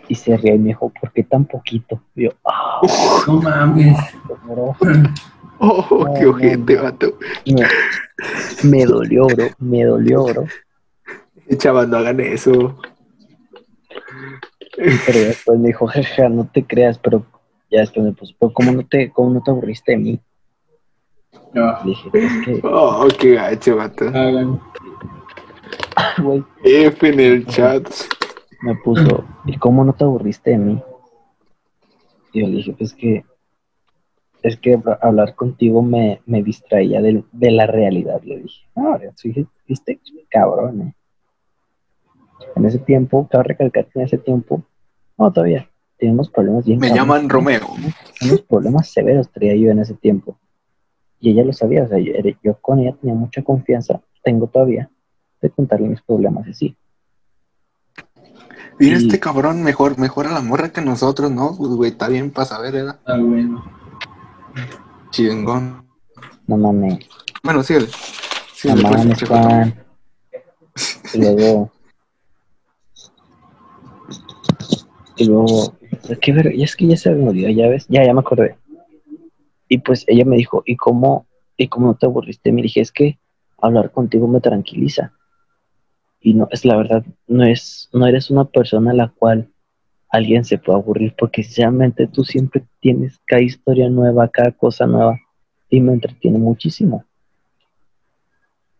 Y 0.09 0.15
se 0.15 0.37
rió 0.37 0.55
y 0.55 0.59
me 0.59 0.69
dijo, 0.69 0.93
¿por 1.01 1.13
qué 1.13 1.23
tan 1.25 1.45
poquito? 1.47 2.01
Y 2.15 2.25
yo, 2.25 2.31
ah, 2.45 2.81
no 3.27 3.41
mames. 3.41 3.97
bro. 4.45 4.77
oh, 5.59 6.15
qué 6.19 6.27
ojete, 6.27 6.77
vato. 6.77 7.19
Me, 7.47 7.67
me 8.69 8.85
dolió, 8.85 9.27
bro. 9.27 9.47
Me 9.59 9.85
dolió, 9.85 10.25
bro. 10.25 10.45
Chaval, 11.59 11.91
no 11.91 11.97
hagan 11.99 12.21
eso. 12.21 12.79
Pero 14.77 15.19
después 15.21 15.59
me 15.59 15.69
dijo, 15.69 15.87
jaja, 15.87 16.29
no 16.29 16.49
te 16.53 16.65
creas, 16.65 16.99
pero 16.99 17.25
ya 17.71 17.81
después 17.81 18.05
me 18.05 18.13
puso, 18.13 18.35
pero 18.39 18.53
¿cómo 18.53 18.73
no 18.73 18.87
te, 18.87 19.11
cómo 19.11 19.31
no 19.31 19.43
te 19.43 19.51
aburriste 19.51 19.93
de 19.93 19.99
mí? 19.99 20.21
Dije, 21.85 22.11
es 22.15 22.33
que, 22.45 22.61
Oh, 22.65 23.07
qué 23.21 23.35
gacho, 23.35 23.77
vato. 23.77 24.07
hagan. 24.09 24.61
güey, 26.23 26.45
F 26.65 27.09
en 27.09 27.21
el 27.21 27.47
chat. 27.47 27.87
me 28.63 28.75
puso, 28.77 29.25
¿y 29.47 29.57
cómo 29.59 29.85
no 29.85 29.93
te 29.93 30.05
aburriste 30.05 30.51
de 30.51 30.59
mí? 30.59 30.83
Y 32.33 32.41
yo 32.41 32.47
le 32.49 32.57
dije, 32.57 32.73
pues 32.77 32.93
que, 32.95 33.25
es 34.43 34.57
que 34.57 34.75
habla- 34.75 34.99
hablar 35.01 35.35
contigo 35.37 35.81
me, 35.83 36.21
me 36.27 36.43
distraía 36.43 37.01
del- 37.01 37.25
de, 37.33 37.51
la 37.53 37.67
realidad, 37.67 38.21
le 38.25 38.41
dije. 38.41 38.67
Ah, 38.75 38.99
sí, 39.15 39.47
viste, 39.69 40.01
cabrón, 40.29 40.81
eh. 40.83 40.95
En 42.57 42.65
ese 42.67 42.79
tiempo, 42.79 43.29
cabe 43.31 43.45
recalcar 43.45 43.87
que 43.87 43.99
en 44.01 44.05
ese 44.07 44.19
tiempo, 44.19 44.63
no, 45.17 45.33
todavía, 45.33 45.69
teníamos 45.99 46.29
problemas 46.31 46.65
bien 46.67 46.79
Me 46.81 46.89
cabrones. 46.89 47.07
llaman 47.07 47.29
Romeo. 47.29 47.67
unos 48.23 48.43
problemas 48.43 48.89
severos 48.91 49.31
traía 49.31 49.55
yo 49.55 49.71
en 49.71 49.79
ese 49.79 49.95
tiempo. 49.95 50.37
Y 51.25 51.31
ella 51.31 51.43
lo 51.43 51.55
sabía, 51.55 51.85
o 51.85 51.89
sea, 51.89 51.97
yo, 51.99 52.59
con 52.61 52.81
ella 52.81 52.95
tenía 53.01 53.15
mucha 53.15 53.43
confianza, 53.43 53.99
tengo 54.23 54.47
todavía, 54.47 54.91
de 55.41 55.49
contarle 55.49 55.89
mis 55.89 56.03
problemas 56.03 56.47
así. 56.47 56.77
Mira, 58.79 58.99
Y- 58.99 59.07
este 59.07 59.19
cabrón 59.19 59.63
mejor, 59.63 59.99
mejor 59.99 60.27
a 60.27 60.33
la 60.33 60.43
morra 60.43 60.71
que 60.71 60.83
nosotros, 60.83 61.31
¿no? 61.31 61.57
Pues, 61.57 61.71
güey, 61.71 61.93
está 61.93 62.09
bien 62.09 62.31
para 62.31 62.45
saber, 62.45 62.75
era 62.75 62.99
Ah, 63.07 63.17
bueno. 63.19 63.65
chingón. 65.09 65.83
No 66.47 66.59
mames, 66.59 66.99
Bueno, 67.43 67.63
síguele. 67.63 67.87
no 67.87 67.93
Síguele, 68.53 68.83
pues, 68.83 69.01
mames, 69.07 69.25
Juan. 69.27 69.75
Y 71.15 71.19
luego, 71.23 71.73
y 75.17 75.25
luego, 75.25 75.75
qué 76.21 76.33
ver, 76.35 76.55
y 76.55 76.65
es 76.65 76.77
que 76.77 76.87
ya 76.87 76.99
se 76.99 77.11
me 77.13 77.31
olvidó, 77.31 77.49
ya 77.49 77.69
ves, 77.69 77.87
ya, 77.89 78.05
ya 78.05 78.13
me 78.13 78.21
acordé. 78.21 78.59
Y 79.75 79.79
pues 79.79 80.05
ella 80.07 80.25
me 80.25 80.37
dijo, 80.37 80.63
¿y 80.67 80.77
cómo, 80.77 81.27
y 81.57 81.67
cómo 81.67 81.89
no 81.89 81.95
te 81.95 82.07
aburriste? 82.07 82.53
Me 82.53 82.63
dije, 82.63 82.81
es 82.81 82.93
que 82.93 83.19
hablar 83.61 83.91
contigo 83.91 84.29
me 84.29 84.41
tranquiliza. 84.41 85.13
Y 86.21 86.35
no, 86.35 86.47
es 86.53 86.65
la 86.65 86.77
verdad, 86.77 87.05
no 87.27 87.43
es, 87.43 87.89
no 87.93 88.07
eres 88.07 88.31
una 88.31 88.45
persona 88.45 88.93
a 88.93 88.95
la 88.95 89.09
cual 89.09 89.51
alguien 90.11 90.45
se 90.45 90.59
puede 90.59 90.79
aburrir, 90.79 91.13
porque 91.19 91.43
sinceramente 91.43 92.07
tú 92.07 92.23
siempre 92.23 92.63
tienes 92.79 93.19
cada 93.27 93.43
historia 93.43 93.91
nueva, 93.91 94.29
cada 94.29 94.53
cosa 94.53 94.87
nueva, 94.87 95.19
y 95.69 95.81
me 95.81 95.93
entretiene 95.93 96.39
muchísimo. 96.39 97.05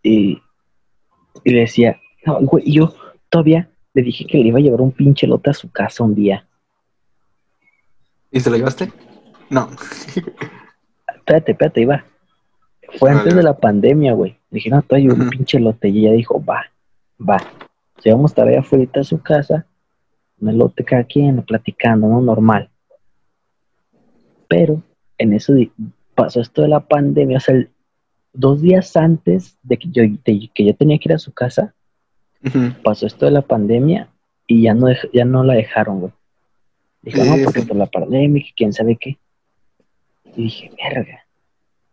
Y, 0.01 0.41
y 1.43 1.51
le 1.51 1.59
decía, 1.59 2.01
no, 2.25 2.39
güey, 2.39 2.63
y 2.69 2.75
yo 2.75 2.95
todavía 3.31 3.69
le 3.95 4.03
dije 4.03 4.27
que 4.27 4.39
le 4.39 4.47
iba 4.47 4.61
a 4.61 4.63
llevar 4.63 4.81
un 4.81 4.93
pinche 4.93 5.27
lote 5.27 5.51
a 5.51 5.55
su 5.55 5.73
casa 5.73 6.05
un 6.05 6.15
día. 6.15 6.47
¿Y 8.31 8.39
se 8.39 8.49
lo 8.49 8.57
llevaste? 8.57 8.93
No. 9.51 9.71
Espérate, 11.25 11.53
espérate, 11.53 11.81
iba. 11.81 12.05
Fue 12.99 13.09
Vale, 13.09 13.21
antes 13.21 13.35
de 13.35 13.43
la 13.43 13.57
pandemia, 13.57 14.13
güey. 14.13 14.37
Dije, 14.51 14.69
no, 14.69 14.83
te 14.83 14.89
voy 14.97 14.99
a 15.01 15.03
llevar 15.05 15.21
un 15.23 15.31
pinche 15.31 15.59
lote. 15.59 15.89
Y 15.89 16.01
ella 16.07 16.13
dijo, 16.15 16.45
va, 16.45 16.67
va. 17.19 17.39
Llegamos 18.05 18.31
a 18.31 18.33
estar 18.33 18.47
allá 18.49 18.61
afuera 18.61 18.91
de 18.95 19.05
su 19.05 19.19
casa, 19.23 19.67
un 20.39 20.51
elote 20.51 20.85
cada 20.85 21.05
quien, 21.05 21.41
platicando, 21.43 22.07
¿no? 22.09 22.21
Normal. 22.21 22.69
Pero 24.49 24.83
en 25.17 25.33
eso 25.33 25.55
pasó 26.15 26.41
esto 26.43 26.61
de 26.63 26.69
la 26.69 26.81
pandemia, 26.81 27.39
o 27.39 27.41
sea, 27.41 27.55
el- 27.55 27.71
dos 28.35 28.61
días 28.61 28.97
antes 28.97 29.57
de 29.63 29.79
que 29.79 29.89
yo, 29.91 30.03
de 30.03 30.51
que 30.53 30.65
yo 30.67 30.75
tenía 30.75 30.99
que 30.99 31.09
ir 31.09 31.15
a 31.15 31.19
su 31.19 31.33
casa, 31.33 31.73
pasó 32.83 33.07
esto 33.07 33.25
de 33.25 33.31
la 33.33 33.43
pandemia 33.43 34.09
y 34.47 34.63
ya 34.63 34.75
no, 34.75 34.89
dej- 34.89 35.09
ya 35.13 35.25
no 35.25 35.43
la 35.45 35.55
dejaron, 35.55 36.01
güey. 36.01 36.13
Dijo, 37.01 37.25
no, 37.25 37.37
porque 37.45 37.61
sí. 37.61 37.67
por 37.67 37.77
la 37.77 37.87
pandemia, 37.87 38.45
quién 38.57 38.73
sabe 38.73 38.97
qué. 38.97 39.17
Y 40.37 40.45
dije, 40.45 40.71
verga, 40.83 41.25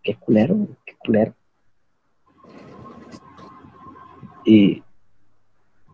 qué 0.03 0.15
culero, 0.15 0.67
qué 0.85 0.95
culero. 0.97 1.33
Y, 4.43 4.83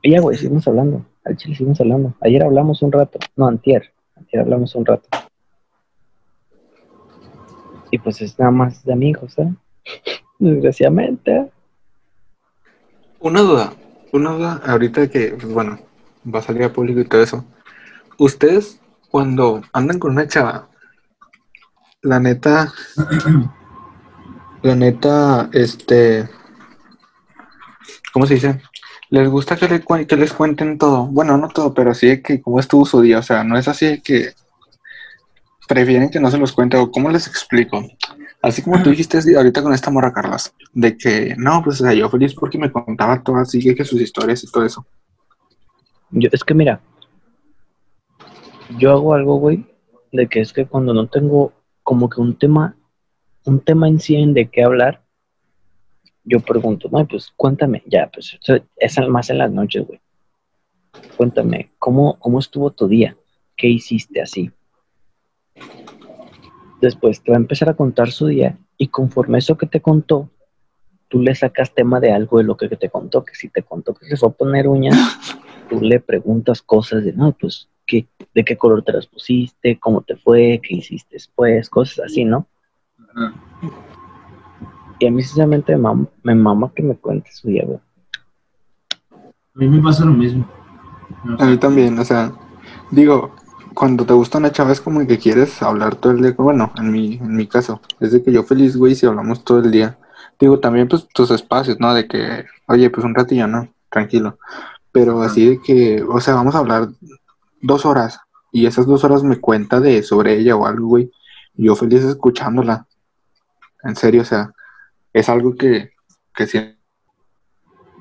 y 0.02 0.12
ya, 0.12 0.22
güey, 0.22 0.38
seguimos 0.38 0.68
hablando. 0.68 1.06
Al 1.26 1.36
chile 1.36 1.56
seguimos 1.56 1.82
hablando. 1.82 2.14
Ayer 2.22 2.44
hablamos 2.44 2.82
un 2.82 2.92
rato. 2.92 3.20
No, 3.36 3.48
antier. 3.48 3.92
Antier 4.16 4.42
hablamos 4.42 4.74
un 4.76 4.86
rato. 4.86 5.10
Y 7.92 7.98
pues 7.98 8.22
es 8.22 8.38
nada 8.40 8.52
más 8.52 8.84
de 8.84 8.94
amigos, 8.94 9.38
¿eh? 9.38 9.54
Desgraciadamente. 10.40 11.52
Una 13.20 13.42
duda, 13.42 13.74
una 14.14 14.32
duda 14.32 14.62
ahorita 14.66 15.10
que, 15.10 15.32
pues, 15.32 15.52
bueno, 15.52 15.80
va 16.34 16.40
a 16.40 16.44
salir 16.44 16.64
a 16.64 16.74
público 16.74 17.00
y 17.00 17.06
todo 17.06 17.22
eso. 17.22 17.46
Ustedes, 18.18 18.80
cuando 19.10 19.62
andan 19.74 20.00
con 20.00 20.12
una 20.12 20.28
chava, 20.28 20.70
la 22.08 22.20
neta, 22.20 22.74
la 24.62 24.76
neta, 24.76 25.50
este, 25.52 26.28
¿cómo 28.14 28.26
se 28.26 28.36
dice? 28.36 28.62
Les 29.10 29.30
gusta 29.30 29.56
que, 29.56 29.84
que 30.08 30.18
les 30.18 30.34
cuenten 30.34 30.78
todo. 30.78 31.08
Bueno, 31.08 31.38
no 31.38 31.50
todo, 31.50 31.74
pero 31.74 31.94
sí 31.94 32.22
que 32.22 32.42
cómo 32.42 32.60
estuvo 32.60 32.86
su 32.86 33.02
día. 33.02 33.20
O 33.20 33.24
sea, 33.24 33.44
no 33.44 33.58
es 33.58 33.68
así 33.68 34.02
que 34.02 34.34
prefieren 35.68 36.10
que 36.10 36.20
no 36.20 36.32
se 36.32 36.38
los 36.38 36.54
cuente 36.54 36.78
o 36.78 36.92
cómo 36.92 37.10
les 37.10 37.28
explico. 37.28 37.84
Así 38.42 38.62
como 38.62 38.82
tú 38.82 38.90
dijiste 38.90 39.20
ahorita 39.36 39.62
con 39.62 39.74
esta 39.74 39.92
morra, 39.92 40.14
Carlas, 40.14 40.54
de 40.74 40.98
que 40.98 41.36
no, 41.38 41.62
pues 41.64 41.82
o 41.82 41.86
sea, 41.86 41.94
yo 41.94 42.10
feliz 42.10 42.34
porque 42.34 42.58
me 42.58 42.72
contaba 42.72 43.22
todo 43.22 43.38
así, 43.38 43.76
que 43.76 43.84
sus 43.84 44.00
historias 44.00 44.44
y 44.44 44.52
todo 44.52 44.66
eso. 44.66 44.86
Yo, 46.12 46.30
es 46.32 46.44
que 46.44 46.54
mira, 46.54 46.80
yo 48.78 48.92
hago 48.92 49.14
algo, 49.14 49.38
güey, 49.38 49.66
de 50.12 50.28
que 50.28 50.42
es 50.42 50.54
que 50.54 50.66
cuando 50.66 50.94
no 50.94 51.08
tengo 51.08 51.52
como 51.88 52.10
que 52.10 52.20
un 52.20 52.38
tema, 52.38 52.76
un 53.46 53.62
tema 53.62 53.88
en 53.88 54.02
sí 54.02 54.18
en 54.18 54.34
de 54.34 54.50
qué 54.50 54.62
hablar, 54.62 55.06
yo 56.26 56.42
pregunto, 56.42 56.90
no, 56.92 57.08
pues 57.08 57.32
cuéntame, 57.34 57.82
ya, 57.86 58.12
pues 58.14 58.38
es 58.76 59.00
más 59.08 59.30
en 59.30 59.38
las 59.38 59.54
noches, 59.54 59.88
güey. 59.88 60.02
Cuéntame, 61.16 61.72
¿cómo, 61.80 62.20
¿cómo 62.20 62.40
estuvo 62.40 62.72
tu 62.72 62.90
día? 62.90 63.16
¿Qué 63.56 63.70
hiciste 63.70 64.22
así? 64.22 64.52
Después 66.82 67.24
te 67.24 67.32
va 67.32 67.38
a 67.38 67.40
empezar 67.40 67.70
a 67.70 67.78
contar 67.78 68.12
su 68.12 68.28
día 68.28 68.58
y 68.78 68.90
conforme 68.90 69.38
eso 69.38 69.58
que 69.58 69.68
te 69.68 69.80
contó, 69.80 70.30
tú 71.08 71.22
le 71.22 71.36
sacas 71.36 71.74
tema 71.74 72.02
de 72.02 72.12
algo 72.12 72.40
de 72.40 72.44
lo 72.44 72.58
que 72.58 72.68
te 72.68 72.90
contó, 72.90 73.24
que 73.24 73.34
si 73.34 73.48
te 73.48 73.64
contó 73.64 73.94
que 73.94 74.08
se 74.08 74.18
fue 74.18 74.28
a 74.28 74.34
poner 74.34 74.68
uñas, 74.68 74.98
tú 75.70 75.80
le 75.80 76.02
preguntas 76.02 76.62
cosas 76.62 77.06
de, 77.06 77.14
no, 77.14 77.32
pues, 77.32 77.70
¿qué, 77.88 78.08
¿de 78.36 78.46
qué 78.46 78.58
color 78.58 78.84
te 78.84 78.94
las 78.94 79.08
pusiste? 79.08 79.80
¿Cómo 79.80 80.02
te 80.02 80.16
fue? 80.16 80.60
¿Qué 80.62 80.76
hiciste 80.76 81.16
después? 81.16 81.70
Cosas 81.70 82.06
así, 82.06 82.26
¿no? 82.26 82.46
Ajá. 83.16 83.34
Y 85.00 85.06
a 85.06 85.12
mí 85.12 85.22
sinceramente 85.22 85.74
me 85.74 85.82
mama, 85.82 86.08
me 86.24 86.36
mama 86.36 86.72
que 86.76 86.84
me 86.84 86.96
cuente 86.96 87.32
su 87.32 87.50
día, 87.50 87.64
güey. 87.66 87.80
A 89.12 89.60
mí 89.60 89.68
me 89.68 89.82
pasa 89.82 90.06
lo 90.06 90.14
mismo. 90.14 90.48
A 91.40 91.46
mí 91.46 91.58
también, 91.58 91.98
o 91.98 92.04
sea, 92.04 92.32
digo, 92.92 93.36
cuando 93.74 94.06
te 94.06 94.14
gusta 94.14 94.40
una 94.40 94.52
chava 94.52 94.72
es 94.72 94.82
como 94.82 95.06
que 95.06 95.20
quieres 95.20 95.62
hablar 95.62 95.96
todo 95.96 96.14
el 96.14 96.22
día, 96.22 96.34
bueno, 96.38 96.72
en 96.78 96.92
mi, 96.92 97.16
en 97.16 97.36
mi 97.36 97.48
caso, 97.48 97.80
es 98.00 98.12
de 98.12 98.24
que 98.24 98.32
yo 98.32 98.44
feliz, 98.44 98.76
güey, 98.76 98.96
si 98.96 99.06
hablamos 99.06 99.44
todo 99.44 99.60
el 99.60 99.72
día. 99.72 99.98
Digo, 100.40 100.60
también 100.60 100.88
pues 100.88 101.08
tus 101.10 101.32
espacios, 101.32 101.80
¿no? 101.80 101.94
De 101.94 102.08
que, 102.08 102.46
oye, 102.68 102.90
pues 102.90 103.06
un 103.06 103.16
ratillo, 103.16 103.48
¿no? 103.48 103.68
Tranquilo. 103.90 104.38
Pero 104.92 105.22
así 105.22 105.48
de 105.48 105.62
que, 105.62 106.04
o 106.04 106.20
sea, 106.20 106.36
vamos 106.36 106.56
a 106.56 106.60
hablar 106.60 106.90
dos 107.68 107.86
horas 107.86 108.20
y 108.52 108.66
esas 108.66 108.86
dos 108.88 109.04
horas 109.04 109.24
me 109.24 109.40
cuenta 109.40 109.80
de 109.80 110.02
sobre 110.04 110.38
ella 110.40 110.56
o 110.56 110.66
algo, 110.66 110.88
güey. 110.88 111.12
y 111.56 111.66
Yo 111.66 111.76
feliz 111.76 112.04
escuchándola. 112.04 112.88
En 113.84 113.96
serio, 113.96 114.22
o 114.22 114.26
sea, 114.26 114.52
es 115.14 115.30
algo 115.30 115.54
que, 115.56 115.92
que 116.34 116.48
sí- 116.48 116.76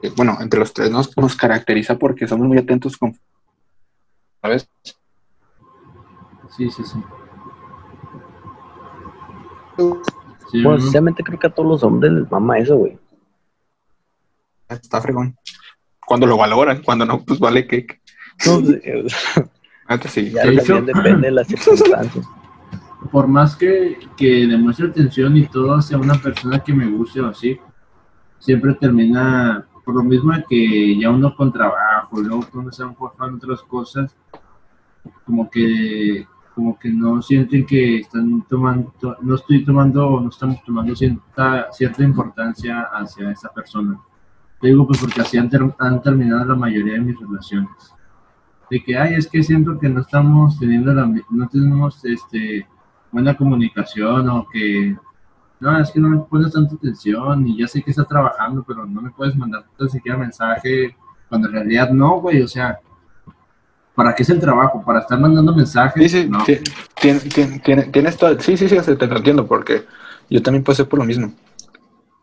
que, 0.00 0.10
bueno, 0.10 0.38
entre 0.40 0.60
los 0.60 0.72
tres 0.72 0.90
nos, 0.90 1.16
nos 1.16 1.36
caracteriza 1.36 1.98
porque 1.98 2.26
somos 2.28 2.46
muy 2.46 2.58
atentos 2.58 2.96
con, 2.96 3.12
¿sabes? 4.40 4.68
Sí, 6.56 6.70
sí, 6.70 6.82
sí. 6.84 7.02
Sí, 10.50 10.62
Bueno, 10.62 10.76
¿no? 10.76 10.80
sinceramente 10.82 11.22
creo 11.22 11.38
que 11.38 11.46
a 11.48 11.54
todos 11.54 11.68
los 11.68 11.82
hombres 11.82 12.12
les 12.12 12.30
mama 12.30 12.58
eso, 12.58 12.76
güey. 12.76 12.98
Está 14.68 15.00
fregón. 15.00 15.36
Cuando 16.06 16.26
lo 16.26 16.36
valoran, 16.36 16.82
cuando 16.82 17.04
no, 17.04 17.24
pues 17.24 17.38
vale 17.40 17.66
que. 17.66 17.86
No, 18.46 18.60
eh, 19.88 19.92
Neta, 19.94 20.08
sí. 20.08 20.30
ya 20.30 20.42
también 20.42 20.60
hecho- 20.60 20.82
depende 20.82 21.26
de 21.28 21.30
las 21.32 21.46
circunstancias. 21.48 22.28
por 23.10 23.28
más 23.28 23.54
que, 23.56 23.98
que 24.16 24.46
demuestre 24.46 24.88
atención 24.88 25.36
y 25.36 25.46
todo 25.46 25.80
sea 25.80 25.98
una 25.98 26.14
persona 26.14 26.58
que 26.58 26.72
me 26.74 26.86
guste 26.88 27.20
o 27.20 27.28
así, 27.28 27.58
siempre 28.38 28.74
termina, 28.74 29.66
por 29.84 29.94
lo 29.94 30.02
mismo 30.02 30.32
de 30.32 30.44
que 30.48 30.98
ya 30.98 31.10
uno 31.10 31.34
con 31.36 31.52
trabajo, 31.52 32.20
luego 32.20 32.44
cuando 32.52 32.72
se 32.72 32.82
van 32.84 32.96
forjando 32.96 33.36
otras 33.36 33.62
cosas, 33.62 34.14
como 35.24 35.48
que 35.50 36.26
como 36.54 36.78
que 36.78 36.88
no 36.88 37.20
sienten 37.20 37.66
que 37.66 37.98
están 37.98 38.40
tomando, 38.48 38.90
no 39.20 39.34
estoy 39.34 39.62
tomando, 39.62 40.18
no 40.22 40.30
estamos 40.30 40.64
tomando 40.64 40.96
cierta, 40.96 41.66
cierta 41.70 42.02
importancia 42.02 42.80
hacia 42.94 43.30
esa 43.30 43.50
persona. 43.52 44.00
Te 44.58 44.68
digo 44.68 44.86
pues 44.86 44.98
porque 44.98 45.20
así 45.20 45.36
han, 45.36 45.50
ter- 45.50 45.74
han 45.78 46.00
terminado 46.00 46.46
la 46.46 46.54
mayoría 46.54 46.94
de 46.94 47.00
mis 47.00 47.20
relaciones. 47.20 47.68
De 48.70 48.82
que, 48.82 48.96
ay, 48.96 49.14
es 49.14 49.28
que 49.28 49.42
siento 49.42 49.78
que 49.78 49.88
no 49.88 50.00
estamos 50.00 50.58
teniendo 50.58 50.92
la, 50.92 51.06
no 51.30 51.48
tenemos 51.48 52.04
este, 52.04 52.66
buena 53.12 53.36
comunicación 53.36 54.28
o 54.28 54.46
que 54.52 54.96
no, 55.60 55.78
es 55.80 55.90
que 55.90 56.00
no 56.00 56.08
me 56.08 56.18
pones 56.18 56.52
tanta 56.52 56.74
atención 56.74 57.46
y 57.46 57.58
ya 57.58 57.68
sé 57.68 57.82
que 57.82 57.90
estás 57.90 58.08
trabajando, 58.08 58.64
pero 58.66 58.84
no 58.84 59.00
me 59.00 59.10
puedes 59.10 59.36
mandar 59.36 59.64
tan 59.78 59.88
siquiera 59.88 60.18
mensaje 60.18 60.94
Cuando 61.28 61.48
en 61.48 61.54
realidad 61.54 61.90
no, 61.90 62.20
güey, 62.20 62.42
o 62.42 62.48
sea, 62.48 62.78
¿para 63.94 64.14
qué 64.14 64.22
es 64.22 64.30
el 64.30 64.40
trabajo? 64.40 64.82
¿Para 64.84 65.00
estar 65.00 65.18
mandando 65.18 65.54
mensajes? 65.54 66.10
Sí, 66.10 66.22
sí, 66.22 66.28
No. 66.28 66.44
ti- 66.44 66.58
tien- 67.00 67.20
tien- 67.32 67.62
tien- 67.62 67.90
tienes 67.92 68.16
todo. 68.16 68.38
Sí, 68.40 68.56
sí, 68.56 68.68
sí, 68.68 68.76
te 68.96 69.04
entiendo 69.04 69.46
porque 69.46 69.84
yo 70.28 70.42
también 70.42 70.62
pasé 70.64 70.84
por 70.84 70.98
lo 70.98 71.04
mismo. 71.04 71.32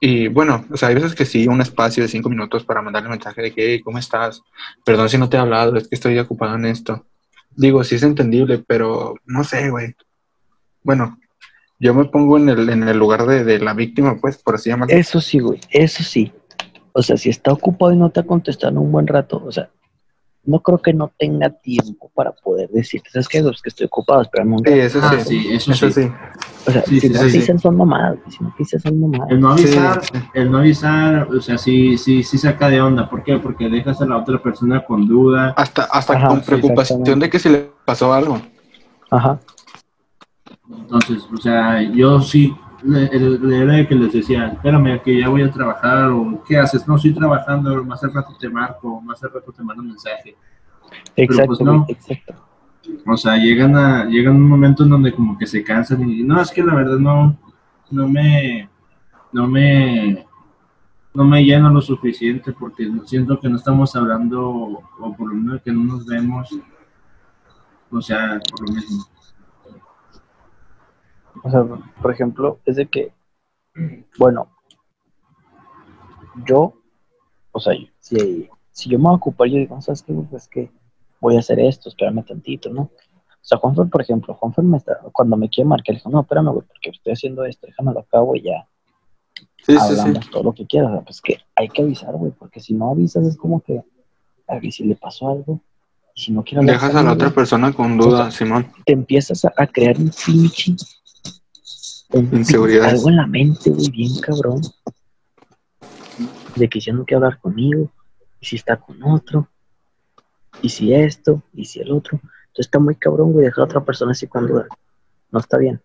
Y 0.05 0.27
bueno, 0.27 0.65
o 0.69 0.75
sea, 0.75 0.89
hay 0.89 0.95
veces 0.95 1.15
que 1.15 1.23
sí, 1.23 1.47
un 1.47 1.61
espacio 1.61 2.03
de 2.03 2.09
cinco 2.09 2.27
minutos 2.27 2.65
para 2.65 2.81
mandarle 2.81 3.07
mensaje 3.07 3.41
de 3.41 3.53
que, 3.53 3.65
"Hey, 3.65 3.79
¿cómo 3.79 3.99
estás? 3.99 4.41
Perdón 4.83 5.07
si 5.07 5.17
no 5.17 5.29
te 5.29 5.37
he 5.37 5.39
hablado, 5.39 5.77
es 5.77 5.87
que 5.87 5.95
estoy 5.95 6.19
ocupado 6.19 6.55
en 6.55 6.65
esto. 6.65 7.05
Digo, 7.55 7.81
sí 7.85 7.95
es 7.95 8.03
entendible, 8.03 8.61
pero 8.67 9.15
no 9.25 9.45
sé, 9.45 9.69
güey. 9.69 9.95
Bueno, 10.83 11.17
yo 11.79 11.93
me 11.93 12.03
pongo 12.03 12.35
en 12.37 12.49
el, 12.49 12.67
en 12.67 12.83
el 12.83 12.97
lugar 12.97 13.25
de, 13.25 13.45
de 13.45 13.59
la 13.59 13.73
víctima, 13.73 14.17
pues, 14.19 14.39
por 14.39 14.55
así 14.55 14.71
llamarlo. 14.71 14.93
Eso 14.93 15.21
sí, 15.21 15.39
güey, 15.39 15.61
eso 15.69 16.03
sí. 16.03 16.33
O 16.91 17.01
sea, 17.01 17.15
si 17.15 17.29
está 17.29 17.53
ocupado 17.53 17.93
y 17.93 17.95
no 17.95 18.09
te 18.09 18.19
ha 18.19 18.23
contestado 18.23 18.81
un 18.81 18.91
buen 18.91 19.07
rato, 19.07 19.41
o 19.45 19.53
sea, 19.53 19.69
no 20.45 20.59
creo 20.59 20.77
que 20.79 20.93
no 20.93 21.11
tenga 21.17 21.49
tiempo 21.49 22.11
para 22.13 22.31
poder 22.31 22.69
decirte, 22.69 23.09
¿sabes 23.09 23.27
qué? 23.27 23.37
Es 23.39 23.61
que 23.61 23.69
estoy 23.69 23.85
ocupado, 23.85 24.21
espérame 24.21 24.53
un 24.53 24.65
Sí, 24.65 24.73
eso 24.73 24.99
Ah, 25.01 25.17
sí. 25.23 25.47
eso 25.51 25.71
Eso 25.71 25.89
sí. 25.89 26.03
sí. 26.03 26.11
O 26.65 26.71
sea, 26.71 26.81
sí, 26.83 26.99
si 26.99 27.07
sí, 27.07 27.13
no 27.13 27.19
sí, 27.19 27.25
te 27.25 27.31
sí. 27.31 27.37
dicen 27.39 27.59
son 27.59 27.77
mamadas, 27.77 28.17
si 28.29 28.43
no 28.43 28.49
te 28.49 28.55
dicen 28.59 28.79
son 28.79 28.99
mamadas. 28.99 29.31
El 29.31 29.39
no 29.39 29.51
avisar, 29.51 30.03
Sí. 30.03 30.11
el 30.33 30.51
no 30.51 30.57
avisar, 30.59 31.27
o 31.29 31.41
sea, 31.41 31.57
sí, 31.57 31.97
sí, 31.97 32.23
sí 32.23 32.37
saca 32.37 32.69
de 32.69 32.81
onda. 32.81 33.09
¿Por 33.09 33.23
qué? 33.23 33.37
Porque 33.37 33.69
dejas 33.69 34.01
a 34.01 34.05
la 34.05 34.17
otra 34.17 34.41
persona 34.41 34.83
con 34.85 35.07
duda. 35.07 35.53
Hasta, 35.57 35.83
hasta 35.83 36.13
Ajá, 36.13 36.27
con 36.27 36.39
sí, 36.41 36.45
preocupación 36.45 37.19
de 37.19 37.29
que 37.29 37.39
si 37.39 37.49
le 37.49 37.69
pasó 37.85 38.13
algo. 38.13 38.41
Ajera 39.11 39.39
Entonces, 40.69 41.23
o 41.33 41.37
sea, 41.37 41.81
yo 41.81 42.19
sí, 42.21 42.53
era 42.85 43.87
que 43.87 43.95
les 43.95 44.13
decía, 44.13 44.47
espérame, 44.47 45.01
que 45.01 45.19
ya 45.19 45.29
voy 45.29 45.41
a 45.43 45.51
trabajar, 45.51 46.09
o 46.09 46.43
¿qué 46.47 46.57
haces? 46.57 46.87
No, 46.87 46.95
estoy 46.95 47.13
trabajando, 47.13 47.83
más 47.83 48.03
al 48.03 48.13
rato 48.13 48.35
te 48.39 48.49
marco, 48.49 49.01
más 49.01 49.23
al 49.23 49.31
rato 49.31 49.51
te 49.51 49.63
mando 49.63 49.81
un 49.81 49.89
mensaje. 49.89 50.35
Exacto, 51.15 51.47
pues, 51.47 51.61
no. 51.61 51.85
exacto. 51.87 52.35
O 53.05 53.15
sea, 53.15 53.37
llegan 53.37 53.75
a, 53.75 54.05
llegan 54.05 54.35
un 54.35 54.49
momento 54.49 54.83
en 54.83 54.89
donde 54.89 55.13
como 55.13 55.37
que 55.37 55.47
se 55.47 55.63
cansan 55.63 56.09
y 56.09 56.23
no, 56.23 56.41
es 56.41 56.51
que 56.51 56.61
la 56.61 56.75
verdad 56.75 56.97
no, 56.97 57.37
no 57.89 58.07
me, 58.09 58.69
no 59.31 59.47
me, 59.47 60.25
no 61.13 61.23
me 61.23 61.43
lleno 61.43 61.69
lo 61.69 61.81
suficiente 61.81 62.51
porque 62.51 62.91
siento 63.05 63.39
que 63.39 63.47
no 63.47 63.55
estamos 63.55 63.95
hablando, 63.95 64.41
o 64.99 65.15
por 65.17 65.29
lo 65.29 65.35
menos 65.35 65.61
que 65.61 65.71
no 65.71 65.83
nos 65.83 66.05
vemos, 66.05 66.49
o 67.89 68.01
sea, 68.01 68.39
por 68.49 68.67
lo 68.67 68.75
mismo. 68.75 69.12
O 71.43 71.49
sea, 71.49 71.63
por 72.01 72.11
ejemplo, 72.11 72.59
es 72.65 72.77
de 72.77 72.87
que, 72.87 73.11
bueno, 74.17 74.49
yo, 76.45 76.73
o 77.51 77.59
sea, 77.59 77.73
si, 77.99 78.49
si 78.71 78.89
yo 78.89 78.97
me 78.97 79.03
voy 79.05 79.13
a 79.13 79.17
ocupar, 79.17 79.47
yo 79.47 79.57
digo, 79.57 79.79
¿sabes 79.81 80.01
qué? 80.01 80.13
Pues 80.13 80.47
que 80.47 80.71
voy 81.19 81.35
a 81.35 81.39
hacer 81.39 81.59
esto, 81.59 81.89
espérame 81.89 82.23
tantito, 82.25 82.69
¿no? 82.69 82.83
O 82.83 83.45
sea, 83.45 83.57
Juanfer, 83.57 83.87
por 83.89 84.01
ejemplo, 84.01 84.33
Juanfer 84.33 84.63
me 84.63 84.77
está, 84.77 84.99
cuando 85.11 85.35
me 85.35 85.49
quiere 85.49 85.67
marcar, 85.67 85.95
dijo, 85.95 86.09
no, 86.09 86.21
espérame, 86.21 86.51
güey, 86.51 86.65
porque 86.65 86.91
estoy 86.91 87.13
haciendo 87.13 87.43
esto, 87.45 87.67
déjame 87.67 87.93
lo 87.93 87.99
acabo 87.99 88.35
y 88.35 88.43
ya 88.43 88.67
Sí, 89.65 89.73
sí, 89.73 89.95
sí. 89.95 89.99
hablamos 89.99 90.29
todo 90.29 90.43
lo 90.43 90.53
que 90.53 90.65
quieras. 90.65 90.91
O 90.91 90.93
sea, 90.95 91.01
pues 91.03 91.21
que 91.21 91.37
hay 91.55 91.69
que 91.69 91.81
avisar, 91.81 92.13
güey, 92.15 92.33
porque 92.37 92.59
si 92.59 92.73
no 92.73 92.91
avisas 92.91 93.25
es 93.25 93.37
como 93.37 93.61
que, 93.61 93.81
a 94.47 94.55
ver, 94.55 94.65
¿y 94.65 94.71
si 94.71 94.83
le 94.83 94.95
pasó 94.95 95.29
algo, 95.29 95.61
y 96.15 96.21
si 96.21 96.31
no 96.31 96.41
hablar 96.41 96.65
Dejas 96.65 96.95
a 96.95 97.03
la 97.03 97.13
otra 97.13 97.29
persona 97.29 97.71
con 97.71 97.97
duda, 97.97 98.29
Simón. 98.29 98.71
te 98.85 98.93
empiezas 98.93 99.45
a, 99.45 99.53
a 99.55 99.65
crear 99.67 99.97
un 99.97 100.11
pinche 100.25 100.75
algo 102.13 103.09
en 103.09 103.15
la 103.15 103.27
mente, 103.27 103.69
güey, 103.69 103.89
bien 103.89 104.11
cabrón. 104.21 104.61
De 106.55 106.69
que 106.69 106.79
si 106.79 106.87
ya 106.87 106.93
no 106.93 107.05
quiere 107.05 107.25
hablar 107.25 107.39
conmigo, 107.39 107.91
y 108.39 108.45
si 108.45 108.55
está 108.57 108.77
con 108.77 109.01
otro, 109.03 109.47
y 110.61 110.69
si 110.69 110.93
esto, 110.93 111.41
y 111.53 111.65
si 111.65 111.79
el 111.79 111.91
otro. 111.91 112.19
Entonces 112.21 112.67
está 112.67 112.79
muy 112.79 112.95
cabrón, 112.95 113.31
güey, 113.33 113.45
dejar 113.45 113.63
a 113.63 113.65
otra 113.65 113.83
persona 113.83 114.11
así 114.11 114.27
con 114.27 114.47
duda. 114.47 114.67
No 115.31 115.39
está 115.39 115.57
bien. 115.57 115.81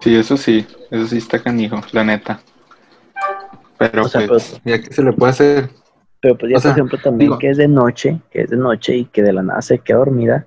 Sí, 0.00 0.14
eso 0.14 0.36
sí, 0.36 0.64
eso 0.90 1.06
sí 1.08 1.18
está 1.18 1.42
canijo, 1.42 1.80
la 1.92 2.04
neta. 2.04 2.40
Pero 3.78 4.04
O 4.04 4.08
sea, 4.08 4.26
pues, 4.26 4.60
ya 4.64 4.80
que 4.80 4.92
se 4.92 5.02
le 5.02 5.12
puede 5.12 5.30
hacer, 5.30 5.70
Pero 6.20 6.36
pues 6.36 6.50
ya, 6.50 6.58
O 6.58 6.60
sea, 6.60 6.70
por 6.72 6.78
ejemplo, 6.78 6.98
también 7.02 7.30
digo- 7.30 7.38
que 7.38 7.50
es 7.50 7.56
de 7.56 7.68
noche, 7.68 8.20
que 8.30 8.42
es 8.42 8.50
de 8.50 8.56
noche 8.56 8.96
y 8.96 9.04
que 9.06 9.22
de 9.22 9.32
la 9.32 9.42
nada 9.42 9.62
se 9.62 9.78
queda 9.78 9.98
dormida, 9.98 10.46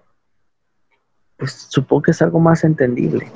pues 1.42 1.66
supongo 1.70 2.04
que 2.04 2.12
es 2.12 2.22
algo 2.22 2.39
más 2.39 2.64
entendible. 2.64 3.32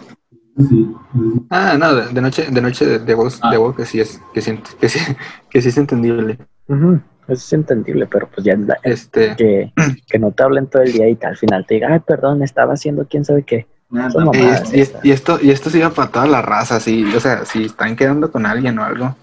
ah, 1.49 1.75
no, 1.77 1.95
de, 1.95 2.13
de 2.13 2.21
noche, 2.21 2.47
de 2.49 2.61
noche 2.61 2.85
de, 2.85 2.99
de 2.99 3.13
voz, 3.15 3.39
Ah. 3.41 3.49
de 3.51 3.57
voz 3.57 3.75
que 3.75 3.83
sí 3.85 3.99
es, 3.99 4.21
que 4.31 4.41
sí, 4.41 4.57
que 4.79 4.89
sí, 4.89 4.99
que 5.49 5.61
sí 5.61 5.69
es 5.69 5.77
entendible. 5.77 6.37
Eso 6.67 7.33
es 7.33 7.53
entendible, 7.53 8.05
pero 8.05 8.29
pues 8.33 8.45
ya 8.45 8.55
la- 8.55 8.77
Este, 8.83 9.35
que, 9.35 9.73
que 10.07 10.19
no 10.19 10.31
te 10.31 10.43
hablen 10.43 10.67
todo 10.67 10.83
el 10.83 10.93
día 10.93 11.09
y 11.09 11.17
al 11.23 11.35
final 11.35 11.65
te 11.65 11.73
diga, 11.75 11.89
ay, 11.91 11.99
perdón, 12.05 12.43
estaba 12.43 12.73
haciendo 12.73 13.07
quién 13.09 13.25
sabe 13.25 13.41
qué. 13.43 13.65
Y, 14.71 14.77
y- 14.79 14.87
y 15.03 15.11
esto, 15.11 15.39
y 15.41 15.49
esto 15.49 15.69
sí 15.71 15.79
va 15.79 15.89
para 15.89 16.11
toda 16.11 16.27
la 16.27 16.41
raza, 16.43 16.79
sí, 16.79 17.03
o 17.15 17.19
sea, 17.19 17.43
si 17.45 17.65
están 17.65 17.95
quedando 17.95 18.31
con 18.31 18.45
alguien 18.45 18.77
o 18.77 18.83
algo, 18.83 19.15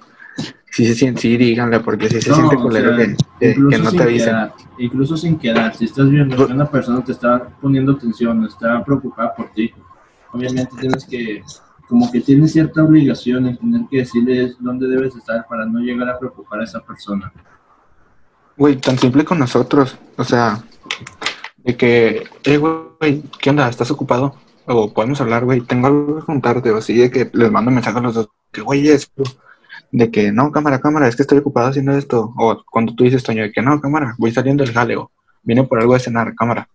sí 0.73 0.87
se 0.87 0.95
siente, 0.95 1.21
sí, 1.21 1.37
díganle, 1.37 1.81
porque 1.81 2.09
sí 2.09 2.21
se 2.21 2.31
No, 2.31 2.37
siente 2.37 2.57
o 2.57 2.63
culero 2.63 2.97
sea, 2.97 3.07
que, 3.07 3.17
que- 3.39 3.51
incluso 3.51 3.77
que 3.79 3.83
no 3.85 3.91
te 3.93 4.03
avisen. 4.03 4.29
quedar, 4.29 4.55
incluso 4.79 5.17
sin 5.17 5.39
quedar, 5.39 5.75
si 5.77 5.85
estás 5.85 6.09
viendo 6.11 6.47
que 6.47 6.53
una 6.53 6.67
persona 6.71 7.05
te 7.05 7.13
está 7.13 7.49
poniendo 7.61 7.93
atención, 7.93 8.45
está 8.45 8.83
preocupada 8.85 9.35
por 9.35 9.51
ti, 9.53 9.73
obviamente 10.33 10.75
tienes 10.81 11.05
que, 11.05 11.43
como 11.89 12.11
que 12.11 12.21
tienes 12.23 12.53
cierta 12.53 12.83
obligación 12.83 13.47
en 13.47 13.57
tener 13.59 13.83
que 13.91 13.99
decirles 13.99 14.57
dónde 14.59 14.89
debes 14.89 15.15
estar 15.15 15.47
para 15.47 15.67
no 15.67 15.79
llegar 15.81 16.09
a 16.09 16.19
preocupar 16.19 16.61
a 16.61 16.65
esa 16.65 16.81
persona. 16.81 17.31
Güey, 18.57 18.77
tan 18.77 18.99
simple 18.99 19.25
con 19.25 19.39
nosotros. 19.39 19.97
O 20.17 20.25
sea, 20.25 20.63
de 21.59 21.77
que, 21.77 22.25
eh, 22.45 22.57
güey, 22.57 23.23
¿qué 23.41 23.51
onda? 23.51 23.69
¿Estás 23.69 23.91
ocupado? 23.91 24.35
O 24.67 24.93
podemos 24.93 25.21
hablar, 25.21 25.45
güey, 25.45 25.61
tengo 25.63 25.87
algo 25.89 26.19
que 26.21 26.25
contarte. 26.27 26.71
O 26.71 26.77
así 26.79 26.95
de 26.95 27.11
que 27.11 27.31
les 27.33 27.51
mando 27.51 27.71
mensajes 27.71 27.99
a 27.99 28.03
los 28.03 28.15
dos. 28.15 28.29
Que, 28.53 28.61
güey, 28.61 28.89
es 28.89 29.11
de 29.93 30.11
que 30.11 30.33
no, 30.33 30.51
cámara, 30.51 30.81
cámara, 30.81 31.07
es 31.07 31.15
que 31.15 31.23
estoy 31.23 31.39
ocupado 31.39 31.69
haciendo 31.69 31.93
esto. 31.93 32.33
O 32.39 32.65
cuando 32.71 32.95
tú 32.95 33.05
dices, 33.05 33.23
Toño, 33.23 33.43
de 33.43 33.53
que 33.53 33.61
no, 33.61 33.79
cámara, 33.81 34.15
voy 34.19 34.33
saliendo 34.33 34.65
del 34.65 34.73
jaleo. 34.73 35.13
Vine 35.43 35.65
por 35.65 35.79
algo 35.79 35.93
de 35.93 36.01
cenar, 36.01 36.35
cámara. 36.35 36.69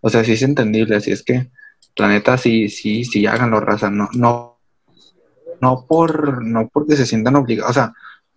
O 0.00 0.08
sea, 0.08 0.24
sí 0.24 0.32
es 0.32 0.42
entendible. 0.42 0.96
Así 0.96 1.12
es 1.12 1.22
que, 1.22 1.50
la 1.96 2.08
neta, 2.08 2.38
sí, 2.38 2.70
sí, 2.70 3.04
sí, 3.04 3.26
háganlo, 3.26 3.60
raza. 3.60 3.90
No, 3.90 4.08
no, 4.14 4.58
no 5.60 5.86
por, 5.86 6.42
no 6.42 6.68
porque 6.72 6.96
se 6.96 7.04
sientan 7.04 7.36
obligados. 7.36 7.72
O 7.72 7.74
sea, 7.74 7.92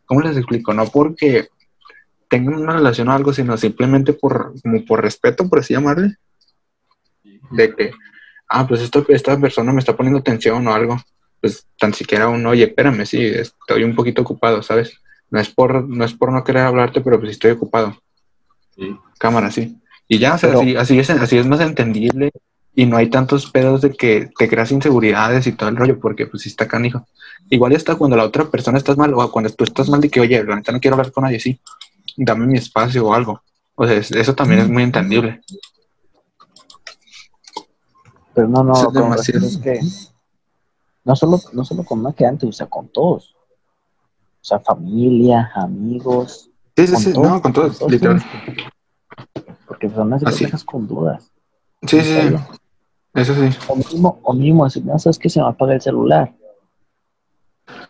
¿cómo 0.05 0.19
les 0.21 0.35
explico? 0.35 0.73
No 0.73 0.85
porque 0.87 1.47
tengan 2.27 2.55
una 2.55 2.73
relación 2.73 3.07
o 3.07 3.13
algo, 3.13 3.31
sino 3.31 3.55
simplemente 3.55 4.11
por, 4.11 4.53
como 4.61 4.83
por 4.83 5.01
respeto, 5.01 5.47
por 5.47 5.59
así 5.59 5.73
llamarle, 5.73 6.17
de 7.51 7.73
que, 7.73 7.91
ah, 8.49 8.67
pues 8.67 8.81
esta, 8.81 9.01
esta 9.07 9.39
persona 9.39 9.71
me 9.71 9.79
está 9.79 9.95
poniendo 9.95 10.19
atención 10.19 10.67
o 10.67 10.73
algo, 10.73 10.97
pues 11.45 11.67
tan 11.77 11.93
siquiera 11.93 12.27
un, 12.27 12.43
oye, 12.47 12.63
espérame, 12.63 13.05
sí, 13.05 13.23
estoy 13.23 13.83
un 13.83 13.93
poquito 13.93 14.23
ocupado, 14.23 14.63
¿sabes? 14.63 14.99
No 15.29 15.39
es 15.39 15.47
por 15.47 15.87
no, 15.87 16.03
es 16.03 16.11
por 16.13 16.31
no 16.31 16.43
querer 16.43 16.63
hablarte, 16.63 17.01
pero 17.01 17.19
pues 17.19 17.33
estoy 17.33 17.51
ocupado, 17.51 17.95
Sí. 18.75 18.97
cámara, 19.19 19.51
sí. 19.51 19.77
Y 20.07 20.17
ya, 20.17 20.33
o 20.33 20.37
sea, 20.39 20.49
Pero- 20.49 20.61
así, 20.61 20.75
así, 20.75 20.97
es, 20.99 21.09
así 21.11 21.37
es 21.37 21.45
más 21.45 21.59
entendible 21.61 22.31
y 22.73 22.87
no 22.87 22.97
hay 22.97 23.11
tantos 23.11 23.51
pedos 23.51 23.81
de 23.81 23.91
que 23.91 24.31
te 24.39 24.47
creas 24.49 24.71
inseguridades 24.71 25.45
y 25.45 25.51
todo 25.51 25.69
el 25.69 25.75
rollo, 25.75 25.99
porque 25.99 26.25
pues 26.25 26.41
sí 26.41 26.49
está 26.49 26.67
canijo. 26.67 27.05
Igual 27.51 27.73
ya 27.73 27.77
está 27.77 27.93
cuando 27.95 28.17
la 28.17 28.23
otra 28.23 28.45
persona 28.45 28.79
estás 28.79 28.97
mal, 28.97 29.13
o 29.13 29.31
cuando 29.31 29.51
tú 29.51 29.65
estás 29.65 29.87
mal 29.87 30.01
de 30.01 30.09
que, 30.09 30.21
oye, 30.21 30.43
la 30.43 30.55
neta 30.55 30.71
no 30.71 30.79
quiero 30.79 30.95
hablar 30.95 31.11
con 31.11 31.25
nadie, 31.25 31.39
sí, 31.39 31.59
dame 32.17 32.47
mi 32.47 32.57
espacio 32.57 33.05
o 33.05 33.13
algo. 33.13 33.43
O 33.75 33.85
sea, 33.85 33.95
es- 33.97 34.09
eso 34.11 34.33
también 34.33 34.61
es 34.61 34.67
muy 34.69 34.81
entendible. 34.81 35.41
Pero 38.33 38.47
no, 38.47 38.63
no, 38.63 38.73
es 39.13 39.27
refiero 39.27 39.45
es 39.45 39.57
que 39.57 39.79
no 41.05 41.15
solo, 41.15 41.39
no 41.53 41.63
solo 41.63 41.83
con 41.83 41.99
una 41.99 42.13
que 42.13 42.25
antes, 42.25 42.49
o 42.49 42.51
sea, 42.51 42.67
con 42.67 42.87
todos. 42.89 43.35
O 43.37 44.47
sea, 44.47 44.59
familia, 44.59 45.51
amigos. 45.55 46.49
Sí, 46.75 46.87
sí, 46.87 46.93
con 46.93 47.01
sí, 47.01 47.13
todos, 47.13 47.27
no, 47.29 47.41
con 47.41 47.53
todos, 47.53 47.81
literal. 47.89 48.21
tienes 48.21 48.55
que- 48.57 49.55
Porque 49.67 49.89
son 49.89 50.09
las 50.09 50.23
Así. 50.23 50.45
con 50.65 50.87
dudas. 50.87 51.31
Sí, 51.87 51.97
¿en 51.97 52.03
sí, 52.37 52.43
eso 53.13 53.33
sí. 53.33 53.57
O 53.67 53.75
mismo, 53.75 54.19
o 54.23 54.33
mismo, 54.33 54.69
si 54.69 54.81
no 54.81 54.99
sabes 54.99 55.17
que 55.17 55.29
se 55.29 55.39
me 55.39 55.47
apaga 55.47 55.73
el 55.73 55.81
celular. 55.81 56.33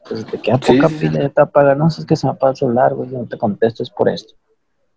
Pues 0.07 0.26
te 0.26 0.39
queda 0.39 0.57
poca 0.57 0.88
sí, 0.89 0.95
sí. 0.99 1.07
pila, 1.07 1.22
ya 1.24 1.30
te 1.30 1.41
apaga, 1.41 1.76
no 1.76 1.89
sabes 1.89 2.05
que 2.05 2.16
se 2.16 2.28
me 2.28 2.34
apaga 2.34 2.51
el 2.51 2.57
celular, 2.57 2.93
güey, 2.93 3.09
yo 3.09 3.18
no 3.20 3.26
te 3.26 3.38
contesto, 3.38 3.82
es 3.84 3.89
por 3.89 4.07
esto. 4.09 4.36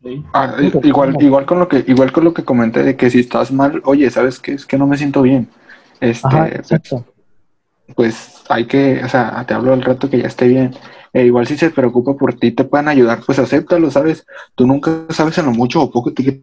Sí. 0.02 0.22
Ah, 0.32 0.56
igual, 0.82 1.12
¿cómo? 1.14 1.26
igual 1.26 1.46
con 1.46 1.58
lo 1.58 1.66
que, 1.68 1.84
igual 1.88 2.12
con 2.12 2.24
lo 2.24 2.34
que 2.34 2.44
comenté 2.44 2.82
de 2.84 2.96
que 2.96 3.10
si 3.10 3.20
estás 3.20 3.50
mal, 3.50 3.80
oye, 3.84 4.08
¿sabes 4.10 4.38
qué? 4.38 4.52
Es 4.52 4.66
que 4.66 4.78
no 4.78 4.86
me 4.86 4.96
siento 4.96 5.22
bien. 5.22 5.48
Este, 6.00 6.28
Ajá, 6.28 6.48
exacto. 6.48 7.04
pues 7.04 7.17
hay 8.48 8.66
que, 8.66 9.02
o 9.04 9.08
sea, 9.08 9.44
te 9.46 9.54
hablo 9.54 9.72
al 9.72 9.82
rato 9.82 10.08
que 10.10 10.18
ya 10.18 10.26
esté 10.28 10.46
bien. 10.48 10.74
E 11.12 11.24
igual 11.24 11.46
si 11.46 11.56
se 11.56 11.70
preocupa 11.70 12.14
por 12.16 12.34
ti, 12.34 12.52
te 12.52 12.64
pueden 12.64 12.88
ayudar, 12.88 13.20
pues 13.24 13.38
acéptalo, 13.38 13.90
¿sabes? 13.90 14.26
Tú 14.54 14.66
nunca 14.66 15.06
sabes 15.10 15.38
en 15.38 15.46
lo 15.46 15.52
mucho 15.52 15.80
o 15.82 15.90
poco 15.90 16.12
que... 16.12 16.42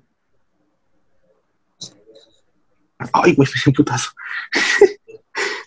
Ay, 3.13 3.33
güey, 3.35 3.47
me 3.47 3.61
un 3.67 3.73
putazo. 3.73 4.09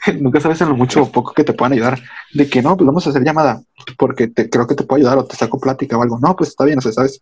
nunca 0.21 0.41
sabes 0.41 0.61
en 0.61 0.69
lo 0.71 0.77
mucho 0.77 1.03
o 1.03 1.13
poco 1.13 1.33
que 1.35 1.45
te 1.45 1.53
puedan 1.53 1.73
ayudar. 1.75 2.01
De 2.33 2.49
que 2.49 2.63
no, 2.63 2.77
pues 2.77 2.87
vamos 2.87 3.07
a 3.07 3.11
hacer 3.11 3.23
llamada 3.23 3.63
porque 3.97 4.29
te, 4.29 4.49
creo 4.51 4.67
que 4.67 4.75
te 4.75 4.85
puedo 4.85 4.99
ayudar 4.99 5.19
o 5.19 5.25
te 5.27 5.37
saco 5.37 5.61
plática 5.61 5.97
o 5.99 6.03
algo. 6.03 6.19
No, 6.19 6.35
pues 6.37 6.51
está 6.51 6.65
bien, 6.65 6.79
o 6.79 6.83
sea, 6.83 6.93
sabes, 6.93 7.21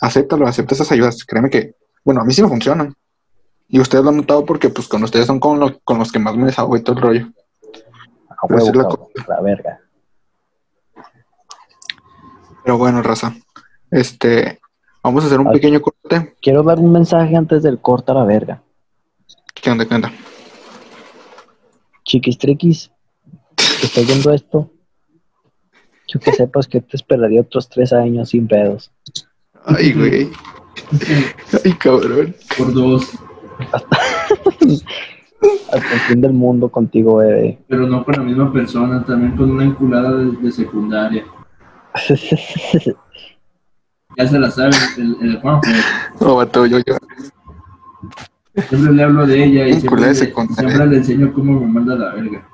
acéptalo, 0.00 0.46
acepta 0.46 0.74
esas 0.74 0.90
ayudas. 0.92 1.24
Créeme 1.24 1.50
que, 1.50 1.74
bueno, 2.04 2.20
a 2.20 2.24
mí 2.24 2.32
sí 2.32 2.42
me 2.42 2.48
funcionan. 2.48 2.94
Y 3.68 3.80
ustedes 3.80 4.02
lo 4.04 4.10
han 4.10 4.16
notado 4.16 4.44
porque, 4.46 4.70
pues, 4.70 4.88
con 4.88 5.02
ustedes 5.02 5.26
son 5.26 5.40
con, 5.40 5.60
lo- 5.60 5.78
con 5.80 5.98
los 5.98 6.10
que 6.10 6.18
más 6.18 6.36
me 6.36 6.46
desahogo 6.46 6.76
y 6.76 6.82
todo 6.82 6.96
el 6.96 7.02
rollo. 7.02 7.28
A 8.42 8.46
Pues, 8.46 8.64
huevo, 8.64 8.78
la 8.78 8.82
cabrón, 8.88 9.08
la 9.28 9.40
verga. 9.40 9.80
Pero 12.64 12.78
bueno, 12.78 13.02
raza, 13.02 13.34
este, 13.90 14.60
vamos 15.02 15.24
a 15.24 15.26
hacer 15.26 15.40
un 15.40 15.48
Ay. 15.48 15.54
pequeño 15.54 15.80
corte. 15.80 16.34
Quiero 16.42 16.62
dar 16.62 16.78
un 16.78 16.92
mensaje 16.92 17.34
antes 17.36 17.62
del 17.62 17.80
corte 17.80 18.12
a 18.12 18.14
la 18.14 18.24
verga. 18.24 18.62
¿Qué 19.54 19.70
onda, 19.70 19.86
qué 19.86 19.94
onda? 19.94 20.12
Chiquis 22.04 22.38
triquis, 22.38 22.90
que 23.56 23.86
estás 23.86 24.06
viendo 24.06 24.32
esto, 24.32 24.70
yo 26.06 26.20
que 26.20 26.32
sepas 26.32 26.66
que 26.68 26.80
te 26.80 26.96
esperaría 26.96 27.40
otros 27.42 27.68
tres 27.68 27.92
años 27.92 28.30
sin 28.30 28.46
pedos. 28.48 28.90
Ay, 29.64 29.92
güey. 29.92 30.30
Ay, 31.64 31.72
cabrón. 31.74 32.34
Por 32.56 32.72
dos, 32.72 33.10
Hasta 33.72 33.98
el 35.40 35.80
fin 36.08 36.20
del 36.20 36.32
mundo 36.32 36.68
contigo, 36.68 37.16
bebé. 37.16 37.58
pero 37.68 37.86
no 37.86 38.04
con 38.04 38.14
la 38.16 38.22
misma 38.22 38.52
persona, 38.52 39.04
también 39.04 39.36
con 39.36 39.50
una 39.50 39.64
enculada 39.64 40.14
de, 40.16 40.32
de 40.32 40.52
secundaria. 40.52 41.24
Ya 44.16 44.26
se 44.26 44.38
la 44.38 44.50
sabe 44.50 44.70
el, 44.96 45.16
el 45.20 45.40
Juanjo. 45.40 45.62
No, 46.20 46.36
vato, 46.36 46.66
yo, 46.66 46.78
yo. 46.78 46.96
Siempre 48.68 48.92
le 48.92 49.02
hablo 49.04 49.26
de 49.26 49.44
ella 49.44 49.68
y 49.68 49.74
siempre 49.80 50.00
le, 50.00 50.14
secundaria. 50.14 50.56
siempre 50.70 50.86
le 50.88 50.96
enseño 50.96 51.32
cómo 51.32 51.60
me 51.60 51.66
manda 51.68 51.94
la 51.94 52.14
verga. 52.14 52.48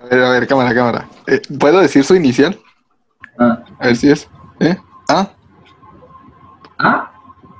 A 0.00 0.06
ver, 0.14 0.22
a 0.22 0.30
ver, 0.30 0.46
cámara, 0.46 0.72
cámara. 0.74 1.08
Eh, 1.26 1.40
¿Puedo 1.58 1.80
decir 1.80 2.04
su 2.04 2.14
inicial? 2.14 2.56
Ah, 3.38 3.64
A 3.80 3.86
ver 3.86 3.96
si 3.96 4.10
es. 4.10 4.28
¿Eh? 4.60 4.76
¿Ah? 5.08 5.28
ah, 6.78 7.10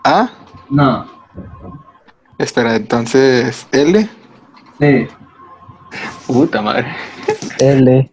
¿Ah? 0.04 0.30
no, 0.68 1.06
Espera, 2.40 2.76
entonces, 2.76 3.66
L. 3.70 4.08
sí, 4.80 5.06
Puta 6.26 6.62
madre. 6.62 6.86
L. 7.58 8.10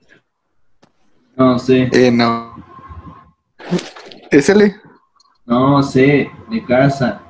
no 1.37 1.57
sé, 1.57 1.89
Eh, 1.93 2.11
no. 2.11 2.53
¿Es 4.29 4.49
L? 4.49 4.75
no 5.45 5.81
sé, 5.81 6.29
de 6.49 6.65
casa. 6.65 7.21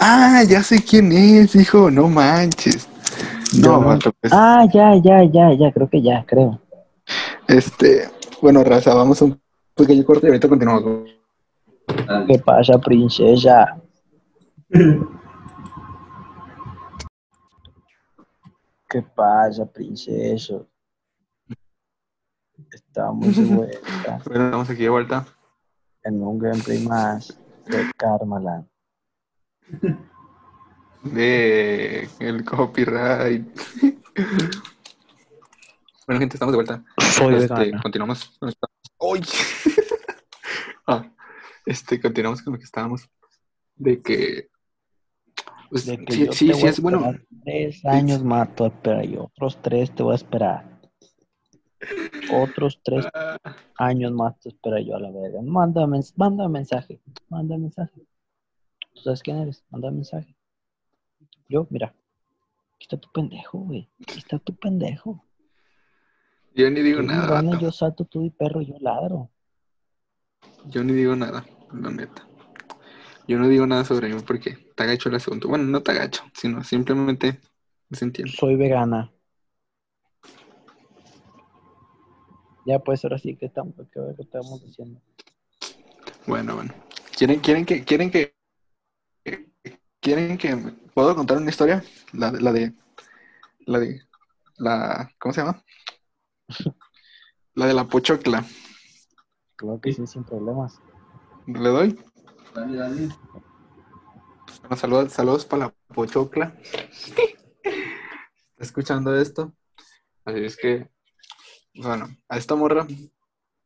Ah, 0.00 0.42
ya 0.48 0.62
sé 0.62 0.82
quién 0.82 1.12
es, 1.12 1.54
hijo. 1.54 1.90
No 1.90 2.08
manches. 2.08 2.88
No, 3.60 3.80
no. 3.82 3.98
pues. 3.98 4.32
Ah, 4.32 4.64
ya, 4.72 4.94
ya, 4.96 5.24
ya, 5.24 5.52
ya, 5.52 5.70
creo 5.72 5.90
que 5.90 6.00
ya, 6.00 6.24
creo. 6.26 6.58
Este. 7.46 8.08
Bueno, 8.40 8.64
raza, 8.64 8.94
vamos 8.94 9.20
a 9.20 9.26
un 9.26 9.38
pequeño 9.74 10.04
corte 10.06 10.26
y 10.26 10.30
ahorita 10.30 10.48
continuamos. 10.48 11.10
¿Qué 12.26 12.38
pasa, 12.38 12.78
princesa? 12.78 13.76
¿Qué 18.88 19.02
pasa, 19.02 19.70
princesa? 19.70 20.64
Estamos 22.70 23.36
de 23.36 23.44
vuelta 23.54 24.22
Bueno, 24.24 24.44
estamos 24.46 24.70
aquí 24.70 24.82
de 24.84 24.88
vuelta. 24.88 25.26
en 26.04 26.22
un 26.22 26.38
gameplay 26.38 26.82
más 26.84 27.38
de 27.66 27.90
Karmaland. 27.98 28.66
De 31.02 32.08
el 32.18 32.44
copyright. 32.46 33.46
bueno, 36.06 36.20
gente, 36.20 36.36
estamos 36.36 36.52
de 36.52 36.56
vuelta. 36.56 36.82
Soy 37.12 37.34
Este, 37.34 37.72
continuamos 37.82 38.38
¡Ay! 39.00 39.20
Ah, 40.90 41.04
este, 41.66 42.00
continuamos 42.00 42.40
con 42.40 42.54
lo 42.54 42.58
que 42.58 42.64
estábamos. 42.64 43.06
De 43.76 44.00
que. 44.00 44.48
Pues, 45.70 45.86
De 45.86 46.04
que 46.04 46.12
sí, 46.14 46.24
yo 46.26 46.32
sí, 46.32 46.46
te 46.46 46.52
sí, 46.54 46.60
voy 46.60 46.68
a 46.68 46.70
es 46.70 46.80
bueno. 46.80 47.12
Tres 47.44 47.84
años 47.84 48.24
más 48.24 48.54
te 48.54 48.66
espera 48.66 49.04
y 49.04 49.16
otros 49.16 49.60
tres 49.62 49.94
te 49.94 50.02
voy 50.02 50.12
a 50.12 50.16
esperar. 50.16 50.78
Otros 52.32 52.80
tres 52.82 53.06
Ah, 53.14 53.36
años 53.76 54.12
más 54.12 54.38
te 54.40 54.48
espera 54.50 54.80
yo 54.80 54.96
a 54.96 55.00
la 55.00 55.10
verga. 55.10 55.40
Manda, 55.42 55.86
manda 56.16 56.48
mensaje. 56.48 57.00
Manda 57.28 57.56
mensaje. 57.58 58.06
¿Tú 58.94 59.02
sabes 59.02 59.22
quién 59.22 59.38
eres? 59.38 59.64
Manda 59.70 59.90
mensaje. 59.90 60.34
Yo, 61.48 61.66
mira. 61.70 61.94
Aquí 62.74 62.84
está 62.84 62.96
tu 62.96 63.10
pendejo, 63.12 63.58
güey. 63.58 63.88
Aquí 64.00 64.18
está 64.18 64.38
tu 64.38 64.54
pendejo. 64.54 65.24
Yo 66.54 66.70
ni 66.70 66.80
digo 66.80 67.02
nada. 67.02 67.42
gana, 67.42 67.60
yo 67.60 67.72
salto 67.72 68.04
tú 68.04 68.22
y 68.24 68.30
perro, 68.30 68.60
yo 68.62 68.76
ladro. 68.80 69.30
Yo 70.66 70.84
ni 70.84 70.92
digo 70.92 71.16
nada, 71.16 71.44
la 71.72 71.90
neta. 71.90 72.27
Yo 73.28 73.38
no 73.38 73.46
digo 73.46 73.66
nada 73.66 73.84
sobre 73.84 74.08
mí 74.08 74.18
porque 74.26 74.56
te 74.74 74.82
agacho 74.82 75.10
el 75.10 75.16
asunto. 75.16 75.48
Bueno, 75.48 75.64
no 75.64 75.82
te 75.82 75.90
agacho, 75.92 76.24
sino 76.32 76.64
simplemente 76.64 77.38
se 77.92 78.06
entiende. 78.06 78.32
Soy 78.32 78.56
vegana. 78.56 79.12
Ya 82.64 82.78
pues 82.78 83.04
ahora 83.04 83.18
sí 83.18 83.36
que 83.36 83.44
estamos, 83.46 83.74
que 83.92 84.22
estamos 84.22 84.64
diciendo. 84.64 84.98
Bueno, 86.26 86.54
bueno. 86.56 86.72
¿Quieren, 87.18 87.40
quieren 87.40 87.66
que, 87.66 87.84
quieren 87.84 88.10
que, 88.10 88.34
quieren 90.00 90.38
que, 90.38 90.56
puedo 90.94 91.14
contar 91.14 91.36
una 91.36 91.50
historia? 91.50 91.84
La, 92.14 92.30
de- 92.30 92.40
la 92.40 92.52
de, 92.52 92.72
la 93.66 93.78
de, 93.78 94.00
la, 94.56 95.10
¿cómo 95.18 95.34
se 95.34 95.42
llama? 95.42 95.62
La 97.54 97.66
de 97.66 97.74
la 97.74 97.88
pochocla. 97.88 98.44
Claro 99.56 99.80
que 99.80 99.92
sí, 99.92 100.06
sin 100.06 100.22
problemas. 100.22 100.80
¿Le 101.46 101.68
doy? 101.70 101.98
Bueno, 102.54 103.14
saludos, 104.76 105.12
saludos 105.12 105.44
para 105.44 105.66
la 105.66 105.74
pochocla. 105.94 106.56
¿Está 106.62 107.22
escuchando 108.58 109.16
esto? 109.16 109.54
Así 110.24 110.44
es 110.44 110.56
que, 110.56 110.88
bueno, 111.74 112.08
a 112.28 112.38
esta 112.38 112.54
morra, 112.54 112.86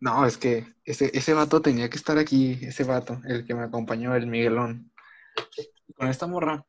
no, 0.01 0.27
es 0.27 0.37
que 0.37 0.75
ese, 0.85 1.17
ese 1.17 1.33
vato 1.33 1.63
tenía 1.63 1.89
que 1.89 1.97
estar 1.97 2.19
aquí, 2.19 2.59
ese 2.63 2.85
vato, 2.85 3.21
el 3.25 3.47
que 3.47 3.55
me 3.55 3.63
acompañó, 3.63 4.15
el 4.15 4.27
Miguelón. 4.27 4.93
Con 5.97 6.09
esta 6.09 6.27
morra, 6.27 6.67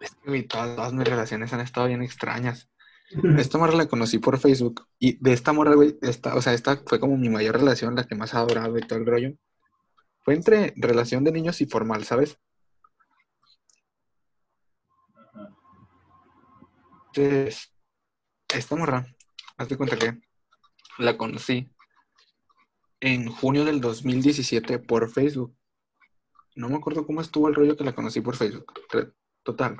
es 0.00 0.14
que 0.14 0.42
todas, 0.42 0.76
todas 0.76 0.92
mis 0.92 1.08
relaciones 1.08 1.52
han 1.52 1.60
estado 1.60 1.88
bien 1.88 2.02
extrañas. 2.02 2.70
Esta 3.38 3.58
morra 3.58 3.74
la 3.74 3.88
conocí 3.88 4.18
por 4.18 4.38
Facebook 4.38 4.86
y 4.98 5.16
de 5.22 5.32
esta 5.32 5.54
morra, 5.54 5.74
güey, 5.74 5.96
esta, 6.02 6.34
o 6.34 6.42
sea, 6.42 6.52
esta 6.52 6.82
fue 6.84 7.00
como 7.00 7.16
mi 7.16 7.30
mayor 7.30 7.58
relación, 7.58 7.94
la 7.94 8.04
que 8.04 8.14
más 8.14 8.34
ha 8.34 8.40
adorado 8.40 8.76
y 8.76 8.82
todo 8.82 8.98
el 8.98 9.06
rollo. 9.06 9.34
Entre 10.30 10.72
relación 10.76 11.24
de 11.24 11.32
niños 11.32 11.60
y 11.60 11.66
formal, 11.66 12.04
¿sabes? 12.04 12.38
Entonces, 17.14 17.72
esta 18.54 18.76
morra, 18.76 19.06
haz 19.56 19.68
de 19.68 19.76
cuenta 19.76 19.98
que 19.98 20.20
la 20.98 21.16
conocí 21.16 21.70
en 23.00 23.28
junio 23.28 23.64
del 23.64 23.80
2017 23.80 24.78
por 24.78 25.10
Facebook. 25.10 25.56
No 26.54 26.68
me 26.68 26.76
acuerdo 26.76 27.06
cómo 27.06 27.20
estuvo 27.20 27.48
el 27.48 27.54
rollo 27.54 27.76
que 27.76 27.84
la 27.84 27.94
conocí 27.94 28.20
por 28.20 28.36
Facebook. 28.36 28.72
Total. 29.42 29.76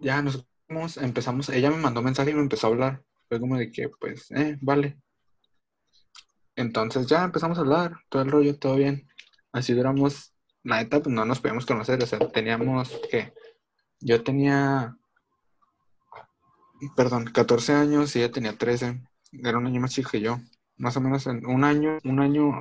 Ya 0.00 0.22
nos 0.22 0.46
empezamos, 0.98 1.48
ella 1.48 1.70
me 1.70 1.78
mandó 1.78 2.02
mensaje 2.02 2.30
y 2.30 2.34
me 2.34 2.40
empezó 2.40 2.66
a 2.66 2.70
hablar. 2.70 3.04
Fue 3.28 3.40
como 3.40 3.56
de 3.56 3.70
que, 3.70 3.88
pues, 3.88 4.30
eh, 4.30 4.58
vale. 4.60 4.98
Entonces 6.60 7.06
ya 7.06 7.24
empezamos 7.24 7.58
a 7.58 7.62
hablar, 7.62 7.96
todo 8.08 8.22
el 8.22 8.30
rollo, 8.30 8.58
todo 8.58 8.76
bien. 8.76 9.08
Así 9.50 9.72
duramos, 9.72 10.32
la 10.62 10.76
neta, 10.76 11.00
pues 11.00 11.14
no 11.14 11.24
nos 11.24 11.40
podíamos 11.40 11.64
conocer, 11.64 12.02
o 12.02 12.06
sea, 12.06 12.18
teníamos 12.18 13.00
que, 13.10 13.32
yo 14.00 14.22
tenía 14.22 14.96
perdón, 16.96 17.24
14 17.26 17.72
años 17.72 18.14
y 18.14 18.20
ella 18.20 18.32
tenía 18.32 18.56
13. 18.56 19.00
Era 19.32 19.58
un 19.58 19.66
año 19.66 19.80
más 19.80 19.92
chico 19.92 20.10
que 20.10 20.20
yo. 20.20 20.38
Más 20.76 20.96
o 20.96 21.00
menos 21.00 21.26
en 21.26 21.44
un 21.46 21.64
año, 21.64 21.98
un 22.04 22.20
año, 22.20 22.52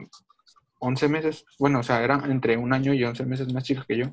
11 0.79 1.07
meses. 1.07 1.45
Bueno, 1.57 1.79
o 1.79 1.83
sea, 1.83 2.03
era 2.03 2.21
entre 2.25 2.57
un 2.57 2.73
año 2.73 2.93
y 2.93 3.03
11 3.03 3.25
meses 3.25 3.53
más 3.53 3.63
chica 3.63 3.85
que 3.87 3.97
yo. 3.97 4.05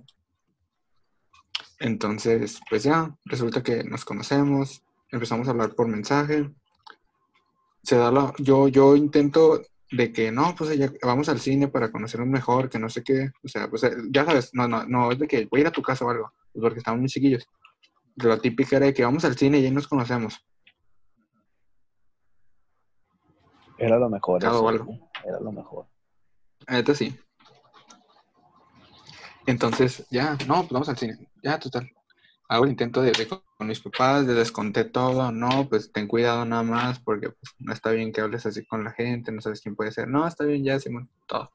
Entonces, 1.79 2.61
pues 2.69 2.85
ya, 2.85 3.15
resulta 3.25 3.63
que 3.63 3.85
nos 3.85 4.05
conocemos, 4.05 4.83
empezamos 5.11 5.47
a 5.47 5.51
hablar 5.51 5.75
por 5.75 5.89
mensaje. 5.89 6.51
Se 7.83 7.97
da 7.97 8.11
la, 8.11 8.33
yo, 8.39 8.69
yo 8.69 8.97
intento 8.97 9.61
de 9.91 10.13
que 10.13 10.33
no, 10.33 10.55
pues 10.57 10.77
ya 10.77 10.91
vamos 11.03 11.29
al 11.29 11.41
cine 11.41 11.69
para 11.69 11.93
conocernos 11.93 12.29
mejor, 12.29 12.69
que 12.69 12.79
no 12.79 12.89
sé 12.89 13.03
qué. 13.03 13.31
O 13.43 13.49
sea, 13.49 13.69
pues 13.69 13.85
eh, 13.85 13.93
ya 14.11 14.25
sabes, 14.25 14.51
no, 14.53 14.67
no, 14.67 14.85
no, 14.85 15.13
es 15.13 15.19
de 15.19 15.29
que 15.29 15.47
voy 15.47 15.61
a 15.61 15.63
ir 15.63 15.67
a 15.69 15.73
tu 15.73 15.83
casa 15.83 16.05
o 16.05 16.11
algo, 16.11 16.33
pues 16.53 16.63
porque 16.63 16.79
estamos 16.79 17.01
muy 17.01 17.09
chiquillos. 17.09 17.49
La 18.17 18.39
típica 18.39 18.77
era 18.77 18.87
de 18.87 18.95
que 18.95 19.05
vamos 19.05 19.25
al 19.25 19.37
cine 19.37 19.59
y 19.59 19.67
ahí 19.67 19.71
nos 19.71 19.89
conocemos. 19.89 20.45
Era 23.79 23.99
lo 23.99 24.09
mejor. 24.09 24.41
Claro, 24.41 24.57
eso, 24.57 24.69
algo. 24.69 24.85
güey. 24.87 25.01
Era 25.25 25.41
lo 25.41 25.53
mejor. 25.53 25.87
Neta 26.69 26.95
sí. 26.95 27.15
Entonces, 29.45 30.07
ya, 30.11 30.37
no, 30.49 30.61
pues 30.61 30.71
vamos 30.71 30.89
al 30.89 30.97
cine. 30.97 31.29
Ya, 31.43 31.59
total. 31.59 31.89
hago 32.49 32.65
el 32.65 32.71
intento 32.71 33.03
de, 33.03 33.13
de 33.13 33.29
con 33.57 33.69
mis 33.69 33.81
papás, 33.81 34.27
de 34.27 34.35
desconté 34.35 34.85
todo, 34.85 35.33
no, 35.33 35.69
pues 35.69 35.91
ten 35.91 36.07
cuidado 36.07 36.45
nada 36.45 36.63
más, 36.63 37.01
porque 37.01 37.31
pues, 37.31 37.55
no 37.59 37.73
está 37.73 37.91
bien 37.91 38.13
que 38.13 38.21
hables 38.21 38.45
así 38.45 38.65
con 38.65 38.85
la 38.85 38.93
gente, 38.93 39.33
no 39.33 39.41
sabes 39.41 39.61
quién 39.61 39.75
puede 39.75 39.93
ser. 39.93 40.09
No, 40.09 40.27
está 40.27 40.45
bien 40.45 40.63
ya, 40.65 40.79
Simón, 40.79 41.09
todo, 41.27 41.51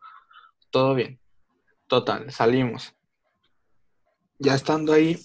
todo 0.71 0.95
bien. 0.95 1.19
Total, 1.87 2.31
salimos. 2.31 2.95
Ya 4.39 4.55
estando 4.55 4.93
ahí, 4.93 5.19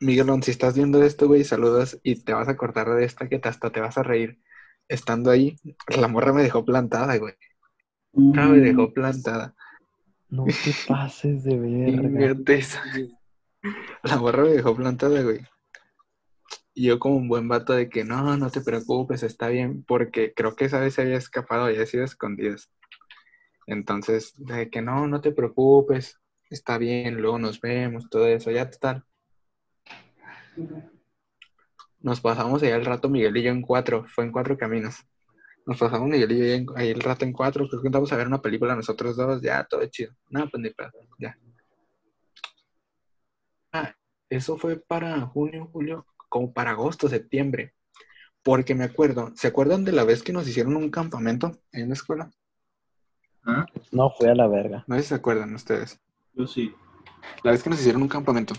Miguelón, 0.00 0.42
si 0.42 0.50
estás 0.50 0.74
viendo 0.74 1.02
esto, 1.02 1.26
güey, 1.26 1.44
saludas 1.44 1.98
y 2.02 2.16
te 2.16 2.32
vas 2.32 2.48
a 2.48 2.56
cortar 2.56 2.88
de 2.94 3.04
esta 3.04 3.28
que 3.28 3.40
hasta 3.42 3.70
te 3.70 3.80
vas 3.80 3.98
a 3.98 4.02
reír. 4.02 4.40
Estando 4.88 5.30
ahí, 5.30 5.56
la 5.88 6.08
morra 6.08 6.32
me 6.32 6.42
dejó 6.42 6.64
plantada, 6.64 7.16
güey. 7.18 7.34
Me 8.12 8.58
dejó 8.58 8.92
plantada. 8.92 9.54
No 10.28 10.44
te 10.44 10.72
pases 10.88 11.44
de 11.44 11.58
verga. 11.58 12.34
La 14.02 14.16
morra 14.16 14.44
me 14.44 14.50
dejó 14.50 14.74
plantada, 14.74 15.22
güey. 15.22 15.46
Y 16.74 16.86
yo 16.86 16.98
como 16.98 17.16
un 17.16 17.28
buen 17.28 17.48
vato 17.48 17.74
de 17.74 17.88
que 17.88 18.04
no, 18.04 18.36
no 18.36 18.50
te 18.50 18.62
preocupes, 18.62 19.22
está 19.22 19.48
bien, 19.48 19.84
porque 19.84 20.32
creo 20.34 20.56
que 20.56 20.66
esa 20.66 20.80
vez 20.80 20.94
se 20.94 21.02
había 21.02 21.16
escapado, 21.16 21.64
había 21.64 21.84
sido 21.86 22.04
escondidas. 22.04 22.70
Entonces, 23.66 24.34
de 24.36 24.70
que 24.70 24.82
no, 24.82 25.06
no 25.06 25.20
te 25.20 25.32
preocupes, 25.32 26.20
está 26.50 26.78
bien, 26.78 27.20
luego 27.20 27.38
nos 27.38 27.60
vemos, 27.60 28.08
todo 28.10 28.26
eso, 28.26 28.50
ya 28.50 28.70
total. 28.70 29.04
Nos 32.00 32.20
pasamos 32.20 32.62
ahí 32.62 32.70
el 32.70 32.84
rato 32.84 33.08
Miguel 33.08 33.36
y 33.36 33.42
yo 33.42 33.50
en 33.50 33.62
cuatro, 33.62 34.04
fue 34.08 34.24
en 34.24 34.32
cuatro 34.32 34.56
caminos. 34.56 34.96
Nos 35.64 35.78
pasamos 35.78 36.08
Miguel 36.08 36.32
y 36.32 36.64
yo 36.64 36.72
ahí 36.76 36.90
el 36.90 37.00
rato 37.00 37.24
en 37.24 37.32
cuatro, 37.32 37.68
creo 37.68 37.82
que 37.82 37.88
vamos 37.88 38.12
a 38.12 38.16
ver 38.16 38.26
una 38.26 38.42
película 38.42 38.74
nosotros 38.74 39.16
dos, 39.16 39.40
ya, 39.40 39.64
todo 39.64 39.86
chido. 39.86 40.12
No, 40.28 40.48
pues 40.48 40.62
ni 40.62 40.70
pedo, 40.70 40.90
ya. 41.18 41.38
Ah, 43.72 43.94
eso 44.28 44.58
fue 44.58 44.76
para 44.76 45.20
junio, 45.20 45.68
julio, 45.72 46.06
como 46.32 46.54
para 46.54 46.70
agosto, 46.70 47.10
septiembre. 47.10 47.74
Porque 48.42 48.74
me 48.74 48.84
acuerdo, 48.84 49.32
¿se 49.36 49.48
acuerdan 49.48 49.84
de 49.84 49.92
la 49.92 50.02
vez 50.02 50.22
que 50.22 50.32
nos 50.32 50.48
hicieron 50.48 50.76
un 50.76 50.90
campamento 50.90 51.58
en 51.72 51.88
la 51.88 51.94
escuela? 51.94 52.30
¿Ah? 53.44 53.66
No 53.90 54.08
fui 54.10 54.28
a 54.28 54.34
la 54.34 54.48
verga. 54.48 54.82
No 54.86 54.96
sé 54.96 55.02
si 55.02 55.08
se 55.10 55.14
acuerdan 55.16 55.54
ustedes. 55.54 56.00
Yo 56.32 56.46
sí. 56.46 56.74
La 57.44 57.50
vez 57.50 57.62
que 57.62 57.68
nos 57.68 57.78
hicieron 57.78 58.00
un 58.00 58.08
campamento. 58.08 58.54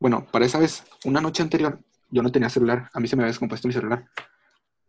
Bueno, 0.00 0.26
para 0.32 0.44
esa 0.44 0.58
vez, 0.58 0.82
una 1.04 1.20
noche 1.20 1.44
anterior, 1.44 1.78
yo 2.10 2.20
no 2.20 2.32
tenía 2.32 2.50
celular. 2.50 2.90
A 2.92 2.98
mí 2.98 3.06
se 3.06 3.14
me 3.14 3.22
había 3.22 3.30
descompuesto 3.30 3.68
mi 3.68 3.74
celular. 3.74 4.06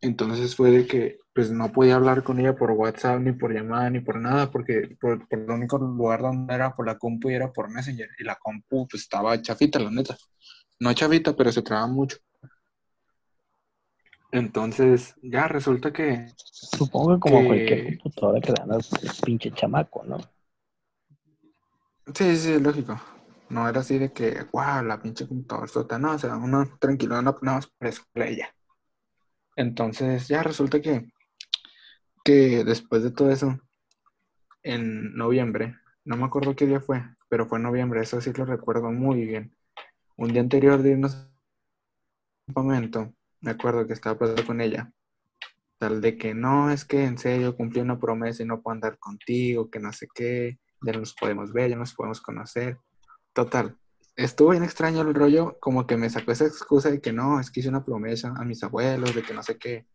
Entonces 0.01 0.55
fue 0.55 0.71
de 0.71 0.87
que 0.87 1.19
pues 1.31 1.51
no 1.51 1.71
podía 1.71 1.95
hablar 1.95 2.23
con 2.23 2.39
ella 2.39 2.55
por 2.55 2.71
WhatsApp, 2.71 3.19
ni 3.19 3.33
por 3.33 3.53
llamada, 3.53 3.91
ni 3.91 3.99
por 3.99 4.19
nada, 4.19 4.49
porque 4.49 4.97
por, 4.99 5.27
por 5.27 5.39
el 5.39 5.51
único 5.51 5.77
lugar 5.77 6.21
donde 6.21 6.55
era 6.55 6.75
por 6.75 6.87
la 6.87 6.97
compu 6.97 7.29
y 7.29 7.35
era 7.35 7.53
por 7.53 7.69
Messenger. 7.69 8.09
Y 8.17 8.23
la 8.23 8.35
compu 8.35 8.87
pues 8.87 9.03
estaba 9.03 9.39
chafita, 9.39 9.77
la 9.77 9.91
neta. 9.91 10.17
No 10.79 10.93
chafita, 10.93 11.35
pero 11.35 11.51
se 11.51 11.61
traba 11.61 11.85
mucho. 11.87 12.17
Entonces, 14.31 15.15
ya 15.23 15.47
resulta 15.47 15.91
que 15.91 16.27
Supongo 16.77 17.15
que 17.15 17.19
como 17.21 17.37
Que- 17.37 17.47
cualquier 17.47 17.83
computadora 17.83 18.41
que 18.41 18.51
le 18.51 18.59
dan 18.59 18.71
al 18.73 18.81
pinche 19.23 19.51
chamaco, 19.51 20.03
¿no? 20.05 20.17
Sí, 22.15 22.35
sí, 22.37 22.59
lógico. 22.59 22.99
No 23.49 23.67
era 23.69 23.81
así 23.81 23.97
de 23.99 24.11
que, 24.11 24.43
wow, 24.51 24.83
la 24.83 24.99
pinche 25.01 25.27
computadora 25.27 25.67
sota. 25.67 25.99
No, 25.99 26.13
o 26.13 26.19
sea, 26.19 26.35
uno 26.37 26.77
tranquilo, 26.79 27.21
no, 27.21 27.35
más 27.41 27.67
por 27.67 27.87
eso, 27.87 28.03
ella. 28.15 28.53
Entonces, 29.57 30.29
ya 30.29 30.43
resulta 30.43 30.81
que, 30.81 31.07
que 32.25 32.63
después 32.65 33.03
de 33.03 33.11
todo 33.11 33.31
eso, 33.31 33.57
en 34.63 35.15
noviembre, 35.15 35.77
no 36.03 36.17
me 36.17 36.25
acuerdo 36.25 36.55
qué 36.57 36.65
día 36.65 36.81
fue, 36.81 37.01
pero 37.29 37.45
fue 37.47 37.57
en 37.59 37.63
noviembre, 37.63 38.01
eso 38.01 38.19
sí 38.19 38.33
lo 38.33 38.43
recuerdo 38.45 38.91
muy 38.91 39.25
bien. 39.25 39.54
Un 40.17 40.29
día 40.29 40.41
anterior 40.41 40.81
de 40.81 40.91
irnos 40.91 41.13
al 41.15 41.29
campamento, 42.47 43.13
me 43.41 43.51
acuerdo 43.51 43.85
que 43.85 43.91
estaba 43.91 44.15
hablando 44.15 44.45
con 44.45 44.61
ella. 44.61 44.89
Tal 45.77 45.99
de 45.99 46.17
que 46.17 46.33
no, 46.33 46.71
es 46.71 46.85
que 46.85 47.03
en 47.03 47.17
serio 47.17 47.57
cumplí 47.57 47.81
una 47.81 47.99
promesa 47.99 48.41
y 48.41 48.45
no 48.45 48.61
puedo 48.61 48.75
andar 48.75 48.97
contigo, 48.97 49.69
que 49.69 49.79
no 49.79 49.91
sé 49.91 50.07
qué, 50.15 50.57
ya 50.81 50.93
no 50.93 50.99
nos 50.99 51.13
podemos 51.13 51.51
ver, 51.51 51.69
ya 51.69 51.75
no 51.75 51.81
nos 51.81 51.93
podemos 51.93 52.21
conocer. 52.21 52.77
Total, 53.33 53.77
estuvo 54.15 54.51
bien 54.51 54.63
extraño 54.63 55.01
el 55.01 55.13
rollo, 55.13 55.57
como 55.59 55.85
que 55.85 55.97
me 55.97 56.09
sacó 56.09 56.31
esa 56.31 56.45
excusa 56.45 56.89
de 56.89 57.01
que 57.01 57.11
no, 57.11 57.41
es 57.41 57.51
que 57.51 57.59
hice 57.59 57.67
una 57.67 57.83
promesa 57.83 58.33
a 58.37 58.45
mis 58.45 58.63
abuelos, 58.63 59.13
de 59.13 59.21
que 59.21 59.33
no 59.33 59.43
sé 59.43 59.57
qué. 59.57 59.85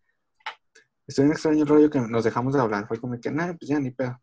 Estuvo 1.07 1.25
bien 1.25 1.33
extraño 1.33 1.63
el 1.63 1.69
rollo 1.69 1.89
que 1.89 1.99
nos 1.99 2.25
dejamos 2.25 2.53
de 2.53 2.61
hablar, 2.61 2.87
fue 2.87 3.01
como 3.01 3.19
que, 3.19 3.31
nada, 3.31 3.55
pues 3.55 3.71
ya 3.71 3.81
ni 3.81 3.91
pedo. 3.91 4.21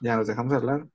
Ya 0.00 0.16
nos 0.16 0.28
dejamos 0.28 0.52
de 0.52 0.58
hablar. 0.58 0.86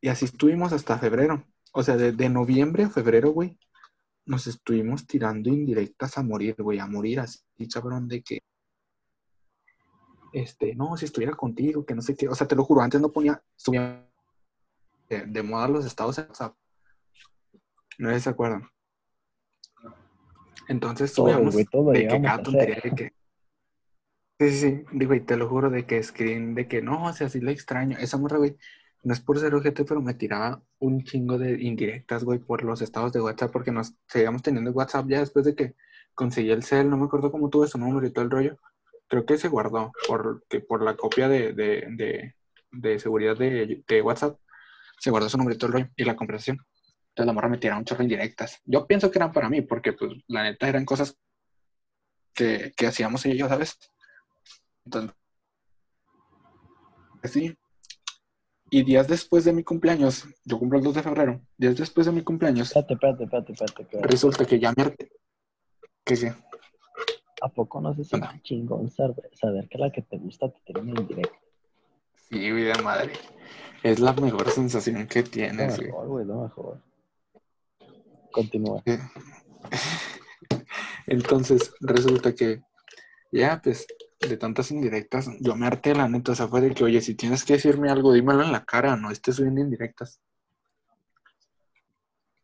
Y 0.00 0.08
así 0.08 0.26
estuvimos 0.26 0.72
hasta 0.72 0.98
febrero. 0.98 1.44
O 1.76 1.82
sea, 1.82 1.96
de, 1.96 2.12
de 2.12 2.28
noviembre 2.28 2.84
a 2.84 2.88
febrero, 2.88 3.30
güey, 3.30 3.58
nos 4.26 4.46
estuvimos 4.46 5.06
tirando 5.06 5.50
indirectas 5.50 6.16
a 6.16 6.22
morir, 6.22 6.54
güey, 6.58 6.78
a 6.78 6.86
morir 6.86 7.18
así, 7.18 7.40
cabrón, 7.72 8.06
de 8.06 8.22
que, 8.22 8.38
este, 10.32 10.76
no, 10.76 10.96
si 10.96 11.04
estuviera 11.04 11.34
contigo, 11.34 11.84
que 11.84 11.94
no 11.94 12.00
sé 12.00 12.16
qué, 12.16 12.28
o 12.28 12.34
sea, 12.34 12.46
te 12.46 12.54
lo 12.54 12.64
juro, 12.64 12.80
antes 12.80 13.00
no 13.00 13.10
ponía, 13.10 13.42
subía 13.56 14.08
de, 15.08 15.26
de 15.26 15.42
moda 15.42 15.66
los 15.68 15.84
estados 15.84 16.16
en 16.18 16.26
WhatsApp. 16.28 16.56
No 17.98 18.10
sé 18.10 18.16
si 18.16 18.20
se 18.22 18.30
acuerdan. 18.30 18.68
Entonces 20.68 21.12
subíamos 21.12 21.54
güey, 21.54 21.66
de 22.02 22.08
que 22.08 22.22
cada 22.22 22.42
tontería 22.42 22.80
de 22.82 22.90
que. 22.92 23.12
Sí, 24.40 24.50
sí, 24.50 24.58
sí, 24.58 24.84
digo, 24.92 25.14
y 25.14 25.20
te 25.20 25.36
lo 25.36 25.48
juro 25.48 25.70
de 25.70 25.86
que 25.86 26.02
screen, 26.02 26.54
de 26.54 26.66
que 26.66 26.82
no, 26.82 27.06
o 27.06 27.12
sea, 27.12 27.28
sí 27.28 27.40
la 27.40 27.50
extraño. 27.50 27.98
Esa 27.98 28.16
morra, 28.16 28.38
güey, 28.38 28.56
no 29.04 29.12
es 29.12 29.20
por 29.20 29.38
ser 29.38 29.54
ojete, 29.54 29.84
pero 29.84 30.00
me 30.00 30.14
tiraba 30.14 30.62
un 30.78 31.04
chingo 31.04 31.38
de 31.38 31.62
indirectas, 31.62 32.24
güey, 32.24 32.38
por 32.38 32.64
los 32.64 32.80
estados 32.80 33.12
de 33.12 33.20
WhatsApp, 33.20 33.52
porque 33.52 33.70
nos 33.70 33.94
seguíamos 34.08 34.42
teniendo 34.42 34.70
WhatsApp 34.72 35.06
ya 35.08 35.20
después 35.20 35.44
de 35.44 35.54
que 35.54 35.74
conseguí 36.14 36.50
el 36.50 36.62
cel, 36.62 36.88
no 36.88 36.96
me 36.96 37.04
acuerdo 37.04 37.30
cómo 37.30 37.50
tuve 37.50 37.68
su 37.68 37.78
número 37.78 38.06
y 38.06 38.12
todo 38.12 38.24
el 38.24 38.30
rollo. 38.30 38.58
Creo 39.08 39.26
que 39.26 39.36
se 39.36 39.48
guardó 39.48 39.92
por, 40.08 40.44
que 40.48 40.60
por 40.60 40.82
la 40.82 40.96
copia 40.96 41.28
de, 41.28 41.52
de, 41.52 42.34
de, 42.72 42.98
seguridad 42.98 43.36
de, 43.36 44.02
WhatsApp, 44.02 44.38
se 44.98 45.10
guardó 45.10 45.28
su 45.28 45.36
número 45.36 45.54
y 45.54 45.58
todo 45.58 45.68
el 45.68 45.72
rollo, 45.74 45.88
y 45.96 46.04
la 46.04 46.16
conversación. 46.16 46.58
Entonces 47.10 47.26
la 47.26 47.32
morra 47.34 47.48
me 47.48 47.58
tiraba 47.58 47.78
un 47.78 47.84
chorro 47.84 48.02
indirectas. 48.02 48.60
Yo 48.64 48.86
pienso 48.86 49.10
que 49.10 49.18
eran 49.18 49.32
para 49.32 49.50
mí, 49.50 49.60
porque 49.60 49.92
pues 49.92 50.12
la 50.28 50.42
neta 50.44 50.66
eran 50.66 50.86
cosas 50.86 51.16
que, 52.32 52.72
que 52.74 52.86
hacíamos 52.86 53.22
yo, 53.24 53.48
¿sabes? 53.48 53.78
Entonces, 54.86 55.14
sí. 57.24 57.56
Y 58.74 58.82
días 58.82 59.06
después 59.06 59.44
de 59.44 59.52
mi 59.52 59.62
cumpleaños, 59.62 60.26
yo 60.44 60.58
cumplo 60.58 60.78
el 60.78 60.84
2 60.84 60.96
de 60.96 61.02
febrero, 61.04 61.40
días 61.56 61.76
después 61.76 62.06
de 62.06 62.12
mi 62.12 62.22
cumpleaños, 62.22 62.70
Espérate, 62.74 62.94
espérate, 62.94 63.22
espérate, 63.22 63.52
espérate. 63.52 63.82
espérate. 63.82 64.08
resulta 64.08 64.44
que 64.44 64.58
ya 64.58 64.72
me. 64.76 64.96
Que 66.04 66.16
sí. 66.16 66.26
¿A 67.40 67.48
poco 67.50 67.80
no 67.80 67.94
se 67.94 68.02
siente 68.02 68.26
Anda. 68.26 68.42
chingón 68.42 68.90
saber, 68.90 69.30
saber 69.32 69.68
que 69.68 69.78
la 69.78 69.92
que 69.92 70.02
te 70.02 70.18
gusta 70.18 70.50
te 70.50 70.58
tiene 70.72 70.90
en 70.90 71.06
directo? 71.06 71.38
Sí, 72.28 72.50
vida 72.50 72.74
madre. 72.82 73.12
Es 73.84 74.00
la 74.00 74.12
mejor 74.12 74.50
sensación 74.50 75.06
que 75.06 75.22
Lo 75.22 75.30
tienes, 75.30 75.76
güey. 75.76 75.86
mejor, 75.86 76.08
güey, 76.08 76.26
lo 76.26 76.42
mejor. 76.42 76.82
Continúa. 78.32 78.82
Entonces, 81.06 81.72
resulta 81.78 82.34
que 82.34 82.60
ya, 83.30 83.60
pues, 83.62 83.86
de 84.28 84.36
tantas 84.36 84.70
indirectas, 84.70 85.28
yo 85.40 85.56
me 85.56 85.66
harté 85.66 85.94
la 85.94 86.08
neta, 86.08 86.32
o 86.32 86.34
sea, 86.34 86.48
fue 86.48 86.60
de 86.60 86.74
que, 86.74 86.84
oye, 86.84 87.00
si 87.00 87.14
tienes 87.14 87.44
que 87.44 87.54
decirme 87.54 87.90
algo, 87.90 88.12
dímelo 88.12 88.42
en 88.42 88.52
la 88.52 88.64
cara, 88.64 88.96
no 88.96 89.10
estés 89.10 89.36
subiendo 89.36 89.60
indirectas. 89.60 90.20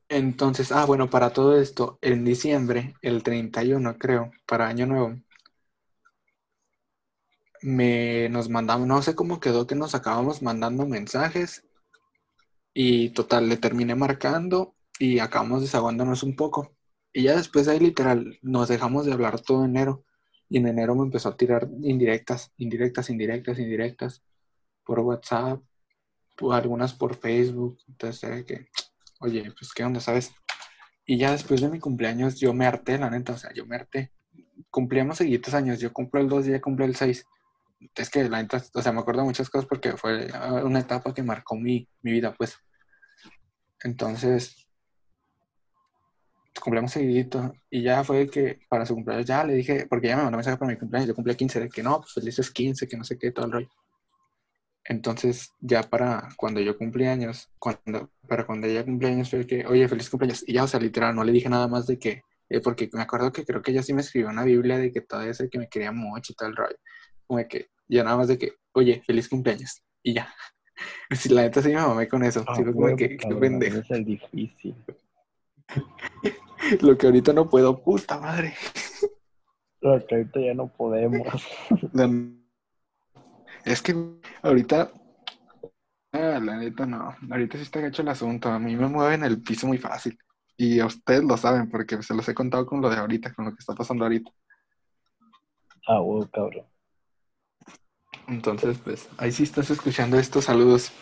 Entonces, 0.09 0.73
ah, 0.73 0.85
bueno, 0.87 1.09
para 1.09 1.33
todo 1.33 1.59
esto, 1.61 1.99
en 2.03 2.25
diciembre, 2.25 2.95
el 3.01 3.23
31, 3.23 3.97
creo, 3.99 4.33
para 4.47 4.67
Año 4.67 4.87
Nuevo, 4.87 5.15
me 7.63 8.29
nos 8.31 8.49
mandamos, 8.49 8.87
no 8.89 9.03
sé 9.03 9.15
cómo 9.15 9.41
quedó 9.41 9.67
que 9.67 9.75
nos 9.75 9.95
acabamos 9.95 10.43
mandando 10.43 10.87
mensajes 10.87 11.65
y 12.75 13.11
total, 13.11 13.49
le 13.49 13.57
terminé 13.57 13.95
marcando 13.95 14.75
y 14.99 15.19
acabamos 15.19 15.63
desaguándonos 15.63 16.23
un 16.23 16.37
poco. 16.37 16.75
Y 17.13 17.25
ya 17.25 17.37
después 17.37 17.69
ahí 17.69 17.81
literal 17.81 18.39
nos 18.43 18.69
dejamos 18.69 19.07
de 19.07 19.13
hablar 19.13 19.41
todo 19.41 19.65
enero. 19.65 20.05
Y 20.51 20.59
en 20.59 20.67
enero 20.67 20.95
me 20.95 21.05
empezó 21.05 21.31
a 21.31 21.37
tirar 21.37 21.69
indirectas, 21.81 22.53
indirectas, 22.59 23.09
indirectas, 23.09 23.59
indirectas. 23.59 24.23
Por 24.85 25.01
WhatsApp, 25.01 25.63
algunas 26.51 26.95
por 26.95 27.17
Facebook. 27.17 27.79
Entonces 27.89 28.45
que, 28.45 28.69
oye, 29.21 29.53
pues 29.59 29.73
qué 29.75 29.85
onda, 29.85 30.01
¿sabes? 30.01 30.33
Y 31.05 31.19
ya 31.19 31.33
después 31.33 31.61
de 31.61 31.69
mi 31.69 31.79
cumpleaños 31.79 32.39
yo 32.39 32.55
me 32.55 32.67
harté, 32.67 32.97
la 32.97 33.11
neta, 33.11 33.35
o 33.35 33.39
sea, 33.39 33.53
yo 33.53 33.67
me 33.67 33.77
harté. 33.77 34.13
Cumplíamos 34.71 35.19
seguidos 35.19 35.55
años, 35.55 35.81
yo 35.81 35.93
cumplo 35.93 36.21
el 36.21 36.29
2 36.29 36.47
y 36.47 36.51
ella 36.51 36.61
cumple 36.61 36.87
el 36.87 36.97
6. 36.97 37.27
Es 37.95 38.11
que 38.11 38.29
la 38.29 38.43
neta, 38.43 38.63
o 38.75 38.83
sea, 38.83 38.93
me 38.93 39.01
acuerdo 39.01 39.25
muchas 39.25 39.51
cosas 39.51 39.67
porque 39.67 39.93
fue 39.97 40.29
ah, 40.33 40.63
una 40.65 40.81
etapa 40.81 41.13
que 41.13 41.23
marcó 41.23 41.57
mi, 41.57 41.89
mi 42.03 42.13
vida, 42.13 42.35
pues. 42.37 42.57
Entonces, 43.83 44.60
cumplimos 46.61 46.93
seguidito 46.93 47.53
y 47.71 47.83
ya 47.83 48.05
fue 48.05 48.29
que 48.29 48.61
para 48.69 48.87
su 48.87 48.95
cumpleaños 48.95 49.27
ya 49.27 49.45
le 49.45 49.55
dije, 49.55 49.87
porque 49.89 50.09
ya 50.09 50.17
me 50.17 50.23
mandó 50.23 50.37
mensaje 50.37 50.57
para 50.57 50.73
mi 50.73 50.79
cumpleaños, 50.79 51.09
yo 51.09 51.15
cumplí 51.15 51.35
15, 51.35 51.61
de 51.61 51.69
que 51.69 51.83
no, 51.83 52.01
pues 52.01 52.13
felices 52.15 52.51
15, 52.51 52.89
que 52.89 52.97
no 52.97 53.05
sé 53.05 53.19
qué, 53.19 53.33
todo 53.33 53.47
el 53.47 53.53
rollo. 53.53 53.69
Entonces, 54.85 55.53
ya 55.61 55.83
para 55.83 56.29
cuando 56.37 56.61
yo 56.61 56.77
cumplí 56.77 57.07
años, 57.07 57.49
cuando, 57.59 58.11
para 58.27 58.47
cuando 58.47 58.67
ella 58.67 58.85
cumplí 58.85 59.09
años, 59.09 59.31
fue 59.31 59.47
que, 59.47 59.67
oye, 59.67 59.87
feliz 59.89 60.11
cumpleaños. 60.11 60.43
Y 60.47 60.55
ya, 60.55 60.65
o 60.65 60.67
sea, 60.67 60.81
literal, 60.81 61.15
no 61.15 61.23
le 61.23 61.33
dije 61.33 61.49
nada 61.49 61.69
más 61.69 61.87
de 61.87 61.99
que, 61.99 62.23
eh, 62.49 62.61
porque 62.61 62.89
me 62.93 63.03
acuerdo 63.03 63.31
que 63.33 63.45
creo 63.45 63.63
que 63.63 63.71
ella 63.71 63.83
sí 63.83 63.93
me 63.93 64.01
escribió 64.01 64.29
una 64.31 64.43
Biblia 64.45 64.79
de 64.79 64.91
que 64.91 65.03
todo 65.03 65.23
eso, 65.23 65.45
que 65.51 65.59
me 65.59 65.69
quería 65.69 65.93
mucho 65.93 66.33
y 66.33 66.35
todo 66.35 66.49
el 66.49 66.57
rollo. 66.57 66.77
Como 67.27 67.39
de 67.39 67.47
que, 67.47 67.69
ya 67.89 68.03
nada 68.05 68.17
más 68.17 68.29
de 68.29 68.39
que, 68.39 68.55
oye, 68.73 69.03
feliz 69.07 69.29
cumpleaños. 69.29 69.83
Y 70.03 70.15
ya. 70.15 70.33
Si 71.11 71.29
la 71.29 71.43
neta 71.43 71.61
sí 71.61 71.69
me 71.69 71.75
mamé 71.75 72.09
con 72.09 72.25
eso. 72.25 72.43
Ah, 72.49 72.55
sí, 72.57 72.65
como 72.65 72.97
que, 72.97 73.19
qué 73.19 73.35
pendejo. 73.35 73.79
Es 73.81 73.91
el 73.91 74.03
difícil. 74.03 74.75
Lo 76.81 76.97
que 76.97 77.07
ahorita 77.07 77.33
no 77.33 77.49
puedo, 77.49 77.83
puta 77.83 78.19
madre. 78.19 78.55
Lo 79.81 80.05
que 80.07 80.15
ahorita 80.17 80.41
ya 80.41 80.55
no 80.55 80.69
podemos. 80.69 81.27
La- 81.93 82.11
Es 83.65 83.83
que 83.83 83.95
ahorita, 84.43 84.91
ah, 86.13 86.41
la 86.43 86.57
neta 86.57 86.87
no, 86.87 87.15
ahorita 87.31 87.57
sí 87.59 87.63
está 87.63 87.81
gacho 87.81 88.03
el 88.03 88.09
asunto, 88.09 88.49
a 88.49 88.59
mí 88.59 88.75
me 88.77 88.89
mueven 88.89 89.23
el 89.25 89.43
piso 89.43 89.67
muy 89.67 89.79
fácil 89.79 90.19
y 90.57 90.81
a 90.81 90.87
ustedes 90.87 91.25
lo 91.25 91.37
saben 91.37 91.71
porque 91.71 92.03
se 92.03 92.15
los 92.15 92.29
he 92.29 92.35
contado 92.35 92.67
con 92.67 92.81
lo 92.81 92.89
de 92.91 92.97
ahorita, 92.97 93.33
con 93.35 93.45
lo 93.47 93.51
que 93.53 93.59
está 93.61 93.75
pasando 93.75 94.05
ahorita. 94.05 94.31
Ah, 95.87 96.01
huevo, 96.01 96.29
cabrón. 96.31 96.67
Entonces, 98.29 98.79
pues, 98.79 99.09
ahí 99.19 99.33
sí 99.33 99.43
estás 99.43 99.71
escuchando 99.71 100.19
estos 100.19 100.45
saludos. 100.45 100.93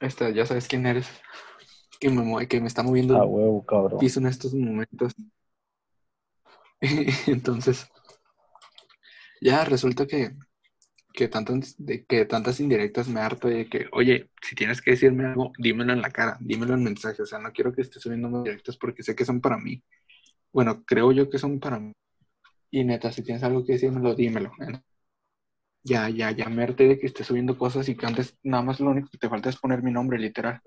Esta, 0.00 0.30
ya 0.30 0.44
sabes 0.46 0.68
quién 0.68 0.86
eres, 0.86 1.08
que 2.00 2.10
me, 2.10 2.22
mueve- 2.22 2.48
que 2.48 2.60
me 2.60 2.66
está 2.68 2.82
moviendo 2.82 3.14
el 3.14 3.28
huevo, 3.28 3.64
cabrón. 3.64 3.98
piso 3.98 4.20
en 4.20 4.26
estos 4.26 4.54
momentos. 4.54 5.14
Entonces, 7.26 7.86
ya 9.40 9.64
resulta 9.64 10.06
que, 10.06 10.32
que, 11.12 11.28
tantas, 11.28 11.74
de, 11.78 12.04
que 12.04 12.24
tantas 12.26 12.60
indirectas 12.60 13.08
me 13.08 13.20
harto 13.20 13.48
de 13.48 13.68
que, 13.68 13.86
oye, 13.92 14.30
si 14.42 14.54
tienes 14.54 14.82
que 14.82 14.92
decirme 14.92 15.26
algo, 15.26 15.52
dímelo 15.58 15.92
en 15.92 16.02
la 16.02 16.10
cara, 16.10 16.36
dímelo 16.40 16.74
en 16.74 16.84
mensaje. 16.84 17.22
O 17.22 17.26
sea, 17.26 17.38
no 17.38 17.52
quiero 17.52 17.72
que 17.72 17.82
estés 17.82 18.02
subiendo 18.02 18.28
más 18.28 18.44
directas 18.44 18.76
porque 18.76 19.02
sé 19.02 19.14
que 19.14 19.24
son 19.24 19.40
para 19.40 19.58
mí. 19.58 19.82
Bueno, 20.52 20.84
creo 20.84 21.12
yo 21.12 21.28
que 21.30 21.38
son 21.38 21.60
para 21.60 21.78
mí. 21.78 21.92
Y 22.70 22.84
neta, 22.84 23.12
si 23.12 23.22
tienes 23.22 23.42
algo 23.42 23.64
que 23.64 23.74
decírmelo, 23.74 24.14
dímelo. 24.14 24.52
Ya, 25.84 26.08
ya, 26.08 26.32
ya 26.32 26.48
me 26.48 26.64
harté 26.64 26.88
de 26.88 26.98
que 26.98 27.06
estés 27.06 27.26
subiendo 27.28 27.56
cosas 27.56 27.88
y 27.88 27.96
que 27.96 28.06
antes 28.06 28.36
nada 28.42 28.62
más 28.62 28.80
lo 28.80 28.90
único 28.90 29.08
que 29.10 29.18
te 29.18 29.28
falta 29.28 29.50
es 29.50 29.56
poner 29.56 29.82
mi 29.82 29.92
nombre, 29.92 30.18
literal. 30.18 30.60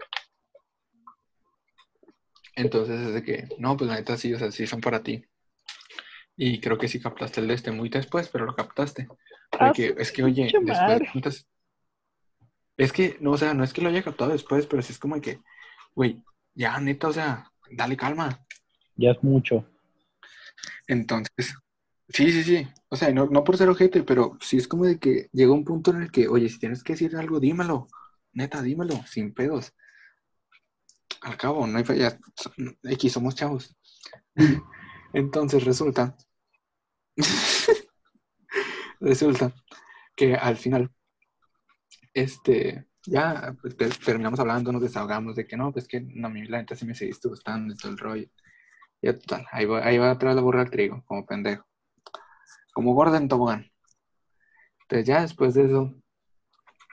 Entonces 2.59 2.99
es 2.99 3.13
de 3.13 3.23
que, 3.23 3.47
no, 3.57 3.77
pues 3.77 3.89
la 3.89 3.95
neta 3.95 4.17
sí, 4.17 4.33
o 4.33 4.37
sea, 4.39 4.51
sí 4.51 4.67
son 4.67 4.81
para 4.81 5.01
ti. 5.01 5.23
Y 6.35 6.59
creo 6.59 6.77
que 6.77 6.87
sí 6.89 6.99
captaste 6.99 7.39
el 7.41 7.47
de 7.47 7.53
este 7.53 7.71
muy 7.71 7.89
después, 7.89 8.27
pero 8.29 8.45
lo 8.45 8.53
captaste. 8.55 9.07
Ah, 9.53 9.57
Porque 9.67 9.95
es 9.97 10.11
que, 10.11 10.23
oye, 10.23 10.43
después 10.45 10.99
de 10.99 11.05
tantas- 11.07 11.47
Es 12.77 12.91
que, 12.91 13.17
no, 13.21 13.31
o 13.31 13.37
sea, 13.37 13.53
no 13.53 13.63
es 13.63 13.73
que 13.73 13.81
lo 13.81 13.89
haya 13.89 14.03
captado 14.03 14.31
después, 14.31 14.65
pero 14.67 14.81
sí 14.81 14.91
es 14.93 14.99
como 14.99 15.19
que, 15.21 15.39
güey, 15.95 16.21
ya, 16.53 16.77
neta, 16.79 17.07
o 17.09 17.13
sea, 17.13 17.49
dale 17.71 17.95
calma. 17.95 18.45
Ya 18.95 19.11
es 19.11 19.23
mucho. 19.23 19.65
Entonces, 20.87 21.55
sí, 22.09 22.31
sí, 22.31 22.43
sí. 22.43 22.67
O 22.89 22.95
sea, 22.95 23.11
no, 23.13 23.27
no 23.27 23.43
por 23.43 23.57
ser 23.57 23.69
ojete, 23.69 24.03
pero 24.03 24.37
sí 24.41 24.57
es 24.57 24.67
como 24.67 24.85
de 24.85 24.99
que 24.99 25.29
llega 25.31 25.51
un 25.53 25.63
punto 25.65 25.91
en 25.91 26.01
el 26.03 26.11
que, 26.11 26.27
oye, 26.27 26.49
si 26.49 26.59
tienes 26.59 26.83
que 26.83 26.93
decir 26.93 27.15
algo, 27.15 27.39
dímelo. 27.39 27.87
Neta, 28.33 28.61
dímelo, 28.61 28.95
sin 29.07 29.33
pedos. 29.33 29.73
Al 31.21 31.37
cabo, 31.37 31.67
no 31.67 31.77
hay 31.77 31.83
falla. 31.83 32.17
X, 32.83 33.13
somos 33.13 33.35
chavos. 33.35 33.75
Entonces 35.13 35.63
resulta, 35.65 36.15
resulta 38.99 39.53
que 40.15 40.35
al 40.35 40.55
final, 40.57 40.91
este, 42.13 42.85
ya 43.05 43.55
pues, 43.61 43.75
te- 43.75 43.89
terminamos 43.89 44.39
hablando, 44.39 44.71
nos 44.71 44.81
desahogamos 44.81 45.35
de 45.35 45.47
que 45.47 45.57
no, 45.57 45.71
pues 45.71 45.87
que 45.87 46.01
no, 46.01 46.27
a 46.27 46.29
mí 46.29 46.45
la 46.45 46.59
neta 46.59 46.75
sí 46.75 46.85
me 46.85 46.95
seguiste 46.95 47.27
gustando 47.27 47.73
y 47.73 47.77
todo 47.77 47.91
el 47.91 47.97
rollo. 47.97 48.27
Ya 49.01 49.17
total, 49.17 49.45
ahí 49.51 49.65
va, 49.65 49.85
ahí 49.85 49.97
va 49.97 50.11
atrás 50.11 50.35
la 50.35 50.41
burra 50.41 50.61
al 50.61 50.69
trigo, 50.69 51.03
como 51.05 51.25
pendejo. 51.25 51.65
Como 52.73 52.93
gorda 52.93 53.17
en 53.17 53.27
tobogán. 53.29 53.65
Entonces 54.81 55.07
ya 55.07 55.21
después 55.21 55.53
de 55.53 55.65
eso, 55.65 55.93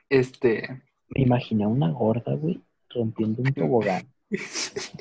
este, 0.08 0.82
Me 1.08 1.22
imaginé 1.22 1.66
una 1.66 1.90
gorda, 1.90 2.34
güey, 2.34 2.62
rompiendo 2.90 3.42
un 3.42 3.52
tobogán. 3.54 4.12
es 4.30 4.94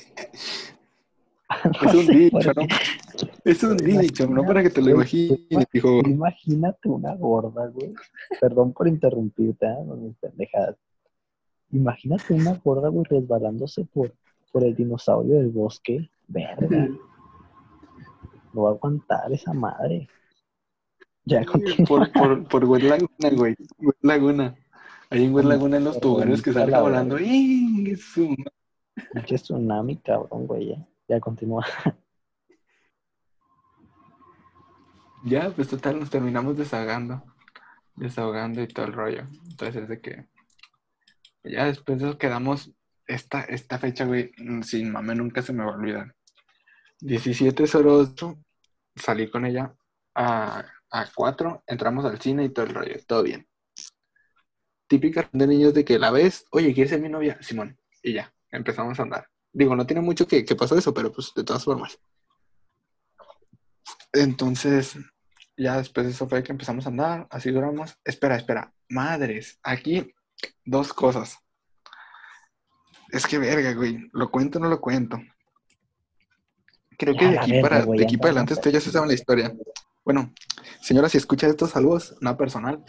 un 1.93 2.07
dicho, 2.07 2.53
¿no? 2.55 2.67
Es 3.45 3.63
un 3.63 3.77
dicho, 3.77 4.27
no 4.27 4.43
para 4.43 4.63
que 4.63 4.69
te 4.69 4.81
lo 4.81 4.89
imagines, 4.89 5.39
hijo. 5.71 5.99
Imagínate 5.99 6.89
una 6.89 7.15
gorda, 7.15 7.67
güey. 7.67 7.93
Perdón 8.41 8.73
por 8.73 8.87
interrumpirte, 8.87 9.67
¿eh? 9.67 9.83
No, 9.85 9.95
mis 9.95 10.17
pendejadas. 10.17 10.75
Imagínate 11.71 12.33
una 12.33 12.59
gorda, 12.63 12.89
güey, 12.89 13.05
resbalándose 13.09 13.85
por, 13.85 14.13
por 14.51 14.63
el 14.63 14.75
dinosaurio 14.75 15.35
del 15.35 15.49
bosque. 15.49 16.09
Verga, 16.27 16.89
no 18.53 18.63
va 18.63 18.69
a 18.69 18.73
aguantar 18.73 19.31
esa 19.31 19.53
madre. 19.53 20.07
Ya 21.25 21.45
continúa. 21.45 22.09
Por, 22.11 22.47
por, 22.47 22.67
por 22.67 22.83
Laguna, 22.83 23.29
güey. 23.31 23.55
Laguna. 24.01 24.55
Ahí 25.09 25.25
en 25.25 25.33
Wet 25.33 25.45
Laguna 25.45 25.77
en 25.77 25.83
los 25.83 25.99
tubares 25.99 26.41
que 26.41 26.51
la 26.51 26.81
volando. 26.81 27.19
¡Ing! 27.19 27.95
su 27.95 28.35
Pinche 29.13 29.35
tsunami, 29.35 29.97
cabrón, 29.97 30.47
güey. 30.47 30.69
Ya, 30.69 30.87
ya 31.07 31.19
continúa. 31.19 31.65
Ya, 35.25 35.49
pues 35.49 35.69
total, 35.69 35.99
nos 35.99 36.11
terminamos 36.11 36.55
desahogando. 36.55 37.23
Desahogando 37.95 38.61
y 38.61 38.67
todo 38.67 38.85
el 38.85 38.93
rollo. 38.93 39.27
Entonces 39.49 39.81
es 39.81 39.89
de 39.89 39.99
que. 39.99 40.27
Ya 41.43 41.65
después 41.65 41.99
de 41.99 42.09
eso 42.09 42.17
quedamos. 42.19 42.71
Esta, 43.07 43.41
esta 43.41 43.79
fecha, 43.79 44.05
güey, 44.05 44.31
sin 44.63 44.91
mame 44.91 45.15
nunca 45.15 45.41
se 45.41 45.51
me 45.51 45.63
va 45.63 45.71
a 45.71 45.75
olvidar. 45.75 46.15
17.08, 47.01 48.43
salí 48.95 49.29
con 49.29 49.45
ella 49.45 49.75
a, 50.15 50.63
a 50.91 51.05
4, 51.13 51.63
entramos 51.67 52.05
al 52.05 52.19
cine 52.19 52.45
y 52.45 52.49
todo 52.49 52.65
el 52.65 52.73
rollo, 52.73 52.95
todo 53.05 53.23
bien. 53.23 53.47
Típica 54.87 55.29
de 55.31 55.47
niños 55.47 55.73
de 55.73 55.85
que 55.85 55.99
la 55.99 56.11
ves, 56.11 56.45
oye, 56.51 56.73
¿quieres 56.73 56.91
ser 56.91 57.01
mi 57.01 57.09
novia? 57.09 57.37
Simón. 57.41 57.77
Y 58.01 58.13
ya, 58.13 58.33
empezamos 58.55 58.99
a 58.99 59.03
andar. 59.03 59.27
Digo, 59.51 59.75
no 59.75 59.85
tiene 59.85 60.01
mucho 60.01 60.27
que, 60.27 60.43
que 60.43 60.55
pasó 60.55 60.77
eso, 60.77 60.93
pero 60.93 61.11
pues 61.11 61.31
de 61.35 61.43
todas 61.43 61.63
formas. 61.63 61.99
Entonces, 64.13 64.97
ya 65.57 65.77
después 65.77 66.05
de 66.05 66.11
eso 66.11 66.27
fue 66.27 66.43
que 66.43 66.51
empezamos 66.51 66.85
a 66.85 66.89
andar, 66.89 67.27
así 67.29 67.51
duramos. 67.51 67.97
Espera, 68.03 68.35
espera, 68.35 68.73
madres, 68.89 69.59
aquí 69.63 70.13
dos 70.63 70.93
cosas. 70.93 71.37
Es 73.09 73.25
que 73.25 73.37
verga, 73.37 73.73
güey, 73.73 74.09
¿lo 74.11 74.29
cuento 74.31 74.59
o 74.59 74.61
no 74.61 74.67
lo 74.69 74.81
cuento? 74.81 75.19
Creo 76.97 77.13
Ya, 77.13 77.19
que 77.19 77.27
de 77.27 77.39
aquí 77.39 77.51
verga, 77.51 77.69
para, 77.69 77.83
güey, 77.83 77.99
de 77.99 78.05
aquí 78.05 78.17
para 78.17 78.29
adelante 78.29 78.53
ustedes 78.53 78.73
ya 78.73 78.81
se 78.81 78.91
saben 78.91 79.07
la 79.07 79.13
historia. 79.15 79.53
Bueno, 80.03 80.33
señora, 80.81 81.09
si 81.09 81.17
escucha 81.17 81.47
estos 81.47 81.71
saludos, 81.71 82.15
nada 82.21 82.37
personal. 82.37 82.83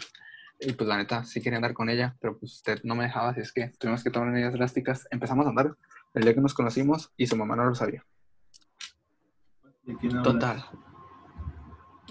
Y 0.59 0.73
pues 0.73 0.87
la 0.87 0.97
neta, 0.97 1.23
sí 1.23 1.41
quería 1.41 1.57
andar 1.57 1.73
con 1.73 1.89
ella, 1.89 2.15
pero 2.19 2.37
pues 2.37 2.53
usted 2.53 2.79
no 2.83 2.95
me 2.95 3.03
dejaba, 3.03 3.29
así 3.29 3.41
es 3.41 3.51
que 3.51 3.69
tuvimos 3.79 4.03
que 4.03 4.09
tomar 4.09 4.29
medidas 4.29 4.53
drásticas. 4.53 5.07
Empezamos 5.11 5.45
a 5.45 5.49
andar 5.49 5.75
el 6.15 6.23
día 6.23 6.33
que 6.33 6.41
nos 6.41 6.55
conocimos 6.55 7.13
y 7.15 7.27
su 7.27 7.37
mamá 7.37 7.55
no 7.55 7.65
lo 7.65 7.75
sabía. 7.75 8.03
¿De 9.83 9.95
quién 9.97 10.17
hablas? 10.17 10.33
Total. 10.33 10.65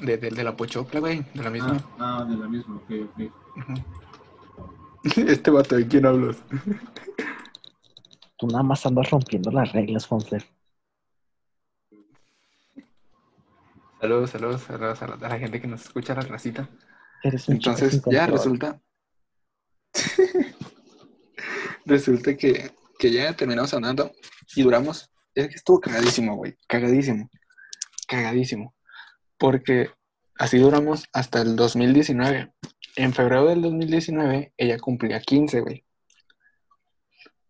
De, 0.01 0.17
de, 0.19 0.31
de 0.31 0.45
la 0.45 0.57
pochocla, 0.57 1.01
güey, 1.01 1.25
de 1.35 1.43
la 1.43 1.51
misma. 1.51 1.77
Ah, 1.99 2.21
ah, 2.21 2.25
de 2.25 2.37
la 2.37 2.49
misma, 2.49 2.77
ok, 2.77 2.91
ok. 3.11 3.33
Este 5.17 5.51
vato, 5.51 5.77
¿de 5.77 5.87
quién 5.87 6.05
hablas? 6.05 6.37
Tú 8.37 8.49
nada 8.49 8.63
más 8.63 8.85
andas 8.87 9.11
rompiendo 9.11 9.51
las 9.51 9.73
reglas, 9.73 10.07
Fonfler. 10.07 10.45
Saludos, 14.01 14.31
saludos, 14.31 14.61
saludos 14.63 15.03
a 15.03 15.07
la, 15.07 15.15
a 15.15 15.29
la 15.29 15.39
gente 15.39 15.61
que 15.61 15.67
nos 15.67 15.83
escucha, 15.83 16.13
a 16.13 16.17
la 16.17 16.23
racita. 16.23 16.69
Eres 17.27 17.49
un 17.49 17.59
chico 17.59 17.71
Entonces, 17.71 18.03
ya 18.07 18.27
resulta. 18.27 18.81
resulta 21.85 22.37
que, 22.37 22.71
que 23.01 23.11
ya 23.11 23.35
terminamos 23.35 23.75
andando 23.75 24.13
y 24.55 24.63
duramos. 24.63 25.11
Es 25.35 25.49
que 25.49 25.57
estuvo 25.57 25.81
cagadísimo, 25.81 26.37
güey. 26.37 26.57
Cagadísimo. 26.69 27.29
Cagadísimo. 28.07 28.77
Porque 29.39 29.91
así 30.39 30.59
duramos 30.59 31.07
hasta 31.13 31.43
el 31.43 31.57
2019. 31.57 32.53
En 32.95 33.13
febrero 33.13 33.47
del 33.47 33.61
2019, 33.63 34.55
ella 34.57 34.79
cumplía 34.79 35.21
15, 35.21 35.61
güey. 35.63 35.85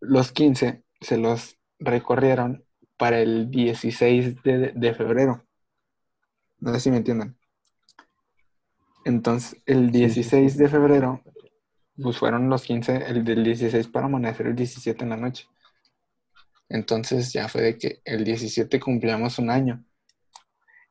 Los 0.00 0.32
15 0.32 0.84
se 1.02 1.18
los 1.18 1.58
recorrieron 1.78 2.64
para 2.96 3.20
el 3.20 3.50
16 3.50 4.42
de, 4.42 4.72
de 4.74 4.94
febrero. 4.94 5.44
No 6.60 6.72
sé 6.72 6.80
si 6.80 6.90
me 6.90 6.96
entienden. 6.96 7.36
Entonces, 9.07 9.62
el 9.66 9.92
16 9.92 10.57
de 10.59 10.68
febrero, 10.68 11.22
pues 12.02 12.18
fueron 12.18 12.48
los 12.50 12.62
15, 12.64 13.04
el 13.07 13.22
del 13.24 13.44
16 13.44 13.86
para 13.86 14.07
amanecer 14.07 14.48
el 14.48 14.57
17 14.57 15.04
en 15.04 15.11
la 15.11 15.16
noche. 15.16 15.46
Entonces 16.68 17.32
ya 17.32 17.46
fue 17.46 17.62
de 17.62 17.78
que 17.78 18.00
el 18.04 18.24
17 18.24 18.80
cumplíamos 18.80 19.38
un 19.38 19.50
año. 19.50 19.84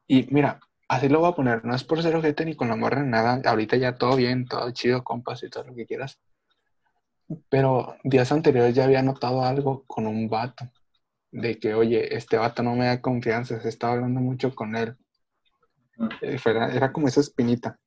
Y 0.08 0.28
mira, 0.34 0.62
así 0.88 1.10
lo 1.10 1.20
voy 1.20 1.30
a 1.30 1.36
poner, 1.36 1.66
no 1.66 1.76
es 1.76 1.84
por 1.84 2.02
ser 2.02 2.16
ojete 2.16 2.46
ni 2.46 2.56
con 2.56 2.70
la 2.70 2.78
morra 2.78 3.04
ni 3.04 3.10
nada, 3.10 3.42
ahorita 3.44 3.76
ya 3.76 3.96
todo 3.96 4.16
bien, 4.16 4.46
todo 4.46 4.72
chido, 4.72 5.04
compas 5.04 5.44
y 5.44 5.50
todo 5.50 5.66
lo 5.66 5.76
que 5.76 5.86
quieras. 5.86 6.18
pero 7.50 7.98
días 8.04 8.32
anteriores 8.32 8.74
ya 8.76 8.86
había 8.86 9.02
notado 9.02 9.44
algo 9.44 9.84
con 9.88 10.08
un 10.08 10.30
vato. 10.30 10.72
De 11.32 11.60
que, 11.60 11.74
oye, 11.74 12.16
este 12.16 12.38
vato 12.38 12.64
no 12.64 12.76
me 12.76 12.86
da 12.86 13.02
confianza, 13.02 13.60
se 13.60 13.68
estaba 13.68 13.94
hablando 13.94 14.22
mucho 14.22 14.56
con 14.56 14.74
él. 14.78 14.96
Ah. 16.00 16.08
Eh, 16.22 16.38
fuera- 16.38 16.72
era 16.74 16.94
como 16.94 17.10
esa 17.10 17.20
espinita. 17.20 17.78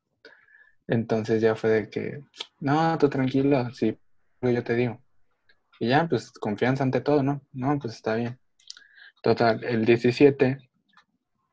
Entonces 0.89 1.41
ya 1.43 1.55
fue 1.55 1.71
de 1.71 1.91
que, 1.91 2.23
no, 2.61 2.97
tú 2.99 3.09
tranquilo, 3.09 3.71
sí, 3.73 3.97
yo 4.43 4.65
te 4.65 4.75
digo. 4.75 5.01
Y 5.81 5.89
ya, 5.89 6.09
pues 6.09 6.33
confianza 6.33 6.83
ante 6.85 7.01
todo, 7.01 7.23
¿no? 7.23 7.43
No, 7.53 7.79
pues 7.79 7.95
está 7.95 8.15
bien. 8.17 8.39
Total, 9.23 9.63
el 9.65 9.85
17 9.85 10.59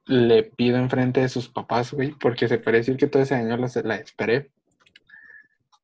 le 0.08 0.44
pido 0.44 0.78
enfrente 0.78 1.22
de 1.22 1.30
sus 1.30 1.50
papás, 1.50 1.92
güey, 1.94 2.12
porque 2.14 2.48
se 2.48 2.60
puede 2.60 2.78
decir 2.78 2.98
que 2.98 3.08
todo 3.08 3.24
ese 3.24 3.36
año 3.36 3.58
los- 3.58 3.76
la 3.78 3.96
esperé. 3.98 4.52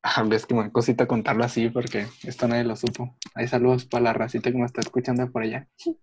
Ah, 0.02 0.22
ves 0.24 0.46
que 0.46 0.54
me 0.54 0.70
cosita 0.72 1.06
contarlo 1.06 1.44
así 1.44 1.68
porque 1.70 2.06
esto 2.24 2.48
nadie 2.48 2.64
lo 2.64 2.74
supo. 2.76 3.16
Hay 3.34 3.46
saludos 3.48 3.84
para 3.84 4.04
la 4.04 4.12
racita 4.12 4.50
que 4.50 4.58
me 4.58 4.64
está 4.66 4.80
escuchando 4.80 5.30
por 5.30 5.42
allá. 5.42 5.68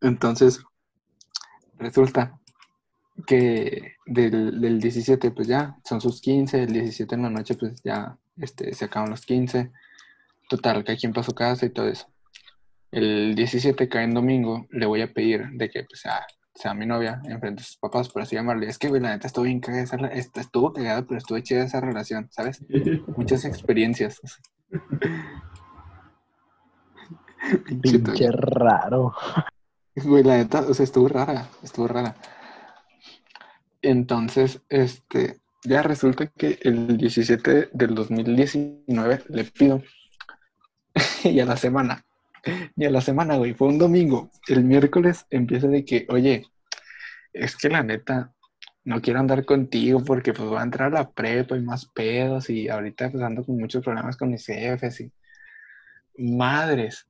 Entonces, 0.00 0.62
resulta 1.78 2.38
que 3.26 3.96
del, 4.06 4.60
del 4.60 4.80
17, 4.80 5.30
pues 5.30 5.48
ya, 5.48 5.76
son 5.84 6.00
sus 6.00 6.20
15, 6.20 6.62
el 6.64 6.72
17 6.72 7.14
en 7.14 7.22
la 7.22 7.30
noche, 7.30 7.54
pues 7.54 7.80
ya 7.82 8.16
este, 8.36 8.72
se 8.74 8.84
acaban 8.84 9.10
los 9.10 9.24
15. 9.26 9.70
Total, 10.48 10.84
que 10.84 10.96
quien 10.96 11.12
para 11.12 11.24
su 11.24 11.32
casa 11.32 11.66
y 11.66 11.70
todo 11.70 11.88
eso. 11.88 12.06
El 12.90 13.34
17 13.34 13.88
cae 13.88 14.04
en 14.04 14.14
domingo, 14.14 14.66
le 14.70 14.86
voy 14.86 15.00
a 15.00 15.12
pedir 15.12 15.48
de 15.52 15.70
que 15.70 15.84
pues, 15.84 16.00
sea, 16.00 16.26
sea 16.54 16.74
mi 16.74 16.84
novia 16.84 17.22
enfrente 17.24 17.62
de 17.62 17.66
sus 17.66 17.78
papás, 17.78 18.08
por 18.08 18.22
así 18.22 18.36
llamarle. 18.36 18.66
Es 18.66 18.78
que, 18.78 18.88
güey, 18.88 19.00
la 19.00 19.10
neta 19.10 19.26
estuvo 19.26 19.44
bien 19.44 19.60
cagada, 19.60 20.08
esa, 20.08 20.40
estuvo 20.40 20.72
cagada, 20.72 21.02
pero 21.06 21.18
estuvo 21.18 21.38
chida 21.40 21.64
esa 21.64 21.80
relación, 21.80 22.28
¿sabes? 22.30 22.62
Muchas 23.16 23.44
experiencias. 23.44 24.20
Pinche 27.80 28.30
raro. 28.30 29.14
Güey, 29.94 30.22
la 30.22 30.36
neta, 30.36 30.60
o 30.60 30.74
sea, 30.74 30.84
estuvo 30.84 31.08
rara, 31.08 31.48
estuvo 31.62 31.88
rara. 31.88 32.14
Entonces, 33.82 34.62
este, 34.68 35.38
ya 35.64 35.82
resulta 35.82 36.26
que 36.28 36.58
el 36.62 36.96
17 36.96 37.68
del 37.72 37.94
2019 37.94 39.22
le 39.28 39.44
pido. 39.44 39.82
y 41.24 41.40
a 41.40 41.46
la 41.46 41.56
semana, 41.56 42.04
y 42.76 42.84
a 42.84 42.90
la 42.90 43.00
semana, 43.00 43.36
güey, 43.36 43.54
fue 43.54 43.68
un 43.68 43.78
domingo. 43.78 44.30
El 44.48 44.64
miércoles 44.64 45.26
empieza 45.30 45.68
de 45.68 45.84
que, 45.84 46.06
oye, 46.08 46.46
es 47.32 47.56
que 47.56 47.68
la 47.68 47.82
neta, 47.82 48.32
no 48.84 49.00
quiero 49.00 49.20
andar 49.20 49.44
contigo 49.44 50.02
porque 50.04 50.32
pues 50.32 50.48
voy 50.48 50.58
a 50.58 50.62
entrar 50.62 50.88
a 50.88 51.02
la 51.02 51.10
prepa 51.10 51.56
y 51.56 51.62
más 51.62 51.86
pedos 51.86 52.50
y 52.50 52.68
ahorita 52.68 53.10
pues 53.10 53.22
ando 53.22 53.44
con 53.44 53.56
muchos 53.58 53.82
problemas 53.84 54.16
con 54.16 54.30
mis 54.30 54.44
jefes 54.44 55.00
y 55.00 55.12
madres. 56.16 57.06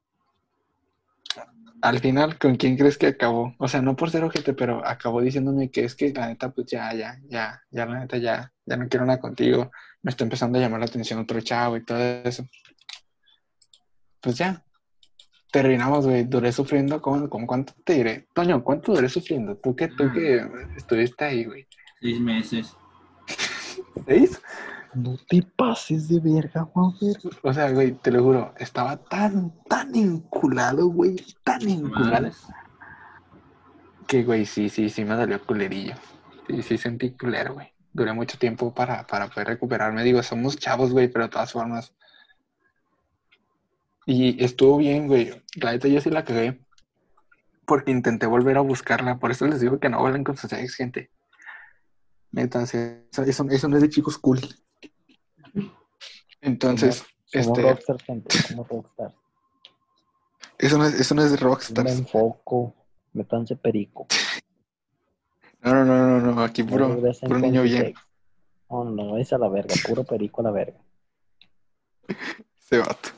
Al 1.83 1.99
final, 1.99 2.39
¿con 2.39 2.55
quién 2.55 2.77
crees 2.77 2.97
que 2.97 3.09
acabó? 3.09 3.57
O 3.59 3.67
sea, 3.67 3.83
no 3.83 3.97
por 3.97 4.09
ser 4.09 4.23
ojete, 4.23 4.55
pero 4.55 4.87
acabó 4.87 5.21
diciéndome 5.21 5.69
que 5.69 5.83
es 5.85 5.97
que 5.97 6.13
la 6.13 6.29
neta, 6.29 6.51
pues 6.53 6.69
ya, 6.69 6.95
ya, 6.95 7.19
ya, 7.29 7.61
ya, 7.73 7.87
la 7.87 7.99
neta, 7.99 8.19
ya, 8.19 8.53
ya 8.65 8.77
no 8.77 8.89
quiero 8.89 9.05
nada 9.05 9.19
contigo. 9.19 9.73
Me 10.01 10.11
está 10.11 10.23
empezando 10.23 10.59
a 10.59 10.63
llamar 10.63 10.79
la 10.79 10.87
atención 10.87 11.19
otro 11.19 11.41
chavo 11.41 11.77
y 11.77 11.85
todo 11.85 11.99
eso. 11.99 12.47
Pues 14.21 14.39
ya, 14.39 14.65
terminamos, 15.51 16.07
güey. 16.07 16.23
Duré 16.23 16.53
sufriendo, 16.53 17.03
como, 17.03 17.29
como 17.29 17.49
cuánto 17.49 17.73
te 17.85 17.95
diré? 17.95 18.29
Toño, 18.33 18.63
¿cuánto 18.63 18.95
duré 18.95 19.09
sufriendo? 19.09 19.57
Tú 19.57 19.75
que, 19.75 19.89
tú 19.89 20.13
que 20.13 20.47
estuviste 20.77 21.25
ahí, 21.25 21.45
güey. 21.47 21.67
Seis 22.01 22.21
meses. 22.21 22.77
¿Seis? 24.07 24.41
No 24.95 25.17
te 25.29 25.43
pases 25.43 26.09
de 26.09 26.21
verga, 26.21 26.65
Juan. 26.65 26.93
O 27.43 27.53
sea, 27.53 27.71
güey, 27.71 27.93
te 27.93 28.11
lo 28.11 28.23
juro, 28.23 28.55
estaba 28.59 28.97
tan, 28.97 29.53
tan 29.69 29.95
enculado, 29.95 30.87
güey, 30.89 31.17
tan 31.45 31.63
enculado, 31.67 32.31
que, 34.13 34.25
güey, 34.25 34.45
sí, 34.45 34.69
sí, 34.69 34.91
sí 34.91 35.07
me 35.07 35.15
dolió 35.15 35.41
culerillo. 35.43 35.95
Sí, 36.47 36.63
sí 36.63 36.77
sentí 36.77 37.13
culero, 37.13 37.55
güey. 37.55 37.73
Duré 37.95 38.13
mucho 38.13 38.37
tiempo 38.37 38.75
para, 38.75 39.07
para 39.07 39.29
poder 39.29 39.49
recuperarme. 39.49 40.05
Digo, 40.05 40.23
somos 40.23 40.59
chavos, 40.59 40.93
güey, 40.93 41.09
pero 41.09 41.25
de 41.25 41.31
todas 41.31 41.51
formas. 41.51 41.95
Y 44.05 44.45
estuvo 44.45 44.77
bien, 44.77 45.07
güey. 45.07 45.43
La 45.55 45.73
neta 45.73 45.89
yo 45.89 45.99
sí 46.03 46.11
la 46.11 46.27
cagué. 46.27 46.61
Porque 47.65 47.91
intenté 47.91 48.27
volver 48.27 48.59
a 48.59 48.61
buscarla. 48.61 49.19
Por 49.19 49.31
eso 49.31 49.47
les 49.47 49.61
digo 49.61 49.81
que 49.81 49.89
no 49.89 50.01
vuelven 50.01 50.25
con 50.25 50.37
sus 50.37 50.53
ex, 50.53 50.75
gente. 50.75 51.11
Eso, 52.35 53.23
eso, 53.23 53.47
eso 53.49 53.69
no 53.69 53.77
es 53.77 53.83
de 53.83 53.89
chicos 53.89 54.19
cool. 54.19 54.41
Entonces, 56.43 57.05
Somos 57.25 57.47
este, 57.59 57.63
rockstars, 57.63 58.03
gente. 58.05 58.37
Somos 58.37 58.69
rockstars. 58.69 59.15
eso 60.59 60.77
no 60.79 60.85
es, 60.85 60.95
eso 61.01 61.15
no 61.15 61.23
es 61.23 61.31
de 61.31 61.39
Me 61.39 61.43
rockstars. 61.45 61.91
enfoco. 61.99 62.75
Métanse 63.15 63.57
perico. 63.57 64.07
No, 65.63 65.73
no, 65.75 65.85
no, 65.85 66.21
no, 66.21 66.33
no, 66.35 66.43
aquí 66.43 66.63
puro, 66.63 66.99
puro 67.23 67.39
niño 67.39 67.63
bien. 67.63 67.87
ex. 67.87 68.01
No, 68.69 68.85
no, 68.85 69.17
es 69.19 69.33
a 69.33 69.39
la 69.39 69.49
verga. 69.49 69.75
Puro 69.87 70.03
perico 70.05 70.41
a 70.41 70.45
la 70.45 70.51
verga. 70.51 70.79
Se 72.59 72.79
vato. 72.79 73.11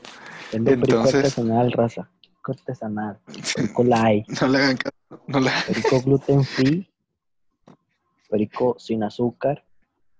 Vendo 0.52 0.70
perico 0.72 0.86
Entonces- 0.96 1.14
artesanal, 1.14 1.72
raza. 1.72 2.10
Perico 2.20 2.52
artesanal. 2.52 3.20
Perico 3.54 3.84
light. 3.84 4.28
No 4.40 4.48
le 4.48 4.58
hagan 4.58 4.76
caso. 4.76 5.22
No 5.28 5.40
le 5.40 5.50
Perico 5.66 6.00
gluten 6.02 6.44
free. 6.44 6.90
Perico 8.28 8.76
sin 8.78 9.02
azúcar. 9.04 9.64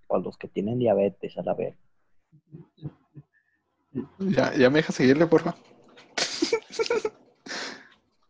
Para 0.07 0.21
los 0.23 0.37
que 0.37 0.47
tienen 0.47 0.79
diabetes, 0.79 1.37
a 1.37 1.41
la 1.43 1.53
verga. 1.53 1.77
Ya, 4.19 4.53
ya 4.55 4.69
me 4.69 4.77
deja 4.77 4.91
seguirle, 4.91 5.27
porfa. 5.27 5.55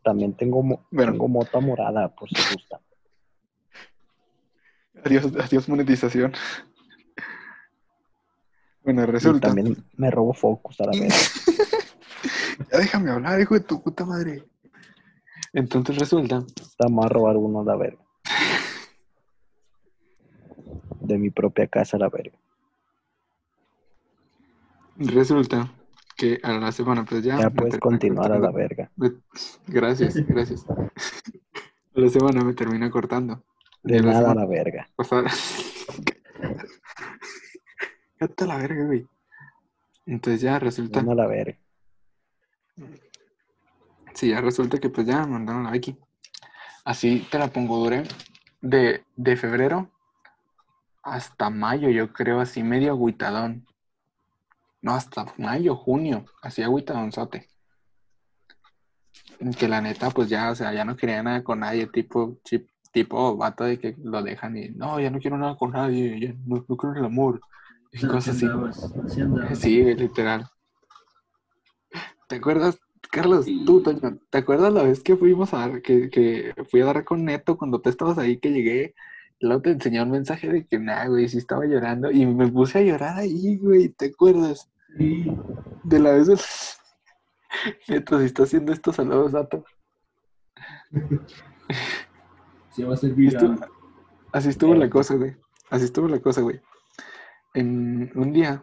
También 0.04 0.36
tengo, 0.36 0.62
mo- 0.62 0.86
Bueno. 0.92 1.14
tengo 1.14 1.28
mota 1.28 1.60
morada, 1.60 2.14
por 2.14 2.30
si 2.30 2.36
gusta. 2.52 2.80
Adiós, 5.04 5.26
adiós 5.40 5.68
monetización. 5.70 6.34
Bueno, 8.84 9.04
Y 9.04 9.06
resulta. 9.08 9.48
también 9.48 9.76
me 9.98 10.12
robo 10.12 10.34
focus 10.34 10.80
a 10.82 10.86
la 10.86 10.92
verga. 10.92 11.16
Ya 12.72 12.78
déjame 12.80 13.12
hablar, 13.12 13.40
hijo 13.42 13.54
de 13.54 13.60
tu 13.60 13.84
puta 13.84 14.06
madre. 14.06 14.44
Entonces 15.54 15.98
resulta. 15.98 16.44
Está 16.56 16.88
más 16.88 17.12
robar 17.12 17.36
uno 17.38 17.62
a 17.62 17.66
la 17.66 17.76
verga. 17.76 18.02
De 21.02 21.18
mi 21.18 21.30
propia 21.30 21.68
casa 21.68 21.98
a 21.98 22.00
la 22.00 22.10
verga. 22.10 22.38
Resulta 24.98 25.72
que 26.16 26.40
a 26.44 26.54
la 26.54 26.72
semana, 26.72 27.04
pues 27.06 27.24
ya. 27.24 27.38
Ya 27.40 27.50
puedes 27.50 27.78
continuar 27.80 28.32
a 28.32 28.40
la 28.40 28.52
verga. 28.52 28.90
Gracias, 29.68 30.16
gracias. 30.28 30.66
A 30.70 32.00
la 32.00 32.10
semana 32.10 32.44
me 32.44 32.54
termina 32.54 32.90
cortando. 32.90 33.44
De 33.84 34.00
la 34.00 34.14
nada 34.14 34.32
a 34.32 34.36
la 34.36 34.46
verga. 34.46 34.88
pasada- 34.96 35.30
Cállate 38.18 38.44
a 38.44 38.48
la 38.48 38.58
verga, 38.58 38.86
güey. 38.86 39.08
Entonces 40.06 40.42
ya 40.42 40.58
resulta. 40.60 41.02
Uno 41.02 41.12
a 41.12 41.16
la 41.16 41.28
verga. 41.28 41.58
Sí, 44.14 44.30
ya 44.30 44.40
resulta 44.42 44.78
que 44.80 44.90
pues 44.90 45.06
ya 45.06 45.22
me 45.26 45.34
mandaron 45.34 45.64
la 45.64 45.72
Becky. 45.72 45.98
Así 46.86 47.28
te 47.30 47.38
la 47.40 47.48
pongo, 47.50 47.78
duré 47.84 48.04
de, 48.62 49.04
de 49.16 49.36
febrero 49.36 49.90
hasta 51.04 51.50
mayo, 51.50 51.90
yo 51.90 52.14
creo, 52.14 52.40
así 52.40 52.64
medio 52.64 52.92
agüitadón. 52.92 53.66
No, 54.86 54.94
hasta 54.94 55.26
mayo, 55.40 55.76
junio, 55.76 56.26
así 56.44 56.62
agüitadonzote. 56.62 57.48
Que 59.58 59.68
la 59.68 59.82
neta, 59.82 60.12
pues 60.12 60.30
ya, 60.30 60.52
o 60.52 60.56
sea, 60.56 60.72
ya 60.76 60.86
no 60.86 60.96
quería 60.96 61.24
nada 61.24 61.44
con 61.44 61.62
nadie, 61.62 61.88
tipo, 61.88 62.38
chip, 62.44 62.70
tipo 62.92 63.36
vato 63.36 63.64
de 63.64 63.80
que 63.80 63.96
lo 64.04 64.22
dejan 64.22 64.56
y 64.56 64.70
no, 64.70 65.00
ya 65.00 65.10
no 65.10 65.18
quiero 65.18 65.40
nada 65.40 65.58
con 65.58 65.72
nadie, 65.72 66.20
ya 66.20 66.36
no, 66.46 66.64
no 66.68 66.78
quiero 66.78 66.96
el 66.98 67.06
amor. 67.06 67.42
Y 67.92 68.06
cosas 68.06 68.36
así. 68.36 68.46
andabas, 68.46 68.84
así 68.84 69.22
andabas. 69.22 69.58
Sí, 69.58 69.82
güey, 69.82 69.96
literal. 69.96 70.46
¿Te 72.28 72.36
acuerdas, 72.36 72.78
Carlos? 73.12 73.46
Sí. 73.46 73.64
Tú, 73.66 73.82
Toño, 73.82 74.20
¿te 74.30 74.38
acuerdas 74.38 74.72
la 74.72 74.84
vez 74.84 75.02
que 75.02 75.16
fuimos 75.16 75.52
a 75.56 75.68
dar, 75.68 75.82
que, 75.82 76.12
que 76.12 76.54
fui 76.70 76.82
a 76.82 76.86
dar 76.86 77.04
con 77.04 77.26
Neto 77.26 77.58
cuando 77.58 77.82
tú 77.82 77.90
estabas 77.90 78.20
ahí, 78.20 78.38
que 78.38 78.52
llegué? 78.52 78.94
Luego 79.40 79.64
te 79.64 79.72
enseñó 79.72 80.04
un 80.04 80.12
mensaje 80.12 80.48
de 80.48 80.68
que, 80.68 80.78
nah, 80.78 81.08
güey, 81.08 81.28
sí 81.28 81.40
estaba 81.40 81.66
llorando. 81.66 82.12
Y 82.12 82.28
me 82.28 82.48
puse 82.50 82.78
a 82.78 82.82
llorar 82.84 83.18
ahí, 83.18 83.58
güey, 83.58 83.90
¿te 83.90 84.12
acuerdas? 84.14 84.70
De 85.84 86.00
la 86.00 86.12
vez 86.12 86.28
del... 86.28 86.40
Si 87.86 87.94
está 87.96 88.44
haciendo 88.44 88.74
estos 88.74 88.98
saludos, 88.98 89.32
Dato. 89.32 89.64
Se 92.70 92.84
va 92.84 92.94
a. 92.94 93.70
Así 94.34 94.50
estuvo 94.50 94.76
la 94.76 94.86
Eh. 94.86 94.90
cosa, 94.90 95.16
güey. 95.16 95.38
Así 95.70 95.86
estuvo 95.86 96.08
la 96.10 96.20
cosa, 96.20 96.42
güey. 96.42 96.60
En 97.54 98.12
un 98.16 98.34
día, 98.34 98.62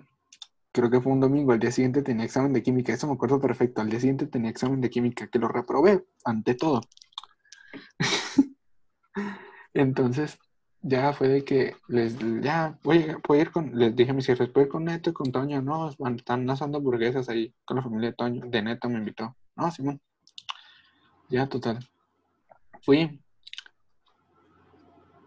creo 0.73 0.91
que 0.91 1.01
fue 1.01 1.13
un 1.13 1.21
domingo, 1.21 1.53
al 1.53 1.59
día 1.59 1.71
siguiente 1.73 2.03
tenía 2.03 2.27
examen 2.27 2.53
de 2.53 2.63
química. 2.63 2.93
Eso 2.93 3.07
me 3.07 3.15
acuerdo 3.15 3.41
perfecto. 3.41 3.81
Al 3.81 3.89
día 3.89 4.01
siguiente 4.01 4.27
tenía 4.27 4.51
examen 4.51 4.81
de 4.83 4.91
química, 4.91 5.27
que 5.29 5.39
lo 5.39 5.49
reprobé, 5.49 6.05
ante 6.25 6.55
todo. 6.55 6.83
Entonces, 9.75 10.39
ya 10.83 11.13
fue 11.13 11.29
de 11.29 11.45
que 11.45 11.77
les, 11.89 12.17
ya, 12.41 12.79
voy, 12.83 12.99
a- 13.05 13.19
voy 13.27 13.39
a 13.39 13.43
ir 13.43 13.51
con, 13.51 13.79
les 13.79 13.95
dije 13.95 14.11
a 14.11 14.15
mis 14.15 14.27
jefes, 14.27 14.51
a 14.55 14.61
ir 14.61 14.69
con 14.69 14.85
Neto 14.85 15.11
y 15.11 15.13
con 15.13 15.31
Toño, 15.33 15.63
no, 15.63 15.91
están 16.17 16.49
asando 16.51 16.79
hamburguesas 16.79 17.29
ahí 17.29 17.55
con 17.65 17.77
la 17.77 17.83
familia 17.83 18.11
de 18.11 18.17
Toño, 18.17 18.43
de 18.47 18.63
Neto 18.63 18.89
me 18.89 18.99
invitó, 18.99 19.37
no, 19.57 19.71
Simón, 19.71 20.01
ya, 21.29 21.49
total, 21.49 21.79
fui, 22.83 23.21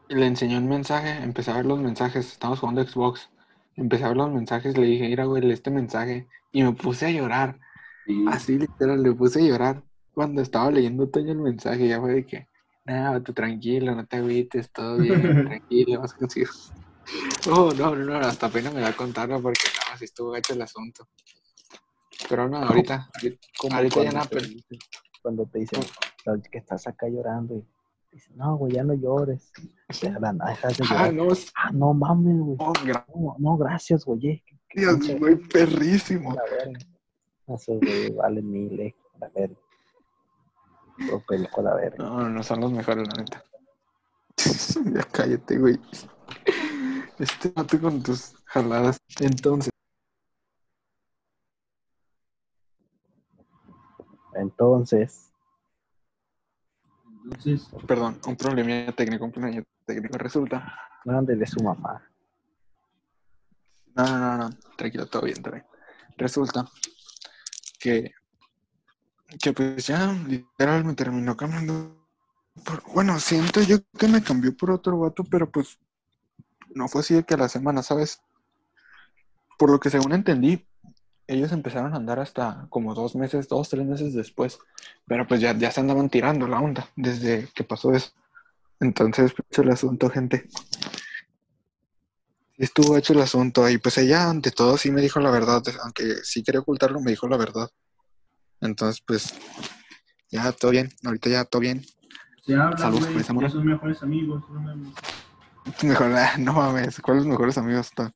le 0.09 0.27
enseñó 0.27 0.57
un 0.57 0.67
mensaje, 0.67 1.23
empecé 1.23 1.51
a 1.51 1.55
ver 1.55 1.65
los 1.65 1.79
mensajes, 1.79 2.31
estamos 2.31 2.59
jugando 2.59 2.83
Xbox, 2.85 3.29
empecé 3.75 4.03
a 4.03 4.09
ver 4.09 4.17
los 4.17 4.31
mensajes, 4.31 4.77
le 4.77 4.85
dije, 4.85 5.07
mira, 5.07 5.25
güey, 5.25 5.51
este 5.51 5.71
mensaje, 5.71 6.27
y 6.51 6.63
me 6.63 6.73
puse 6.73 7.07
a 7.07 7.11
llorar, 7.11 7.59
Sí. 8.05 8.23
así 8.27 8.59
literal, 8.59 9.01
le 9.01 9.13
puse 9.13 9.39
a 9.41 9.47
llorar. 9.47 9.83
Cuando 10.13 10.41
estaba 10.41 10.69
leyendo 10.69 11.09
Toño 11.09 11.31
el 11.31 11.39
mensaje, 11.39 11.87
ya 11.87 11.99
fue 11.99 12.13
de 12.13 12.25
que, 12.25 12.47
nada, 12.85 13.19
tú 13.21 13.33
tranquilo, 13.33 13.93
no 13.95 14.05
te 14.05 14.17
agüites, 14.17 14.71
todo 14.71 14.97
bien, 14.99 15.45
tranquilo, 15.47 16.01
vas 16.01 16.13
a 16.13 16.17
conseguir. 16.17 16.49
Oh, 17.51 17.71
no, 17.77 17.95
no, 17.95 18.05
no, 18.05 18.15
hasta 18.15 18.49
pena 18.49 18.71
me 18.71 18.81
da 18.81 18.95
contarlo 18.95 19.41
porque 19.41 19.61
no, 19.75 19.93
así 19.93 20.05
estuvo 20.05 20.31
gacho 20.31 20.53
el 20.53 20.61
asunto. 20.61 21.07
Pero 22.29 22.47
no, 22.49 22.57
ahorita, 22.57 23.09
Como 23.59 23.75
ahorita 23.75 24.03
ya 24.03 24.11
nada, 24.11 24.27
pero- 24.29 24.47
Cuando 25.21 25.45
te 25.47 25.59
dicen 25.59 25.81
"No, 26.25 26.41
que 26.41 26.57
estás 26.59 26.87
acá 26.87 27.07
llorando 27.07 27.55
y 27.55 27.65
dicen, 28.11 28.37
no, 28.37 28.57
güey, 28.57 28.73
ya 28.73 28.83
no 28.83 28.93
llores. 28.93 29.51
Nada, 30.03 30.33
dejas 30.47 30.77
de 30.77 30.85
Ah, 30.89 31.11
no, 31.11 31.27
Ah, 31.55 31.71
no 31.71 31.93
mames, 31.93 32.39
güey. 32.39 32.57
oh, 32.59 32.73
No, 33.15 33.35
no, 33.39 33.57
gracias, 33.57 34.05
güey. 34.05 34.27
eh, 34.27 34.43
pinche- 34.69 35.19
güey, 35.19 35.35
perrísimo. 35.35 36.35
Verga. 36.49 36.79
Esos 37.47 37.79
güey 37.79 38.11
valen 38.11 38.51
mil, 38.51 38.79
eh. 38.79 38.95
La 39.19 39.29
verga. 39.29 39.55
La 40.97 41.75
verga. 41.75 41.97
No, 41.97 42.29
no 42.29 42.43
son 42.43 42.61
los 42.61 42.71
mejores, 42.71 43.07
la 43.07 43.23
neta. 43.23 43.43
ya 44.93 45.03
cállate, 45.11 45.57
güey. 45.57 45.79
Este 47.19 47.51
mato 47.55 47.79
con 47.79 48.01
tus 48.01 48.33
jaladas. 48.45 48.99
Entonces, 49.19 49.71
Entonces, 54.35 55.31
Entonces, 57.23 57.67
perdón, 57.87 58.19
un 58.27 58.35
problemilla 58.35 58.91
técnico, 58.91 59.25
un 59.25 59.31
problemilla 59.31 59.63
técnico. 59.85 60.17
Resulta. 60.17 60.77
mándele 61.05 61.47
su 61.47 61.63
mamá. 61.63 62.03
No, 63.95 64.03
no, 64.03 64.19
no, 64.19 64.37
no, 64.37 64.49
tranquilo, 64.75 65.07
todo 65.07 65.23
bien, 65.23 65.41
todo 65.41 65.53
bien. 65.53 65.65
Resulta 66.17 66.65
que, 67.79 68.13
que 69.41 69.53
pues 69.53 69.87
ya 69.87 70.11
literal 70.27 70.85
me 70.85 70.93
terminó 70.93 71.35
cambiando. 71.35 71.95
bueno, 72.93 73.19
siento 73.19 73.61
yo 73.61 73.77
que 73.97 74.07
me 74.07 74.23
cambió 74.23 74.55
por 74.55 74.71
otro 74.71 74.99
vato, 74.99 75.23
pero 75.23 75.49
pues 75.49 75.79
no 76.73 76.87
fue 76.87 77.01
así 77.01 77.13
de 77.13 77.23
que 77.23 77.33
a 77.33 77.37
la 77.37 77.49
semana, 77.49 77.83
¿sabes? 77.83 78.21
Por 79.57 79.71
lo 79.71 79.79
que 79.79 79.89
según 79.89 80.13
entendí, 80.13 80.67
ellos 81.27 81.51
empezaron 81.51 81.93
a 81.93 81.97
andar 81.97 82.19
hasta 82.19 82.67
como 82.69 82.93
dos 82.93 83.15
meses, 83.15 83.47
dos, 83.47 83.69
tres 83.69 83.85
meses 83.85 84.13
después. 84.13 84.59
Pero 85.07 85.27
pues 85.27 85.41
ya, 85.41 85.57
ya 85.57 85.71
se 85.71 85.79
andaban 85.79 86.09
tirando 86.09 86.47
la 86.47 86.59
onda 86.59 86.89
desde 86.95 87.49
que 87.55 87.63
pasó 87.63 87.93
eso. 87.93 88.11
Entonces, 88.79 89.33
pues 89.33 89.59
el 89.59 89.71
asunto, 89.71 90.09
gente. 90.09 90.47
Estuvo 92.57 92.97
hecho 92.97 93.13
el 93.13 93.21
asunto 93.21 93.69
y 93.69 93.77
pues 93.77 93.97
ella 93.97 94.29
ante 94.29 94.51
todo 94.51 94.77
sí 94.77 94.89
me 94.89 95.01
dijo 95.01 95.19
la 95.19 95.29
verdad, 95.29 95.61
aunque 95.83 96.15
sí 96.23 96.41
quería 96.41 96.61
ocultarlo, 96.61 97.01
me 97.01 97.11
dijo 97.11 97.27
la 97.27 97.37
verdad. 97.37 97.69
Entonces 98.61 99.01
pues 99.05 99.33
ya 100.29 100.51
todo 100.51 100.71
bien, 100.71 100.89
ahorita 101.03 101.29
ya 101.29 101.45
todo 101.45 101.61
bien. 101.61 101.83
se 102.45 102.55
habla, 102.55 102.77
Salud, 102.77 102.99
güey, 102.99 103.13
pues, 103.13 103.29
amor. 103.29 103.43
ya 103.43 103.49
son 103.49 103.65
mejores 103.65 104.01
amigos, 104.03 104.43
no 104.49 104.59
mames. 104.59 104.93
Mejor, 105.83 106.11
ah, 106.13 106.35
no 106.37 106.53
mames, 106.53 106.99
¿cuáles 107.01 107.25
mejores 107.25 107.57
amigos 107.57 107.87
están? 107.87 108.13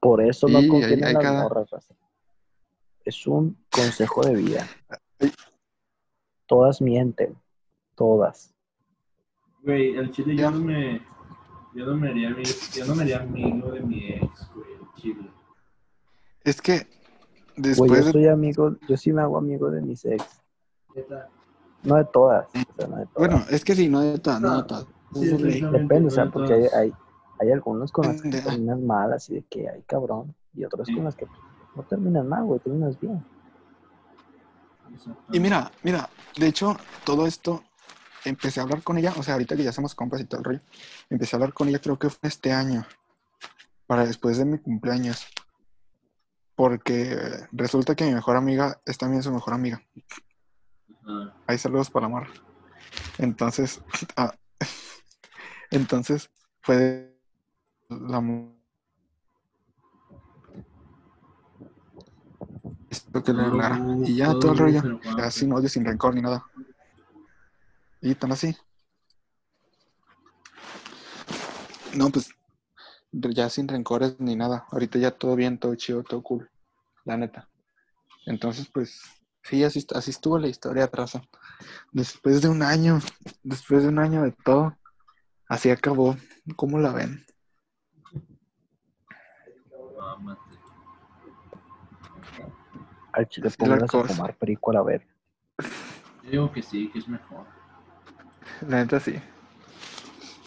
Por 0.00 0.20
eso 0.22 0.48
no 0.48 0.58
hay 0.58 0.68
las 0.96 1.12
cada- 1.14 1.42
morras. 1.44 1.68
Es 3.04 3.26
un 3.26 3.56
consejo 3.70 4.22
de 4.24 4.34
vida. 4.34 4.66
Todas 6.46 6.80
mienten. 6.80 7.36
Todas. 7.94 8.54
Güey, 9.62 9.96
el 9.96 10.10
chile 10.10 10.36
Ya. 10.36 10.44
yo 10.44 10.50
no 10.52 10.60
me. 10.64 11.00
Yo 11.74 11.86
no 11.86 11.96
me 11.96 12.08
haría 12.10 12.36
yo 12.74 12.86
no 12.86 12.94
me 12.94 13.02
haría 13.02 13.18
amigo 13.20 13.70
de 13.72 13.80
mi 13.80 14.08
ex, 14.08 14.48
güey, 14.54 14.72
el 14.74 15.02
chile. 15.02 15.30
Es 16.44 16.60
que 16.62 16.86
Después 17.56 18.06
yo 18.06 18.12
soy 18.12 18.28
amigo, 18.28 18.76
yo 18.88 18.96
sí 18.96 19.12
me 19.12 19.22
hago 19.22 19.38
amigo 19.38 19.70
de 19.70 19.80
mis 19.80 20.04
ex. 20.04 20.42
No 21.82 21.96
de 21.96 22.04
todas. 22.06 22.48
O 22.48 22.74
sea, 22.76 22.88
no 22.88 22.96
de 22.96 23.06
todas. 23.06 23.28
Bueno, 23.30 23.44
es 23.50 23.64
que 23.64 23.74
sí, 23.74 23.88
no 23.88 24.00
de 24.00 24.18
todas, 24.18 24.40
no 24.40 24.62
de. 24.62 24.86
Sí, 25.14 25.60
Depende, 25.70 26.08
o 26.08 26.10
sea, 26.10 26.28
porque 26.30 26.54
hay, 26.54 26.66
hay, 26.76 26.92
hay 27.38 27.52
algunos 27.52 27.92
con 27.92 28.08
las 28.08 28.20
que 28.20 28.30
terminas 28.30 28.80
mal, 28.80 29.12
así 29.12 29.34
de 29.34 29.42
que 29.44 29.68
hay 29.68 29.82
cabrón. 29.82 30.34
Y 30.54 30.64
otros 30.64 30.88
Sí. 30.88 30.94
con 30.94 31.04
las 31.04 31.14
que 31.14 31.26
no 31.74 31.82
terminas 31.84 32.24
mal, 32.24 32.44
güey, 32.44 32.60
terminas 32.60 32.98
bien. 32.98 33.24
Y 35.32 35.40
mira, 35.40 35.70
mira, 35.82 36.08
de 36.38 36.46
hecho, 36.46 36.76
todo 37.04 37.26
esto, 37.26 37.62
empecé 38.24 38.60
a 38.60 38.62
hablar 38.64 38.82
con 38.82 38.98
ella, 38.98 39.12
o 39.16 39.22
sea, 39.22 39.34
ahorita 39.34 39.56
que 39.56 39.64
ya 39.64 39.72
somos 39.72 39.94
compas 39.94 40.20
y 40.20 40.24
todo 40.24 40.38
el 40.40 40.44
rollo, 40.44 40.60
empecé 41.10 41.34
a 41.34 41.38
hablar 41.38 41.52
con 41.52 41.68
ella 41.68 41.80
creo 41.80 41.98
que 41.98 42.10
fue 42.10 42.28
este 42.28 42.52
año, 42.52 42.84
para 43.86 44.06
después 44.06 44.38
de 44.38 44.44
mi 44.44 44.58
cumpleaños. 44.58 45.26
Porque 46.54 47.18
resulta 47.52 47.94
que 47.94 48.04
mi 48.04 48.14
mejor 48.14 48.36
amiga 48.36 48.80
es 48.86 48.96
también 48.98 49.22
su 49.22 49.32
mejor 49.32 49.54
amiga. 49.54 49.82
Ajá. 51.02 51.34
Hay 51.46 51.58
saludos 51.58 51.90
para 51.90 52.08
mar. 52.08 52.28
Entonces, 53.18 53.82
ah, 54.16 54.34
entonces 55.70 56.30
fue 56.60 56.76
de 56.76 57.14
la 57.88 58.20
esto 62.90 63.22
que 63.22 63.32
le 63.32 63.42
hablara. 63.42 63.80
Y 64.04 64.16
ya 64.16 64.32
todo 64.32 64.52
el 64.52 64.58
rollo. 64.58 64.82
pero. 64.82 65.00
Ya 65.18 65.30
sin 65.30 65.52
odio, 65.52 65.68
sin 65.68 65.84
rencor 65.84 66.14
ni 66.14 66.22
nada. 66.22 66.44
Y 68.00 68.14
tan 68.14 68.32
así. 68.32 68.56
No, 71.94 72.10
pues 72.10 72.34
ya 73.20 73.48
sin 73.48 73.68
rencores 73.68 74.18
ni 74.18 74.36
nada. 74.36 74.66
Ahorita 74.70 74.98
ya 74.98 75.10
todo 75.10 75.36
bien, 75.36 75.58
todo 75.58 75.74
chido, 75.74 76.02
todo 76.02 76.22
cool. 76.22 76.50
La 77.04 77.16
neta. 77.16 77.48
Entonces, 78.26 78.68
pues, 78.72 79.00
sí, 79.42 79.62
así, 79.64 79.86
así 79.94 80.10
estuvo 80.10 80.38
la 80.38 80.48
historia 80.48 80.84
atrás. 80.84 81.18
Después 81.92 82.42
de 82.42 82.48
un 82.48 82.62
año, 82.62 82.98
después 83.42 83.82
de 83.82 83.88
un 83.88 83.98
año 83.98 84.22
de 84.22 84.32
todo, 84.32 84.76
así 85.48 85.70
acabó. 85.70 86.16
¿Cómo 86.56 86.78
la 86.78 86.92
ven? 86.92 87.24
Al 93.12 93.28
chile 93.28 93.50
pónganse 93.56 93.96
a 93.96 94.04
fumar 94.04 94.36
perico 94.36 94.70
a 94.70 94.74
la 94.74 94.82
verga. 94.82 95.06
Yo 96.24 96.30
digo 96.30 96.52
que 96.52 96.62
sí, 96.62 96.90
que 96.90 96.98
es 96.98 97.08
mejor. 97.08 97.46
La 98.66 98.78
neta 98.78 98.98
sí. 98.98 99.20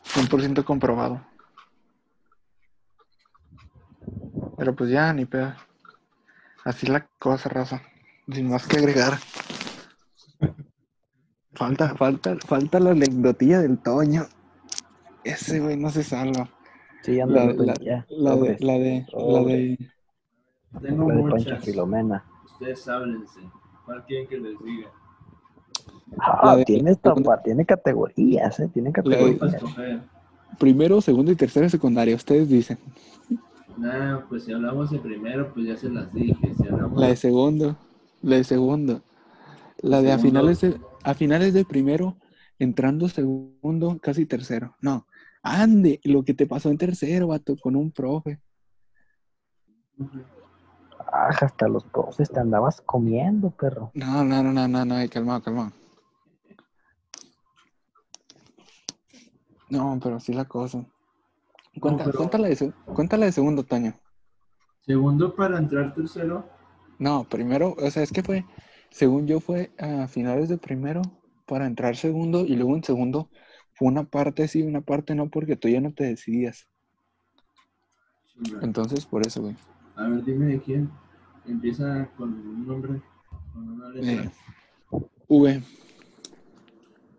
100% 0.06 0.64
comprobado. 0.66 1.22
Pero 4.58 4.76
pues 4.76 4.90
ya, 4.90 5.14
ni 5.14 5.26
pedo. 5.26 5.54
Así 6.66 6.88
la 6.88 7.08
cosa, 7.20 7.48
raza. 7.50 7.82
Sin 8.32 8.50
más 8.50 8.68
que 8.68 8.78
agregar. 8.78 9.14
Falta, 11.54 11.96
falta, 11.96 12.36
falta 12.46 12.80
la 12.80 12.92
anecdotilla 12.92 13.62
del 13.62 13.78
Toño. 13.80 14.26
Ese 15.24 15.60
güey 15.60 15.78
no 15.78 15.90
se 15.90 16.04
salva. 16.04 16.50
Sí, 17.04 17.16
La, 17.18 17.24
anda, 17.24 17.46
la, 17.66 17.74
ya. 17.76 18.06
la 18.10 18.36
de, 18.36 18.58
la 18.60 18.74
de, 18.74 19.06
la 19.14 19.44
de, 19.44 19.78
Tengo 20.82 21.10
La 21.10 21.16
de 21.16 21.22
Pancha 21.22 21.36
muchas. 21.52 21.64
Filomena. 21.66 22.24
Ustedes 22.46 22.88
háblense. 22.88 23.40
¿Cuál 23.86 24.06
quieren 24.06 24.28
que 24.28 24.38
les 24.38 24.60
diga? 24.64 24.90
Ah, 26.20 26.42
La 26.44 26.56
de- 26.58 26.66
tiene, 26.66 26.92
esta- 26.92 27.14
tiene 27.44 27.66
categorías, 27.66 28.60
¿eh? 28.60 28.70
Tiene 28.74 28.92
categorías. 28.92 29.64
primero, 30.60 31.00
segundo 31.02 31.32
y 31.32 31.36
tercero 31.36 31.70
secundaria, 31.70 32.16
ustedes 32.16 32.50
dicen. 32.50 32.78
Nah, 33.78 34.28
pues 34.28 34.46
si 34.46 34.54
hablamos 34.54 34.90
de 34.90 35.00
primero, 35.00 35.54
pues 35.54 35.68
ya 35.68 35.78
se 35.78 35.90
las 35.90 36.12
dije. 36.12 36.54
Si 36.56 36.68
hablamos 36.68 37.00
La 37.00 37.08
de 37.08 37.16
segundo, 37.16 37.78
la 38.22 38.38
de 38.38 38.44
segundo. 38.44 39.02
La 39.82 40.02
de 40.02 40.12
a 40.12 40.18
finales 40.18 40.62
de, 40.62 40.82
a 41.04 41.14
finales 41.14 41.54
de 41.54 41.64
primero, 41.64 42.18
entrando 42.58 43.08
segundo, 43.08 44.00
casi 44.02 44.26
tercero. 44.26 44.76
No, 44.82 45.06
ande, 45.44 46.00
lo 46.04 46.24
que 46.24 46.34
te 46.34 46.48
pasó 46.48 46.70
en 46.72 46.80
tercero, 46.80 47.28
vato, 47.28 47.56
con 47.58 47.76
un 47.76 47.92
profe. 47.92 48.40
Ah, 51.00 51.30
hasta 51.40 51.68
los 51.68 51.84
profes 51.84 52.32
te 52.32 52.40
andabas 52.40 52.82
comiendo, 52.82 53.52
perro. 53.52 53.92
No, 53.94 54.24
no, 54.24 54.42
no, 54.42 54.52
no, 54.52 54.68
no, 54.68 54.86
no, 54.86 54.96
calmado, 55.10 55.44
calmado. 55.44 55.72
No, 59.70 60.00
pero 60.02 60.16
así 60.16 60.34
la 60.34 60.46
cosa. 60.46 60.84
Cuenta, 61.80 62.06
pero- 62.06 62.18
cuéntala, 62.18 62.48
de, 62.48 62.56
se- 62.56 62.74
cuéntala 62.94 63.26
de 63.26 63.32
segundo, 63.32 63.64
Toño. 63.64 63.94
Segundo 64.82 65.36
para 65.36 65.58
entrar 65.58 65.94
tercero. 65.94 66.48
No, 67.00 67.24
primero, 67.26 67.76
o 67.78 67.92
sea, 67.92 68.04
es 68.04 68.12
que 68.12 68.24
fue, 68.24 68.46
según 68.90 69.28
yo, 69.28 69.40
fue 69.40 69.72
a 69.78 70.08
finales 70.08 70.50
de 70.50 70.58
primero 70.58 71.02
para 71.46 71.68
entrar 71.68 71.96
segundo 71.96 72.42
y 72.46 72.56
luego 72.56 72.76
en 72.76 72.84
segundo 72.84 73.30
fue 73.74 73.88
una 73.90 74.04
parte 74.06 74.48
sí, 74.48 74.64
una 74.64 74.82
parte 74.82 75.14
no, 75.14 75.30
porque 75.30 75.56
tú 75.56 75.68
ya 75.68 75.80
no 75.82 75.94
te 75.94 76.06
decidías. 76.06 76.68
Entonces, 78.62 79.06
por 79.06 79.26
eso, 79.26 79.42
güey. 79.42 79.56
A 79.96 80.08
ver, 80.08 80.24
dime 80.24 80.46
de 80.46 80.60
quién. 80.62 80.90
Empieza 81.46 82.10
con 82.18 82.34
un 82.34 82.68
nombre, 82.68 83.02
con 83.54 83.70
una 83.70 83.90
letra. 83.90 84.24
Eh, 84.24 84.32
V. 85.28 85.64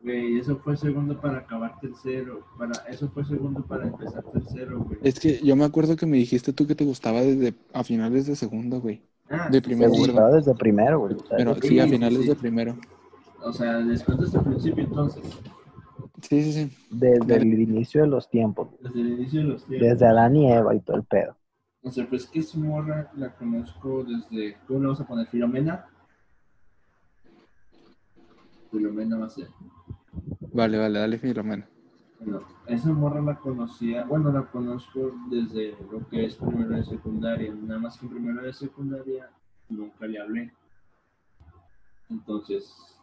Güey, 0.09 0.39
eso 0.39 0.56
fue 0.56 0.74
segundo 0.74 1.20
para 1.20 1.40
acabar 1.40 1.78
tercero. 1.80 2.40
Para, 2.56 2.72
eso 2.89 3.10
fue 3.10 3.26
segundo 3.26 3.62
para 3.66 3.89
empezar 3.89 4.24
tercero, 4.32 4.80
güey. 4.82 4.98
Es 5.02 5.20
que 5.20 5.39
yo 5.44 5.55
me 5.55 5.66
acuerdo 5.66 5.97
que 5.97 6.06
me 6.06 6.16
dijiste 6.16 6.55
tú 6.55 6.66
que 6.66 6.74
te 6.74 6.86
gustaba 6.86 7.20
desde 7.20 7.55
a 7.74 7.85
finales 7.85 8.26
de 8.26 8.35
segundo, 8.35 8.80
güey. 8.80 9.02
Ah, 9.28 9.51
de 9.51 9.59
Me 9.59 9.62
primero, 9.62 9.93
sí, 9.93 9.98
gustaba 9.98 10.30
desde 10.30 10.55
primero, 10.55 11.01
güey. 11.01 11.16
Pero 11.28 11.55
Sí, 11.56 11.68
sí, 11.68 11.80
a 11.80 11.86
finales 11.86 12.22
sí. 12.22 12.28
de 12.28 12.36
primero. 12.36 12.78
O 13.44 13.52
sea, 13.52 13.80
después 13.80 14.18
desde 14.18 14.39
el 14.39 14.44
principio, 14.44 14.85
entonces. 14.85 15.22
Sí, 16.22 16.43
sí, 16.43 16.52
sí. 16.55 16.76
desde 16.90 17.36
el 17.36 17.60
inicio 17.60 18.01
de 18.01 18.09
los 18.09 18.30
tiempos. 18.30 18.68
Desde 18.80 19.02
el 19.02 19.09
inicio 19.09 19.40
de 19.40 19.47
los 19.47 19.66
tiempos. 19.66 19.89
Desde 19.90 20.06
Adán 20.06 20.36
y 20.36 20.51
Eva 20.51 20.74
y 20.74 20.80
todo 20.80 20.97
el 20.97 21.05
pedo. 21.05 21.36
O 21.82 21.90
sea, 21.90 22.09
pues 22.09 22.24
que 22.24 22.43
su 22.43 22.59
morra 22.60 23.12
la 23.14 23.35
conozco 23.35 24.05
desde. 24.05 24.56
¿Cómo 24.66 24.78
le 24.80 24.86
vamos 24.86 25.01
a 25.02 25.06
poner? 25.06 25.26
¿Filomena? 25.26 25.85
Filomena 28.70 29.18
va 29.18 29.26
a 29.26 29.30
ser. 29.30 29.48
Vale, 30.52 30.78
vale, 30.78 30.98
dale, 30.98 31.18
Filomena. 31.18 31.68
Bueno, 32.20 32.40
esa 32.66 32.92
morra 32.92 33.20
la 33.20 33.36
conocía, 33.38 34.04
bueno, 34.04 34.32
la 34.32 34.42
conozco 34.50 35.12
desde 35.30 35.76
lo 35.90 36.06
que 36.08 36.24
es 36.24 36.34
primero 36.36 36.70
de 36.70 36.84
secundaria, 36.84 37.54
nada 37.54 37.78
más 37.78 37.98
que 37.98 38.08
primero 38.08 38.42
de 38.42 38.52
secundaria 38.52 39.30
nunca 39.68 40.06
le 40.06 40.20
hablé. 40.20 40.52
Entonces, 42.10 42.98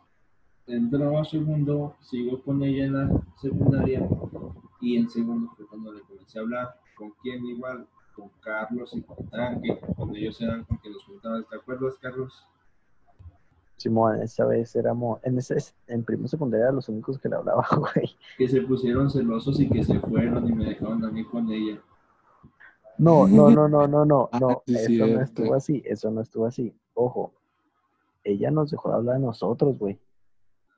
entro 0.68 1.18
a 1.18 1.24
segundo, 1.24 1.96
sigo 2.02 2.42
con 2.44 2.62
ella 2.64 2.86
en 2.86 2.94
la 2.94 3.10
secundaria 3.40 4.06
y 4.82 4.98
en 4.98 5.10
segundo 5.10 5.52
fue 5.56 5.68
cuando 5.68 5.94
le 5.94 6.02
comencé 6.02 6.40
a 6.40 6.42
hablar. 6.42 6.80
¿Con 6.98 7.12
quién 7.22 7.46
igual? 7.46 7.88
Con 8.16 8.30
Carlos 8.42 8.92
y 8.96 9.02
con 9.02 9.30
Tanque, 9.30 9.80
cuando 9.96 10.16
ellos 10.16 10.40
eran 10.42 10.64
con 10.64 10.78
que 10.80 10.90
nos 10.90 11.04
juntaban. 11.04 11.46
¿Te 11.50 11.56
acuerdas, 11.56 11.96
Carlos? 12.02 12.46
Simón, 13.78 14.22
esa 14.22 14.46
vez 14.46 14.76
éramos, 14.76 15.20
en 15.24 15.38
ese, 15.38 15.58
en 15.88 16.04
primero 16.04 16.28
secundaria 16.30 16.72
los 16.72 16.88
únicos 16.90 17.20
que 17.20 17.28
le 17.30 17.36
hablaba, 17.36 17.68
güey. 17.78 18.10
Que 18.38 18.48
se 18.48 18.62
pusieron 18.62 19.10
celosos 19.10 19.60
y 19.60 19.70
que 19.70 19.84
se 19.84 20.00
fueron 20.00 20.48
y 20.48 20.54
me 20.54 20.66
dejaron 20.66 21.04
a 21.04 21.12
mí 21.12 21.26
con 21.26 21.50
ella. 21.52 21.82
No, 22.98 23.28
no, 23.28 23.50
no, 23.50 23.68
no, 23.68 23.88
no, 23.88 24.06
no, 24.06 24.30
Ah, 24.34 24.40
no, 24.40 24.64
sí, 24.66 24.76
eso 24.76 24.88
cierto. 24.88 25.14
no 25.16 25.22
estuvo 25.22 25.54
así, 25.56 25.84
eso 25.86 26.12
no 26.12 26.22
estuvo 26.22 26.46
así. 26.46 26.74
Ojo, 26.94 27.34
ella 28.24 28.50
nos 28.52 28.72
dejó 28.72 28.90
de 28.90 28.96
hablar 28.96 29.16
a 29.18 29.20
nosotros, 29.20 29.78
güey. 29.78 30.00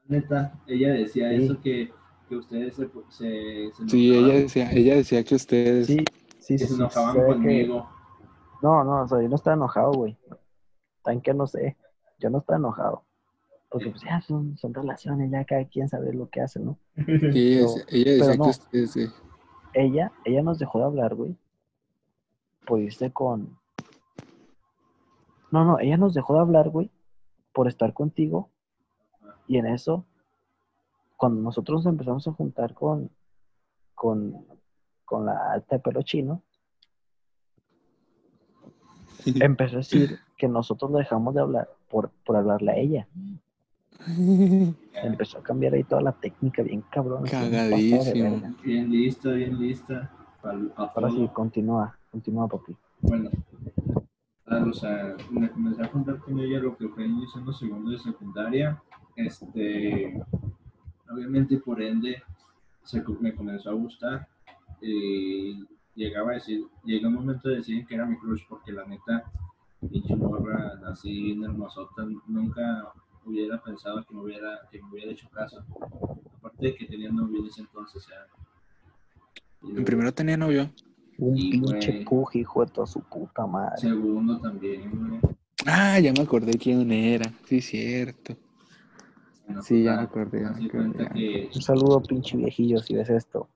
Neta, 0.08 0.60
ella 0.66 0.94
decía 0.94 1.30
Sí. 1.30 1.44
eso 1.44 1.62
que, 1.62 1.92
que 2.28 2.36
ustedes 2.36 2.76
se, 2.76 2.90
se, 3.10 3.72
se 3.76 3.88
Sí, 3.90 4.16
ella 4.18 4.34
decía, 4.34 4.72
ella 4.72 4.96
decía 4.96 5.24
que 5.24 5.36
ustedes. 5.36 5.86
Sí, 5.88 6.04
sí, 6.40 6.56
que 6.56 6.66
sí. 6.66 6.68
se 6.68 6.76
enojaban 6.76 7.16
que- 7.16 7.26
conmigo. 7.26 7.90
No, 8.64 8.84
no, 8.84 9.04
o 9.04 9.08
sea, 9.08 9.22
yo 9.22 9.30
no 9.30 9.36
estaba 9.36 9.56
enojado, 9.56 9.92
güey. 9.92 10.18
Tan 11.04 11.22
que 11.22 11.34
no 11.36 11.46
sé, 11.46 11.78
yo 12.20 12.30
no 12.30 12.40
estaba 12.40 12.58
enojado. 12.58 13.04
Porque 13.70 13.90
pues 13.90 14.02
ya 14.02 14.22
son, 14.22 14.58
son 14.58 14.74
relaciones, 14.74 15.30
ya 15.30 15.44
cada 15.44 15.66
quien 15.66 15.90
sabe 15.90 16.14
lo 16.14 16.30
que 16.30 16.42
hace, 16.42 16.60
¿no? 16.60 16.78
Sí, 16.96 17.54
ella 17.54 17.62
decía, 17.62 17.84
ella 17.90 18.26
pero 18.26 18.36
no. 18.36 18.50
ustedes. 18.50 18.92
sí. 18.92 19.08
Ella, 19.74 20.12
ella 20.24 20.42
nos 20.42 20.58
dejó 20.58 20.80
de 20.80 20.86
hablar, 20.86 21.16
güey. 21.16 21.38
Por 22.66 22.80
irse 22.80 23.12
con. 23.12 23.60
No, 25.52 25.66
no, 25.66 25.80
ella 25.80 25.98
nos 25.98 26.14
dejó 26.14 26.34
de 26.36 26.40
hablar, 26.40 26.70
güey. 26.70 26.90
Por 27.54 27.68
estar 27.68 27.94
contigo. 27.94 28.50
Y 29.48 29.58
en 29.58 29.68
eso, 29.68 30.06
cuando 31.18 31.42
nosotros 31.42 31.84
nos 31.84 31.92
empezamos 31.92 32.28
a 32.28 32.34
juntar 32.34 32.74
con. 32.74 33.12
Con, 33.94 34.46
con 35.06 35.26
la 35.26 35.52
alta 35.54 35.78
de 35.78 35.82
pelo 35.82 36.04
chino, 36.04 36.44
empezó 39.26 39.76
a 39.76 39.80
decir 39.80 40.20
que 40.38 40.48
nosotros 40.48 40.92
le 40.92 41.00
dejamos 41.00 41.34
de 41.34 41.42
hablar 41.42 41.77
por, 41.90 42.12
por 42.26 42.36
hablarle 42.36 42.72
a 42.72 42.78
ella. 42.78 43.08
Empezó 45.04 45.40
a 45.40 45.44
cambiar 45.44 45.74
ahí 45.74 45.84
toda 45.84 46.02
la 46.02 46.12
técnica, 46.12 46.64
bien 46.64 46.84
cabrón. 46.90 47.24
Cagadísimo. 47.26 48.42
Bien 48.64 48.90
lista, 48.90 49.32
bien 49.32 49.60
lista. 49.60 50.12
Ahora 50.76 51.10
sí, 51.12 51.30
continúa, 51.34 51.98
continúa, 52.12 52.48
papi. 52.48 52.76
Bueno, 53.02 53.30
ah, 54.48 54.66
o 54.68 54.74
sea, 54.74 55.16
me 55.30 55.50
comencé 55.50 55.84
a 55.84 55.88
juntar 55.88 56.20
con 56.20 56.40
ella 56.40 56.60
lo 56.60 56.78
que 56.78 56.88
fue 56.88 57.06
iniciando 57.06 57.52
segundo 57.52 57.92
de 57.92 58.00
secundaria. 58.00 58.82
Este, 59.16 60.22
obviamente, 61.10 61.58
por 61.58 61.82
ende, 61.82 62.22
se, 62.84 63.04
me 63.20 63.34
comenzó 63.34 63.72
a 63.72 63.74
gustar. 63.74 64.28
Y 64.82 65.66
llegaba 65.96 66.32
a 66.32 66.36
decir, 66.36 66.66
llegó 66.86 67.08
un 67.08 67.16
momento 67.16 67.50
de 67.50 67.58
decir 67.58 67.86
que 67.86 67.96
era 67.96 68.06
mi 68.06 68.18
crush, 68.18 68.44
porque 68.48 68.72
la 68.72 68.86
neta, 68.86 69.24
pinche 69.92 70.16
morra 70.16 70.80
así 70.88 71.22
bien 71.24 71.44
hermosota, 71.44 72.06
nunca 72.28 72.92
hubiera 73.26 73.62
pensado 73.62 74.04
que 74.06 74.14
me 74.16 74.22
hubiera, 74.22 74.60
que 74.72 74.82
me 74.82 74.90
hubiera 74.92 75.12
hecho 75.12 75.30
caso. 75.30 75.64
Aparte 76.38 76.66
de 76.68 76.76
que 76.76 76.86
tenía 76.86 77.12
novio 77.12 77.40
en 77.42 77.46
ese 77.48 77.62
entonces, 77.62 78.04
o 78.04 78.08
sea. 78.08 78.18
y 79.62 79.68
En 79.68 79.72
luego- 79.74 79.86
primero 79.86 80.14
tenía 80.14 80.38
novio. 80.38 80.70
Un 81.20 81.34
pinche 81.36 82.04
güey. 82.04 82.42
hijo 82.42 82.64
de 82.64 82.72
toda 82.72 82.86
su 82.86 83.02
puta 83.02 83.48
madre. 83.48 83.78
Segundo 83.80 84.40
también, 84.40 84.90
güey. 84.92 85.20
Ah, 85.66 86.00
ya 86.00 86.14
me 86.14 86.22
acordé 86.22 86.54
quién 86.54 86.92
era. 86.92 87.32
Sí, 87.46 87.60
cierto. 87.60 88.38
Bueno, 89.46 89.62
Sí, 89.64 89.84
ya 89.84 89.96
me 89.96 90.02
acordé, 90.04 90.42
ya 90.44 90.52
me 90.52 90.68
que 90.70 91.50
Un 91.56 91.62
saludo, 91.62 92.02
pinche 92.04 92.38
viejillo, 92.38 92.80
si 92.80 92.96
ves 92.96 93.10
esto. 93.10 93.50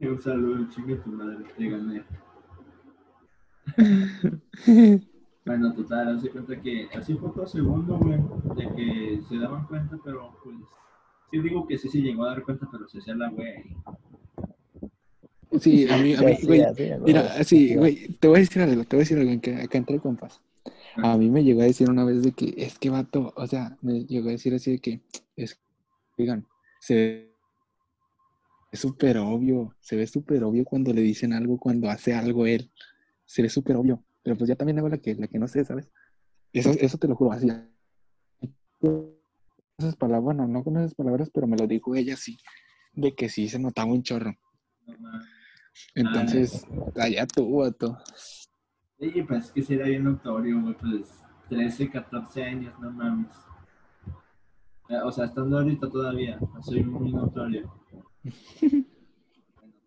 un 0.00 0.20
saludo, 0.20 0.66
chingue 0.70 0.96
tu 0.96 1.10
madre, 1.10 1.44
te 1.56 1.68
gané. 1.68 2.04
Bueno, 5.48 5.72
total, 5.72 6.20
de 6.20 6.28
cuenta 6.28 6.60
que 6.60 6.88
así 6.94 7.14
fue 7.14 7.30
todo 7.30 7.46
segundo, 7.46 7.98
güey, 7.98 8.18
de 8.54 8.74
que 8.76 9.22
se 9.26 9.38
daban 9.38 9.66
cuenta, 9.66 9.98
pero 10.04 10.36
pues, 10.44 10.56
sí 11.30 11.40
digo 11.40 11.66
que 11.66 11.78
sí 11.78 11.88
se 11.88 12.02
llegó 12.02 12.24
a 12.24 12.32
dar 12.32 12.42
cuenta, 12.42 12.68
pero 12.70 12.86
se 12.86 12.98
hacía 12.98 13.14
la 13.14 13.30
güey. 13.30 13.64
Sí, 15.58 15.88
a 15.88 15.96
mí, 15.96 16.14
a 16.14 16.20
mí, 16.20 16.36
Sí, 16.36 16.46
güey. 16.46 16.60
así. 16.60 16.90
Mira, 17.02 17.20
así, 17.38 17.74
güey, 17.76 18.08
te 18.20 18.28
voy 18.28 18.36
a 18.36 18.40
decir 18.40 18.60
algo, 18.60 18.84
te 18.84 18.96
voy 18.96 19.00
a 19.00 19.04
decir 19.04 19.18
algo, 19.18 19.30
en 19.30 19.40
que 19.40 19.54
acá 19.56 19.78
entre 19.78 19.98
compas. 19.98 20.42
A 20.96 21.16
mí 21.16 21.30
me 21.30 21.42
llegó 21.42 21.62
a 21.62 21.64
decir 21.64 21.88
una 21.88 22.04
vez 22.04 22.22
de 22.22 22.32
que, 22.32 22.52
es 22.58 22.78
que 22.78 22.90
vato, 22.90 23.32
o 23.34 23.46
sea, 23.46 23.78
me 23.80 24.04
llegó 24.04 24.28
a 24.28 24.32
decir 24.32 24.52
así 24.54 24.72
de 24.72 24.78
que, 24.80 25.00
es, 25.34 25.58
digan, 26.18 26.46
se 26.78 26.94
ve 26.94 27.34
súper 28.74 29.16
obvio, 29.16 29.74
se 29.80 29.96
ve 29.96 30.06
súper 30.06 30.44
obvio 30.44 30.66
cuando 30.66 30.92
le 30.92 31.00
dicen 31.00 31.32
algo, 31.32 31.56
cuando 31.56 31.88
hace 31.88 32.12
algo 32.12 32.46
él, 32.46 32.70
se 33.24 33.40
ve 33.40 33.48
súper 33.48 33.76
obvio, 33.76 34.02
pero 34.28 34.36
pues 34.36 34.48
ya 34.48 34.56
también 34.56 34.78
hago 34.78 34.90
la 34.90 34.98
que, 34.98 35.14
la 35.14 35.26
que 35.26 35.38
no 35.38 35.48
sé, 35.48 35.64
¿sabes? 35.64 35.90
Eso, 36.52 36.68
eso 36.78 36.98
te 36.98 37.08
lo 37.08 37.16
juro, 37.16 37.32
así. 37.32 37.50
Esas 39.78 39.96
palabras, 39.96 40.22
bueno, 40.22 40.46
no 40.46 40.62
con 40.62 40.76
esas 40.76 40.94
palabras, 40.94 41.30
pero 41.32 41.46
me 41.46 41.56
lo 41.56 41.66
dijo 41.66 41.94
ella 41.94 42.12
así, 42.12 42.36
de 42.92 43.14
que 43.14 43.30
sí 43.30 43.48
se 43.48 43.58
notaba 43.58 43.90
un 43.90 44.02
chorro. 44.02 44.34
Entonces, 45.94 46.66
allá 46.96 47.26
tú, 47.26 47.56
vato. 47.56 47.96
Sí, 48.98 49.22
pues 49.26 49.46
es 49.46 49.52
que 49.52 49.62
sí 49.62 49.74
era 49.76 49.86
bien 49.86 50.04
notorio, 50.04 50.60
güey, 50.60 50.74
pues 50.74 51.22
13, 51.48 51.88
14 51.88 52.44
años, 52.44 52.78
no 52.80 52.90
mames. 52.90 53.34
Eh, 54.90 55.00
O 55.06 55.10
sea, 55.10 55.24
estando 55.24 55.56
ahorita 55.56 55.88
todavía, 55.88 56.38
soy 56.60 56.84
muy 56.84 57.12
notorio. 57.14 57.72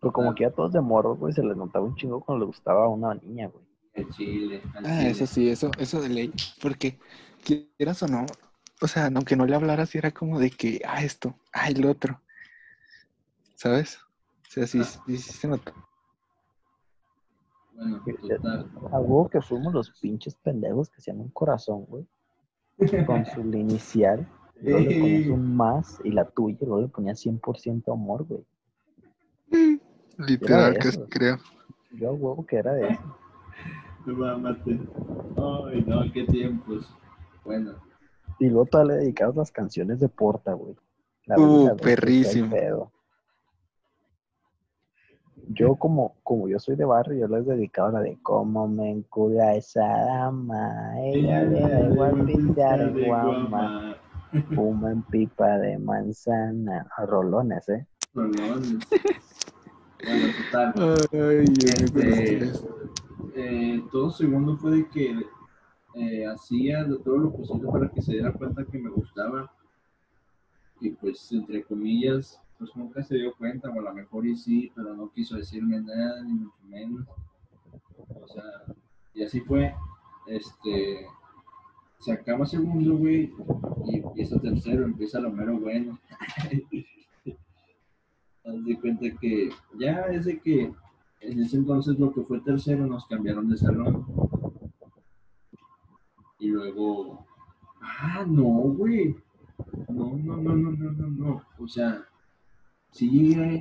Pero 0.00 0.12
como 0.12 0.34
que 0.34 0.46
a 0.46 0.50
todos 0.50 0.72
de 0.72 0.80
morros, 0.80 1.16
güey, 1.20 1.32
se 1.32 1.44
les 1.44 1.56
notaba 1.56 1.84
un 1.84 1.94
chingo 1.94 2.20
cuando 2.20 2.44
le 2.44 2.46
gustaba 2.46 2.86
a 2.86 2.88
una 2.88 3.14
niña, 3.14 3.46
güey. 3.46 3.71
El 3.94 4.08
chile. 4.10 4.62
al 4.74 4.86
Ah, 4.86 4.98
chile. 4.98 5.10
eso 5.10 5.26
sí, 5.26 5.48
eso, 5.48 5.70
eso 5.78 6.00
de 6.00 6.08
ley. 6.08 6.32
Porque, 6.60 6.98
quieras 7.44 8.02
o 8.02 8.08
no, 8.08 8.24
o 8.80 8.88
sea, 8.88 9.06
aunque 9.06 9.36
no 9.36 9.46
le 9.46 9.54
hablara 9.54 9.82
así, 9.84 9.98
era 9.98 10.10
como 10.10 10.38
de 10.38 10.50
que, 10.50 10.80
ah, 10.86 11.02
esto, 11.04 11.34
ah, 11.52 11.68
el 11.68 11.84
otro. 11.86 12.20
¿Sabes? 13.54 13.98
O 14.48 14.50
sea, 14.50 14.66
sí, 14.66 14.80
Ah. 14.80 14.84
sí, 14.84 15.16
sí 15.18 15.32
se 15.32 15.48
nota. 15.48 15.72
Bueno, 17.74 18.02
total. 18.28 18.70
A 18.92 19.00
huevo 19.00 19.28
que 19.28 19.40
fuimos 19.40 19.72
los 19.72 19.90
pinches 20.00 20.34
pendejos 20.34 20.90
que 20.90 20.96
hacían 20.98 21.20
un 21.20 21.28
corazón, 21.30 21.84
güey. 21.86 22.06
Con 23.06 23.24
su 23.26 23.40
inicial. 23.56 24.28
Luego 24.60 24.78
le 24.80 25.00
ponías 25.00 25.26
un 25.28 25.56
más 25.56 25.98
y 26.04 26.10
la 26.12 26.24
tuya, 26.28 26.56
luego 26.60 26.82
le 26.82 26.88
ponías 26.88 27.18
100% 27.20 27.92
amor, 27.92 28.24
güey. 28.24 28.44
Literal, 30.18 30.76
Era 30.76 30.78
que 30.90 31.04
creo. 31.08 31.38
Yo 31.92 32.10
a 32.10 32.12
huevo 32.12 32.46
que 32.46 32.56
era 32.56 32.72
de 32.74 32.88
eso. 32.90 33.16
Ay, 35.66 35.84
no, 35.86 36.12
qué 36.12 36.24
tiempos. 36.24 36.92
Bueno, 37.44 37.72
Y 38.38 38.48
luego 38.48 38.66
todavía 38.66 38.94
le 38.94 39.00
dedicabas 39.02 39.36
las 39.36 39.50
canciones 39.50 40.00
de 40.00 40.08
Porta, 40.08 40.52
güey. 40.52 40.76
La 41.26 41.38
Uh, 41.38 41.76
perrísimo. 41.76 42.90
Yo 45.48 45.74
como, 45.74 46.14
como 46.22 46.48
yo 46.48 46.58
soy 46.58 46.76
de 46.76 46.84
barrio, 46.84 47.20
yo 47.20 47.28
les 47.28 47.46
dedicaba 47.46 47.90
la 47.92 48.00
de 48.00 48.16
cómo 48.22 48.68
me 48.68 48.90
encula 48.90 49.54
esa 49.54 49.84
dama, 49.84 50.94
ella 51.00 51.42
le 51.42 51.60
da 51.60 51.80
igual 51.90 52.24
pintar 52.24 52.92
guama, 52.92 53.96
fuma 54.54 54.92
en 54.92 55.02
pipa 55.02 55.58
de 55.58 55.78
manzana, 55.78 56.86
rolones, 57.06 57.68
eh. 57.68 57.86
Rolones. 58.14 58.78
Bueno, 60.04 60.26
total. 60.50 61.08
Ay, 61.12 61.44
Este, 61.64 62.52
eh, 63.34 63.82
todo 63.90 64.10
segundo 64.10 64.56
fue 64.56 64.72
de 64.72 64.88
que 64.88 65.16
eh, 65.94 66.26
hacía 66.26 66.84
de 66.84 66.98
todo 66.98 67.18
lo 67.18 67.32
posible 67.32 67.68
para 67.70 67.90
que 67.90 68.02
se 68.02 68.12
diera 68.12 68.32
cuenta 68.32 68.64
que 68.64 68.78
me 68.78 68.90
gustaba. 68.90 69.52
Y 70.80 70.90
pues, 70.90 71.30
entre 71.32 71.62
comillas, 71.62 72.40
pues 72.58 72.74
nunca 72.76 73.02
se 73.02 73.16
dio 73.16 73.34
cuenta, 73.34 73.70
o 73.70 73.78
a 73.78 73.82
lo 73.82 73.94
mejor 73.94 74.24
sí, 74.36 74.72
pero 74.74 74.94
no 74.94 75.10
quiso 75.10 75.36
decirme 75.36 75.80
nada, 75.80 76.22
ni 76.22 76.32
mucho 76.32 76.56
menos. 76.68 77.06
O 78.20 78.28
sea, 78.28 78.74
y 79.14 79.22
así 79.22 79.40
fue. 79.40 79.74
Este, 80.26 81.06
se 81.98 82.12
acaba 82.12 82.46
segundo, 82.46 82.96
güey, 82.96 83.32
y 83.86 83.98
empieza 83.98 84.40
tercero, 84.40 84.84
empieza 84.84 85.20
lo 85.20 85.30
mero 85.30 85.58
bueno. 85.58 85.98
Haz 88.44 88.64
de 88.64 88.80
cuenta 88.80 89.06
que 89.20 89.50
ya 89.78 90.00
es 90.06 90.24
de 90.24 90.40
que 90.40 90.72
en 91.22 91.40
ese 91.40 91.56
entonces 91.56 91.98
lo 91.98 92.12
que 92.12 92.22
fue 92.22 92.40
tercero 92.40 92.86
nos 92.86 93.06
cambiaron 93.06 93.48
de 93.48 93.56
salón. 93.56 94.06
Y 96.38 96.48
luego, 96.48 97.24
ah, 97.80 98.24
no, 98.28 98.44
güey. 98.44 99.14
No, 99.88 100.16
no, 100.16 100.36
no, 100.36 100.56
no, 100.56 100.72
no, 100.72 100.90
no, 100.92 101.08
no. 101.08 101.42
O 101.58 101.68
sea, 101.68 102.02
sí 102.90 103.08
llegué, 103.08 103.60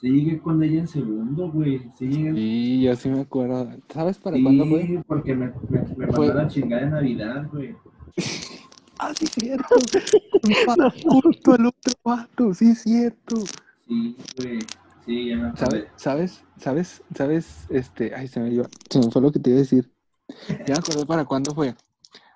sí 0.00 0.08
llegué 0.10 0.40
con 0.40 0.62
ella 0.62 0.80
en 0.80 0.88
segundo, 0.88 1.50
güey. 1.52 1.88
Sí 1.96 2.08
llegué. 2.08 2.34
Sí, 2.34 2.82
yo 2.82 2.96
sí 2.96 3.08
me 3.10 3.20
acuerdo. 3.20 3.68
¿Sabes 3.88 4.18
para 4.18 4.36
Sí, 4.36 4.42
cuándo 4.42 4.66
fue? 4.66 5.04
porque 5.06 5.34
me, 5.36 5.52
me, 5.68 5.80
me 5.96 6.06
Fue- 6.08 6.26
mandó 6.26 6.34
la 6.34 6.48
chingada 6.48 6.84
de 6.84 6.90
Navidad, 6.90 7.48
güey. 7.52 7.76
Ah, 9.02 9.14
sí, 9.18 9.26
cierto. 9.28 9.76
Junto 11.04 11.52
al 11.54 11.66
otro 11.68 11.92
vato, 12.04 12.52
sí, 12.52 12.74
cierto. 12.74 13.36
Sí, 13.88 14.14
güey. 14.36 14.58
Sí, 15.04 15.28
ya 15.30 15.36
me. 15.36 15.56
¿Sabes? 15.56 15.86
¿Sabes? 15.96 16.44
¿Sabes? 16.58 17.02
¿Sabes? 17.14 17.66
Este, 17.70 18.14
ay, 18.14 18.28
se 18.28 18.40
me 18.40 18.50
iba. 18.50 18.68
Se 18.88 18.98
me 19.00 19.10
fue 19.10 19.22
lo 19.22 19.32
que 19.32 19.38
te 19.40 19.50
iba 19.50 19.58
a 19.58 19.62
decir. 19.62 19.90
Ya 20.66 20.74
me 20.74 20.80
acordé 20.80 21.06
para 21.06 21.24
cuándo 21.24 21.54
fue. 21.54 21.74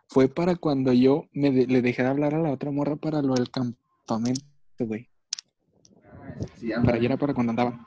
Fue 0.09 0.29
para 0.29 0.57
cuando 0.57 0.93
yo 0.93 1.25
me 1.33 1.51
de- 1.51 1.67
le 1.67 1.83
dejé 1.83 2.03
de 2.03 2.09
hablar 2.09 2.35
a 2.35 2.39
la 2.41 2.51
otra 2.51 2.71
morra 2.71 2.97
para 2.97 3.23
lo 3.23 3.35
del 3.35 3.51
campamento, 3.51 4.45
güey. 4.81 5.09
Sí, 6.55 6.71
Para 6.73 6.97
allá 6.97 7.07
era 7.07 7.17
para 7.17 7.35
cuando 7.35 7.51
andaban. 7.51 7.87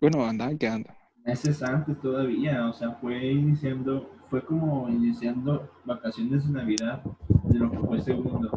Bueno, 0.00 0.24
andaban 0.24 0.58
quedando. 0.58 0.90
meses 1.24 1.62
antes 1.62 1.98
todavía, 2.00 2.68
o 2.68 2.72
sea, 2.74 2.92
fue 2.92 3.32
iniciando, 3.32 4.10
fue 4.28 4.44
como 4.44 4.88
iniciando 4.90 5.70
vacaciones 5.86 6.44
de 6.46 6.52
Navidad 6.52 7.02
de 7.44 7.58
lo 7.58 7.70
que 7.70 7.78
fue 7.78 8.00
segundo. 8.02 8.50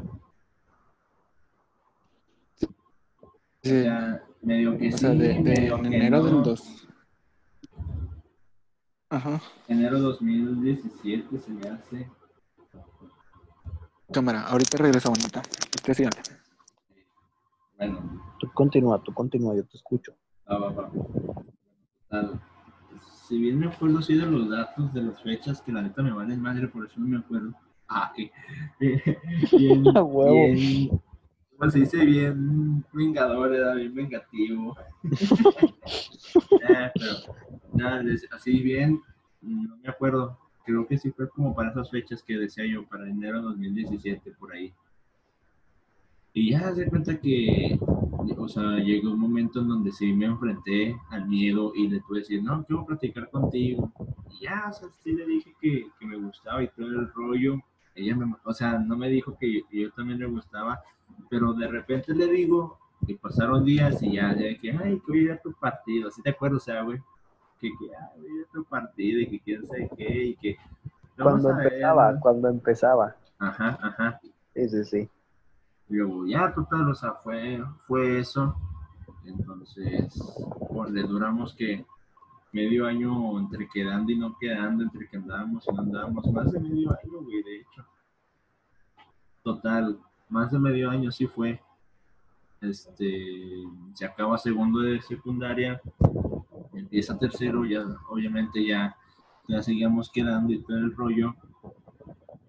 O 2.61 3.39
Sí. 3.63 3.81
sea, 3.83 4.21
medio 4.47 4.77
que 4.77 4.87
O 4.87 4.91
sí, 4.91 4.97
sea, 4.97 5.09
de, 5.09 5.27
de 5.27 5.39
medio 5.41 5.81
que 5.81 5.87
enero 5.87 6.17
no. 6.19 6.23
del 6.25 6.43
2. 6.43 6.87
Ajá. 9.09 9.41
Enero 9.67 9.99
2017 9.99 11.37
se 11.39 11.51
me 11.51 11.67
hace. 11.69 12.09
Cámara, 14.11 14.47
ahorita 14.47 14.77
regresa 14.77 15.09
bonita. 15.09 15.41
Usted 15.75 15.93
sígale. 15.93 16.17
Bueno, 17.77 18.23
Tú 18.39 18.47
continúa, 18.53 19.01
tú 19.03 19.13
continúa, 19.13 19.55
yo 19.55 19.65
te 19.65 19.77
escucho. 19.77 20.13
va, 20.49 20.57
va, 20.59 20.69
va. 20.71 20.89
Total, 22.09 22.41
Si 23.27 23.37
bien 23.37 23.59
me 23.59 23.67
acuerdo 23.67 23.99
así 23.99 24.15
de 24.15 24.25
los 24.25 24.49
datos, 24.49 24.93
de 24.93 25.01
las 25.03 25.21
fechas, 25.21 25.61
que 25.61 25.71
la 25.71 25.81
neta 25.81 26.01
me 26.01 26.11
valen 26.13 26.41
madre, 26.41 26.67
por 26.69 26.85
eso 26.85 26.99
no 26.99 27.07
me 27.07 27.17
acuerdo. 27.17 27.53
Ah, 27.89 28.11
que. 28.15 28.31
bien, 29.57 29.83
huevo. 29.85 30.45
bien, 30.53 31.01
¿cómo 31.57 31.71
se 31.71 31.79
dice? 31.79 32.05
Bien 32.05 32.85
vengador, 32.93 33.53
era 33.53 33.73
bien 33.75 33.93
vengativo. 33.93 34.75
Eh, 35.03 36.91
pero, 36.93 37.15
nada, 37.73 38.03
así 38.31 38.61
bien, 38.61 39.01
no 39.41 39.77
me 39.77 39.89
acuerdo. 39.89 40.37
Creo 40.65 40.85
que 40.85 40.97
sí 40.97 41.11
fue 41.11 41.29
como 41.29 41.55
para 41.55 41.71
esas 41.71 41.89
fechas 41.89 42.21
que 42.21 42.37
decía 42.37 42.65
yo, 42.65 42.85
para 42.87 43.09
enero 43.09 43.37
de 43.37 43.43
2017, 43.47 44.31
por 44.37 44.53
ahí. 44.53 44.73
Y 46.33 46.51
ya 46.51 46.75
se 46.75 46.87
cuenta 46.87 47.19
que, 47.19 47.79
o 48.37 48.47
sea, 48.47 48.77
llegó 48.77 49.11
un 49.11 49.19
momento 49.19 49.61
en 49.61 49.69
donde 49.69 49.91
sí 49.91 50.13
me 50.13 50.25
enfrenté 50.25 50.95
al 51.09 51.27
miedo 51.27 51.71
y 51.73 51.87
le 51.87 52.01
pude 52.01 52.19
decir, 52.19 52.43
no, 52.43 52.63
quiero 52.65 52.85
platicar 52.85 53.29
contigo. 53.31 53.91
Y 54.29 54.43
ya, 54.43 54.65
o 54.69 54.73
sea, 54.73 54.89
sí 55.03 55.13
le 55.13 55.25
dije 55.25 55.55
que, 55.59 55.87
que 55.97 56.05
me 56.05 56.17
gustaba 56.17 56.61
y 56.61 56.67
todo 56.67 56.87
el 56.87 57.11
rollo. 57.13 57.59
Ella 57.95 58.15
me, 58.15 58.35
o 58.43 58.53
sea, 58.53 58.77
no 58.77 58.95
me 58.97 59.09
dijo 59.09 59.35
que 59.39 59.51
yo, 59.51 59.67
que 59.67 59.81
yo 59.81 59.91
también 59.93 60.19
le 60.19 60.27
gustaba, 60.27 60.79
pero 61.29 61.53
de 61.53 61.67
repente 61.67 62.13
le 62.13 62.27
digo 62.27 62.79
que 63.05 63.15
pasaron 63.15 63.63
días 63.63 64.01
y 64.01 64.13
ya, 64.15 64.33
ya 64.35 64.57
que, 64.59 64.71
ay, 64.71 65.01
que 65.05 65.11
voy 65.11 65.29
a 65.29 65.41
tu 65.41 65.53
partido, 65.53 66.09
¿sí 66.11 66.21
te 66.21 66.31
acuerdas, 66.31 66.61
o 66.61 66.65
sea, 66.65 66.81
güey? 66.83 66.99
Que, 67.59 67.69
que, 67.69 67.95
ay, 67.95 68.21
voy 68.21 68.29
a 68.29 68.33
ir 68.33 68.45
a 68.47 68.51
tu 68.51 68.63
partido 68.65 69.19
y 69.19 69.27
que 69.27 69.39
quién 69.39 69.67
sabe 69.67 69.89
qué 69.95 70.25
y 70.25 70.35
que... 70.35 70.57
Cuando 71.17 71.55
ver, 71.55 71.73
empezaba, 71.73 72.19
cuando 72.19 72.47
empezaba. 72.49 73.15
Ajá, 73.39 73.79
ajá. 73.81 74.19
Sí, 74.53 74.69
sí, 74.69 74.83
sí. 74.83 75.09
Y 75.89 75.95
luego, 75.95 76.27
ya, 76.27 76.53
total, 76.53 76.89
o 76.89 76.95
sea, 76.95 77.13
fue, 77.13 77.63
fue 77.87 78.19
eso. 78.19 78.55
Entonces, 79.25 80.13
pues 80.69 80.91
le 80.91 81.03
duramos 81.03 81.53
que 81.55 81.85
medio 82.51 82.85
año 82.85 83.39
entre 83.39 83.67
quedando 83.69 84.11
y 84.11 84.17
no 84.17 84.37
quedando, 84.39 84.83
entre 84.83 85.07
que 85.07 85.17
andábamos 85.17 85.65
y 85.67 85.75
no 85.75 85.81
andábamos, 85.81 86.31
más 86.31 86.51
de 86.51 86.59
medio 86.59 86.91
año, 86.91 87.21
güey, 87.21 87.43
de 87.43 87.55
hecho. 87.57 87.85
Total, 89.43 89.99
más 90.29 90.51
de 90.51 90.59
medio 90.59 90.89
año 90.89 91.11
sí 91.11 91.27
fue. 91.27 91.59
Este, 92.61 93.63
se 93.93 94.05
acaba 94.05 94.37
segundo 94.37 94.79
de 94.79 94.99
secundaria, 95.01 95.79
empieza 96.73 97.17
tercero, 97.17 97.65
ya, 97.65 97.85
obviamente 98.09 98.65
ya, 98.65 98.95
ya 99.47 99.61
seguíamos 99.61 100.09
quedando 100.11 100.53
y 100.53 100.63
todo 100.63 100.77
el 100.77 100.95
rollo. 100.95 101.35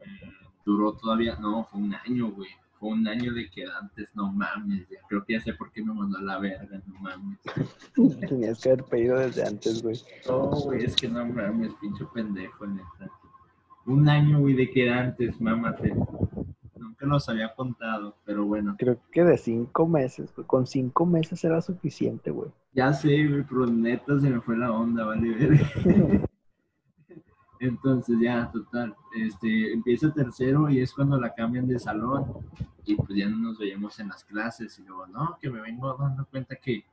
Eh, 0.00 0.32
duró 0.64 0.94
todavía, 0.94 1.36
no, 1.36 1.64
fue 1.64 1.80
un 1.80 1.94
año, 1.94 2.30
güey. 2.30 2.48
Fue 2.80 2.90
un 2.90 3.06
año 3.08 3.34
de 3.34 3.50
quedantes, 3.50 4.08
no 4.14 4.32
mames. 4.32 4.88
ya 4.88 4.98
creo 5.08 5.24
que 5.24 5.32
ya 5.32 5.40
sé 5.40 5.52
por 5.52 5.72
qué 5.72 5.82
me 5.82 5.92
mandó 5.92 6.18
a 6.18 6.22
la 6.22 6.38
verga, 6.38 6.80
no 6.86 6.94
mames. 7.00 7.38
Tenías 8.28 8.60
que 8.60 8.70
haber 8.70 8.84
pedido 8.84 9.18
desde 9.18 9.46
antes, 9.46 9.82
güey. 9.82 10.00
No, 10.26 10.50
güey, 10.50 10.84
es 10.84 10.94
que 10.94 11.08
no 11.08 11.26
mames, 11.26 11.74
pinche 11.80 12.04
pendejo, 12.14 12.66
neta. 12.66 13.10
Un 13.84 14.08
año, 14.08 14.40
güey, 14.40 14.54
de 14.54 14.70
quedantes, 14.70 15.40
mámate. 15.40 15.92
Nunca 17.00 17.14
los 17.14 17.28
había 17.28 17.54
contado, 17.54 18.16
pero 18.24 18.44
bueno. 18.44 18.74
Creo 18.76 18.98
que 19.12 19.22
de 19.22 19.38
cinco 19.38 19.86
meses, 19.86 20.34
güey. 20.34 20.46
Con 20.46 20.66
cinco 20.66 21.06
meses 21.06 21.44
era 21.44 21.60
suficiente, 21.60 22.30
güey. 22.32 22.50
Ya 22.72 22.92
sé, 22.92 23.26
güey, 23.26 23.44
pero 23.44 23.66
neta 23.66 24.18
se 24.18 24.28
me 24.28 24.40
fue 24.40 24.56
la 24.56 24.72
onda, 24.72 25.04
vale, 25.04 25.32
ver. 25.32 25.60
Entonces 27.60 28.16
ya, 28.20 28.50
total, 28.52 28.94
este, 29.16 29.72
empieza 29.72 30.12
tercero 30.12 30.68
y 30.70 30.80
es 30.80 30.92
cuando 30.92 31.20
la 31.20 31.34
cambian 31.34 31.66
de 31.66 31.78
salón 31.78 32.24
y 32.84 32.94
pues 32.94 33.08
ya 33.16 33.28
no 33.28 33.36
nos 33.36 33.58
veíamos 33.58 33.98
en 33.98 34.08
las 34.08 34.24
clases 34.24 34.78
y 34.78 34.84
luego, 34.84 35.06
no, 35.08 35.36
que 35.40 35.50
me 35.50 35.60
vengo 35.60 35.92
dando 35.96 36.24
cuenta 36.26 36.54
que 36.56 36.84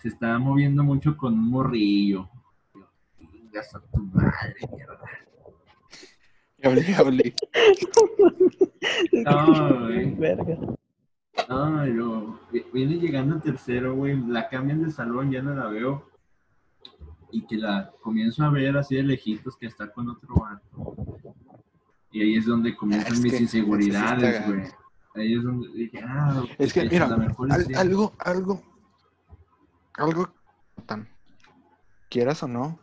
se 0.00 0.08
estaba 0.08 0.38
moviendo 0.38 0.82
mucho 0.82 1.14
con 1.16 1.34
un 1.34 1.50
morrillo. 1.50 2.28
Yo, 2.74 2.86
"Chingas 3.18 3.74
a 3.74 3.80
tu 3.80 4.02
madre, 4.02 4.54
mierda. 4.74 4.98
Hablé, 6.64 6.94
hablé. 6.94 7.34
No, 9.12 9.80
güey. 9.86 10.14
Verga. 10.14 10.56
No, 11.48 12.38
vi- 12.52 12.64
viene 12.72 12.96
llegando 12.96 13.36
el 13.36 13.42
tercero, 13.42 13.94
güey, 13.96 14.16
la 14.28 14.48
cambian 14.48 14.82
de 14.82 14.90
salón, 14.90 15.30
ya 15.30 15.42
no 15.42 15.54
la 15.54 15.66
veo. 15.66 16.08
Y 17.30 17.46
que 17.46 17.56
la 17.56 17.90
comienzo 18.02 18.44
a 18.44 18.50
ver 18.50 18.76
así 18.76 18.96
de 18.96 19.02
lejitos 19.02 19.56
que 19.56 19.66
está 19.66 19.90
con 19.90 20.08
otro 20.10 20.34
vato. 20.34 20.94
Y 22.10 22.20
ahí 22.22 22.36
es 22.36 22.46
donde 22.46 22.76
comienzan 22.76 23.14
es 23.14 23.20
mis 23.20 23.32
que- 23.32 23.38
inseguridades, 23.42 24.46
güey. 24.46 24.62
Ahí 25.14 25.34
es 25.34 25.42
donde 25.42 25.68
dije, 25.72 26.00
ah, 26.06 26.42
Es 26.58 26.72
que, 26.72 26.84
mira, 26.88 27.06
al- 27.06 27.74
algo, 27.74 28.12
algo, 28.18 28.62
algo, 29.94 30.28
tan, 30.86 31.08
quieras 32.08 32.42
o 32.42 32.48
no, 32.48 32.78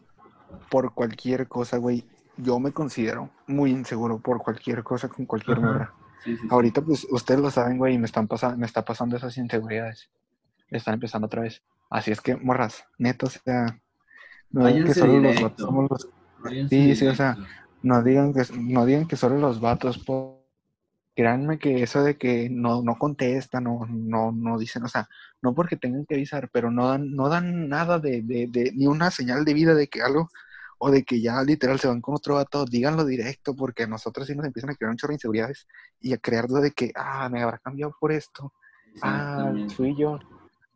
por 0.70 0.94
cualquier 0.94 1.48
cosa, 1.48 1.78
güey, 1.78 2.06
yo 2.42 2.60
me 2.60 2.72
considero 2.72 3.30
muy 3.48 3.72
inseguro 3.72 4.20
por 4.20 4.40
cualquier 4.44 4.84
cosa 4.84 5.10
con 5.10 5.26
cualquier 5.26 5.60
morra. 5.62 5.94
Sí, 6.24 6.36
sí, 6.36 6.42
sí. 6.42 6.48
Ahorita, 6.52 6.82
pues, 6.82 7.08
ustedes 7.12 7.40
lo 7.42 7.52
saben, 7.52 7.78
güey, 7.78 7.96
y 7.96 7.98
me 7.98 8.06
están 8.06 8.28
pasando, 8.28 8.58
me 8.58 8.66
está 8.66 8.84
pasando 8.84 9.18
esas 9.18 9.38
inseguridades. 9.38 10.10
Están 10.70 10.96
empezando 10.96 11.28
otra 11.28 11.44
vez. 11.44 11.64
Así 11.90 12.12
es 12.12 12.22
que, 12.22 12.36
morras, 12.38 12.86
neto, 12.98 13.28
o 13.28 13.30
sea, 13.30 13.80
no 14.52 14.66
digan 14.68 14.84
que 14.86 14.94
solo 14.94 15.20
los 15.22 15.42
vatos 15.42 15.62
somos 15.62 15.88
los 15.90 16.10
Váyanse 16.44 16.76
sí, 16.76 16.96
sí, 16.96 17.08
o 17.08 17.16
sea, 17.16 17.38
no 17.84 18.04
digan 18.04 18.34
que 18.34 18.44
no 18.60 18.86
digan 18.86 19.08
que 19.08 19.16
solo 19.18 19.38
los 19.38 19.60
vatos 19.60 19.98
po- 20.00 20.46
créanme 21.16 21.60
que 21.60 21.84
eso 21.84 22.04
de 22.04 22.18
que 22.18 22.50
no, 22.50 22.82
no 22.84 22.98
contestan 22.98 23.66
no, 23.66 23.86
no, 23.90 24.32
no 24.32 24.58
dicen, 24.58 24.84
o 24.84 24.88
sea, 24.88 25.08
no 25.42 25.54
porque 25.54 25.76
tengan 25.78 26.06
que 26.06 26.16
avisar, 26.16 26.50
pero 26.52 26.72
no 26.72 26.88
dan, 26.88 27.12
no 27.14 27.30
dan 27.30 27.68
nada 27.70 28.00
de, 28.00 28.22
de, 28.24 28.48
de- 28.50 28.72
ni 28.76 28.88
una 28.88 29.12
señal 29.12 29.46
de 29.46 29.54
vida 29.54 29.74
de 29.76 29.88
que 29.90 30.02
algo, 30.02 30.30
o 30.80 30.90
de 30.92 31.04
que 31.04 31.22
ya 31.22 31.42
literal 31.44 31.80
se 31.80 31.88
van 31.88 32.02
con 32.02 32.16
otro 32.16 32.36
vato, 32.36 32.66
díganlo 32.66 33.06
directo, 33.06 33.56
porque 33.56 33.84
a 33.84 33.88
nosotros 33.88 34.26
sí 34.28 34.36
nos 34.36 34.46
empiezan 34.46 34.72
a 34.72 34.76
crear 34.76 34.90
un 34.92 34.98
chorro 34.98 35.12
de 35.12 35.16
inseguridades 35.16 35.68
y 36.00 36.14
a 36.14 36.18
crear 36.18 36.48
duda 36.48 36.62
de 36.62 36.72
que, 36.72 36.92
ah, 36.96 37.30
me 37.30 37.42
habrá 37.44 37.58
cambiado 37.60 37.94
por 38.00 38.12
esto, 38.12 38.54
ah, 39.02 39.20
Exactamente. 39.50 39.76
fui 39.76 39.96
yo, 39.96 40.18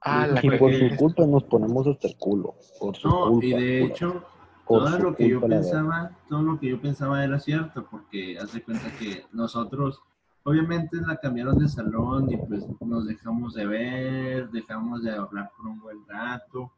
Ah, 0.06 0.28
la 0.28 0.42
Y 0.44 0.50
por 0.58 0.74
su 0.74 0.94
culpa 0.98 1.26
nos 1.26 1.46
ponemos 1.46 1.88
hasta 1.88 2.10
el 2.10 2.18
culo. 2.18 2.56
Por 2.78 2.94
su 2.98 3.08
No, 3.08 3.30
culpa. 3.30 3.46
y 3.46 3.54
de 3.54 3.80
culpa. 3.80 3.96
hecho, 3.96 4.26
Por 4.68 4.84
todo 4.84 5.00
lo 5.00 5.16
que 5.16 5.30
yo 5.30 5.40
pensaba, 5.40 6.12
todo 6.28 6.42
lo 6.42 6.60
que 6.60 6.70
yo 6.70 6.82
pensaba 6.82 7.24
era 7.24 7.40
cierto, 7.40 7.88
porque 7.90 8.38
haz 8.38 8.52
de 8.52 8.62
cuenta 8.64 8.92
que 8.98 9.26
nosotros, 9.32 10.02
obviamente 10.44 10.98
la 11.08 11.16
cambiaron 11.16 11.58
de 11.58 11.70
salón 11.70 12.30
y 12.30 12.36
pues 12.36 12.66
nos 12.82 13.08
dejamos 13.08 13.54
de 13.54 13.66
ver, 13.66 14.50
dejamos 14.52 15.04
de 15.04 15.12
hablar 15.12 15.52
por 15.56 15.68
un 15.68 15.80
buen 15.80 16.06
rato. 16.06 16.74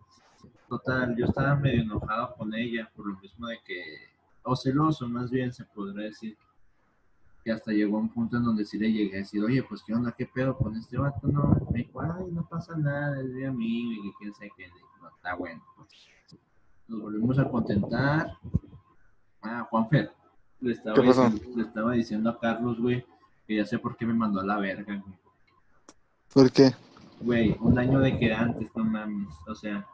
Total, 0.68 1.16
yo 1.16 1.26
estaba 1.26 1.56
medio 1.56 1.82
enojado 1.82 2.36
con 2.36 2.54
ella 2.54 2.90
por 2.96 3.08
lo 3.08 3.20
mismo 3.20 3.48
de 3.48 3.60
que, 3.66 3.84
o 4.44 4.56
celoso 4.56 5.08
más 5.08 5.30
bien 5.30 5.54
se 5.54 5.64
podría 5.66 6.08
decir, 6.08 6.38
que 7.44 7.52
hasta 7.52 7.72
llegó 7.72 7.98
a 7.98 8.02
un 8.02 8.10
punto 8.10 8.38
en 8.38 8.44
donde 8.44 8.66
sí 8.66 8.80
le 8.80 8.92
llegué 8.92 9.18
a 9.18 9.20
decir, 9.20 9.44
oye, 9.44 9.62
pues 9.62 9.84
qué 9.86 9.94
onda, 9.94 10.12
qué 10.12 10.26
pedo 10.26 10.58
con 10.58 10.76
este 10.76 10.98
vato, 10.98 11.28
no, 11.28 11.56
me 11.72 11.80
dijo, 11.80 12.02
ay, 12.02 12.32
no 12.32 12.48
pasa 12.48 12.76
nada, 12.76 13.22
es 13.22 13.30
mi 13.30 13.44
amigo 13.46 13.92
y 13.92 14.02
que 14.02 14.18
quién 14.18 14.34
sabe 14.34 14.52
qué, 14.58 14.68
no, 15.02 15.08
está 15.10 15.36
bueno, 15.36 15.64
pues 15.78 15.90
nos 16.88 17.02
volvimos 17.02 17.40
a 17.40 17.50
contentar. 17.50 18.38
Ah, 19.42 19.68
Juanfer, 19.70 20.12
le 20.60 20.74
estaba, 20.74 20.98
le 20.98 21.62
estaba 21.62 21.92
diciendo 21.94 22.30
a 22.30 22.40
Carlos, 22.40 22.80
güey, 22.80 23.06
que 23.48 23.56
ya 23.56 23.66
sé 23.66 23.78
por 23.80 23.96
qué 23.96 24.06
me 24.06 24.14
mandó 24.14 24.40
a 24.40 24.46
la 24.46 24.58
verga, 24.58 24.96
güey. 24.96 25.18
¿Por 26.34 26.52
qué? 26.52 26.74
Güey, 27.22 27.56
un 27.62 27.78
año 27.80 28.00
de 28.00 28.18
que 28.18 28.34
antes, 28.34 28.70
no 28.76 28.84
mames. 28.84 29.34
O 29.48 29.56
sea, 29.56 29.88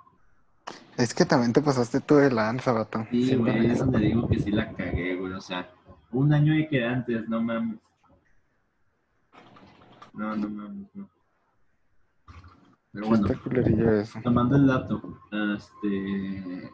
Es 0.98 1.14
que 1.14 1.26
también 1.26 1.54
te 1.54 1.62
pasaste 1.62 2.00
tú 2.02 2.16
de 2.16 2.32
lanza, 2.32 2.72
vato. 2.72 3.06
sí, 3.12 3.36
güey, 3.36 3.60
me- 3.60 3.72
es 3.72 3.80
donde 3.80 4.00
digo 4.00 4.28
que 4.28 4.40
sí 4.40 4.52
la 4.52 4.72
cagué, 4.74 5.16
güey. 5.16 5.34
O 5.34 5.42
sea, 5.42 5.70
un 6.12 6.34
año 6.34 6.54
de 6.54 6.68
que 6.68 6.84
antes, 6.86 7.28
no 7.30 7.42
mames. 7.42 7.80
No, 10.14 10.36
no 10.36 10.50
mames, 10.50 10.88
no. 10.94 11.10
Pero 12.94 13.08
bueno, 13.08 13.28
eso. 14.02 14.20
tomando 14.22 14.58
el 14.58 14.68
dato, 14.68 15.02
este, 15.56 16.70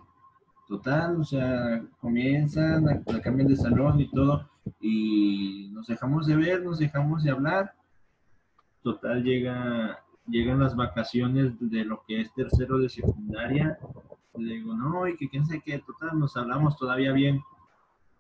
total, 0.68 1.22
o 1.22 1.24
sea, 1.24 1.82
comienzan, 2.02 2.86
la, 2.86 3.02
la 3.06 3.22
cambian 3.22 3.48
de 3.48 3.56
salón 3.56 4.02
y 4.02 4.10
todo, 4.10 4.50
y 4.82 5.70
nos 5.74 5.86
dejamos 5.86 6.26
de 6.26 6.36
ver, 6.36 6.64
nos 6.64 6.80
dejamos 6.80 7.24
de 7.24 7.30
hablar. 7.32 7.76
Total, 8.82 9.24
llega, 9.24 10.00
llegan 10.28 10.60
las 10.60 10.76
vacaciones 10.76 11.54
de 11.60 11.86
lo 11.86 12.04
que 12.08 12.22
es 12.22 12.34
tercero 12.34 12.78
de 12.78 12.90
secundaria. 12.90 13.78
Le 14.36 14.56
digo, 14.56 14.74
no, 14.74 15.08
y 15.08 15.18
que 15.18 15.30
quién 15.30 15.46
sabe 15.46 15.62
qué, 15.66 15.80
total, 15.80 16.20
nos 16.20 16.38
hablamos 16.38 16.78
todavía 16.78 17.12
bien. 17.12 17.42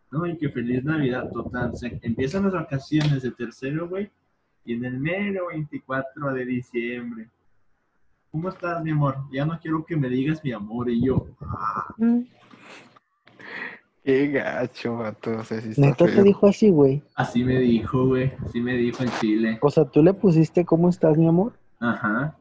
No, 0.09 0.25
y 0.25 0.37
que 0.37 0.49
feliz 0.49 0.83
Navidad, 0.83 1.29
total. 1.31 1.75
Se, 1.75 1.99
empiezan 2.01 2.43
las 2.43 2.53
vacaciones 2.53 3.21
de 3.21 3.31
tercero, 3.31 3.87
güey, 3.87 4.09
y 4.63 4.73
en 4.73 4.85
el 4.85 4.97
mero 4.97 5.47
24 5.47 6.33
de 6.33 6.45
diciembre. 6.45 7.29
¿Cómo 8.31 8.49
estás, 8.49 8.83
mi 8.83 8.91
amor? 8.91 9.17
Ya 9.31 9.45
no 9.45 9.59
quiero 9.59 9.85
que 9.85 9.95
me 9.95 10.09
digas 10.09 10.43
mi 10.43 10.51
amor. 10.51 10.89
Y 10.89 11.05
yo, 11.05 11.27
Qué 14.03 14.27
gacho, 14.27 14.95
vato. 14.95 15.37
O 15.37 15.43
sea, 15.43 15.59
sí 15.59 15.71
está 15.71 15.81
Neta 15.81 16.05
te 16.05 16.23
dijo 16.23 16.47
así, 16.47 16.69
güey. 16.69 17.03
así 17.15 17.43
me 17.43 17.59
dijo, 17.59 18.07
güey. 18.07 18.31
Así 18.45 18.61
me 18.61 18.73
dijo 18.77 19.03
en 19.03 19.09
Chile. 19.19 19.57
O 19.61 19.69
sea, 19.69 19.83
tú 19.83 20.01
le 20.01 20.13
pusiste 20.13 20.63
¿cómo 20.63 20.87
estás, 20.87 21.17
mi 21.17 21.27
amor? 21.27 21.53
Ajá, 21.79 22.35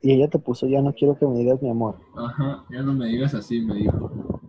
Y 0.00 0.12
ella 0.12 0.28
te 0.28 0.38
puso 0.38 0.66
ya 0.68 0.80
no 0.80 0.94
quiero 0.94 1.18
que 1.18 1.26
me 1.26 1.38
digas 1.38 1.60
mi 1.60 1.70
amor. 1.70 1.98
ajá. 2.16 2.64
Ya 2.70 2.82
no 2.82 2.92
me 2.92 3.06
digas 3.06 3.34
así, 3.34 3.60
me 3.60 3.74
dijo. 3.74 4.40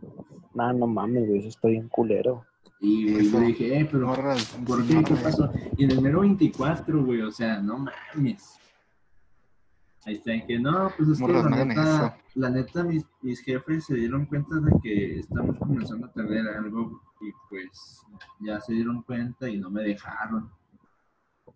Nah, 0.53 0.73
no 0.73 0.87
mames, 0.87 1.27
güey, 1.27 1.39
eso 1.39 1.49
está 1.49 1.67
bien 1.67 1.87
culero. 1.89 2.45
Y 2.81 3.11
güey, 3.11 3.31
yo 3.31 3.39
dije, 3.39 3.79
eh, 3.79 3.89
pero 3.91 4.07
Morras, 4.07 4.55
¿por 4.65 4.85
qué? 4.85 5.03
¿Qué 5.03 5.15
pasó? 5.15 5.51
Y 5.75 5.83
en 5.83 5.91
el 5.91 6.01
mero 6.01 6.21
24, 6.21 7.03
güey, 7.03 7.21
o 7.21 7.31
sea, 7.31 7.59
no 7.59 7.77
mames. 7.79 8.57
Ahí 10.05 10.15
está, 10.15 10.31
en 10.33 10.47
que 10.47 10.57
no, 10.59 10.91
pues 10.95 11.09
es 11.09 11.19
que 11.19 11.27
la 11.27 11.65
neta, 11.65 12.17
la 12.35 12.49
neta 12.49 12.83
mis, 12.83 13.05
mis 13.21 13.41
jefes 13.41 13.85
se 13.85 13.95
dieron 13.95 14.25
cuenta 14.27 14.55
de 14.55 14.71
que 14.81 15.19
estamos 15.19 15.57
comenzando 15.57 16.07
a 16.07 16.11
tener 16.13 16.47
algo 16.47 17.01
y 17.19 17.31
pues 17.49 18.01
ya 18.39 18.61
se 18.61 18.73
dieron 18.73 19.01
cuenta 19.03 19.49
y 19.49 19.57
no 19.59 19.69
me 19.69 19.83
dejaron. 19.83 20.49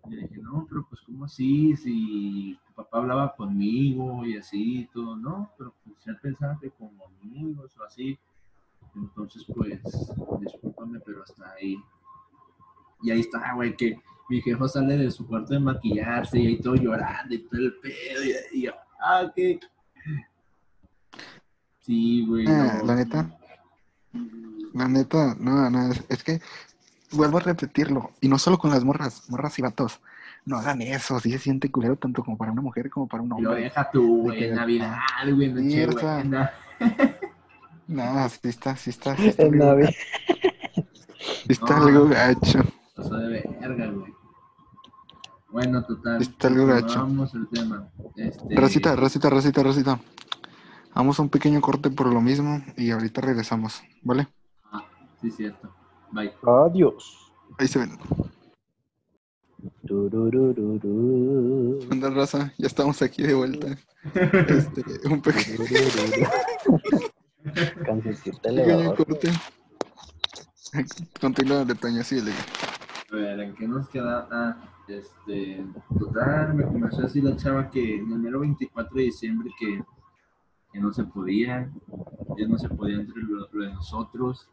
Y 0.06 0.16
le 0.16 0.22
dije, 0.24 0.42
no, 0.42 0.66
pero 0.70 0.86
pues 0.90 1.02
¿cómo 1.02 1.26
así? 1.26 1.76
Si 1.78 2.60
tu 2.68 2.74
papá 2.74 2.98
hablaba 2.98 3.36
conmigo 3.36 4.26
y 4.26 4.38
así 4.38 4.82
y 4.82 4.86
todo, 4.88 5.16
no, 5.16 5.52
pero 5.58 5.74
pues 5.84 5.98
ya 6.06 6.14
pensaba 6.22 6.58
que 6.60 6.72
como 6.72 7.06
amigos 7.22 7.76
o 7.78 7.84
así. 7.84 8.18
Entonces, 8.96 9.44
pues, 9.54 9.82
discúlpame, 10.42 11.00
pero 11.00 11.24
hasta 11.24 11.52
ahí. 11.54 11.78
Y 13.02 13.12
ahí 13.12 13.22
está, 13.22 13.54
güey, 13.56 13.76
que 13.76 14.00
mi 14.30 14.42
jefa 14.42 14.68
sale 14.68 14.98
de 14.98 15.12
su 15.12 15.26
cuarto 15.26 15.54
de 15.54 15.60
maquillarse 15.60 16.40
y 16.40 16.48
ahí 16.48 16.60
todo 16.60 16.76
llorando 16.76 17.34
y 17.34 17.40
todo 17.40 17.62
el 17.62 17.74
pedo. 17.80 18.24
Y, 18.24 18.58
y 18.58 18.62
yo, 18.64 18.74
ah, 19.00 19.32
¿qué? 19.36 19.60
Sí, 21.80 22.26
güey. 22.26 22.46
Ah, 22.48 22.80
no. 22.80 22.86
la 22.88 22.96
neta. 22.96 23.40
La 24.74 24.88
neta, 24.88 25.36
no, 25.40 25.70
no, 25.70 25.92
es, 25.92 26.04
es 26.10 26.24
que 26.24 26.42
vuelvo 27.14 27.38
a 27.38 27.42
repetirlo, 27.42 28.12
y 28.22 28.28
no 28.28 28.38
solo 28.38 28.58
con 28.58 28.72
las 28.72 28.84
morras, 28.84 29.30
morras 29.30 29.58
y 29.60 29.62
vatos, 29.62 30.00
no 30.46 30.58
hagan 30.58 30.82
eso, 30.82 31.20
sí 31.20 31.32
se 31.32 31.40
siente 31.40 31.72
culero 31.72 31.96
tanto 31.96 32.24
como 32.24 32.38
para 32.38 32.52
una 32.52 32.62
mujer 32.62 32.90
como 32.90 33.08
para 33.08 33.24
un 33.24 33.30
Lo 33.30 33.36
hombre. 33.36 33.64
deja 33.64 33.90
tú, 33.92 34.18
De 34.18 34.22
güey, 34.24 34.40
que- 34.40 34.52
Navidad, 34.52 34.98
güey, 35.34 35.50
Mierda. 35.54 35.94
Nochebuena. 36.24 36.52
No, 37.86 38.30
sí 38.30 38.40
está, 38.44 38.76
sí 38.78 38.90
está, 38.92 39.16
sí 39.18 39.28
está, 39.28 39.44
En 39.44 39.54
algo, 39.56 39.66
Navidad. 39.66 39.90
sí 40.74 41.48
está 41.50 41.78
No. 41.78 41.86
algo 41.86 42.08
gacho. 42.08 42.60
Pasó 42.96 43.16
de 43.18 43.28
verga, 43.60 43.88
güey. 43.92 44.14
Bueno, 45.52 45.84
total. 45.84 46.22
Está 46.22 46.48
algo 46.48 46.66
gacho. 46.66 47.00
Vamos 47.00 47.36
al 47.36 47.48
tema. 47.50 47.90
Este, 48.16 48.56
Rosita, 48.56 48.96
Rosita, 48.96 49.30
Rosita, 49.30 49.64
Rosita. 49.64 50.00
Vamos 50.96 51.20
a 51.20 51.24
un 51.24 51.30
pequeño 51.30 51.60
corte 51.60 51.90
por 51.92 52.08
lo 52.08 52.22
mismo 52.22 52.64
y 52.78 52.92
ahorita 52.92 53.20
regresamos, 53.22 53.84
¿vale? 54.02 54.28
Ah, 54.72 54.84
sí, 55.22 55.30
cierto. 55.30 55.70
Bye. 56.14 56.32
Adiós. 56.44 57.34
Ahí 57.58 57.68
se 57.68 57.80
ven. 57.80 57.98
Onda 61.92 62.10
raza, 62.12 62.54
ya 62.58 62.68
estamos 62.68 63.02
aquí 63.02 63.24
de 63.24 63.34
vuelta. 63.34 63.68
Este, 64.48 64.84
un 65.10 65.22
pequeño, 65.22 65.58
corte. 68.96 69.32
Continúa 71.20 71.66
de 71.66 71.76
Toño, 71.76 72.04
sí, 72.04 72.22
le 72.22 72.32
A 72.32 73.16
ver, 73.16 73.40
¿en 73.40 73.56
qué 73.56 73.68
nos 73.68 73.90
queda? 73.90 74.28
Ah, 74.32 74.56
este, 74.88 75.66
total, 75.98 76.54
me 76.54 76.64
comenzó 76.64 77.00
a 77.00 77.04
decir 77.04 77.24
la 77.24 77.36
chava 77.36 77.72
que 77.72 77.96
en 77.96 78.12
el 78.12 78.20
mero 78.20 78.42
24 78.42 78.96
de 78.96 79.04
diciembre 79.04 79.50
que, 79.60 79.84
que 80.72 80.80
no 80.80 80.94
se 80.94 81.04
podía, 81.06 81.72
ya 82.38 82.48
no 82.48 82.58
se 82.58 82.70
podía 82.70 82.98
entre 82.98 83.22
lo, 83.22 83.48
lo 83.52 83.64
de 83.66 83.74
nosotros. 83.74 84.48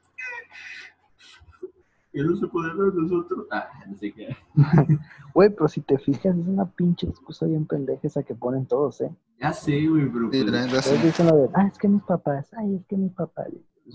Que 2.13 2.23
no 2.23 2.37
se 2.37 2.47
podía 2.49 2.75
lo 2.75 2.91
de 2.91 3.03
nosotros. 3.03 3.47
Ah, 3.53 3.69
no 3.89 3.97
sé 3.97 4.13
qué. 4.13 4.37
Güey, 5.35 5.51
pero 5.51 5.69
si 5.69 5.81
te 5.81 5.97
fijas, 5.97 6.37
es 6.37 6.47
una 6.47 6.67
pinche 6.67 7.07
excusa 7.07 7.47
bien 7.47 7.65
pendeja 7.65 8.01
esa 8.03 8.25
que 8.25 8.35
ponen 8.35 8.67
todos, 8.67 9.01
¿eh? 9.01 9.15
Ya 9.41 9.53
sé, 9.53 9.87
güey, 9.87 10.11
pero 10.11 10.29
Sí, 10.33 10.45
pues, 10.71 11.03
dicen 11.05 11.27
lo 11.29 11.37
de, 11.37 11.51
ah, 11.55 11.67
es 11.67 11.79
que 11.79 11.87
mis 11.87 12.03
papás, 12.03 12.53
ay, 12.59 12.75
es 12.75 12.87
que 12.87 12.97
mis 12.97 13.13
papás. 13.13 13.47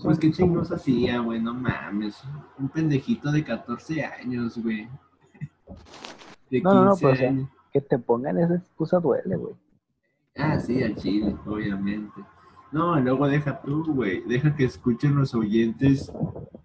pues 0.02 0.18
qué 0.18 0.30
chingos 0.32 0.72
hacía, 0.72 1.20
güey, 1.20 1.42
no 1.42 1.52
mames. 1.52 2.22
Un 2.58 2.70
pendejito 2.70 3.30
de 3.30 3.44
14 3.44 4.02
años, 4.04 4.56
güey. 4.62 4.88
De 6.50 6.62
15 6.62 6.64
No, 6.64 6.74
no, 6.74 6.84
no, 6.86 6.96
pero, 6.96 7.12
o 7.12 7.16
sea, 7.16 7.28
años. 7.28 7.50
Que 7.72 7.80
te 7.82 7.98
pongan 7.98 8.38
esa 8.38 8.54
excusa 8.54 8.98
duele, 8.98 9.36
güey. 9.36 9.54
Ah, 10.36 10.58
sí, 10.58 10.82
al 10.82 10.94
chile, 10.96 11.36
obviamente. 11.46 12.22
No, 12.72 12.98
luego 12.98 13.26
deja 13.28 13.60
tú, 13.60 13.84
güey. 13.94 14.22
Deja 14.26 14.54
que 14.54 14.64
escuchen 14.64 15.16
los 15.16 15.34
oyentes 15.34 16.10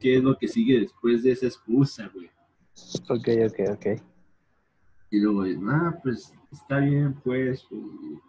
qué 0.01 0.17
es 0.17 0.23
lo 0.23 0.37
que 0.37 0.47
sigue 0.47 0.79
después 0.79 1.23
de 1.23 1.31
esa 1.31 1.45
excusa, 1.45 2.09
güey. 2.13 2.29
Ok, 3.09 3.27
ok, 3.47 3.59
ok. 3.75 4.01
Y 5.11 5.19
luego, 5.19 5.45
no, 5.45 5.99
pues 6.01 6.33
está 6.51 6.79
bien, 6.79 7.13
pues, 7.23 7.65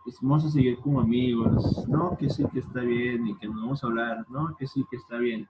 pues, 0.04 0.16
vamos 0.20 0.44
a 0.44 0.50
seguir 0.50 0.76
como 0.78 1.00
amigos. 1.00 1.86
No, 1.88 2.16
que 2.16 2.28
sí 2.28 2.44
que 2.52 2.58
está 2.60 2.80
bien 2.80 3.26
y 3.26 3.36
que 3.38 3.46
nos 3.46 3.56
vamos 3.56 3.82
a 3.82 3.86
hablar. 3.86 4.26
No, 4.30 4.54
que 4.56 4.66
sí 4.66 4.84
que 4.90 4.96
está 4.96 5.18
bien. 5.18 5.48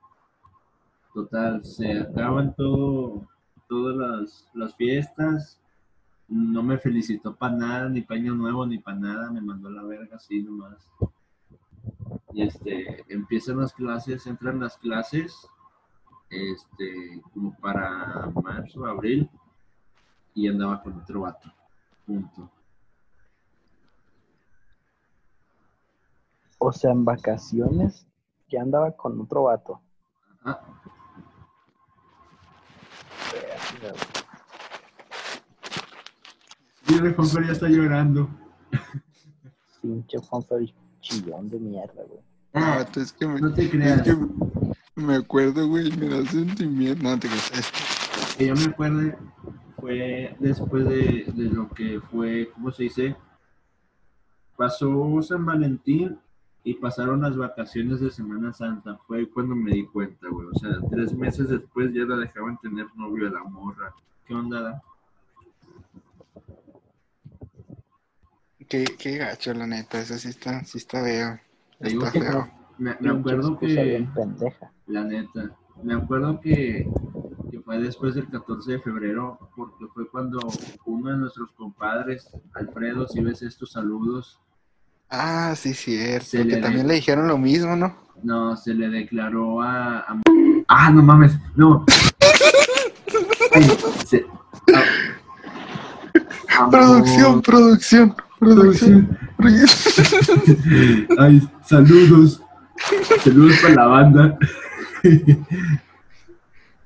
Total, 1.14 1.64
se 1.64 2.00
acaban 2.00 2.54
todo, 2.54 3.26
todas 3.68 3.96
las, 3.96 4.48
las 4.54 4.74
fiestas. 4.76 5.60
No 6.28 6.62
me 6.62 6.78
felicitó 6.78 7.34
para 7.34 7.56
nada, 7.56 7.88
ni 7.88 8.02
para 8.02 8.20
año 8.20 8.34
nuevo, 8.34 8.64
ni 8.66 8.78
para 8.78 8.98
nada. 8.98 9.30
Me 9.30 9.40
mandó 9.40 9.68
a 9.68 9.72
la 9.72 9.82
verga 9.82 10.16
así 10.16 10.42
nomás. 10.42 10.88
Y 12.32 12.42
este, 12.42 13.04
empiezan 13.08 13.58
las 13.58 13.72
clases, 13.72 14.26
entran 14.26 14.60
las 14.60 14.78
clases, 14.78 15.46
este, 16.32 17.20
como 17.32 17.54
para 17.60 18.30
marzo, 18.42 18.84
abril 18.86 19.28
y 20.34 20.48
andaba 20.48 20.82
con 20.82 20.98
otro 21.00 21.20
vato. 21.20 21.52
Punto. 22.06 22.50
O 26.58 26.72
sea, 26.72 26.92
en 26.92 27.04
vacaciones 27.04 28.06
ya 28.48 28.62
andaba 28.62 28.92
con 28.92 29.20
otro 29.20 29.44
vato. 29.44 29.80
Ajá. 30.42 30.60
Güey. 33.80 33.92
Mira, 37.00 37.14
Juanfer 37.14 37.46
ya 37.46 37.52
está 37.52 37.68
llorando. 37.68 38.28
Pinche 39.80 40.18
Juanfer 40.18 40.72
chillón 41.00 41.48
de 41.48 41.58
mierda, 41.58 42.02
güey. 42.06 42.20
Ah, 42.54 42.76
Vato, 42.78 43.00
es 43.00 43.12
que 43.12 43.26
me, 43.26 43.40
no 43.40 43.52
te 43.52 43.64
es 43.64 43.70
creas. 43.70 44.02
que 44.02 44.14
me 44.94 45.16
acuerdo, 45.16 45.66
güey, 45.68 45.90
me 45.96 46.08
da 46.08 46.24
sentimiento. 46.26 47.02
No, 47.02 47.18
te 47.18 47.28
creas. 47.28 47.52
Este, 47.52 48.38
que 48.38 48.46
yo 48.46 48.54
me 48.54 48.64
acuerde 48.64 49.16
fue 49.78 50.36
después 50.38 50.84
de, 50.84 51.24
de 51.34 51.44
lo 51.50 51.68
que 51.70 52.00
fue, 52.10 52.50
¿cómo 52.54 52.70
se 52.70 52.84
dice? 52.84 53.16
Pasó 54.56 55.20
San 55.22 55.44
Valentín 55.44 56.18
y 56.64 56.74
pasaron 56.74 57.22
las 57.22 57.36
vacaciones 57.36 58.00
de 58.00 58.10
Semana 58.10 58.52
Santa. 58.52 58.98
Fue 59.06 59.28
cuando 59.28 59.56
me 59.56 59.72
di 59.72 59.86
cuenta, 59.86 60.28
güey. 60.28 60.46
O 60.52 60.58
sea, 60.58 60.70
tres 60.90 61.12
meses 61.14 61.48
después 61.48 61.92
ya 61.92 62.04
la 62.04 62.16
dejaban 62.16 62.58
tener 62.58 62.86
novio 62.94 63.28
a 63.28 63.32
la 63.32 63.42
morra. 63.44 63.92
¿Qué 64.26 64.34
onda? 64.34 64.60
da? 64.60 64.82
Qué, 68.68 68.84
qué 68.98 69.16
gacho, 69.16 69.52
la 69.54 69.66
neta. 69.66 70.00
Eso 70.00 70.16
sí 70.16 70.28
está, 70.28 70.62
sí 70.64 70.78
está 70.78 71.02
feo. 71.02 71.40
Está 71.80 72.10
feo. 72.12 72.61
Me, 72.78 72.90
acuerdo 73.08 73.58
que, 73.58 74.06
la 74.86 75.04
neta, 75.04 75.50
me 75.82 75.94
acuerdo 75.94 76.40
que, 76.40 76.86
que 77.50 77.60
fue 77.60 77.78
después 77.78 78.14
del 78.14 78.28
14 78.28 78.72
de 78.72 78.78
febrero, 78.80 79.38
porque 79.56 79.86
fue 79.94 80.08
cuando 80.08 80.38
uno 80.86 81.10
de 81.10 81.16
nuestros 81.18 81.50
compadres, 81.52 82.28
Alfredo, 82.54 83.06
si 83.08 83.20
ves 83.22 83.42
estos 83.42 83.72
saludos, 83.72 84.38
Ah, 85.14 85.52
sí, 85.54 85.74
cierto. 85.74 86.24
Se 86.26 86.38
que 86.38 86.44
le 86.44 86.56
también 86.56 86.84
de- 86.86 86.88
le 86.88 86.94
dijeron 86.94 87.28
lo 87.28 87.36
mismo, 87.36 87.76
¿no? 87.76 87.94
No, 88.22 88.56
se 88.56 88.72
le 88.72 88.88
declaró 88.88 89.60
a. 89.60 89.98
a- 89.98 90.22
Ah, 90.68 90.90
no 90.90 91.02
mames, 91.02 91.36
no. 91.54 91.84
Ay, 93.54 93.62
se- 94.06 94.24
ah. 94.74 96.68
Producción, 96.70 97.42
producción. 97.42 98.14
producción. 98.38 99.18
Ay, 101.18 101.42
saludos. 101.66 102.41
Saludos 103.22 103.56
para 103.62 103.74
la 103.74 103.86
banda. 103.86 104.38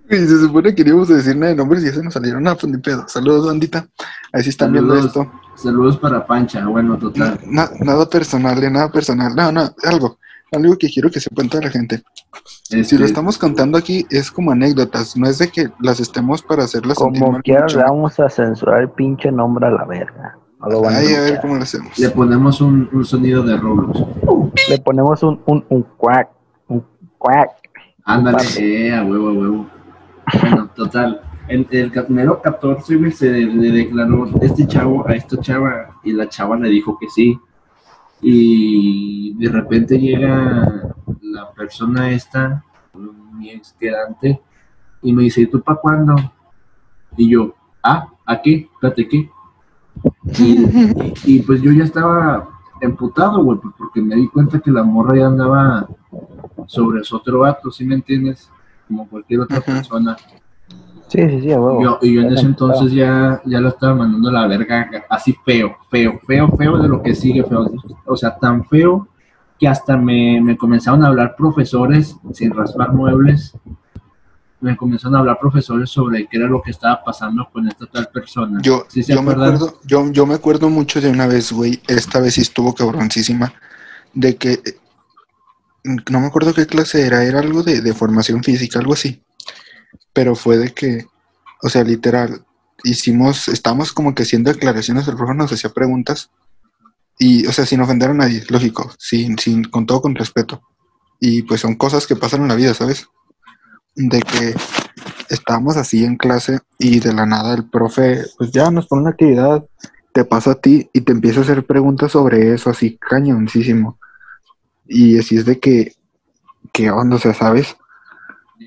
Y 0.09 0.15
se 0.15 0.39
supone 0.41 0.75
que 0.75 0.83
íbamos 0.83 1.11
a 1.11 1.15
decir 1.15 1.37
nada 1.37 1.51
de 1.51 1.57
nombres 1.57 1.83
y 1.83 1.87
ya 1.87 1.93
se 1.93 2.03
nos 2.03 2.15
salieron 2.15 2.47
a 2.47 2.57
ni 2.63 2.79
pedo. 2.79 3.09
Saludos, 3.09 3.47
bandita. 3.47 3.87
Ahí 4.33 4.43
sí 4.45 4.51
están 4.51 4.73
viendo 4.73 4.97
esto. 4.97 5.31
Saludos 5.57 5.97
para 5.99 6.25
Pancha. 6.25 6.65
Bueno, 6.67 6.97
total. 6.97 7.41
Na- 7.45 7.71
nada 7.81 8.09
personal, 8.09 8.61
nada 8.73 8.91
personal. 8.91 9.35
No, 9.35 9.51
no, 9.51 9.69
algo. 9.85 10.19
Algo 10.53 10.79
que 10.79 10.89
quiero 10.89 11.11
que 11.11 11.19
sepan 11.19 11.49
toda 11.49 11.65
la 11.65 11.71
gente. 11.71 12.05
Si 12.63 12.79
Este, 12.79 12.99
lo 12.99 13.05
estamos 13.05 13.37
contando 13.37 13.77
aquí 13.77 14.07
es 14.11 14.31
como 14.31 14.53
anécdotas, 14.53 15.17
no 15.17 15.27
es 15.29 15.39
de 15.39 15.49
que 15.49 15.71
las 15.81 15.99
estemos 15.99 16.41
para 16.41 16.63
hacerlas 16.65 16.97
Como 16.99 17.41
quiera 17.43 17.67
le 17.67 17.83
vamos 17.83 18.21
a 18.21 18.29
censurar 18.31 18.83
el 18.83 18.91
pinche 18.91 19.33
nombre 19.33 19.67
a 19.67 19.71
la 19.71 19.85
verga. 19.87 20.39
No 20.61 20.69
lo 20.71 20.81
van 20.83 20.95
a 20.95 20.99
Ay, 20.99 21.07
a 21.07 21.09
ver 21.09 21.17
escuchar. 21.19 21.41
cómo 21.43 21.55
lo 21.57 21.63
hacemos. 21.63 21.99
Le 21.99 22.11
ponemos 22.11 22.61
un, 22.61 22.89
un 22.93 23.05
sonido 23.05 23.43
de 23.43 23.57
Roblox. 23.57 24.01
Le 24.71 24.79
ponemos 24.79 25.23
un, 25.23 25.41
un, 25.47 25.65
un 25.69 25.83
quack. 25.97 26.31
Un 26.69 26.85
quack. 27.19 27.51
Ándale, 28.05 28.45
eh, 28.59 28.95
a 28.95 29.05
huevo, 29.05 29.29
a 29.29 29.33
huevo. 29.33 29.67
Bueno, 30.41 30.71
total. 30.75 31.21
El, 31.49 31.67
el 31.71 31.91
primero 31.93 32.41
14, 32.43 32.97
güey, 32.97 33.13
se 33.13 33.31
le 33.31 33.71
declaró 33.71 34.27
este 34.41 34.67
chavo 34.67 35.07
a 35.07 35.13
esta 35.15 35.39
chava 35.41 35.91
y 36.03 36.13
la 36.13 36.29
chava 36.29 36.57
le 36.57 36.69
dijo 36.71 36.99
que 36.99 37.09
sí. 37.09 37.39
Y 38.21 39.35
de 39.35 39.51
repente 39.51 39.99
llega 39.99 40.95
la 41.23 41.51
persona 41.53 42.11
esta, 42.11 42.65
mi 43.35 43.51
ex 43.51 43.75
quedante, 43.79 44.41
y 45.03 45.13
me 45.13 45.25
dice, 45.25 45.43
¿y 45.43 45.47
tú 45.47 45.61
para 45.63 45.79
cuándo? 45.79 46.17
Y 47.17 47.31
yo, 47.31 47.55
ah, 47.83 48.09
¿a 48.25 48.41
qué? 48.43 48.69
Espérate, 48.73 49.07
¿qué? 49.07 49.31
Y, 50.39 50.67
y 51.25 51.41
pues 51.41 51.63
yo 51.63 51.73
ya 51.73 51.85
estaba 51.85 52.49
emputado, 52.81 53.43
güey, 53.43 53.59
pues, 53.59 53.75
porque 53.79 54.01
me 54.01 54.17
di 54.17 54.29
cuenta 54.29 54.61
que 54.61 54.71
la 54.71 54.83
morra 54.83 55.17
ya 55.17 55.27
andaba 55.27 55.89
sobre 56.67 57.05
su 57.05 57.17
otro 57.17 57.41
vato, 57.41 57.71
¿sí 57.71 57.85
me 57.85 57.95
entiendes? 57.95 58.51
Como 58.89 59.09
cualquier 59.09 59.41
otra 59.41 59.61
persona. 59.61 60.17
Sí, 61.09 61.29
sí, 61.29 61.41
sí, 61.41 61.49
huevo. 61.49 61.81
Yo, 61.83 61.99
y 62.03 62.15
yo 62.15 62.23
en 62.23 62.33
ese 62.33 62.47
entonces 62.47 62.93
ya, 62.93 63.41
ya 63.45 63.61
lo 63.61 63.69
estaba 63.69 63.95
mandando 63.95 64.29
a 64.29 64.33
la 64.33 64.47
verga, 64.49 64.91
así 65.09 65.37
feo, 65.45 65.77
feo, 65.89 66.21
feo, 66.27 66.49
feo 66.49 66.79
de 66.79 66.89
lo 66.89 67.03
que 67.03 67.15
sigue 67.15 67.45
feo. 67.45 67.71
O 68.05 68.17
sea, 68.17 68.37
tan 68.37 68.65
feo 68.65 69.09
que 69.59 69.69
hasta 69.69 69.97
me, 69.97 70.41
me 70.41 70.57
comenzaron 70.57 71.05
a 71.05 71.09
hablar 71.09 71.35
profesores, 71.37 72.17
sin 72.33 72.53
raspar 72.53 72.93
muebles, 72.93 73.57
me 74.67 74.77
comenzaron 74.77 75.15
a 75.15 75.19
hablar 75.21 75.39
profesores 75.39 75.89
sobre 75.89 76.27
qué 76.27 76.39
era 76.39 76.49
lo 76.49 76.61
que 76.61 76.73
estaba 76.73 77.03
pasando 77.05 77.49
con 77.53 77.69
esta 77.69 77.87
tal 77.87 78.09
persona. 78.09 78.61
Yo, 78.63 78.85
¿Sí 78.89 79.03
yo 79.03 79.23
me 79.23 79.33
acuerdo, 79.33 79.81
yo, 79.85 80.11
yo 80.11 80.27
me 80.27 80.35
acuerdo 80.35 80.69
mucho 80.69 81.01
de 81.01 81.09
una 81.09 81.27
vez, 81.27 81.53
güey, 81.53 81.81
esta 81.87 82.19
vez 82.21 82.35
sí 82.35 82.41
estuvo 82.41 82.75
cabroncísima, 82.75 83.55
de 84.13 84.37
que 84.37 84.61
no 86.11 86.21
me 86.21 86.27
acuerdo 86.27 86.53
qué 86.53 86.67
clase 86.67 87.07
era, 87.07 87.23
era 87.25 87.39
algo 87.39 87.63
de, 87.63 87.81
de 87.81 87.95
formación 87.95 88.43
física, 88.43 88.81
algo 88.81 88.95
así. 88.95 89.23
Pero 90.13 90.35
fue 90.35 90.59
de 90.59 90.75
que, 90.75 91.07
o 91.63 91.69
sea, 91.69 91.85
literal, 91.85 92.45
hicimos, 92.83 93.47
estábamos 93.47 93.93
como 93.93 94.15
que 94.15 94.25
haciendo 94.25 94.53
declaraciones, 94.53 95.07
el 95.07 95.17
profe 95.17 95.35
nos 95.35 95.53
hacía 95.53 95.71
preguntas, 95.71 96.31
y, 97.19 97.47
o 97.47 97.53
sea, 97.53 97.65
sin 97.65 97.81
ofender 97.81 98.11
a 98.11 98.15
nadie, 98.15 98.43
lógico, 98.49 98.93
sin, 98.99 99.39
sin, 99.39 99.65
con 99.65 99.87
todo 99.87 100.03
con 100.03 100.15
respeto. 100.15 100.61
Y 101.21 101.43
pues 101.43 101.61
son 101.61 101.77
cosas 101.77 102.07
que 102.07 102.17
pasan 102.17 102.43
en 102.43 102.49
la 102.49 102.57
vida, 102.57 102.75
¿sabes? 102.75 103.09
De 103.97 104.21
que 104.21 104.55
estábamos 105.31 105.77
así 105.77 106.05
en 106.05 106.17
clase 106.17 106.61
y 106.79 107.01
de 107.01 107.13
la 107.13 107.27
nada 107.27 107.55
el 107.55 107.69
profe, 107.69 108.25
pues 108.37 108.51
ya 108.53 108.71
nos 108.71 108.87
pone 108.87 109.03
una 109.03 109.11
actividad, 109.11 109.65
te 110.13 110.25
pasa 110.25 110.53
a 110.53 110.55
ti 110.55 110.89
y 110.93 111.01
te 111.01 111.13
empieza 111.13 111.41
a 111.41 111.43
hacer 111.43 111.65
preguntas 111.67 112.13
sobre 112.13 112.55
eso, 112.55 112.71
así 112.71 112.97
cañoncísimo. 112.99 113.99
Y 114.87 115.19
así 115.19 115.37
es 115.37 115.45
de 115.45 115.59
que, 115.59 115.95
¿qué 116.73 116.91
onda? 116.91 117.17
O 117.17 117.19
sea, 117.19 117.35
¿sabes? 117.35 117.77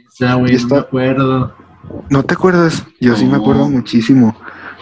Sea, 0.09 0.35
güey, 0.35 0.57
no 0.57 0.67
me 0.67 0.77
acuerdo. 0.77 1.55
¿No 2.09 2.23
te 2.23 2.33
acuerdas? 2.33 2.85
Yo 2.99 3.15
sí 3.15 3.25
me 3.25 3.37
acuerdo 3.37 3.69
muchísimo. 3.69 4.35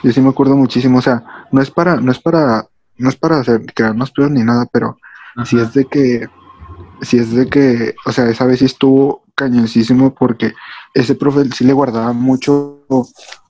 Yo 0.03 0.11
sí 0.11 0.19
me 0.19 0.29
acuerdo 0.29 0.55
muchísimo. 0.55 0.97
O 0.97 1.01
sea, 1.01 1.23
no 1.51 1.61
es 1.61 1.69
para, 1.71 1.97
no 1.97 2.11
es 2.11 2.19
para, 2.19 2.65
no 2.97 3.09
es 3.09 3.15
para 3.15 3.39
hacer, 3.39 3.65
crearnos 3.73 4.11
peor 4.11 4.31
ni 4.31 4.43
nada, 4.43 4.65
pero 4.71 4.97
si 5.45 5.57
Ajá. 5.57 5.67
es 5.67 5.73
de 5.73 5.85
que, 5.85 6.27
si 7.01 7.17
es 7.17 7.33
de 7.33 7.47
que, 7.47 7.95
o 8.05 8.11
sea, 8.11 8.29
esa 8.29 8.45
vez 8.45 8.59
sí 8.59 8.65
estuvo 8.65 9.23
cañoncísimo 9.35 10.13
porque 10.13 10.53
ese 10.93 11.15
profe 11.15 11.45
sí 11.53 11.63
le 11.63 11.73
guardaba 11.73 12.13
mucho, 12.13 12.83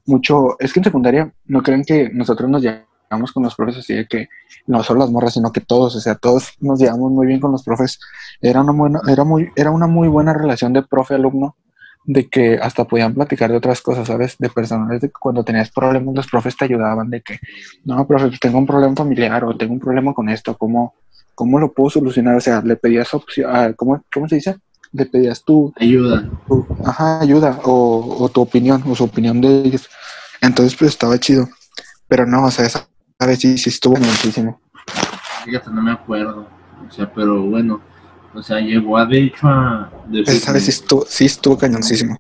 mucho, 0.06 0.58
es 0.60 0.74
que 0.74 0.80
en 0.80 0.84
secundaria 0.86 1.34
no 1.46 1.64
crean 1.64 1.84
que 1.84 2.10
nosotros 2.10 2.50
nos 2.50 2.62
llevamos 2.62 3.32
con 3.32 3.44
los 3.44 3.56
profes 3.56 3.78
así 3.78 3.94
de 3.94 4.08
que 4.08 4.28
no 4.66 4.84
solo 4.84 5.00
las 5.00 5.12
morras, 5.12 5.34
sino 5.34 5.52
que 5.52 5.62
todos, 5.62 5.96
o 5.96 6.00
sea, 6.00 6.16
todos 6.16 6.54
nos 6.60 6.80
llevamos 6.80 7.12
muy 7.12 7.28
bien 7.28 7.40
con 7.40 7.52
los 7.52 7.64
profes. 7.64 8.00
Era 8.42 8.62
una 8.62 8.74
buena, 8.74 9.00
era 9.08 9.24
muy, 9.24 9.50
era 9.56 9.72
una 9.72 9.88
muy 9.88 10.08
buena 10.08 10.34
relación 10.34 10.74
de 10.74 10.84
profe-alumno 10.84 11.56
de 12.10 12.30
que 12.30 12.56
hasta 12.56 12.86
podían 12.86 13.14
platicar 13.14 13.52
de 13.52 13.58
otras 13.58 13.82
cosas, 13.82 14.08
¿sabes? 14.08 14.38
De 14.40 14.50
personales 14.50 15.02
de 15.02 15.10
que 15.10 15.14
cuando 15.20 15.44
tenías 15.44 15.70
problemas 15.70 16.16
los 16.16 16.28
profes 16.28 16.56
te 16.56 16.64
ayudaban 16.64 17.10
de 17.10 17.22
que, 17.22 17.38
no, 17.84 18.08
profe, 18.08 18.28
pues 18.30 18.40
tengo 18.40 18.58
un 18.58 18.66
problema 18.66 18.96
familiar 18.96 19.44
o 19.44 19.56
tengo 19.58 19.74
un 19.74 19.80
problema 19.82 20.14
con 20.14 20.30
esto, 20.30 20.58
¿cómo, 20.58 20.96
cómo 21.36 21.60
lo 21.60 21.74
puedo 21.74 21.90
solucionar? 21.90 22.38
O 22.38 22.42
sea, 22.42 22.62
le 22.62 22.78
pedías 22.78 23.14
opción, 23.14 23.52
ah, 23.54 23.74
¿cómo, 23.76 24.02
¿cómo 24.12 24.28
se 24.30 24.36
dice? 24.36 24.56
Le 24.94 25.06
pedías 25.06 25.44
tu, 25.44 25.74
Ayuda. 25.78 26.32
tu- 26.48 26.66
ajá, 26.86 27.20
ayuda 27.20 27.60
o, 27.66 28.16
o 28.24 28.30
tu 28.30 28.40
opinión 28.40 28.82
o 28.88 28.96
su 28.96 29.04
opinión 29.04 29.42
de 29.42 29.64
ellos. 29.66 29.90
Entonces, 30.42 30.78
pues 30.80 30.92
estaba 30.92 31.18
chido. 31.20 31.50
Pero 32.08 32.26
no, 32.26 32.46
o 32.46 32.52
sea, 32.52 32.66
esa 32.68 32.88
vez 33.20 33.40
sí, 33.40 33.58
sí 33.58 33.70
estuvo 33.70 33.98
muchísimo. 33.98 34.62
Fíjate, 35.44 35.70
no 35.72 35.82
me 35.82 35.92
acuerdo. 35.92 36.48
O 36.88 36.92
sea, 36.94 37.12
pero 37.14 37.42
bueno. 37.44 37.82
O 38.38 38.44
sea, 38.44 38.60
llegó 38.60 38.98
a 38.98 39.06
de 39.06 39.18
hecho 39.24 39.48
a. 39.48 39.90
Esa 40.26 40.54
vez 40.54 40.66
sí 40.66 40.70
estuvo, 40.70 41.04
sí 41.08 41.26
estuvo 41.26 41.58
cañoncísimo. 41.58 42.16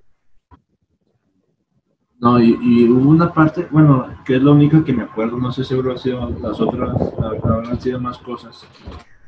No, 2.20 2.42
y, 2.42 2.58
y 2.60 2.90
hubo 2.90 3.12
una 3.12 3.32
parte, 3.32 3.68
bueno, 3.70 4.08
que 4.26 4.38
es 4.38 4.42
lo 4.42 4.54
único 4.54 4.84
que 4.84 4.92
me 4.94 5.04
acuerdo, 5.04 5.38
no 5.38 5.52
sé 5.52 5.64
seguro 5.64 5.94
ha 5.94 5.98
sido 6.00 6.28
las 6.42 6.60
otras, 6.60 6.98
habrán 7.44 7.80
sido 7.80 8.00
más 8.02 8.18
cosas. 8.18 8.66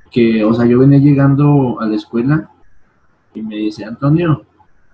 Que, 0.10 0.44
o 0.44 0.52
sea, 0.56 0.66
yo 0.66 0.80
venía 0.80 0.98
llegando 0.98 1.80
a 1.80 1.86
la 1.86 1.96
escuela 1.96 2.50
y 3.36 3.44
me 3.44 3.58
dice, 3.58 3.86
Antonio, 3.86 4.44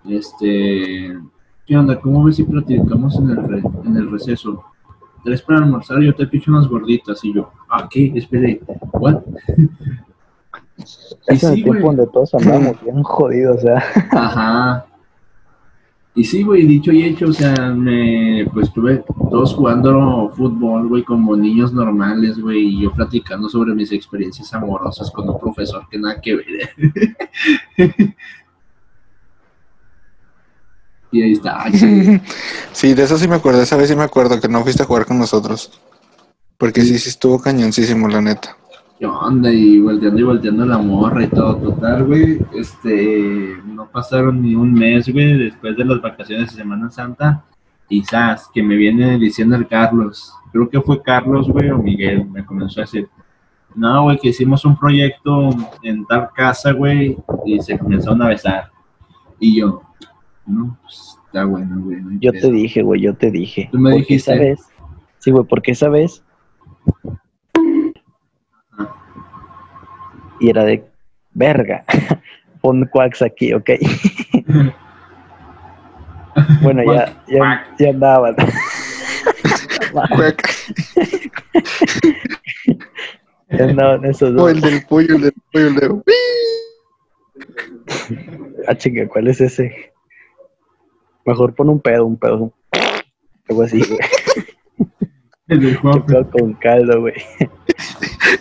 este, 0.09 1.17
¿qué 1.65 1.77
onda? 1.77 2.01
¿Cómo 2.01 2.25
ves 2.25 2.35
si 2.35 2.43
platicamos 2.43 3.15
en 3.15 3.29
el, 3.29 3.37
re- 3.37 3.63
en 3.85 3.95
el 3.95 4.11
receso? 4.11 4.61
¿Tres 5.23 5.41
para 5.41 5.59
almorzar? 5.59 6.01
Yo 6.01 6.13
te 6.13 6.27
picho 6.27 6.51
unas 6.51 6.67
gorditas. 6.67 7.23
Y 7.23 7.33
yo, 7.33 7.49
¿a 7.69 7.87
qué? 7.87 8.11
Espere, 8.13 8.59
¿what? 8.91 9.21
Es 10.77 11.43
el 11.43 11.55
sí, 11.55 11.63
tiempo 11.63 11.87
donde 11.87 12.07
todos 12.07 12.33
andamos 12.35 12.81
bien 12.83 13.01
jodidos, 13.03 13.57
o 13.57 13.61
sea. 13.61 13.83
Ajá. 14.11 14.85
Y 16.17 16.23
sí, 16.23 16.43
güey, 16.43 16.65
dicho 16.65 16.93
y 16.93 17.03
hecho, 17.03 17.27
o 17.27 17.33
sea, 17.33 17.53
me, 17.71 18.47
pues 18.53 18.71
tuve 18.71 19.03
todos 19.29 19.53
jugando 19.53 20.31
fútbol, 20.33 20.87
güey, 20.87 21.03
como 21.03 21.35
niños 21.35 21.73
normales, 21.73 22.39
güey, 22.39 22.67
y 22.69 22.83
yo 22.83 22.93
platicando 22.93 23.49
sobre 23.49 23.75
mis 23.75 23.91
experiencias 23.91 24.53
amorosas 24.53 25.11
con 25.11 25.29
un 25.29 25.37
profesor 25.37 25.85
que 25.89 25.99
nada 25.99 26.21
que 26.21 26.35
ver. 26.37 26.69
y 31.11 31.21
ahí 31.21 31.33
está. 31.33 31.63
ay, 31.63 31.73
sí. 31.73 32.21
Sí, 32.71 32.93
de 32.93 33.03
eso 33.03 33.17
sí 33.17 33.27
me 33.27 33.35
acuerdo. 33.35 33.61
Esa 33.61 33.75
vez 33.75 33.89
sí 33.89 33.95
me 33.97 34.03
acuerdo 34.03 34.39
que 34.39 34.47
no 34.47 34.63
fuiste 34.63 34.83
a 34.83 34.85
jugar 34.85 35.05
con 35.05 35.19
nosotros. 35.19 35.81
Porque 36.57 36.79
sí, 36.81 36.97
sí 36.97 37.09
estuvo 37.09 37.41
cañoncísimo, 37.41 38.07
la 38.07 38.21
neta. 38.21 38.55
¿Qué 38.97 39.05
onda? 39.05 39.51
Y 39.51 39.79
volteando 39.79 40.19
y 40.19 40.23
volteando 40.23 40.65
la 40.65 40.77
morra 40.77 41.23
y 41.23 41.27
todo, 41.27 41.57
total, 41.57 42.05
güey. 42.05 42.39
Este, 42.53 43.55
no 43.65 43.87
pasaron 43.89 44.41
ni 44.41 44.55
un 44.55 44.73
mes, 44.73 45.11
güey, 45.11 45.37
después 45.37 45.75
de 45.77 45.85
las 45.85 46.01
vacaciones 46.01 46.51
de 46.51 46.57
Semana 46.61 46.89
Santa. 46.89 47.43
Quizás 47.87 48.49
que 48.53 48.63
me 48.63 48.75
viene 48.75 49.17
diciendo 49.19 49.55
el 49.55 49.67
Carlos, 49.67 50.33
creo 50.51 50.69
que 50.69 50.81
fue 50.81 51.01
Carlos, 51.03 51.47
güey, 51.49 51.69
o 51.69 51.77
Miguel, 51.77 52.25
me 52.25 52.43
comenzó 52.43 52.79
a 52.79 52.83
decir, 52.83 53.07
no, 53.75 54.03
güey, 54.03 54.17
que 54.17 54.29
hicimos 54.29 54.65
un 54.65 54.77
proyecto 54.77 55.49
en 55.83 56.05
tal 56.05 56.29
casa, 56.33 56.71
güey, 56.71 57.17
y 57.45 57.59
se 57.59 57.77
comenzaron 57.77 58.21
a 58.23 58.29
besar. 58.29 58.71
Y 59.39 59.59
yo, 59.59 59.83
no, 60.47 60.77
pues 60.81 61.19
está 61.27 61.43
bueno, 61.45 61.79
güey. 61.81 62.01
no 62.01 62.17
Yo 62.19 62.31
pedo". 62.31 62.41
te 62.49 62.51
dije, 62.53 62.81
güey, 62.81 63.01
yo 63.01 63.13
te 63.13 63.29
dije. 63.29 63.69
Tú 63.71 63.77
me 63.77 63.91
dijiste. 63.97 64.31
esa 64.33 64.41
vez, 64.41 64.59
sí, 65.19 65.31
güey, 65.31 65.43
porque 65.43 65.71
esa 65.71 65.89
vez. 65.89 66.23
Y 70.39 70.49
era 70.49 70.63
de 70.63 70.83
verga. 71.33 71.83
Pon 72.61 72.85
quacks 72.85 73.21
aquí, 73.21 73.53
ok. 73.53 73.69
bueno, 76.61 76.83
ya, 76.91 77.13
ya, 77.27 77.67
ya 77.79 77.89
andaban. 77.89 78.35
Ya 83.49 83.65
andaban 83.65 84.03
esos 84.05 84.31
O 84.31 84.33
dos. 84.33 84.51
el 84.51 84.61
del 84.61 84.85
pollo, 84.85 85.15
el 85.15 85.21
del 85.21 85.33
pollo, 85.53 85.67
el 85.67 85.75
de... 85.75 86.01
Ah, 88.67 88.75
chinga, 88.75 89.07
¿cuál 89.07 89.27
es 89.27 89.39
ese? 89.39 89.93
Mejor 91.25 91.53
pon 91.55 91.69
un 91.69 91.79
pedo, 91.79 92.05
un 92.05 92.17
pedo. 92.17 92.53
Algo 93.47 93.61
así, 93.63 93.81
güey. 93.83 93.99
El 95.47 95.61
del 95.61 95.77
Juan, 95.77 96.01
con 96.01 96.53
caldo, 96.55 97.01
güey. 97.01 97.13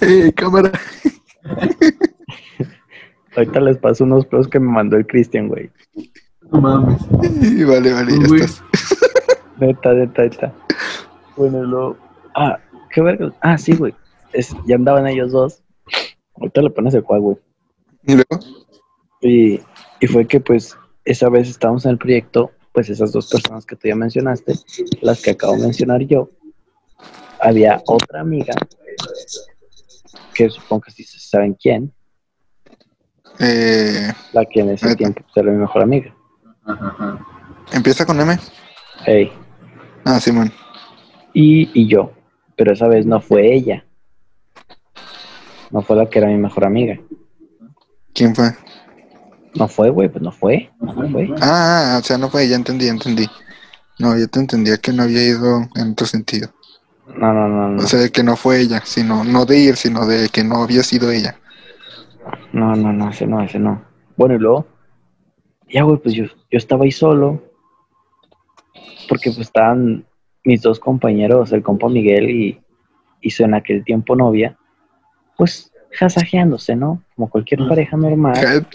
Eh, 0.01 0.33
cámara. 0.35 0.73
Ahorita 3.37 3.61
les 3.61 3.79
paso 3.79 4.05
unos 4.05 4.27
pedos 4.27 4.49
que 4.49 4.61
me 4.61 4.71
mandó 4.71 4.97
el 4.97 5.07
Cristian, 5.07 5.49
güey. 5.49 5.71
no 6.53 6.61
mames. 6.61 7.01
Vale, 7.67 7.93
vale, 7.93 8.13
ya 8.19 8.37
estás. 8.37 8.63
Neta, 9.59 9.93
neta, 9.93 10.23
neta. 10.23 10.53
Bueno, 11.37 11.63
luego. 11.63 11.97
Ah, 12.35 12.59
qué 12.91 13.01
verga. 13.01 13.33
Ah, 13.41 13.57
sí, 13.59 13.75
güey. 13.77 13.95
Es- 14.33 14.55
ya 14.67 14.75
andaban 14.77 15.07
ellos 15.07 15.31
dos. 15.33 15.63
Ahorita 16.37 16.63
le 16.63 16.71
pones 16.71 16.95
el 16.95 17.05
cual, 17.05 17.21
güey. 17.21 17.37
Y 18.03 18.15
luego, 18.15 18.45
Y, 19.21 19.61
y 20.01 20.07
fue 20.09 20.27
que, 20.27 20.41
pues, 20.41 20.77
esa 21.05 21.29
vez 21.29 21.49
estábamos 21.49 21.85
en 21.87 21.93
el 21.93 21.99
proyecto, 21.99 22.51
pues 22.73 22.91
esas 22.91 23.13
dos 23.13 23.31
personas 23.31 23.65
que 23.65 23.77
tú 23.77 23.87
ya 23.89 23.95
mencionaste, 23.95 24.55
las 25.01 25.23
que 25.23 25.31
acabo 25.31 25.55
de 25.55 25.63
mencionar 25.63 26.03
yo, 26.03 26.31
había 27.41 27.81
otra 27.87 28.21
amiga, 28.21 28.55
que 30.35 30.51
supongo 30.51 30.83
que 30.83 30.91
sí 30.91 31.05
saben 31.05 31.55
quién, 31.55 31.93
eh, 33.39 34.13
la 34.33 34.45
que 34.45 34.61
en 34.61 34.71
ese 34.71 34.87
Neta. 34.87 34.97
tiempo 34.99 35.23
era 35.35 35.51
mi 35.51 35.59
mejor 35.59 35.83
amiga. 35.83 36.15
Ajá, 36.67 36.89
ajá. 36.89 37.27
empieza 37.73 38.05
con 38.07 38.21
M. 38.21 38.39
Ey, 39.07 39.33
Ah, 40.05 40.21
Simón. 40.21 40.53
y, 41.33 41.71
y 41.79 41.89
yo, 41.89 42.13
pero 42.57 42.73
esa 42.73 42.87
vez 42.89 43.07
no 43.07 43.21
fue 43.21 43.55
ella. 43.55 43.85
No 45.71 45.83
fue 45.83 45.97
la 45.97 46.09
que 46.09 46.19
era 46.19 46.29
mi 46.29 46.37
mejor 46.37 46.65
amiga. 46.65 46.99
¿Quién 48.15 48.35
fue? 48.35 48.53
No 49.55 49.67
fue, 49.69 49.91
güey, 49.91 50.09
pues 50.09 50.23
no 50.23 50.31
fue. 50.31 50.71
No 50.81 50.93
fue. 51.11 51.29
Ah, 51.41 51.95
ah, 51.95 51.99
o 52.01 52.03
sea, 52.05 52.19
no 52.19 52.29
fue, 52.29 52.49
ya 52.49 52.57
entendí, 52.57 52.87
ya 52.87 52.93
entendí. 52.93 53.27
No, 53.99 54.17
yo 54.19 54.29
te 54.29 54.41
entendía 54.41 54.77
que 54.79 54.93
no 54.93 55.03
había 55.05 55.23
ido 55.25 55.69
en 55.75 55.93
otro 55.93 56.07
sentido. 56.07 56.51
No, 57.09 57.33
no, 57.33 57.49
no, 57.49 57.69
no. 57.69 57.83
O 57.83 57.87
sea, 57.87 58.01
de 58.01 58.11
que 58.11 58.23
no 58.23 58.37
fue 58.37 58.61
ella, 58.61 58.83
sino, 58.85 59.25
no 59.25 59.45
de 59.45 59.59
ir, 59.59 59.77
sino 59.77 60.07
de 60.07 60.29
que 60.29 60.43
no 60.43 60.63
había 60.63 60.83
sido 60.83 61.11
ella. 61.11 61.37
No, 62.53 62.75
no, 62.75 62.93
no, 62.93 63.11
ese 63.11 63.27
no, 63.27 63.43
ese 63.43 63.59
no. 63.59 63.85
Bueno, 64.17 64.35
y 64.37 64.39
luego, 64.39 64.67
ya, 65.69 65.83
güey, 65.83 65.99
pues 65.99 66.15
yo, 66.15 66.25
yo 66.25 66.59
estaba 66.59 66.85
ahí 66.85 66.93
solo, 66.93 67.43
porque 69.09 69.31
pues 69.31 69.41
estaban 69.47 70.07
mis 70.45 70.63
dos 70.63 70.79
compañeros, 70.81 71.53
el 71.53 71.63
compa 71.63 71.89
Miguel 71.89 72.31
y, 72.31 72.61
y 73.21 73.31
su 73.31 73.45
en 73.45 73.55
aquel 73.55 73.85
tiempo 73.85 74.17
novia, 74.17 74.57
pues 75.37 75.71
jasajeándose, 75.93 76.75
¿no? 76.75 77.03
Como 77.15 77.29
cualquier 77.31 77.67
pareja 77.69 77.97
normal, 77.97 78.67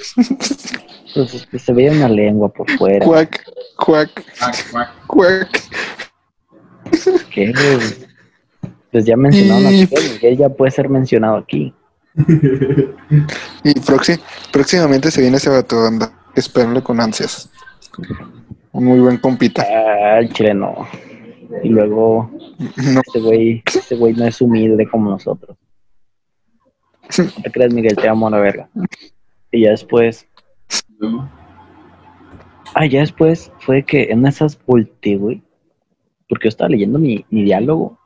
pues 1.13 1.47
pues, 1.51 1.61
se 1.63 1.73
veía 1.73 1.91
una 1.91 2.09
lengua 2.09 2.49
por 2.49 2.69
fuera. 2.77 3.05
Cuac, 3.05 3.43
cuac, 3.77 4.09
Cuac, 4.39 4.71
cuac. 4.71 5.07
cuac. 5.07 5.61
¿Qué, 7.31 7.51
güey? 7.51 8.08
Pues 8.91 9.05
ya 9.05 9.15
mencionaron 9.15 9.67
a 9.67 9.69
Miguel, 9.69 10.03
Miguel 10.13 10.37
ya 10.37 10.49
puede 10.49 10.71
ser 10.71 10.89
mencionado 10.89 11.37
aquí. 11.37 11.73
Y 13.63 13.73
proxi- 13.81 14.19
próximamente 14.51 15.11
se 15.11 15.21
viene 15.21 15.37
ese 15.37 15.49
vato, 15.49 15.85
anda. 15.85 16.11
Espérenlo 16.35 16.83
con 16.83 16.99
ansias. 16.99 17.49
Un 18.71 18.85
muy 18.85 18.99
buen 18.99 19.17
compita. 19.17 19.63
Ah, 19.67 20.19
el 20.19 20.31
chile 20.33 20.53
no. 20.53 20.87
Y 21.63 21.69
luego, 21.69 22.31
No, 22.59 23.01
Ese 23.07 23.19
güey, 23.19 23.63
ese 23.65 23.95
güey 23.95 24.13
no 24.13 24.25
es 24.25 24.41
humilde 24.41 24.87
como 24.89 25.09
nosotros. 25.11 25.57
No 27.17 27.43
te 27.43 27.51
creas, 27.51 27.73
Miguel, 27.73 27.95
te 27.95 28.07
amo 28.07 28.27
a 28.27 28.31
la 28.31 28.39
verga. 28.39 28.69
Y 29.51 29.61
ya 29.63 29.71
después, 29.71 30.27
ah, 32.75 32.85
ya 32.85 32.99
después 33.01 33.51
fue 33.59 33.83
que 33.83 34.03
en 34.11 34.25
esas 34.27 34.59
volteé, 34.65 35.17
güey, 35.17 35.41
porque 36.27 36.45
yo 36.45 36.49
estaba 36.49 36.69
leyendo 36.69 36.99
mi, 36.99 37.25
mi 37.29 37.43
diálogo, 37.43 37.98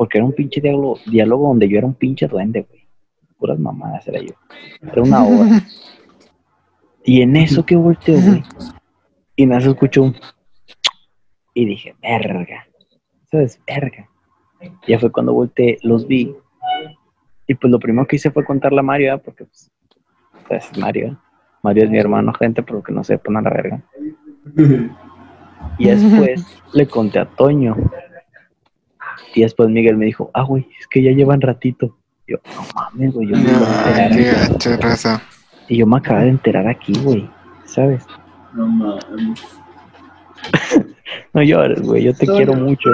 porque 0.00 0.16
era 0.16 0.24
un 0.24 0.32
pinche 0.32 0.62
diálogo, 0.62 0.98
diálogo 1.04 1.48
donde 1.48 1.68
yo 1.68 1.76
era 1.76 1.86
un 1.86 1.92
pinche 1.92 2.26
duende, 2.26 2.62
güey. 2.62 2.88
Puras 3.36 3.58
mamadas 3.58 4.08
era 4.08 4.18
yo. 4.18 4.32
Era 4.80 5.02
una 5.02 5.24
hora. 5.24 5.60
Y 7.04 7.20
en 7.20 7.36
eso 7.36 7.66
que 7.66 7.76
volteo, 7.76 8.18
güey, 8.18 8.42
y 9.36 9.44
nada, 9.44 9.60
se 9.60 9.68
escuchó 9.68 10.04
un... 10.04 10.16
Y 11.52 11.66
dije, 11.66 11.94
verga. 12.00 12.66
¿Sabes? 13.30 13.60
Verga. 13.66 14.08
Ya 14.88 14.98
fue 14.98 15.12
cuando 15.12 15.34
volteé, 15.34 15.78
los 15.82 16.06
vi. 16.06 16.34
Y 17.46 17.54
pues 17.54 17.70
lo 17.70 17.78
primero 17.78 18.06
que 18.06 18.16
hice 18.16 18.30
fue 18.30 18.42
contarle 18.42 18.80
a 18.80 18.82
Mario, 18.82 19.08
¿verdad? 19.08 19.22
porque 19.22 19.44
pues, 19.44 19.70
pues, 20.48 20.78
Mario. 20.78 21.08
¿eh? 21.08 21.16
Mario 21.62 21.84
es 21.84 21.90
mi 21.90 21.98
hermano, 21.98 22.32
gente, 22.32 22.62
pero 22.62 22.82
que 22.82 22.92
no 22.92 23.04
se 23.04 23.18
pone 23.18 23.40
a 23.40 23.42
la 23.42 23.50
verga. 23.50 23.82
Y 25.78 25.88
después 25.88 26.46
le 26.72 26.86
conté 26.86 27.18
a 27.18 27.26
Toño. 27.26 27.76
Y 29.34 29.42
después 29.42 29.68
Miguel 29.68 29.96
me 29.96 30.06
dijo, 30.06 30.30
ah, 30.34 30.42
güey, 30.42 30.66
es 30.78 30.86
que 30.86 31.02
ya 31.02 31.12
llevan 31.12 31.40
ratito. 31.40 31.96
Yo, 32.26 32.38
no 32.54 32.64
mames, 32.74 33.12
güey, 33.12 33.28
yo 33.28 33.36
me 33.36 33.42
iba 33.42 33.58
a 33.58 33.88
enterar 33.88 34.10
qué 34.12 34.30
aquí". 34.30 34.52
gacho, 34.52 34.76
raza. 34.76 35.22
Y 35.68 35.76
yo 35.78 35.86
me 35.86 35.96
acabé 35.96 36.24
de 36.24 36.30
enterar 36.30 36.66
aquí, 36.68 36.92
güey, 37.02 37.28
¿sabes? 37.64 38.04
No 38.54 38.66
mames. 38.66 39.40
No 41.34 41.42
llores, 41.42 41.82
güey, 41.82 42.04
yo 42.04 42.14
te 42.14 42.26
quiero 42.26 42.54
mucho. 42.54 42.88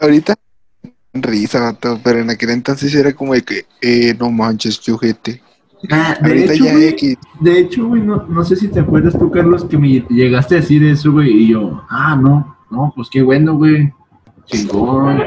Ahorita, 0.00 0.34
risa, 1.14 1.60
vato, 1.60 2.00
pero 2.02 2.18
en 2.18 2.30
aquel 2.30 2.50
entonces 2.50 2.94
era 2.94 3.12
como 3.12 3.34
de 3.34 3.42
que, 3.42 3.66
eh, 3.80 4.14
no 4.18 4.30
manches, 4.30 4.80
chujete. 4.80 5.40
Ah, 5.90 6.16
de 6.20 6.28
Ahorita 6.28 6.52
hecho, 6.54 6.64
ya 6.64 6.72
güey, 6.72 6.84
X. 6.88 7.18
de 7.40 7.58
hecho, 7.58 7.86
güey, 7.88 8.02
no, 8.02 8.24
no 8.28 8.44
sé 8.44 8.56
si 8.56 8.68
te 8.68 8.80
acuerdas 8.80 9.18
tú, 9.18 9.30
Carlos, 9.30 9.64
que 9.64 9.76
me 9.78 9.88
llegaste 10.08 10.54
a 10.56 10.60
decir 10.60 10.84
eso, 10.84 11.12
güey, 11.12 11.30
y 11.30 11.48
yo, 11.48 11.82
ah, 11.90 12.16
no, 12.20 12.56
no, 12.70 12.92
pues 12.96 13.08
qué 13.10 13.22
bueno, 13.22 13.56
güey. 13.56 13.92
Chingón. 14.46 15.18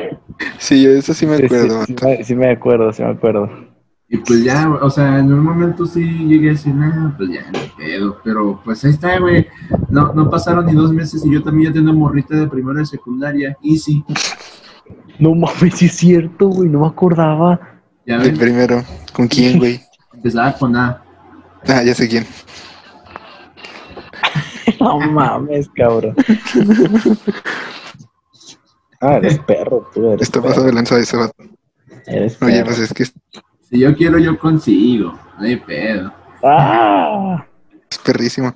Sí, 0.60 0.84
yo 0.84 0.92
de 0.92 1.00
eso 1.00 1.14
sí 1.14 1.26
me 1.26 1.36
acuerdo, 1.36 1.86
sí, 1.86 1.96
me- 2.04 2.24
sí 2.24 2.36
me 2.36 2.50
acuerdo, 2.52 2.94
sí 2.94 3.02
me 3.04 3.10
acuerdo. 3.10 3.50
Y 4.10 4.18
pues 4.18 4.44
ya, 4.44 4.70
o 4.70 4.90
sea, 4.90 5.20
en 5.20 5.34
un 5.34 5.44
momento 5.44 5.86
sí 5.86 6.02
llegué 6.02 6.50
a 6.50 6.52
decir, 6.54 6.74
nah, 6.74 7.10
pues 7.18 7.30
ya, 7.30 7.52
no 7.52 7.60
pedo. 7.78 8.18
Pero 8.24 8.62
pues 8.64 8.86
ahí 8.86 8.92
está, 8.92 9.20
güey. 9.20 9.48
No, 9.90 10.14
no 10.14 10.30
pasaron 10.30 10.66
ni 10.66 10.74
dos 10.74 10.94
meses 10.94 11.26
y 11.26 11.32
yo 11.34 11.44
también 11.44 11.74
ya 11.74 11.80
tengo 11.80 11.92
morrita 11.94 12.36
de 12.38 12.48
primera 12.48 12.80
de 12.80 12.86
secundaria. 12.86 13.58
Easy. 13.62 14.06
No 15.20 15.34
mames, 15.36 15.74
sí 15.76 15.88
es 15.88 15.94
cierto, 15.98 16.48
güey, 16.48 16.70
no 16.70 16.82
me 16.82 16.88
acordaba. 16.88 17.60
Ya 18.06 18.16
El 18.18 18.38
primero. 18.38 18.82
¿Con 19.12 19.28
quién, 19.28 19.58
güey? 19.60 19.82
Empezaba 20.18 20.54
con 20.54 20.76
A. 20.76 21.02
Ah, 21.68 21.84
ya 21.84 21.96
sé 21.96 22.08
quién. 22.08 22.26
No 24.80 25.00
mames, 25.00 25.70
cabrón. 25.76 26.16
Ah, 29.00 29.18
eres 29.18 29.38
perro, 29.40 29.88
tú 29.94 30.08
eres 30.08 30.24
Está 30.24 30.42
pasado 30.42 30.66
de 30.66 30.74
lanza 30.74 30.96
de 30.96 31.04
ese 31.04 31.18
vato. 31.18 31.36
Eres 32.08 32.42
Oye, 32.42 32.54
perro. 32.54 32.66
pues 32.66 32.80
es 32.80 32.94
que 32.94 33.04
es 33.04 33.14
Si 33.70 33.78
yo 33.80 33.96
quiero, 33.96 34.18
yo 34.18 34.40
consigo. 34.40 35.18
No 35.38 35.46
hay 35.46 35.58
pedo. 35.58 36.12
¡Ah! 36.44 37.46
perrísimo. 38.04 38.56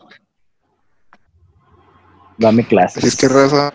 Dame 2.37 2.65
clases. 2.65 2.97
Así 2.97 3.07
es 3.07 3.15
que 3.15 3.27
raza, 3.27 3.73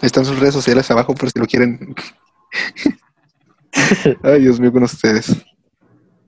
están 0.00 0.24
sus 0.24 0.38
redes 0.40 0.54
sociales 0.54 0.90
abajo 0.90 1.14
por 1.14 1.30
si 1.30 1.38
lo 1.38 1.46
quieren. 1.46 1.94
Ay, 4.22 4.40
Dios 4.40 4.58
mío, 4.58 4.72
con 4.72 4.82
ustedes. 4.82 5.44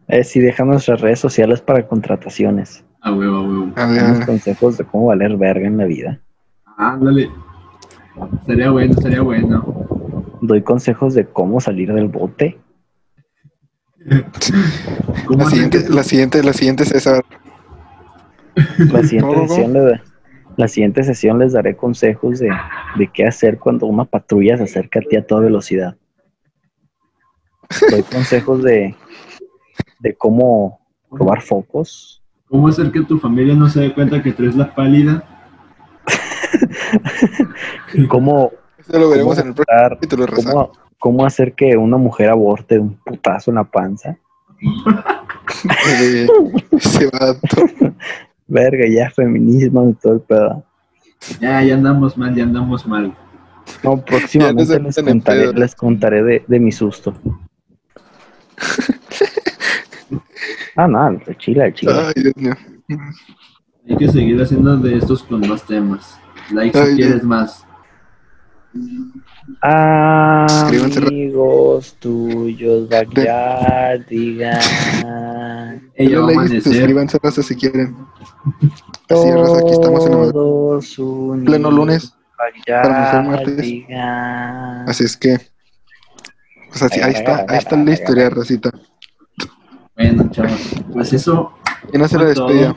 Eh, 0.08 0.22
sí, 0.24 0.40
deja 0.40 0.64
nuestras 0.64 1.00
redes 1.00 1.18
sociales 1.18 1.60
para 1.60 1.86
contrataciones. 1.86 2.84
A 3.00 3.12
huevo, 3.12 3.36
a 3.36 3.86
huevo. 3.86 4.06
Unos 4.06 4.26
consejos 4.26 4.76
de 4.78 4.84
cómo 4.84 5.06
valer 5.06 5.36
verga 5.36 5.66
en 5.66 5.76
la 5.78 5.84
vida. 5.86 6.20
Ándale. 6.76 7.30
Estaría 8.40 8.70
bueno, 8.70 8.92
estaría 8.94 9.22
bueno. 9.22 10.36
Doy 10.40 10.62
consejos 10.62 11.14
de 11.14 11.26
cómo 11.26 11.60
salir 11.60 11.92
del 11.92 12.08
bote. 12.08 12.58
¿Cómo 15.26 15.44
La 15.44 15.50
siguiente, 15.50 15.88
la 15.88 16.02
siguiente, 16.02 16.42
la 16.42 16.52
siguiente 16.52 16.84
César. 16.84 17.24
La 18.78 19.02
siguiente, 19.02 19.20
¿Cómo, 19.20 19.34
cómo? 19.34 19.48
sesión 19.48 19.72
le- 19.72 20.02
la 20.56 20.68
siguiente 20.68 21.02
sesión 21.02 21.38
les 21.40 21.52
daré 21.54 21.76
consejos 21.76 22.38
de, 22.38 22.50
de 22.96 23.08
qué 23.12 23.26
hacer 23.26 23.58
cuando 23.58 23.86
una 23.86 24.04
patrulla 24.04 24.56
se 24.56 24.62
acerca 24.64 25.00
a 25.00 25.02
ti 25.02 25.16
a 25.16 25.26
toda 25.26 25.40
velocidad. 25.40 25.96
Doy 27.90 28.02
consejos 28.04 28.62
de, 28.62 28.94
de 30.04 30.14
cómo 30.14 30.78
robar 31.10 31.40
focos. 31.40 32.22
¿Cómo 32.48 32.68
hacer 32.68 32.92
que 32.92 33.00
tu 33.00 33.18
familia 33.18 33.54
no 33.54 33.68
se 33.68 33.80
dé 33.80 33.94
cuenta 33.94 34.22
que 34.22 34.32
traes 34.32 34.54
la 34.54 34.72
pálida? 34.72 35.24
Cómo, 38.08 38.52
Eso 38.78 38.98
lo 38.98 39.08
veremos 39.08 39.36
cómo 39.36 39.40
en 39.40 39.48
el 39.48 39.54
próximo 39.54 39.88
capítulo, 39.88 40.26
cómo, 40.26 40.72
cómo 40.98 41.24
hacer 41.24 41.54
que 41.54 41.74
una 41.76 41.96
mujer 41.96 42.28
aborte 42.28 42.74
de 42.74 42.82
un 42.82 42.96
putazo 42.96 43.50
en 43.50 43.54
la 43.54 43.64
panza. 43.64 44.18
Ese 46.70 47.06
vato. 47.06 47.94
Verga, 48.46 48.86
ya 48.86 49.10
feminismo 49.10 49.88
y 49.88 49.94
todo 49.94 50.12
el 50.14 50.20
pedo. 50.20 50.62
Ya, 51.40 51.62
ya 51.62 51.74
andamos 51.74 52.18
mal, 52.18 52.34
ya 52.34 52.42
andamos 52.42 52.86
mal. 52.86 53.16
No, 53.82 54.04
próximamente 54.04 54.78
les 54.78 54.96
contaré, 54.96 55.52
les 55.54 55.74
contaré 55.74 56.22
de, 56.22 56.44
de 56.46 56.60
mi 56.60 56.72
susto. 56.72 57.14
Ah, 60.76 60.88
no, 60.88 61.08
el 61.08 61.36
chile, 61.38 61.66
el 61.66 61.74
chile. 61.74 61.92
Ay, 61.94 62.22
Dios 62.22 62.36
mío. 62.36 62.54
Hay 63.88 63.96
que 63.96 64.08
seguir 64.08 64.40
haciendo 64.40 64.76
de 64.78 64.96
estos 64.96 65.22
con 65.22 65.46
más 65.48 65.64
temas. 65.66 66.18
Like 66.50 66.78
Ay, 66.78 66.90
si 66.90 66.96
quieres 66.96 67.22
más. 67.22 67.64
Suscríbanse. 70.48 70.98
Amigos 70.98 71.96
tuyos, 72.00 72.88
backyard, 72.88 74.06
digan. 74.08 74.60
Amanecer. 76.16 76.62
suscríbanse, 76.62 77.18
Rosa, 77.22 77.42
si 77.42 77.54
quieren. 77.54 77.96
Así 79.10 79.28
es, 79.28 79.34
aquí 79.34 79.72
estamos 79.72 80.06
en 80.06 81.38
el 81.38 81.44
pleno 81.44 81.70
lunes. 81.70 82.14
backyard, 82.36 82.82
para 82.82 83.10
hacer 83.10 83.22
martes. 83.22 83.56
digan. 83.58 84.88
Así 84.88 85.04
es 85.04 85.16
que. 85.16 85.38
Pues 86.68 86.82
así, 86.82 87.00
ahí 87.00 87.12
está, 87.12 87.46
ahí 87.48 87.58
está 87.58 87.76
la 87.76 87.92
historia, 87.92 88.30
Rosita. 88.30 88.72
Bueno, 89.96 90.28
chavos. 90.30 90.74
Pues 90.92 91.12
eso, 91.12 91.52
¿Quién 91.90 92.02
hace 92.02 92.18
la 92.18 92.24
despedida? 92.24 92.76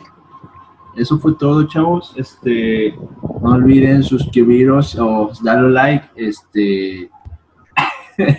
eso 0.96 1.18
fue 1.20 1.34
todo, 1.40 1.68
chavos. 1.68 2.14
Este, 2.16 2.94
no 3.42 3.52
olviden 3.52 4.04
suscribiros 4.04 4.96
o 5.00 5.32
darle 5.42 5.70
like. 5.72 6.06
Este, 6.16 7.10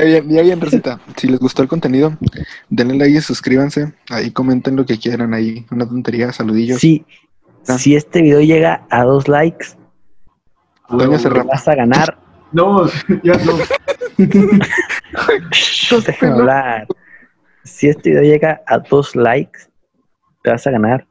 Ya 0.00 0.04
bien, 0.04 0.28
ya 0.30 0.42
bien, 0.42 0.60
Rosita. 0.60 1.00
Si 1.16 1.26
les 1.26 1.40
gustó 1.40 1.62
el 1.62 1.68
contenido, 1.68 2.16
denle 2.68 2.94
like 2.98 3.18
y 3.18 3.20
suscríbanse. 3.20 3.94
Ahí 4.10 4.30
comenten 4.30 4.76
lo 4.76 4.86
que 4.86 4.96
quieran. 4.98 5.34
Ahí 5.34 5.66
una 5.72 5.88
tontería, 5.88 6.32
saludillos. 6.32 6.80
Si, 6.80 7.04
Ah. 7.66 7.76
si 7.78 7.96
este 7.96 8.22
video 8.22 8.40
llega 8.40 8.86
a 8.90 9.02
dos 9.04 9.26
likes, 9.28 9.66
Toño 10.88 11.18
se 11.18 11.24
te 11.28 11.34
rapa. 11.34 11.50
vas 11.50 11.68
a 11.68 11.74
ganar. 11.74 12.18
no, 12.52 12.86
ya 13.22 13.34
no. 13.44 13.52
Hablar. 16.22 16.86
Si 17.64 17.88
este 17.88 18.10
video 18.10 18.22
llega 18.22 18.60
a 18.66 18.78
dos 18.78 19.14
likes, 19.16 19.60
te 20.42 20.50
vas 20.50 20.66
a 20.66 20.70
ganar 20.70 21.06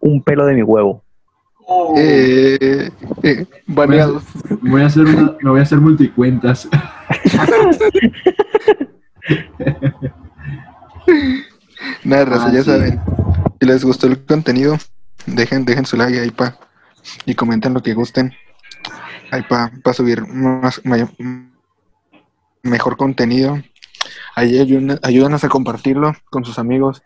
un 0.00 0.22
pelo 0.22 0.46
de 0.46 0.54
mi 0.54 0.62
huevo. 0.62 1.02
Oh, 1.70 1.94
Eh, 1.98 2.90
eh, 3.22 3.46
voy 3.66 3.98
a 3.98 4.86
hacer 4.86 5.02
una, 5.04 5.36
me 5.42 5.50
voy 5.50 5.60
a 5.60 5.64
hacer 5.64 5.78
multicuentas. 5.78 6.66
Nada, 12.04 12.24
Raza, 12.24 12.46
Ah, 12.48 12.52
ya 12.52 12.62
sí. 12.62 12.70
saben. 12.70 13.00
Si 13.60 13.66
les 13.66 13.84
gustó 13.84 14.06
el 14.06 14.24
contenido, 14.24 14.76
dejen, 15.26 15.64
dejen 15.64 15.84
su 15.86 15.96
like 15.96 16.18
ahí 16.18 16.30
pa 16.30 16.56
y 17.26 17.34
comenten 17.34 17.74
lo 17.74 17.82
que 17.82 17.94
gusten. 17.94 18.32
Ahí 19.30 19.42
pa, 19.42 19.70
pa 19.82 19.92
subir 19.92 20.26
más, 20.26 20.80
may- 20.84 21.06
mejor 22.62 22.96
contenido. 22.96 23.58
Ahí 24.34 24.58
ayúdanos 25.02 25.44
a 25.44 25.48
compartirlo 25.48 26.14
con 26.30 26.44
sus 26.44 26.58
amigos, 26.58 27.02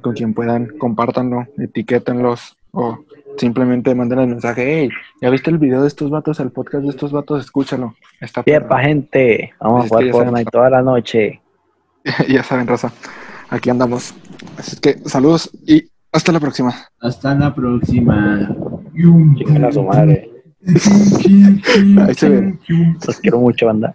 con 0.00 0.14
quien 0.14 0.34
puedan, 0.34 0.76
compártanlo, 0.78 1.46
etiquétenlos 1.58 2.56
o 2.72 2.98
simplemente 3.38 3.94
manden 3.94 4.18
el 4.18 4.26
mensaje, 4.28 4.64
hey, 4.66 4.90
¿ya 5.20 5.30
viste 5.30 5.50
el 5.50 5.58
video 5.58 5.82
de 5.82 5.88
estos 5.88 6.10
vatos, 6.10 6.40
el 6.40 6.50
podcast 6.50 6.84
de 6.84 6.90
estos 6.90 7.12
vatos? 7.12 7.44
Escúchalo. 7.44 7.94
Está 8.20 8.42
perro". 8.42 8.64
Yepa, 8.64 8.80
gente. 8.80 9.54
Vamos 9.60 9.84
a 9.84 9.88
jugar. 9.88 10.10
Fortnite 10.10 10.50
toda 10.50 10.70
la 10.70 10.82
noche. 10.82 11.40
ya 12.28 12.42
saben, 12.42 12.66
Raza. 12.66 12.92
Aquí 13.50 13.70
andamos. 13.70 14.14
Así 14.58 14.72
es 14.74 14.80
que 14.80 14.98
saludos 15.08 15.50
y 15.66 15.84
hasta 16.12 16.32
la 16.32 16.40
próxima. 16.40 16.74
Hasta 17.00 17.34
la 17.34 17.54
próxima. 17.54 18.54
Chingan 18.94 19.64
a 19.64 19.72
su 19.72 19.82
madre. 19.82 20.30
Ahí 20.66 22.14
se 22.14 22.28
ven. 22.28 22.60
Los 23.06 23.20
quiero 23.20 23.38
mucho, 23.38 23.66
banda. 23.66 23.94